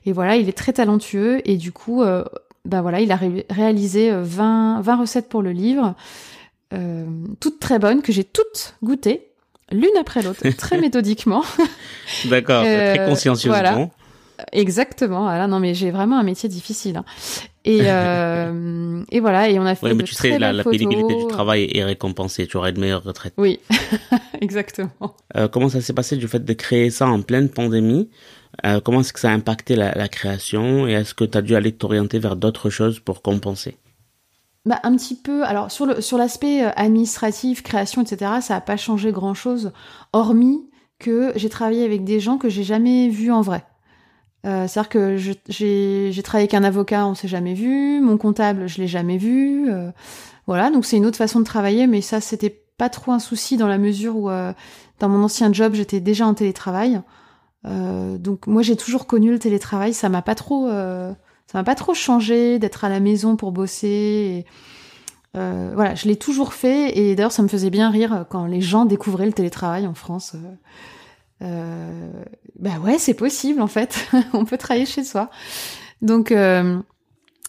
et 0.04 0.12
voilà, 0.12 0.36
il 0.36 0.48
est 0.48 0.56
très 0.56 0.72
talentueux 0.72 1.40
et 1.44 1.56
du 1.56 1.72
coup, 1.72 2.02
ben 2.64 2.82
voilà, 2.82 3.00
il 3.00 3.12
a 3.12 3.18
réalisé 3.50 4.10
20, 4.12 4.80
20 4.80 4.96
recettes 4.96 5.28
pour 5.28 5.42
le 5.42 5.52
livre, 5.52 5.94
toutes 7.40 7.60
très 7.60 7.78
bonnes 7.78 8.02
que 8.02 8.12
j'ai 8.12 8.24
toutes 8.24 8.74
goûtées 8.82 9.26
l'une 9.72 9.96
après 9.98 10.22
l'autre, 10.22 10.48
très 10.56 10.80
méthodiquement. 10.80 11.44
D'accord, 12.26 12.62
très 12.62 13.04
consciencieusement. 13.06 13.60
Voilà. 13.60 13.88
Exactement. 14.52 15.22
Voilà, 15.22 15.46
non, 15.46 15.60
mais 15.60 15.74
j'ai 15.74 15.90
vraiment 15.90 16.18
un 16.18 16.22
métier 16.22 16.48
difficile. 16.48 16.98
Hein. 16.98 17.04
Et, 17.64 17.80
euh, 17.84 19.02
et 19.10 19.20
voilà, 19.20 19.48
et 19.50 19.58
on 19.58 19.66
a 19.66 19.74
fait. 19.74 19.86
Oui, 19.86 19.94
mais 19.94 20.04
tu 20.04 20.14
sais, 20.14 20.38
la, 20.38 20.52
la 20.52 20.64
pénibilité 20.64 21.16
du 21.16 21.26
travail 21.26 21.68
est 21.72 21.84
récompensée. 21.84 22.46
Tu 22.46 22.56
auras 22.56 22.70
une 22.70 22.78
meilleure 22.78 23.02
retraite. 23.02 23.34
Oui, 23.36 23.60
exactement. 24.40 24.90
Euh, 25.36 25.48
comment 25.48 25.68
ça 25.68 25.80
s'est 25.80 25.92
passé 25.92 26.16
du 26.16 26.28
fait 26.28 26.44
de 26.44 26.52
créer 26.52 26.90
ça 26.90 27.08
en 27.08 27.22
pleine 27.22 27.48
pandémie? 27.48 28.08
Euh, 28.64 28.80
Comment 28.80 29.00
est-ce 29.00 29.12
que 29.12 29.20
ça 29.20 29.30
a 29.30 29.34
impacté 29.34 29.76
la, 29.76 29.92
la 29.94 30.08
création? 30.08 30.86
Et 30.86 30.92
est-ce 30.92 31.14
que 31.14 31.24
tu 31.24 31.36
as 31.36 31.42
dû 31.42 31.54
aller 31.54 31.72
t'orienter 31.72 32.18
vers 32.18 32.36
d'autres 32.36 32.70
choses 32.70 33.00
pour 33.00 33.20
compenser? 33.22 33.76
Bah, 34.64 34.80
un 34.82 34.96
petit 34.96 35.14
peu. 35.16 35.44
Alors 35.44 35.70
sur 35.70 35.86
le 35.86 36.00
sur 36.00 36.18
l'aspect 36.18 36.62
administratif, 36.62 37.62
création, 37.62 38.02
etc. 38.02 38.32
Ça 38.40 38.54
n'a 38.54 38.60
pas 38.60 38.76
changé 38.76 39.12
grand 39.12 39.34
chose, 39.34 39.72
hormis 40.12 40.60
que 40.98 41.32
j'ai 41.36 41.48
travaillé 41.48 41.84
avec 41.84 42.04
des 42.04 42.20
gens 42.20 42.38
que 42.38 42.48
j'ai 42.48 42.62
jamais 42.64 43.08
vus 43.08 43.30
en 43.30 43.42
vrai. 43.42 43.64
Euh, 44.46 44.68
C'est-à-dire 44.68 44.88
que 44.88 45.16
j'ai 45.16 46.22
travaillé 46.22 46.44
avec 46.44 46.54
un 46.54 46.64
avocat, 46.64 47.06
on 47.06 47.14
s'est 47.14 47.28
jamais 47.28 47.54
vu. 47.54 48.00
Mon 48.00 48.16
comptable, 48.16 48.68
je 48.68 48.78
l'ai 48.78 48.86
jamais 48.86 49.18
vu. 49.18 49.70
Euh, 49.70 49.90
voilà, 50.46 50.70
donc 50.70 50.84
c'est 50.84 50.96
une 50.96 51.06
autre 51.06 51.16
façon 51.16 51.40
de 51.40 51.44
travailler, 51.44 51.86
mais 51.86 52.00
ça 52.00 52.20
c'était 52.20 52.62
pas 52.78 52.88
trop 52.88 53.12
un 53.12 53.18
souci 53.18 53.56
dans 53.56 53.66
la 53.66 53.78
mesure 53.78 54.16
où 54.16 54.30
euh, 54.30 54.52
dans 55.00 55.08
mon 55.08 55.24
ancien 55.24 55.52
job 55.52 55.74
j'étais 55.74 56.00
déjà 56.00 56.26
en 56.26 56.34
télétravail. 56.34 57.00
Donc 57.64 58.46
moi 58.46 58.62
j'ai 58.62 58.76
toujours 58.76 59.08
connu 59.08 59.32
le 59.32 59.40
télétravail, 59.40 59.92
ça 59.92 60.08
m'a 60.08 60.22
pas 60.22 60.36
trop, 60.36 60.68
ça 60.68 61.16
m'a 61.52 61.64
pas 61.64 61.74
trop 61.74 61.94
changé 61.94 62.60
d'être 62.60 62.84
à 62.84 62.88
la 62.88 63.00
maison 63.00 63.34
pour 63.34 63.50
bosser. 63.50 64.44
Voilà, 65.34 65.96
je 65.96 66.06
l'ai 66.06 66.14
toujours 66.14 66.54
fait 66.54 66.96
et 66.96 67.16
d'ailleurs 67.16 67.32
ça 67.32 67.42
me 67.42 67.48
faisait 67.48 67.70
bien 67.70 67.90
rire 67.90 68.24
quand 68.30 68.46
les 68.46 68.60
gens 68.60 68.84
découvraient 68.84 69.26
le 69.26 69.32
télétravail 69.32 69.84
en 69.88 69.94
France. 69.94 70.36
Bah 71.40 72.78
ouais, 72.82 72.98
c'est 72.98 73.14
possible 73.14 73.60
en 73.60 73.66
fait. 73.66 74.08
on 74.32 74.44
peut 74.44 74.58
travailler 74.58 74.86
chez 74.86 75.04
soi. 75.04 75.30
Donc 76.02 76.32
euh, 76.32 76.80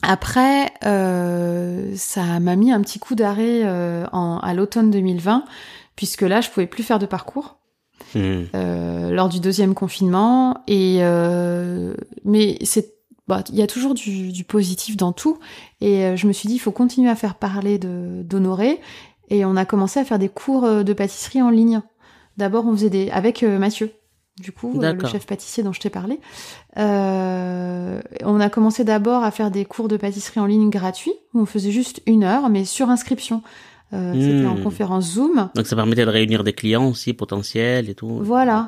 après, 0.02 0.72
euh, 0.86 1.94
ça 1.96 2.40
m'a 2.40 2.56
mis 2.56 2.72
un 2.72 2.82
petit 2.82 3.00
coup 3.00 3.16
d'arrêt 3.16 3.62
euh, 3.64 4.06
à 4.12 4.54
l'automne 4.54 4.92
2020, 4.92 5.44
puisque 5.96 6.22
là, 6.22 6.42
je 6.42 6.50
pouvais 6.50 6.68
plus 6.68 6.84
faire 6.84 7.00
de 7.00 7.06
parcours. 7.06 7.58
Mmh. 8.14 8.44
Euh, 8.56 9.10
lors 9.10 9.28
du 9.28 9.40
deuxième 9.40 9.74
confinement 9.74 10.64
et 10.68 11.00
mais 12.24 12.58
c'est 12.64 12.94
bah, 13.28 13.44
il 13.50 13.56
y 13.56 13.62
a 13.64 13.68
toujours 13.68 13.96
du, 13.96 14.32
du, 14.32 14.44
positif 14.44 14.96
dans 14.96 15.12
tout 15.12 15.40
et 15.82 16.16
je 16.16 16.28
me 16.28 16.32
suis 16.32 16.48
dit 16.48 16.56
il 16.56 16.60
faut 16.60 16.72
continuer 16.72 17.10
à 17.10 17.16
faire 17.16 17.36
parler 17.36 17.80
de 17.80 18.22
d'Honoré 18.24 18.80
et 19.30 19.44
on 19.46 19.58
a 19.58 19.66
commencé 19.66 20.00
à 20.00 20.06
faire 20.06 20.20
des 20.20 20.30
cours 20.30 20.84
de 20.84 20.94
pâtisserie 20.94 21.42
en 21.42 21.50
ligne 21.50 21.82
D'abord, 22.38 22.66
on 22.68 22.74
faisait 22.74 22.90
des 22.90 23.10
avec 23.10 23.44
euh, 23.44 23.58
Mathieu, 23.58 23.92
du 24.40 24.52
coup, 24.52 24.80
euh, 24.82 24.94
le 24.94 25.08
chef 25.08 25.26
pâtissier 25.26 25.64
dont 25.64 25.74
je 25.74 25.80
t'ai 25.80 25.90
parlé. 25.90 26.20
Euh, 26.78 28.02
on 28.24 28.40
a 28.40 28.50
commencé 28.50 28.84
d'abord 28.84 29.24
à 29.24 29.32
faire 29.32 29.50
des 29.50 29.66
cours 29.66 29.88
de 29.88 29.98
pâtisserie 29.98 30.40
en 30.40 30.46
ligne 30.46 30.70
gratuits, 30.70 31.14
où 31.34 31.40
on 31.42 31.46
faisait 31.46 31.72
juste 31.72 32.02
une 32.06 32.24
heure, 32.24 32.50
mais 32.50 32.64
sur 32.64 32.90
inscription. 32.90 33.42
Euh, 33.94 34.14
C'était 34.14 34.46
en 34.46 34.56
hmm. 34.56 34.64
conférence 34.64 35.14
Zoom. 35.14 35.50
Donc 35.56 35.66
ça 35.66 35.76
permettait 35.76 36.06
de 36.06 36.12
réunir 36.12 36.44
des 36.44 36.54
clients 36.54 36.90
aussi 36.90 37.14
potentiels 37.14 37.90
et 37.90 37.96
tout. 37.96 38.20
Voilà. 38.22 38.68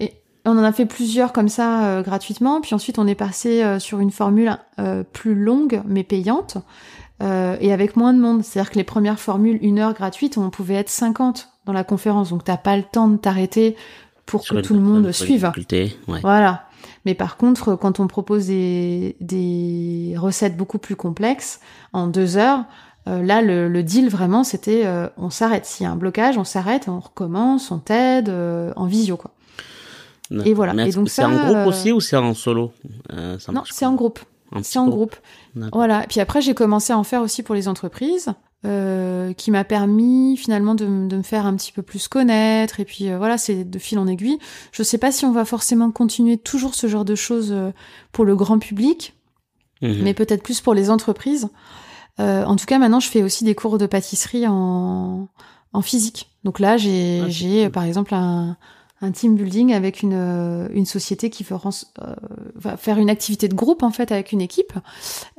Et 0.00 0.12
on 0.44 0.50
en 0.50 0.64
a 0.64 0.72
fait 0.72 0.86
plusieurs 0.86 1.32
comme 1.32 1.48
ça 1.48 2.02
gratuitement, 2.04 2.60
puis 2.60 2.74
ensuite 2.74 2.98
on 2.98 3.06
est 3.06 3.14
passé 3.14 3.78
sur 3.78 4.00
une 4.00 4.10
formule 4.10 4.58
plus 5.12 5.36
longue 5.36 5.80
mais 5.86 6.02
payante. 6.02 6.58
et 7.20 7.72
avec 7.72 7.94
moins 7.96 8.12
de 8.12 8.18
monde. 8.18 8.42
C'est-à-dire 8.42 8.72
que 8.72 8.78
les 8.78 8.84
premières 8.84 9.20
formules, 9.20 9.58
une 9.62 9.78
heure 9.78 9.94
gratuite, 9.94 10.38
on 10.38 10.50
pouvait 10.50 10.74
être 10.74 10.90
50 10.90 11.48
dans 11.68 11.74
la 11.74 11.84
conférence, 11.84 12.30
donc 12.30 12.44
t'as 12.44 12.56
pas 12.56 12.78
le 12.78 12.82
temps 12.82 13.08
de 13.08 13.18
t'arrêter 13.18 13.76
pour 14.24 14.42
que 14.42 14.56
tout 14.62 14.72
le 14.72 14.80
monde 14.80 15.12
suive. 15.12 15.52
Voilà. 16.22 16.64
Mais 17.04 17.14
par 17.14 17.36
contre, 17.36 17.74
quand 17.76 18.00
on 18.00 18.06
propose 18.06 18.46
des, 18.46 20.14
recettes 20.16 20.56
beaucoup 20.56 20.78
plus 20.78 20.96
complexes, 20.96 21.60
en 21.92 22.06
deux 22.06 22.38
heures, 22.38 22.64
euh, 23.06 23.22
là, 23.22 23.42
le, 23.42 23.82
deal 23.82 24.08
vraiment, 24.08 24.44
c'était 24.44 24.86
euh, 24.86 25.08
on 25.18 25.28
s'arrête. 25.28 25.66
S'il 25.66 25.84
y 25.84 25.86
a 25.86 25.92
un 25.92 25.96
blocage, 25.96 26.38
on 26.38 26.44
s'arrête, 26.44 26.88
on 26.88 27.00
recommence, 27.00 27.70
on 27.70 27.78
t'aide 27.78 28.30
euh, 28.30 28.72
en 28.76 28.86
visio, 28.86 29.18
quoi. 29.18 29.32
Et 30.46 30.54
voilà. 30.54 30.86
Et 30.86 30.90
donc 30.92 31.10
c'est 31.10 31.24
en 31.24 31.36
groupe 31.36 31.66
aussi 31.66 31.92
ou 31.92 32.00
c'est 32.00 32.16
en 32.16 32.32
solo? 32.32 32.72
Non, 33.12 33.62
c'est 33.70 33.84
en 33.84 33.94
groupe. 33.94 34.20
C'est 34.62 34.78
en 34.78 34.88
groupe. 34.88 35.16
Voilà. 35.72 36.06
Puis 36.08 36.20
après, 36.20 36.40
j'ai 36.40 36.54
commencé 36.54 36.94
à 36.94 36.98
en 36.98 37.04
faire 37.04 37.20
aussi 37.20 37.42
pour 37.42 37.54
les 37.54 37.68
entreprises. 37.68 38.32
Euh, 38.64 39.34
qui 39.34 39.52
m'a 39.52 39.62
permis 39.62 40.36
finalement 40.36 40.74
de, 40.74 40.84
de, 40.84 41.16
me 41.16 41.22
faire 41.22 41.46
un 41.46 41.54
petit 41.54 41.70
peu 41.70 41.82
plus 41.82 42.08
connaître. 42.08 42.80
Et 42.80 42.84
puis 42.84 43.08
euh, 43.08 43.16
voilà 43.16 43.38
c'est 43.38 43.62
de 43.62 43.78
fil 43.78 44.00
en 44.00 44.08
aiguille. 44.08 44.40
Je 44.72 44.82
sais 44.82 44.98
pas 44.98 45.12
si 45.12 45.24
on 45.24 45.30
va 45.30 45.44
forcément 45.44 45.92
continuer 45.92 46.38
toujours 46.38 46.74
ce 46.74 46.88
genre 46.88 47.04
de 47.04 47.14
choses 47.14 47.52
euh, 47.52 47.70
pour 48.10 48.24
le 48.24 48.34
grand 48.34 48.58
public 48.58 49.14
mhm. 49.80 50.02
mais 50.02 50.12
peut-être 50.12 50.42
plus 50.42 50.60
pour 50.60 50.74
les 50.74 50.90
entreprises. 50.90 51.48
En 52.18 52.56
tout 52.56 52.66
cas 52.66 52.78
maintenant 52.78 52.98
je 52.98 53.08
fais 53.08 53.22
aussi 53.22 53.44
des 53.44 53.54
cours 53.54 53.78
de 53.78 53.86
pâtisserie 53.86 54.48
en, 54.48 55.28
en 55.72 55.80
physique. 55.80 56.28
Donc 56.42 56.58
là 56.58 56.76
j'ai 56.76 57.22
ah, 57.24 57.28
j'ai 57.28 57.70
par 57.70 57.84
exemple 57.84 58.12
un 58.12 58.56
un 59.00 59.12
team 59.12 59.36
building 59.36 59.72
avec 59.72 60.02
une, 60.02 60.14
euh, 60.14 60.68
une 60.72 60.86
société 60.86 61.30
qui 61.30 61.44
fera, 61.44 61.70
euh, 62.02 62.14
va 62.56 62.76
faire 62.76 62.98
une 62.98 63.10
activité 63.10 63.48
de 63.48 63.54
groupe 63.54 63.82
en 63.82 63.90
fait 63.90 64.10
avec 64.10 64.32
une 64.32 64.40
équipe. 64.40 64.72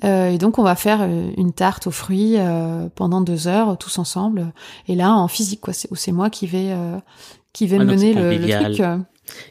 Euh, 0.03 0.29
et 0.29 0.37
donc 0.37 0.59
on 0.59 0.63
va 0.63 0.75
faire 0.75 1.03
une 1.03 1.51
tarte 1.51 1.87
aux 1.87 1.91
fruits 1.91 2.37
pendant 2.95 3.21
deux 3.21 3.47
heures 3.47 3.77
tous 3.77 3.99
ensemble. 3.99 4.53
Et 4.87 4.95
là 4.95 5.11
en 5.13 5.27
physique 5.27 5.61
quoi, 5.61 5.73
c'est, 5.73 6.11
moi 6.11 6.29
qui 6.29 6.47
vais 6.47 6.73
qui 7.53 7.67
vais 7.67 7.79
mener 7.79 8.13
le, 8.13 8.37
le, 8.37 8.47
truc. 8.47 8.81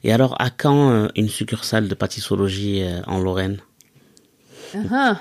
Et 0.03 0.13
alors 0.13 0.41
à 0.41 0.51
quand 0.51 1.09
une 1.15 1.29
succursale 1.29 1.89
de 1.89 1.95
pâtissologie 1.95 2.83
en 3.07 3.19
Lorraine? 3.19 3.59
Ah, 4.91 5.19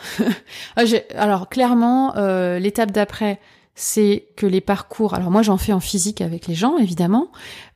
ah. 0.76 0.84
alors 1.16 1.50
clairement 1.50 2.14
l'étape 2.58 2.92
d'après 2.92 3.40
c'est 3.80 4.26
que 4.36 4.48
les 4.48 4.60
parcours, 4.60 5.14
alors 5.14 5.30
moi 5.30 5.44
j'en 5.44 5.58
fais 5.58 5.72
en 5.72 5.80
physique 5.80 6.22
avec 6.22 6.48
les 6.48 6.56
gens 6.56 6.80
évidemment, 6.80 7.32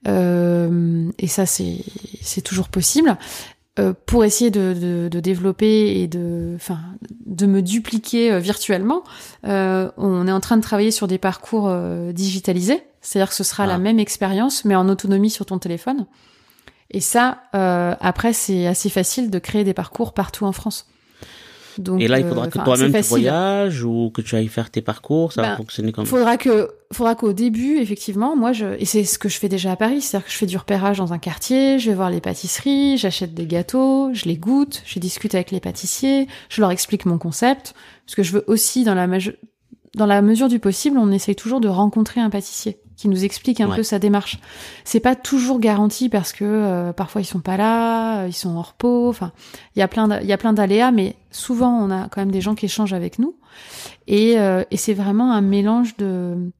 euh, 0.08 1.10
et 1.20 1.28
ça 1.28 1.46
c'est 1.46 1.78
c'est 2.22 2.42
toujours 2.42 2.70
possible. 2.70 3.18
Euh, 3.80 3.94
pour 4.06 4.26
essayer 4.26 4.52
de, 4.52 4.74
de, 4.74 5.08
de, 5.10 5.20
développer 5.22 6.02
et 6.02 6.08
de, 6.08 6.52
enfin, 6.58 6.80
de 7.26 7.46
me 7.46 7.62
dupliquer 7.62 8.30
euh, 8.30 8.40
virtuellement, 8.40 9.04
euh, 9.48 9.90
on 9.96 10.28
est 10.28 10.32
en 10.32 10.42
train 10.42 10.58
de 10.58 10.62
travailler 10.62 10.92
sur 10.92 11.08
des 11.08 11.18
parcours 11.18 11.70
euh, 11.70 12.12
digitalisés, 12.12 12.84
c'est-à-dire 13.00 13.30
que 13.30 13.36
ce 13.36 13.46
sera 13.46 13.68
la 13.68 13.76
ah. 13.76 13.78
même 13.78 13.98
expérience 13.98 14.66
mais 14.66 14.76
en 14.76 14.90
autonomie 14.90 15.30
sur 15.30 15.46
ton 15.46 15.58
téléphone. 15.58 16.06
Et 16.90 17.00
ça, 17.00 17.44
après, 17.54 18.34
c'est 18.34 18.68
assez 18.68 18.90
facile 18.90 19.30
de 19.30 19.40
créer 19.40 19.64
des 19.64 19.74
parcours 19.74 20.14
partout 20.14 20.44
en 20.44 20.52
France 20.52 20.88
et 22.00 22.08
là, 22.08 22.20
il 22.20 22.26
faudra 22.26 22.48
que 22.48 22.60
toi-même 22.60 22.94
tu 22.94 23.02
voyages 23.02 23.84
ou 23.84 24.12
que 24.14 24.22
tu 24.22 24.36
ailles 24.36 24.48
faire 24.48 24.70
tes 24.70 24.82
parcours, 24.82 25.34
ça 25.34 25.42
va 25.42 25.50
ben, 25.50 25.58
fonctionner 25.58 25.92
comme 25.92 26.06
faudra 26.06 26.38
que 26.38 26.70
faudra 26.92 27.16
qu'au 27.16 27.34
début, 27.34 27.78
effectivement, 27.78 28.36
moi, 28.36 28.52
je 28.52 28.66
et 28.80 28.86
c'est 28.86 29.04
ce 29.04 29.18
que 29.18 29.30
je 29.30 29.38
fais 29.38 29.50
déjà 29.50 29.72
à 29.72 29.76
Paris, 29.76 30.02
c'est-à-dire 30.02 30.26
que 30.26 30.32
je 30.32 30.38
fais 30.38 30.46
du 30.46 30.58
repérage 30.58 30.98
dans 30.98 31.14
un 31.14 31.20
quartier, 31.20 31.80
je 31.80 31.90
vais 31.90 31.96
voir 31.96 32.10
les 32.10 32.22
pâtisseries, 32.22 32.98
j'achète 32.98 33.34
des 33.34 33.46
gâteaux, 33.46 34.14
je 34.14 34.26
les 34.26 34.38
goûte, 34.38 34.84
je 34.86 35.00
discute 35.00 35.36
avec 35.36 35.52
les 35.52 35.60
pâtissiers, 35.60 36.28
je 36.50 36.62
leur 36.62 36.72
explique 36.72 37.06
mon 37.06 37.18
concept, 37.18 37.74
parce 38.06 38.16
que 38.16 38.24
je 38.24 38.34
veux 38.34 38.44
aussi 38.48 38.84
dans 38.84 38.96
la 38.96 39.08
dans 39.96 40.06
la 40.06 40.22
mesure 40.22 40.48
du 40.48 40.60
possible, 40.60 40.98
on 40.98 41.12
essaye 41.12 41.36
toujours 41.36 41.60
de 41.60 41.68
rencontrer 41.68 42.22
un 42.22 42.30
pâtissier 42.30 42.80
qui 43.02 43.10
nous 43.10 43.26
explique 43.26 43.62
un 43.62 43.70
peu 43.70 43.82
sa 43.82 43.98
démarche. 43.98 44.38
C'est 44.84 45.00
pas 45.00 45.16
toujours 45.16 45.60
garanti 45.60 46.08
parce 46.08 46.34
que 46.34 46.46
euh, 46.46 46.94
parfois 46.94 47.22
ils 47.22 47.26
sont 47.26 47.40
pas 47.40 47.58
là, 47.58 48.22
euh, 48.22 48.28
ils 48.28 48.34
sont 48.34 48.56
en 48.56 48.62
repos. 48.62 49.10
Enfin, 49.10 49.32
il 49.76 49.80
y 49.80 49.82
a 49.82 49.88
plein 49.88 50.20
il 50.20 50.28
y 50.28 50.34
a 50.34 50.38
plein 50.38 50.54
d'aléas, 50.54 50.92
mais 50.92 51.16
souvent 51.32 51.72
on 51.72 51.90
a 51.90 52.10
quand 52.10 52.22
même 52.22 52.32
des 52.32 52.42
gens 52.42 52.54
qui 52.54 52.66
échangent 52.66 52.94
avec 52.94 53.18
nous. 53.18 53.36
Et, 54.08 54.40
euh, 54.40 54.64
et 54.70 54.78
c'est 54.78 54.94
vraiment 54.94 55.34
un 55.34 55.42
mélange 55.42 55.98
de 55.98 56.52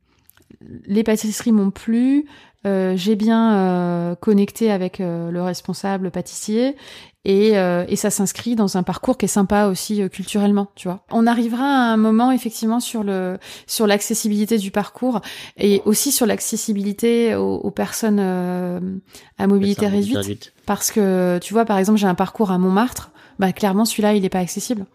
les 0.88 1.04
pâtisseries 1.04 1.52
m'ont 1.52 1.70
plu, 1.70 2.26
euh, 2.66 2.94
j'ai 2.96 3.16
bien 3.16 4.16
connecté 4.20 4.72
avec 4.72 5.00
le 5.00 5.42
responsable 5.42 6.10
pâtissier 6.10 6.76
et, 7.24 7.52
et 7.52 7.96
ça 7.96 8.10
s'inscrit 8.10 8.56
dans 8.56 8.78
un 8.78 8.84
parcours 8.84 9.18
qui 9.18 9.26
est 9.26 9.28
sympa 9.28 9.68
aussi 9.68 10.10
culturellement, 10.10 10.72
tu 10.76 10.88
vois. 10.88 11.06
On 11.12 11.28
arrivera 11.28 11.64
à 11.64 11.94
un 11.94 11.98
moment 11.98 12.32
effectivement 12.32 12.80
sur 12.80 13.04
le 13.04 13.38
sur 13.68 13.86
l'accessibilité 13.86 14.58
du 14.58 14.72
parcours 14.72 15.22
et 15.58 15.82
aussi 15.86 16.12
sur 16.12 16.26
l'accessibilité 16.26 17.36
aux, 17.36 17.72
personnes 17.72 18.20
à 18.20 19.48
mobilité 19.48 19.88
réduite, 19.88 20.54
parce 20.66 20.92
que 20.92 21.40
tu 21.42 21.54
vois 21.54 21.66
par 21.66 21.78
exemple 21.78 22.00
j'ai 22.00 22.08
un 22.08 22.16
parcours 22.16 22.52
à 22.52 22.58
Montmartre, 22.58 23.12
bah 23.38 23.52
clairement 23.54 23.86
celui-là 23.86 24.16
il 24.16 24.26
est 24.26 24.30
pas 24.30 24.40
accessible. 24.40 24.86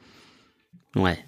Ouais 0.97 1.19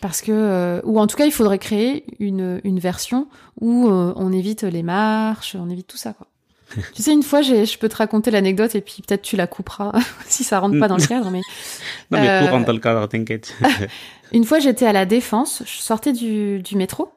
parce 0.00 0.22
que 0.22 0.32
euh, 0.32 0.80
ou 0.84 1.00
en 1.00 1.06
tout 1.06 1.16
cas 1.16 1.26
il 1.26 1.32
faudrait 1.32 1.58
créer 1.58 2.04
une, 2.20 2.60
une 2.64 2.78
version 2.78 3.28
où 3.60 3.88
euh, 3.88 4.12
on 4.16 4.32
évite 4.32 4.62
les 4.62 4.82
marches, 4.82 5.56
on 5.58 5.68
évite 5.68 5.86
tout 5.86 5.96
ça 5.96 6.12
quoi. 6.12 6.28
tu 6.94 7.02
sais, 7.02 7.12
une 7.12 7.22
fois, 7.22 7.42
je 7.42 7.78
peux 7.78 7.88
te 7.88 7.96
raconter 7.96 8.30
l'anecdote 8.30 8.74
et 8.74 8.80
puis 8.80 9.02
peut-être 9.06 9.22
tu 9.22 9.36
la 9.36 9.46
couperas 9.46 9.92
si 10.26 10.44
ça 10.44 10.58
rentre 10.58 10.78
pas 10.78 10.88
dans 10.88 10.96
le 10.96 11.06
cadre. 11.06 11.30
Mais 11.30 11.40
non, 12.10 12.20
mais 12.20 12.46
tout 12.46 12.52
rentre 12.52 12.66
dans 12.66 12.72
le 12.72 12.80
cadre, 12.80 13.06
t'inquiète. 13.06 13.54
une 14.32 14.44
fois, 14.44 14.58
j'étais 14.58 14.86
à 14.86 14.92
la 14.92 15.06
Défense, 15.06 15.62
je 15.64 15.78
sortais 15.78 16.12
du, 16.12 16.60
du 16.60 16.76
métro 16.76 17.12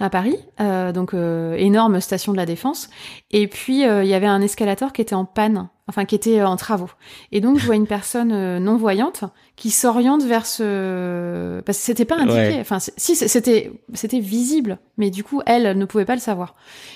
à 0.00 0.08
Paris, 0.08 0.36
euh, 0.60 0.92
donc 0.92 1.14
euh, 1.14 1.54
énorme 1.56 2.00
station 2.00 2.32
de 2.32 2.38
la 2.38 2.46
Défense. 2.46 2.88
Et 3.30 3.46
puis 3.46 3.86
euh, 3.86 4.02
il 4.02 4.08
y 4.08 4.14
avait 4.14 4.26
un 4.26 4.40
escalator 4.40 4.92
qui 4.92 5.02
était 5.02 5.14
en 5.14 5.26
panne, 5.26 5.68
enfin 5.90 6.06
qui 6.06 6.14
était 6.14 6.42
en 6.42 6.56
travaux. 6.56 6.90
Et 7.32 7.40
donc 7.40 7.58
je 7.58 7.66
vois 7.66 7.76
une 7.76 7.86
personne 7.86 8.58
non 8.58 8.76
voyante 8.76 9.24
qui 9.56 9.70
s'oriente 9.70 10.22
vers 10.22 10.46
ce, 10.46 11.60
parce 11.60 11.78
que 11.78 11.84
c'était 11.84 12.06
pas 12.06 12.16
indiqué. 12.16 12.58
Enfin 12.60 12.78
si 12.80 13.14
c'était 13.14 13.70
c'était 13.92 14.20
visible, 14.20 14.78
mais 14.96 15.10
du 15.10 15.22
coup 15.22 15.42
elle, 15.44 15.76
ne 15.76 15.84
pouvait 15.84 16.06
pas 16.06 16.14
le 16.14 16.20
savoir. 16.20 16.54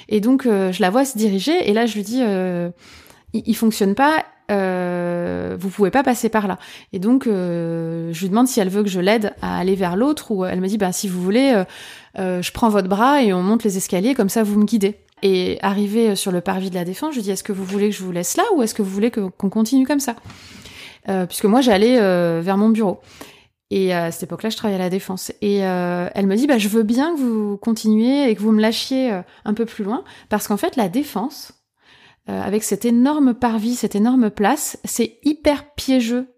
Et 0.08 0.20
donc 0.20 0.44
je 0.44 0.80
la 0.80 0.90
vois 0.90 1.04
se 1.04 1.18
diriger 1.18 1.68
et 1.68 1.74
là 1.74 1.86
je 1.86 1.94
lui 1.94 2.02
dis 2.02 2.22
il, 2.22 3.42
il 3.46 3.54
fonctionne 3.54 3.94
pas 3.94 4.24
euh, 4.50 5.56
vous 5.58 5.70
pouvez 5.70 5.90
pas 5.90 6.02
passer 6.02 6.28
par 6.28 6.46
là. 6.46 6.58
Et 6.92 6.98
donc, 6.98 7.26
euh, 7.26 8.12
je 8.12 8.20
lui 8.20 8.28
demande 8.28 8.46
si 8.46 8.60
elle 8.60 8.68
veut 8.68 8.82
que 8.82 8.88
je 8.88 9.00
l'aide 9.00 9.32
à 9.40 9.58
aller 9.58 9.74
vers 9.74 9.96
l'autre, 9.96 10.30
ou 10.30 10.44
elle 10.44 10.60
me 10.60 10.68
dit, 10.68 10.78
ben 10.78 10.92
si 10.92 11.08
vous 11.08 11.22
voulez, 11.22 11.52
euh, 11.54 11.64
euh, 12.18 12.42
je 12.42 12.52
prends 12.52 12.68
votre 12.68 12.88
bras 12.88 13.22
et 13.22 13.32
on 13.32 13.42
monte 13.42 13.64
les 13.64 13.76
escaliers, 13.76 14.14
comme 14.14 14.28
ça 14.28 14.42
vous 14.42 14.58
me 14.58 14.64
guidez. 14.64 14.96
Et 15.22 15.58
arrivé 15.62 16.16
sur 16.16 16.32
le 16.32 16.40
parvis 16.40 16.70
de 16.70 16.74
la 16.74 16.84
Défense, 16.84 17.12
je 17.12 17.18
lui 17.18 17.22
dis, 17.22 17.30
est-ce 17.30 17.44
que 17.44 17.52
vous 17.52 17.64
voulez 17.64 17.90
que 17.90 17.96
je 17.96 18.02
vous 18.02 18.12
laisse 18.12 18.36
là, 18.36 18.44
ou 18.54 18.62
est-ce 18.62 18.74
que 18.74 18.82
vous 18.82 18.90
voulez 18.90 19.10
qu'on 19.10 19.30
continue 19.50 19.86
comme 19.86 20.00
ça? 20.00 20.16
Puisque 21.26 21.44
moi, 21.44 21.60
j'allais 21.60 21.98
vers 22.42 22.58
mon 22.58 22.68
bureau. 22.68 23.00
Et 23.70 23.94
à 23.94 24.10
cette 24.10 24.24
époque-là, 24.24 24.50
je 24.50 24.56
travaillais 24.56 24.78
à 24.78 24.84
la 24.84 24.90
Défense. 24.90 25.32
Et 25.40 25.58
elle 25.58 26.26
me 26.26 26.36
dit, 26.36 26.46
bah, 26.46 26.58
je 26.58 26.68
veux 26.68 26.82
bien 26.82 27.14
que 27.14 27.20
vous 27.20 27.56
continuiez 27.56 28.28
et 28.28 28.34
que 28.34 28.42
vous 28.42 28.52
me 28.52 28.60
lâchiez 28.60 29.18
un 29.44 29.54
peu 29.54 29.64
plus 29.64 29.84
loin, 29.84 30.04
parce 30.28 30.46
qu'en 30.46 30.58
fait, 30.58 30.76
la 30.76 30.90
Défense, 30.90 31.54
euh, 32.30 32.40
avec 32.40 32.62
cette 32.62 32.86
énorme 32.86 33.34
parvis, 33.34 33.74
cette 33.74 33.94
énorme 33.94 34.30
place, 34.30 34.78
c'est 34.84 35.18
hyper 35.24 35.74
piégeux 35.74 36.33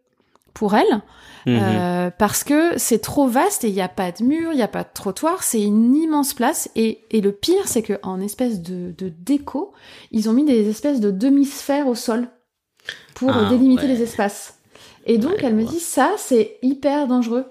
pour 0.57 0.75
elle. 0.75 1.03
Mhm. 1.45 1.61
Euh, 1.63 2.11
parce 2.19 2.43
que 2.43 2.77
c'est 2.77 2.99
trop 2.99 3.29
vaste 3.29 3.63
et 3.63 3.69
il 3.69 3.75
n'y 3.75 3.83
a 3.83 3.89
pas 3.89 4.11
de 4.11 4.25
mur, 4.25 4.53
il 4.53 4.57
n'y 4.57 4.63
a 4.63 4.69
pas 4.69 4.83
de 4.83 4.89
trottoir, 4.93 5.45
c'est 5.45 5.63
une 5.63 5.95
immense 5.95 6.35
place. 6.35 6.69
Et, 6.75 7.05
et 7.11 7.21
le 7.21 7.31
pire, 7.31 7.67
c'est 7.69 7.83
qu'en 7.83 8.21
espèce 8.21 8.63
de, 8.63 8.93
de, 8.97 9.09
déco, 9.09 9.73
ils 10.11 10.29
ont 10.29 10.33
mis 10.33 10.45
des 10.45 10.69
espèces 10.69 10.99
de 10.99 11.13
demi-sphères 11.13 11.87
au 11.87 11.95
sol 11.95 12.29
pour 13.15 13.31
ah, 13.31 13.49
délimiter 13.49 13.87
les 13.87 14.03
espaces. 14.03 14.59
Et 15.05 15.19
donc, 15.19 15.35
elle 15.43 15.55
me 15.55 15.65
dit, 15.65 15.79
ça, 15.79 16.13
c'est 16.17 16.57
hyper 16.63 17.07
dangereux 17.07 17.45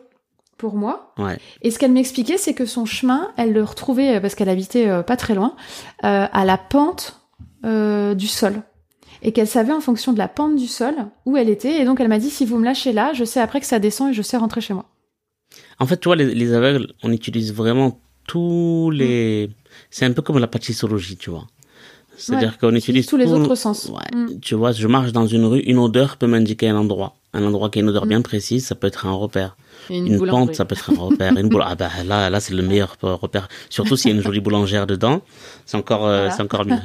pour 0.58 0.76
moi. 0.76 1.14
Ouais. 1.18 1.38
Et 1.62 1.72
ce 1.72 1.80
qu'elle 1.80 1.92
m'expliquait, 1.92 2.38
c'est 2.38 2.54
que 2.54 2.66
son 2.66 2.86
chemin, 2.86 3.32
elle 3.38 3.54
le 3.54 3.64
retrouvait, 3.64 4.20
parce 4.20 4.36
qu'elle 4.36 4.50
habitait 4.50 4.90
euh, 4.90 5.04
pas 5.04 5.16
très 5.16 5.36
loin, 5.36 5.56
euh, 6.04 6.28
à 6.32 6.44
la 6.44 6.58
pente 6.58 7.22
euh, 7.66 8.14
du 8.14 8.28
sol. 8.28 8.62
Et 9.22 9.32
qu'elle 9.32 9.48
savait 9.48 9.74
en 9.74 9.82
fonction 9.82 10.14
de 10.14 10.18
la 10.18 10.28
pente 10.28 10.56
du 10.56 10.68
sol 10.68 10.94
où 11.26 11.38
elle 11.38 11.50
était. 11.50 11.82
Et 11.82 11.86
donc 11.86 12.00
elle 12.00 12.08
m'a 12.08 12.20
dit, 12.20 12.30
si 12.30 12.46
vous 12.46 12.58
me 12.58 12.66
lâchez 12.66 12.94
là, 12.94 13.14
je 13.14 13.24
sais 13.24 13.40
après 13.40 13.60
que 13.60 13.66
ça 13.66 13.80
descend 13.80 14.12
et 14.12 14.14
je 14.14 14.22
sais 14.22 14.38
rentrer 14.38 14.62
chez 14.62 14.74
moi. 14.74 14.86
En 15.80 15.86
fait, 15.86 16.00
tu 16.00 16.08
vois, 16.08 16.16
les, 16.16 16.54
aveugles, 16.54 16.94
on 17.04 17.12
utilise 17.12 17.54
vraiment 17.54 18.00
tous 18.28 18.92
les... 18.92 19.50
C'est 19.90 20.06
un 20.06 20.12
peu 20.12 20.22
comme 20.22 20.40
la 20.40 20.48
pâtissologie, 20.48 21.18
tu 21.18 21.30
vois. 21.30 21.48
C'est-à-dire 22.18 22.58
qu'on 22.58 22.74
utilise 22.76 23.06
tous 23.08 23.18
les 23.18 23.32
autres 23.32 23.56
sens. 23.56 23.90
Ouais. 23.90 24.18
Mm. 24.18 24.40
Tu 24.40 24.56
vois, 24.56 24.72
je 24.72 24.88
marche 24.88 25.12
dans 25.12 25.28
une 25.28 25.46
rue, 25.46 25.60
une 25.60 25.78
odeur 25.78 26.18
peut 26.18 26.28
m'indiquer 26.28 26.70
un 26.70 26.78
endroit. 26.78 27.18
Un 27.36 27.44
endroit 27.44 27.70
qui 27.70 27.80
a 27.80 27.82
une 27.82 27.90
odeur 27.90 28.06
mm. 28.06 28.10
bien 28.10 28.22
précise, 28.22 28.66
ça 28.66 28.76
peut 28.76 28.88
être 28.88 29.06
un 29.06 29.12
repère. 29.12 29.58
Une, 29.90 30.26
pente, 30.26 30.56
ça 30.56 30.64
peut 30.64 30.74
être 30.74 30.90
un 30.90 30.96
repère. 30.96 31.38
Une 31.38 31.50
boule... 31.50 31.64
Ah 31.68 31.76
bah 31.76 31.90
là, 32.06 32.30
là 32.30 32.40
c'est 32.40 32.54
le 32.54 32.64
meilleur 32.64 32.96
repère. 33.02 33.50
Surtout 33.70 33.98
s'il 33.98 34.12
y 34.12 34.14
a 34.14 34.18
une 34.18 34.24
jolie 34.24 34.40
boulangère 34.40 34.88
dedans, 34.88 35.22
c'est 35.66 35.76
encore, 35.76 36.06
euh, 36.08 36.30
c'est 36.32 36.42
encore 36.42 36.66
mieux. 36.66 36.78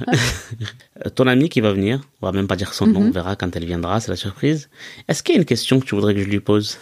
Ton 1.15 1.29
ami 1.29 1.49
qui 1.49 1.61
va 1.61 1.73
venir, 1.73 2.01
on 2.21 2.27
va 2.27 2.33
même 2.33 2.49
pas 2.49 2.57
dire 2.57 2.75
son 2.75 2.89
nom, 2.89 3.01
on 3.01 3.05
mhm. 3.05 3.13
verra 3.13 3.37
quand 3.37 3.55
elle 3.55 3.65
viendra, 3.65 4.01
c'est 4.01 4.11
la 4.11 4.17
surprise. 4.17 4.69
Est-ce 5.07 5.23
qu'il 5.23 5.37
y 5.37 5.39
a 5.39 5.41
une 5.41 5.47
question 5.47 5.79
que 5.79 5.85
tu 5.85 5.95
voudrais 5.95 6.15
que 6.15 6.21
je 6.21 6.29
lui 6.29 6.41
pose? 6.41 6.79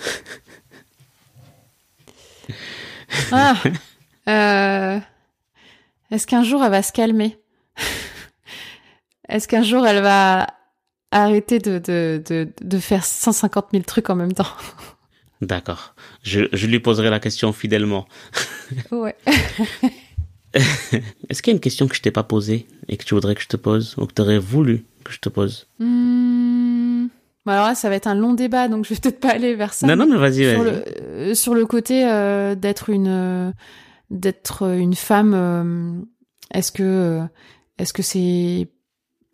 Ah, 3.32 3.54
euh, 4.28 4.98
est-ce 6.10 6.26
qu'un 6.26 6.42
jour 6.42 6.64
elle 6.64 6.70
va 6.70 6.82
se 6.82 6.92
calmer? 6.92 7.36
Est-ce 9.28 9.46
qu'un 9.46 9.62
jour 9.62 9.86
elle 9.86 10.02
va 10.02 10.46
arrêter 11.10 11.58
de, 11.58 11.78
de, 11.78 12.22
de, 12.26 12.48
de 12.60 12.78
faire 12.78 13.04
150 13.04 13.68
000 13.72 13.84
trucs 13.84 14.10
en 14.10 14.16
même 14.16 14.32
temps 14.32 14.46
D'accord. 15.40 15.94
Je, 16.22 16.42
je 16.52 16.66
lui 16.66 16.80
poserai 16.80 17.10
la 17.10 17.20
question 17.20 17.52
fidèlement. 17.52 18.06
Ouais. 18.90 19.16
Est-ce 20.52 21.42
qu'il 21.42 21.52
y 21.52 21.54
a 21.54 21.56
une 21.56 21.60
question 21.60 21.88
que 21.88 21.94
je 21.94 22.02
t'ai 22.02 22.10
pas 22.10 22.22
posée 22.22 22.66
et 22.88 22.98
que 22.98 23.04
tu 23.04 23.14
voudrais 23.14 23.34
que 23.34 23.40
je 23.40 23.48
te 23.48 23.56
pose 23.56 23.94
ou 23.96 24.06
que 24.06 24.12
tu 24.12 24.20
aurais 24.20 24.38
voulu 24.38 24.84
que 25.04 25.12
je 25.12 25.20
te 25.20 25.28
pose? 25.30 25.66
Hmm. 25.78 27.06
Alors 27.46 27.66
là, 27.66 27.74
ça 27.74 27.88
va 27.88 27.94
être 27.94 28.06
un 28.06 28.14
long 28.14 28.34
débat, 28.34 28.68
donc 28.68 28.84
je 28.84 28.92
vais 28.92 29.00
peut-être 29.00 29.20
pas 29.20 29.30
aller 29.30 29.54
vers 29.54 29.72
ça. 29.72 29.86
Non, 29.86 29.96
non, 29.96 30.06
mais 30.06 30.18
vas-y, 30.18 30.44
vas-y. 30.44 30.54
Sur, 30.54 30.64
le, 30.64 31.34
sur 31.34 31.54
le 31.54 31.64
côté 31.64 32.06
euh, 32.06 32.54
d'être 32.54 32.90
une 32.90 33.54
d'être 34.10 34.70
une 34.76 34.94
femme, 34.94 35.32
euh, 35.34 35.92
est-ce 36.52 36.72
que 36.72 37.22
est-ce 37.78 37.94
que 37.94 38.02
c'est 38.02 38.68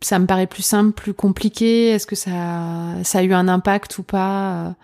ça 0.01 0.19
me 0.19 0.25
paraît 0.25 0.47
plus 0.47 0.63
simple, 0.63 0.91
plus 0.91 1.13
compliqué? 1.13 1.89
Est-ce 1.89 2.07
que 2.07 2.15
ça 2.15 2.31
ça 3.03 3.19
a 3.19 3.23
eu 3.23 3.33
un 3.33 3.47
impact 3.47 3.97
ou 3.97 4.03
pas 4.03 4.75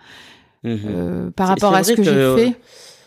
Mhm. 0.64 0.80
Euh, 0.86 1.30
par 1.30 1.48
rapport 1.48 1.74
à 1.74 1.82
ce 1.82 1.92
que, 1.92 2.02
j'ai 2.02 2.12
fait? 2.12 2.60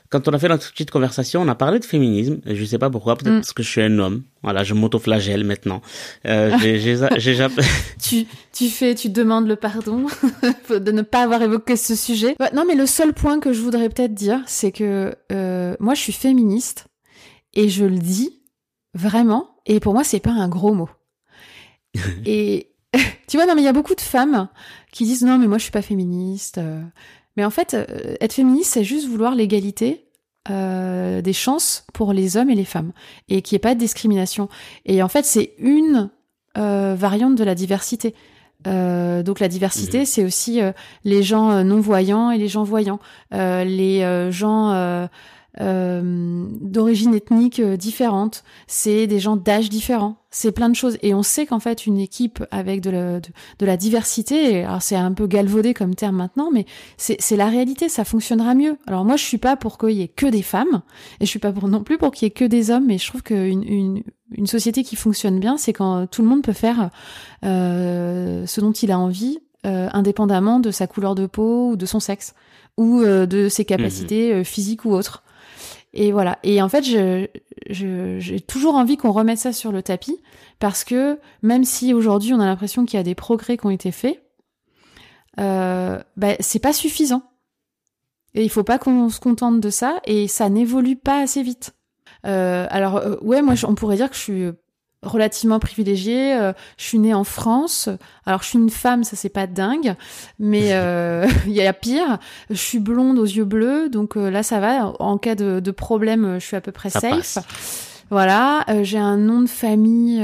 Quand 0.10 0.28
on 0.28 0.34
a 0.34 0.40
fait 0.40 0.48
notre 0.48 0.72
petite 0.72 0.92
conversation, 0.92 1.42
on 1.42 1.48
a 1.48 1.56
parlé 1.56 1.80
de 1.80 1.86
féminisme. 1.86 2.40
Je 2.46 2.64
sais 2.64 2.78
pas 2.78 2.90
pourquoi, 2.90 3.16
peut-être 3.16 3.34
mm. 3.34 3.40
parce 3.40 3.54
que 3.54 3.64
je 3.64 3.70
suis 3.70 3.82
un 3.82 3.98
homme. 3.98 4.24
Voilà, 4.44 4.64
je 4.64 4.74
m'auto-flagelle 4.74 5.44
maintenant. 5.44 5.82
Euh, 6.28 6.56
j'ai, 6.62 6.98
tu, 8.02 8.26
tu 8.54 8.70
fais, 8.70 8.94
tu 8.94 9.10
demandes 9.10 9.48
le 9.48 9.56
pardon 9.56 10.06
de 10.70 10.92
ne 10.92 11.02
pas 11.02 11.24
avoir 11.24 11.42
évoqué 11.42 11.76
ce 11.76 11.96
sujet. 11.96 12.36
non, 12.54 12.66
mais 12.68 12.76
le 12.76 12.86
seul 12.86 13.14
point 13.14 13.40
que 13.40 13.52
je 13.52 13.62
voudrais 13.62 13.90
peut-être 13.90 14.14
dire, 14.14 14.42
c'est 14.46 14.72
que 14.72 15.16
euh, 15.32 15.76
moi, 15.80 15.96
je 15.96 16.02
suis 16.02 16.14
féministe 16.14 16.86
et 17.54 17.70
je 17.70 17.86
le 17.86 17.98
dis 17.98 18.42
vraiment. 18.94 19.50
Et 19.66 19.80
pour 19.80 19.94
moi, 19.94 20.04
c'est 20.04 20.20
pas 20.20 20.32
un 20.32 20.48
gros 20.48 20.74
mot. 20.74 20.90
et 22.26 22.72
tu 23.28 23.38
vois, 23.38 23.46
non, 23.46 23.56
mais 23.56 23.62
il 23.62 23.66
y 23.66 23.70
a 23.70 23.74
beaucoup 23.74 23.96
de 23.96 24.02
femmes 24.02 24.48
qui 24.92 25.06
disent 25.06 25.24
non, 25.24 25.38
mais 25.38 25.48
moi, 25.48 25.58
je 25.58 25.64
suis 25.64 25.72
pas 25.72 25.82
féministe. 25.82 26.58
Euh, 26.58 26.82
mais 27.38 27.46
en 27.46 27.50
fait, 27.50 27.74
euh, 27.74 28.16
être 28.22 28.34
féministe, 28.34 28.72
c'est 28.74 28.84
juste 28.84 29.08
vouloir 29.08 29.36
l'égalité 29.36 30.06
euh, 30.50 31.22
des 31.22 31.34
chances 31.34 31.86
pour 31.94 32.14
les 32.14 32.38
hommes 32.38 32.50
et 32.50 32.56
les 32.56 32.66
femmes, 32.66 32.92
et 33.30 33.42
qu'il 33.42 33.56
n'y 33.56 33.58
ait 33.58 33.60
pas 33.60 33.74
de 33.74 33.80
discrimination. 33.80 34.48
Et 34.86 35.02
en 35.02 35.08
fait, 35.08 35.26
c'est 35.26 35.54
une 35.58 36.10
euh, 36.58 36.96
variante 36.98 37.36
de 37.36 37.44
la 37.44 37.54
diversité. 37.54 38.16
Euh, 38.68 39.24
donc 39.24 39.40
la 39.42 39.50
diversité, 39.50 40.02
mmh. 40.02 40.06
c'est 40.06 40.24
aussi 40.24 40.62
euh, 40.62 40.72
les 41.04 41.22
gens 41.22 41.64
non 41.66 41.82
voyants 41.82 42.32
et 42.32 42.38
les 42.38 42.48
gens 42.48 42.64
voyants, 42.64 43.00
les 43.32 44.32
gens 44.32 45.10
euh, 45.62 46.46
d'origine 46.62 47.14
ethnique 47.16 47.60
euh, 47.60 47.78
différente, 47.78 48.44
c'est 48.68 49.08
des 49.08 49.20
gens 49.20 49.38
d'âge 49.38 49.70
différents, 49.70 50.18
c'est 50.32 50.52
plein 50.52 50.70
de 50.70 50.76
choses. 50.76 50.98
Et 51.02 51.14
on 51.14 51.24
sait 51.24 51.46
qu'en 51.46 51.60
fait, 51.60 51.86
une 51.86 51.98
équipe 51.98 52.44
avec 52.52 52.82
de 52.82 52.90
la, 52.90 53.20
de, 53.20 53.66
la 53.66 53.78
diversité, 53.78 54.64
alors 54.64 54.82
c'est 54.82 54.96
un 54.96 55.14
peu 55.14 55.28
galvaudé 55.28 55.74
comme 55.74 55.96
terme 55.96 56.18
maintenant, 56.18 56.50
mais 56.52 56.66
c'est 56.98 57.38
la 57.38 57.48
réalité, 57.48 57.90
ça 57.90 58.04
fonctionnera 58.04 58.54
mieux. 58.56 58.78
Alors 58.88 59.06
moi, 59.06 59.16
je 59.16 59.24
suis 59.24 59.38
pas 59.38 59.56
pour 59.56 59.78
qu'il 59.78 59.92
y 59.92 60.02
ait 60.02 60.08
que 60.08 60.26
des 60.26 60.42
femmes, 60.42 60.82
et 61.20 61.26
je 61.26 61.30
suis 61.30 61.40
pas 61.40 61.52
pour 61.52 61.68
non 61.68 61.84
plus 61.84 61.98
pour 61.98 62.12
qu'il 62.12 62.26
y 62.26 62.28
ait 62.28 62.32
que 62.32 62.46
des 62.46 62.72
hommes, 62.72 62.86
mais 62.88 62.98
je 62.98 63.08
trouve 63.08 63.24
qu'une 63.24 63.64
une, 63.64 64.04
une 64.32 64.48
société 64.48 64.84
qui 64.84 64.96
fonctionne 64.96 65.40
bien, 65.40 65.58
c'est 65.58 65.74
quand 65.74 66.08
tout 66.08 66.22
le 66.22 66.28
monde 66.28 66.42
peut 66.42 66.54
faire 66.54 66.90
euh, 67.44 68.46
ce 68.46 68.62
dont 68.62 68.72
il 68.72 68.92
a 68.92 69.00
envie, 69.00 69.40
euh, 69.66 69.88
indépendamment 69.94 70.60
de 70.60 70.72
sa 70.72 70.88
couleur 70.88 71.16
de 71.16 71.26
peau 71.26 71.72
ou 71.72 71.76
de 71.76 71.86
son 71.86 72.00
sexe 72.00 72.36
ou 72.78 73.02
euh, 73.02 73.26
de 73.26 73.50
ses 73.50 73.66
capacités 73.66 74.34
mmh. 74.34 74.44
physiques 74.44 74.86
ou 74.86 74.92
autres. 74.92 75.24
Et 75.96 76.12
voilà. 76.12 76.38
Et 76.44 76.62
en 76.62 76.70
fait, 76.70 76.84
j'ai 76.84 78.40
toujours 78.42 78.76
envie 78.76 78.98
qu'on 78.98 79.14
remette 79.14 79.40
ça 79.40 79.54
sur 79.54 79.72
le 79.72 79.82
tapis 79.82 80.22
parce 80.60 80.84
que 80.84 81.20
même 81.42 81.64
si 81.64 81.94
aujourd'hui 81.94 82.34
on 82.34 82.40
a 82.40 82.46
l'impression 82.46 82.86
qu'il 82.86 82.98
y 82.98 83.00
a 83.00 83.04
des 83.04 83.16
progrès 83.16 83.58
qui 83.58 83.66
ont 83.66 83.72
été 83.72 83.92
faits, 83.92 84.22
euh, 85.40 86.02
bah, 86.18 86.36
c'est 86.42 86.60
pas 86.60 86.74
suffisant. 86.74 87.24
Et 88.34 88.44
il 88.44 88.50
faut 88.50 88.64
pas 88.64 88.78
qu'on 88.78 89.08
se 89.08 89.22
contente 89.22 89.62
de 89.62 89.70
ça 89.70 90.02
et 90.04 90.28
ça 90.28 90.50
n'évolue 90.50 90.98
pas 90.98 91.22
assez 91.22 91.42
vite. 91.42 91.74
Euh, 92.26 92.68
alors 92.70 92.98
euh, 92.98 93.16
ouais, 93.22 93.42
moi 93.42 93.54
on 93.66 93.76
pourrait 93.76 93.96
dire 93.96 94.10
que 94.10 94.16
je 94.16 94.22
suis 94.22 94.48
relativement 95.06 95.60
privilégiée. 95.60 96.36
Euh, 96.36 96.54
je 96.78 96.86
suis 96.86 97.00
née 97.00 97.14
en 97.14 97.24
France. 97.24 97.90
Alors 98.26 98.42
je 98.42 98.50
suis 98.50 98.60
une 98.60 98.70
femme, 98.70 99.04
ça 99.04 99.16
c'est 99.16 99.30
pas 99.30 99.48
dingue, 99.48 99.96
mais 100.40 100.74
euh, 100.74 101.28
il 101.46 101.54
y 101.54 101.66
a 101.66 101.74
pire. 101.74 102.18
Je 102.50 102.56
suis 102.56 102.80
blonde 102.80 103.20
aux 103.20 103.26
yeux 103.26 103.46
bleus, 103.46 103.90
donc 103.90 104.18
euh, 104.18 104.30
là 104.30 104.44
ça 104.44 104.60
va. 104.60 104.94
En 105.00 105.18
cas 105.18 105.36
de, 105.36 105.60
de, 105.60 105.72
problème, 105.72 106.38
je 106.40 106.46
suis 106.46 106.56
à 106.56 106.62
peu 106.62 106.72
près 106.72 106.90
safe. 106.90 107.38
Voilà. 108.10 108.66
j'ai 108.84 108.98
un 108.98 109.18
nom 109.18 109.42
de 109.42 109.50
famille. 109.50 110.20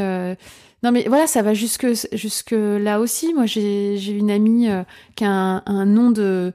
Non 0.84 0.92
mais 0.92 1.06
voilà, 1.08 1.28
ça 1.28 1.42
va 1.44 1.54
jusque 1.54 1.88
jusque 2.12 2.56
là 2.56 3.00
aussi. 3.00 3.34
Moi 3.34 3.46
j'ai 3.46 3.98
j'ai 3.98 4.14
une 4.14 4.32
amie 4.32 4.68
qui 5.16 5.24
a 5.24 5.30
un, 5.30 5.64
un 5.66 5.86
nom 5.86 6.12
de. 6.12 6.54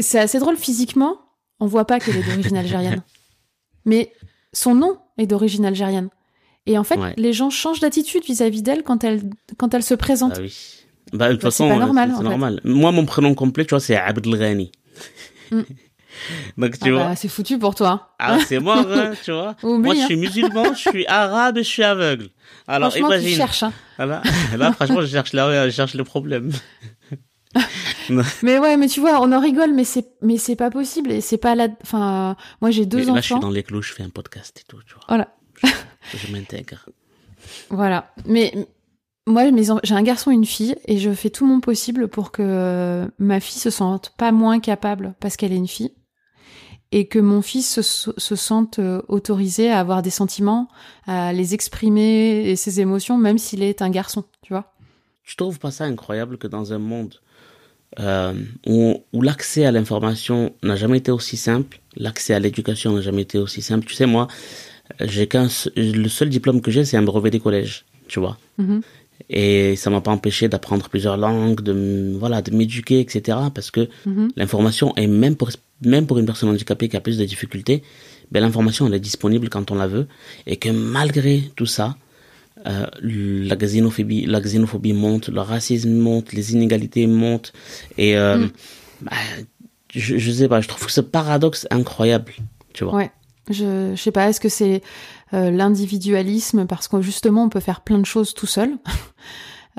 C'est 0.00 0.18
assez 0.18 0.38
drôle 0.38 0.56
physiquement. 0.56 1.16
On 1.60 1.66
voit 1.66 1.84
pas 1.84 2.00
qu'elle 2.00 2.16
est 2.16 2.22
d'origine 2.24 2.56
algérienne, 2.56 3.02
mais 3.84 4.12
son 4.52 4.74
nom 4.74 4.98
est 5.16 5.26
d'origine 5.26 5.64
algérienne. 5.64 6.08
Et 6.66 6.78
en 6.78 6.84
fait, 6.84 6.96
Ouais. 6.96 7.14
les 7.16 7.32
gens 7.32 7.50
changent 7.50 7.80
d'attitude 7.80 8.24
vis-à-vis 8.24 8.62
d'elle 8.62 8.82
quand 8.84 9.02
elle, 9.04 9.22
quand 9.58 9.74
elle 9.74 9.82
se 9.82 9.94
présente. 9.94 10.34
Ah 10.36 10.40
oui. 10.40 10.54
Bah, 11.12 11.28
de 11.28 11.34
toute 11.34 11.42
Bah, 11.42 11.50
c'est 11.50 11.56
façon, 11.64 11.68
pas 11.68 11.76
normal, 11.84 12.10
c'est 12.12 12.16
fait. 12.22 12.28
normal. 12.28 12.60
Moi, 12.64 12.92
mon 12.92 13.04
prénom 13.04 13.34
complet, 13.34 13.64
tu 13.64 13.70
vois, 13.70 13.80
c'est 13.80 13.96
Abdelghani. 13.96 14.70
Mm. 15.50 15.60
Donc, 16.58 16.78
tu 16.78 16.88
Ah 16.88 16.90
vois. 16.92 17.04
bah, 17.08 17.16
c'est 17.16 17.28
foutu 17.28 17.58
pour 17.58 17.74
toi. 17.74 18.14
Ah, 18.18 18.38
c'est 18.46 18.60
mort, 18.60 18.76
hein, 18.90 19.12
tu 19.24 19.32
vois. 19.32 19.56
Oublie, 19.62 19.82
Moi, 19.82 19.94
je 19.96 20.00
hein. 20.02 20.06
suis 20.06 20.16
musulman, 20.16 20.72
je 20.74 20.88
suis 20.90 21.06
arabe 21.06 21.58
et 21.58 21.62
je 21.64 21.68
suis 21.68 21.82
aveugle. 21.82 22.28
Alors, 22.68 22.90
Franchement, 22.90 23.08
tu 23.10 23.14
imagine. 23.16 23.36
cherches. 23.36 23.62
hein. 23.64 23.72
Voilà. 23.96 24.22
Là, 24.56 24.72
franchement, 24.72 25.00
je 25.00 25.06
cherche, 25.06 25.32
là, 25.32 25.68
je 25.68 25.74
cherche 25.74 25.94
le 25.94 26.04
problème. 26.04 26.52
Mais 28.42 28.58
ouais, 28.58 28.76
mais 28.76 28.88
tu 28.88 29.00
vois, 29.00 29.20
on 29.20 29.30
en 29.32 29.40
rigole, 29.40 29.72
mais 29.74 29.84
c'est, 29.84 30.06
mais 30.22 30.38
c'est 30.38 30.56
pas 30.56 30.70
possible 30.70 31.12
et 31.12 31.20
c'est 31.20 31.36
pas 31.38 31.54
la, 31.54 31.68
enfin, 31.82 32.34
moi 32.60 32.70
j'ai 32.70 32.86
deux 32.86 32.98
Mais 32.98 33.02
enfants. 33.04 33.14
là, 33.14 33.20
je 33.20 33.26
suis 33.26 33.38
dans 33.40 33.50
les 33.50 33.62
clous, 33.62 33.82
je 33.82 33.92
fais 33.92 34.02
un 34.02 34.08
podcast 34.08 34.58
et 34.60 34.64
tout, 34.66 34.78
tu 34.86 34.94
vois. 34.94 35.04
Voilà. 35.08 35.28
Je, 36.12 36.18
je 36.18 36.32
m'intègre. 36.32 36.88
Voilà. 37.70 38.12
Mais 38.26 38.52
moi, 39.26 39.44
j'ai 39.82 39.94
un 39.94 40.02
garçon 40.02 40.30
et 40.30 40.34
une 40.34 40.44
fille 40.44 40.76
et 40.86 40.98
je 40.98 41.12
fais 41.12 41.30
tout 41.30 41.46
mon 41.46 41.60
possible 41.60 42.08
pour 42.08 42.32
que 42.32 43.10
ma 43.18 43.40
fille 43.40 43.60
se 43.60 43.70
sente 43.70 44.12
pas 44.16 44.32
moins 44.32 44.60
capable 44.60 45.14
parce 45.20 45.36
qu'elle 45.36 45.52
est 45.52 45.56
une 45.56 45.68
fille 45.68 45.92
et 46.92 47.06
que 47.06 47.18
mon 47.18 47.40
fils 47.40 47.80
se, 47.80 48.10
se 48.16 48.36
sente 48.36 48.78
euh, 48.78 49.00
autorisé 49.08 49.70
à 49.70 49.80
avoir 49.80 50.02
des 50.02 50.10
sentiments, 50.10 50.68
à 51.06 51.32
les 51.32 51.54
exprimer 51.54 52.50
et 52.50 52.54
ses 52.54 52.80
émotions, 52.80 53.16
même 53.16 53.38
s'il 53.38 53.62
est 53.62 53.80
un 53.80 53.88
garçon, 53.88 54.24
tu 54.42 54.52
vois. 54.52 54.74
Tu 55.24 55.34
trouves 55.36 55.58
pas 55.58 55.70
ça 55.70 55.84
incroyable 55.84 56.36
que 56.36 56.46
dans 56.46 56.74
un 56.74 56.78
monde 56.78 57.14
euh, 57.98 58.34
où, 58.66 59.02
où 59.12 59.22
l'accès 59.22 59.64
à 59.64 59.72
l'information 59.72 60.54
n'a 60.62 60.76
jamais 60.76 60.98
été 60.98 61.10
aussi 61.10 61.38
simple, 61.38 61.80
l'accès 61.96 62.34
à 62.34 62.38
l'éducation 62.38 62.92
n'a 62.92 63.00
jamais 63.00 63.22
été 63.22 63.38
aussi 63.38 63.62
simple. 63.62 63.86
Tu 63.86 63.94
sais, 63.94 64.06
moi, 64.06 64.28
j'ai 65.00 65.26
qu'un, 65.26 65.48
le 65.76 66.08
seul 66.08 66.28
diplôme 66.28 66.60
que 66.60 66.70
j'ai, 66.70 66.84
c'est 66.84 66.96
un 66.96 67.02
brevet 67.02 67.30
des 67.30 67.40
collèges, 67.40 67.84
tu 68.08 68.20
vois. 68.20 68.38
Mhm. 68.58 68.82
Et 69.30 69.76
ça 69.76 69.88
m'a 69.90 70.00
pas 70.00 70.10
empêché 70.10 70.48
d'apprendre 70.48 70.88
plusieurs 70.88 71.16
langues, 71.16 71.60
de, 71.62 72.14
voilà, 72.18 72.42
de 72.42 72.50
m'éduquer, 72.50 73.00
etc. 73.00 73.38
Parce 73.54 73.70
que 73.70 73.88
Mhm. 74.06 74.32
l'information 74.36 74.94
est 74.96 75.06
même 75.06 75.36
pour, 75.36 75.50
même 75.84 76.06
pour 76.06 76.18
une 76.18 76.26
personne 76.26 76.48
handicapée 76.50 76.88
qui 76.88 76.96
a 76.96 77.00
plus 77.00 77.18
de 77.18 77.24
difficultés, 77.24 77.82
ben, 78.32 78.40
l'information 78.40 78.86
elle 78.86 78.94
est 78.94 79.00
disponible 79.00 79.48
quand 79.48 79.70
on 79.70 79.76
la 79.76 79.86
veut. 79.86 80.06
Et 80.46 80.56
que 80.56 80.70
malgré 80.70 81.42
tout 81.56 81.66
ça, 81.66 81.96
euh, 82.66 82.86
la 83.02 83.56
xénophobie, 83.56 84.26
la 84.26 84.40
xénophobie 84.40 84.92
monte, 84.92 85.28
le 85.28 85.40
racisme 85.40 85.90
monte, 85.92 86.32
les 86.32 86.52
inégalités 86.52 87.06
montent. 87.06 87.52
Et, 87.98 88.16
euh, 88.16 88.38
Mm. 88.38 88.50
bah, 89.02 89.12
je, 89.94 90.16
je 90.18 90.30
sais 90.32 90.48
pas, 90.48 90.60
je 90.60 90.68
trouve 90.68 90.88
ce 90.90 91.00
paradoxe 91.00 91.66
incroyable, 91.70 92.32
tu 92.72 92.84
vois. 92.84 92.94
Ouais. 92.94 93.10
Je, 93.50 93.92
je 93.94 94.00
sais 94.00 94.12
pas, 94.12 94.28
est-ce 94.28 94.40
que 94.40 94.48
c'est 94.48 94.82
euh, 95.34 95.50
l'individualisme 95.50 96.66
parce 96.66 96.88
que 96.88 97.00
justement 97.02 97.44
on 97.44 97.48
peut 97.48 97.60
faire 97.60 97.80
plein 97.80 97.98
de 97.98 98.06
choses 98.06 98.34
tout 98.34 98.46
seul? 98.46 98.78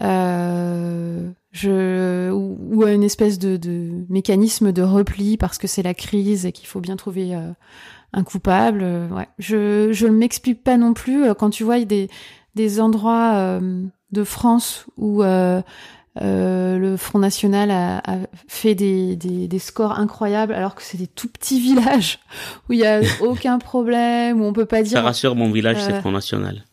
Euh, 0.02 1.30
je, 1.52 2.32
ou, 2.32 2.58
ou 2.72 2.88
une 2.88 3.04
espèce 3.04 3.38
de, 3.38 3.58
de 3.58 3.92
mécanisme 4.10 4.72
de 4.72 4.82
repli 4.82 5.38
parce 5.38 5.60
que 5.60 5.68
c'est 5.68 5.84
la 5.84 5.94
crise 5.94 6.48
et 6.48 6.52
qu'il 6.52 6.68
faut 6.68 6.80
bien 6.80 6.96
trouver 6.96 7.36
euh, 7.36 7.52
un 8.12 8.24
coupable. 8.24 8.80
euh, 8.82 9.08
ouais. 9.10 9.28
Je 9.38 10.06
ne 10.08 10.18
m'explique 10.18 10.64
pas 10.64 10.78
non 10.78 10.96
plus 10.96 11.26
euh, 11.26 11.36
quand 11.36 11.52
tu 11.52 11.64
vois 11.64 11.80
des, 11.86 12.10
des 12.56 12.82
endroits 12.82 13.34
euh, 13.36 13.84
de 14.12 14.24
France 14.24 14.88
où 14.98 15.22
euh, 16.22 16.78
le 16.78 16.96
Front 16.96 17.20
National 17.20 17.72
a, 17.72 17.98
a 18.00 18.18
fait 18.48 18.76
des, 18.76 19.16
des, 19.16 19.48
des 19.48 19.60
scores 19.60 20.00
incroyables 20.00 20.54
alors 20.54 20.76
que 20.76 20.84
c'est 20.84 20.98
des 20.98 21.08
tout 21.08 21.28
petits 21.28 21.60
villages 21.60 22.20
où 22.70 22.74
il 22.74 22.80
y 22.80 22.86
a 22.86 23.02
aucun 23.22 23.58
problème, 23.60 24.42
où 24.42 24.46
on 24.46 24.54
peut 24.54 24.66
pas 24.66 24.78
Ça 24.78 24.84
dire 24.84 25.04
rassure 25.04 25.36
mon 25.36 25.52
village, 25.52 25.78
c'est 25.80 25.94
Euh, 25.94 26.02
Front 26.02 26.12
National. 26.12 26.64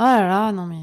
Oh 0.00 0.02
là 0.02 0.28
là, 0.28 0.52
non 0.52 0.66
mais 0.66 0.76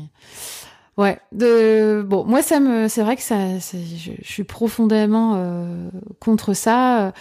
ouais. 0.97 1.19
De 1.31 2.03
bon, 2.07 2.23
moi 2.25 2.41
ça 2.41 2.59
me, 2.59 2.87
c'est 2.87 3.01
vrai 3.03 3.15
que 3.15 3.21
ça, 3.21 3.57
je, 3.59 4.11
je 4.21 4.27
suis 4.31 4.43
profondément 4.43 5.33
euh, 5.35 5.89
contre 6.19 6.53
ça. 6.53 7.07
Euh, 7.07 7.11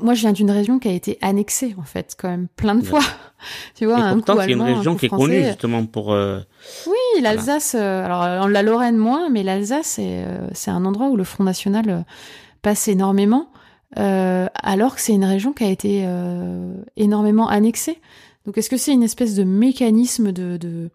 Moi, 0.00 0.14
je 0.14 0.20
viens 0.20 0.32
d'une 0.32 0.50
région 0.50 0.78
qui 0.78 0.88
a 0.88 0.92
été 0.92 1.18
annexée 1.22 1.74
en 1.78 1.82
fait, 1.84 2.14
quand 2.18 2.28
même 2.28 2.48
plein 2.56 2.74
de 2.74 2.80
Ouais. 2.82 2.86
fois. 2.88 3.00
tu 3.74 3.86
vois, 3.86 3.98
Et 3.98 4.02
un 4.02 4.14
pourtant, 4.14 4.34
coup 4.36 4.40
c'est 4.42 4.52
une 4.52 4.60
un 4.60 4.74
région 4.76 4.96
qui 4.96 5.06
est 5.06 5.08
connue 5.08 5.44
justement 5.44 5.84
pour. 5.86 6.12
euh, 6.12 6.40
Oui, 6.86 7.22
l'Alsace. 7.22 7.74
euh, 7.78 8.04
alors 8.04 8.22
euh, 8.22 8.48
la 8.48 8.62
Lorraine 8.62 8.96
moins, 8.96 9.28
mais 9.30 9.42
l'Alsace, 9.42 9.86
c'est 9.86 10.24
c'est 10.52 10.70
un 10.70 10.84
endroit 10.84 11.08
où 11.08 11.16
le 11.16 11.24
Front 11.24 11.44
National 11.44 12.04
passe 12.62 12.86
énormément, 12.88 13.48
euh, 13.98 14.46
alors 14.54 14.94
que 14.94 15.00
c'est 15.00 15.12
une 15.14 15.24
région 15.24 15.52
qui 15.52 15.64
a 15.64 15.68
été 15.68 16.04
euh, 16.06 16.74
énormément 16.96 17.48
annexée. 17.48 17.98
Donc 18.46 18.58
est-ce 18.58 18.70
que 18.70 18.76
c'est 18.76 18.92
une 18.92 19.02
espèce 19.04 19.34
de 19.34 19.44
mécanisme 19.44 20.32
de, 20.32 20.56
de 20.56 20.90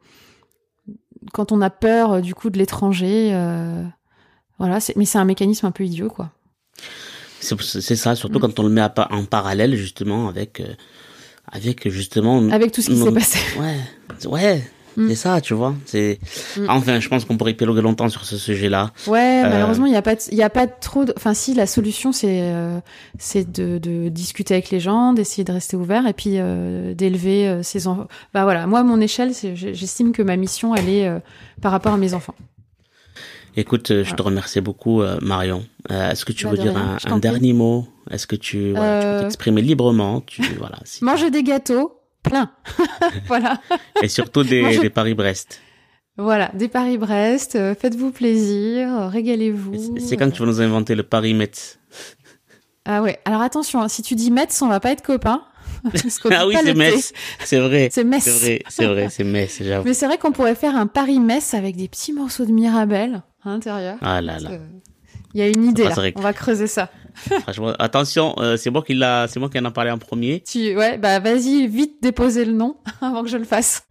quand 1.33 1.51
on 1.51 1.61
a 1.61 1.69
peur 1.69 2.13
euh, 2.13 2.21
du 2.21 2.33
coup 2.35 2.49
de 2.49 2.57
l'étranger 2.57 3.31
euh, 3.33 3.83
Voilà, 4.59 4.79
mais 4.95 5.05
c'est 5.05 5.17
un 5.17 5.25
mécanisme 5.25 5.65
un 5.65 5.71
peu 5.71 5.83
idiot, 5.85 6.09
quoi. 6.09 6.31
C'est 7.39 7.95
ça, 7.95 8.15
surtout 8.15 8.39
Mm. 8.39 8.41
quand 8.41 8.59
on 8.59 8.63
le 8.63 8.69
met 8.69 8.81
à 8.81 8.93
en 9.11 9.23
parallèle 9.25 9.75
justement 9.75 10.27
avec, 10.27 10.59
euh, 10.59 10.73
avec 11.51 11.87
justement. 11.89 12.49
Avec 12.49 12.71
tout 12.71 12.81
ce 12.81 12.89
qui 12.89 12.97
s'est 12.97 13.11
passé. 13.11 13.39
Ouais, 13.59 13.77
ouais, 14.27 14.71
Mm. 14.97 15.09
c'est 15.09 15.15
ça, 15.15 15.39
tu 15.41 15.53
vois. 15.53 15.75
C'est. 15.85 16.19
Mm. 16.57 16.65
Enfin, 16.69 16.99
je 16.99 17.07
pense 17.07 17.23
qu'on 17.23 17.37
pourrait 17.37 17.51
épiloguer 17.51 17.81
longtemps 17.81 18.09
sur 18.09 18.25
ce 18.25 18.35
sujet-là. 18.37 18.91
Ouais, 19.07 19.43
Euh, 19.45 19.49
malheureusement, 19.49 19.85
il 19.85 19.91
n'y 19.91 19.95
a 19.97 20.01
pas, 20.01 20.15
il 20.31 20.41
a 20.41 20.49
pas 20.49 20.67
trop. 20.67 21.05
De... 21.05 21.13
Enfin, 21.15 21.33
si 21.33 21.53
la 21.53 21.67
solution, 21.67 22.11
c'est, 22.11 22.39
euh, 22.41 22.79
c'est 23.19 23.49
de, 23.51 23.77
de 23.77 24.09
discuter 24.09 24.55
avec 24.55 24.69
les 24.71 24.79
gens, 24.79 25.13
d'essayer 25.13 25.43
de 25.43 25.51
rester 25.53 25.77
ouvert 25.77 26.05
et 26.07 26.13
puis 26.13 26.33
euh, 26.39 26.93
d'élever 26.95 27.47
euh, 27.47 27.61
ses 27.63 27.87
enfants. 27.87 28.07
Bah 28.33 28.43
voilà, 28.43 28.65
moi, 28.67 28.79
à 28.79 28.83
mon 28.83 28.99
échelle, 28.99 29.31
j'estime 29.53 30.11
que 30.11 30.21
ma 30.23 30.35
mission, 30.35 30.75
elle 30.75 30.89
est 30.89 31.07
euh, 31.07 31.19
par 31.61 31.71
rapport 31.71 31.93
à 31.93 31.97
mes 31.97 32.13
enfants. 32.13 32.35
Écoute, 33.55 33.87
je 34.03 34.13
te 34.13 34.21
remercie 34.21 34.61
beaucoup, 34.61 35.01
Marion. 35.21 35.65
Euh, 35.89 36.11
Est-ce 36.11 36.25
que 36.25 36.31
tu 36.31 36.43
Bah, 36.45 36.51
veux 36.51 36.57
de 36.57 36.61
dire 36.61 36.77
un, 37.07 37.17
dernier 37.17 37.53
mot? 37.53 37.87
Est-ce 38.11 38.27
que 38.27 38.35
tu, 38.35 38.71
voilà, 38.73 38.99
tu 39.01 39.07
peux 39.17 39.21
t'exprimer 39.23 39.61
librement? 39.63 40.21
Tu, 40.21 40.43
voilà, 40.59 40.77
si- 40.85 41.03
Manger 41.03 41.31
des 41.31 41.41
gâteaux, 41.41 41.96
plein. 42.29 42.51
voilà. 43.27 43.59
Et 44.01 44.07
surtout 44.07 44.43
des, 44.43 44.89
Paris-Brest. 44.89 45.61
Voilà, 46.17 46.49
des 46.55 46.67
Paris-Brest, 46.67 47.55
euh, 47.55 47.75
faites-vous 47.75 48.11
plaisir, 48.11 48.87
euh, 48.91 49.07
régalez-vous. 49.07 49.99
C'est- 49.99 50.17
quand 50.17 50.31
tu 50.31 50.39
vas 50.41 50.47
nous 50.47 50.61
inventer 50.61 50.95
le 50.95 51.03
Paris-Metz. 51.03 51.79
Ah 52.85 53.03
ouais, 53.03 53.19
alors 53.25 53.41
attention, 53.41 53.81
hein, 53.81 53.87
si 53.87 54.01
tu 54.01 54.15
dis 54.15 54.31
Metz, 54.31 54.61
on 54.61 54.67
va 54.67 54.79
pas 54.79 54.91
être 54.91 55.03
copains. 55.03 55.43
Ah 56.31 56.47
oui, 56.47 56.55
c'est. 56.63 56.73
Metz. 56.73 57.13
C'est 57.43 57.59
vrai. 57.59 57.89
C'est 57.91 58.03
Metz. 58.03 58.23
C'est 58.23 58.31
vrai, 58.31 58.63
c'est 58.67 58.85
vrai, 58.87 59.07
c'est 59.09 59.23
Metz, 59.23 59.61
j'avoue. 59.61 59.85
Mais 59.85 59.93
c'est 59.93 60.07
vrai 60.07 60.17
qu'on 60.17 60.31
pourrait 60.31 60.55
faire 60.55 60.75
un 60.75 60.87
Paris-Metz 60.87 61.53
avec 61.53 61.75
des 61.75 61.87
petits 61.87 62.13
morceaux 62.13 62.45
de 62.45 62.51
Mirabelle 62.51 63.21
à 63.43 63.49
l'intérieur. 63.49 63.97
Ah 64.01 64.19
là 64.21 64.39
là. 64.39 64.51
Euh, 64.51 64.57
Il 65.33 65.39
y 65.39 65.43
a 65.43 65.47
une 65.47 65.65
idée 65.65 65.83
là. 65.83 65.93
On 66.15 66.21
va 66.21 66.33
creuser 66.33 66.67
ça. 66.67 66.89
Attention, 67.79 68.35
euh, 68.39 68.57
c'est 68.57 68.69
moi 68.69 68.83
qui 68.83 68.93
l'a, 68.93 69.27
c'est 69.27 69.39
moi 69.39 69.49
qui 69.49 69.59
en 69.59 69.65
a 69.65 69.71
parlé 69.71 69.91
en 69.91 69.97
premier. 69.97 70.43
Tu, 70.47 70.75
ouais, 70.75 70.97
bah 70.97 71.19
vas-y, 71.19 71.67
vite 71.67 72.01
déposer 72.01 72.45
le 72.45 72.53
nom 72.53 72.77
avant 73.01 73.23
que 73.23 73.29
je 73.29 73.37
le 73.37 73.45
fasse. 73.45 73.86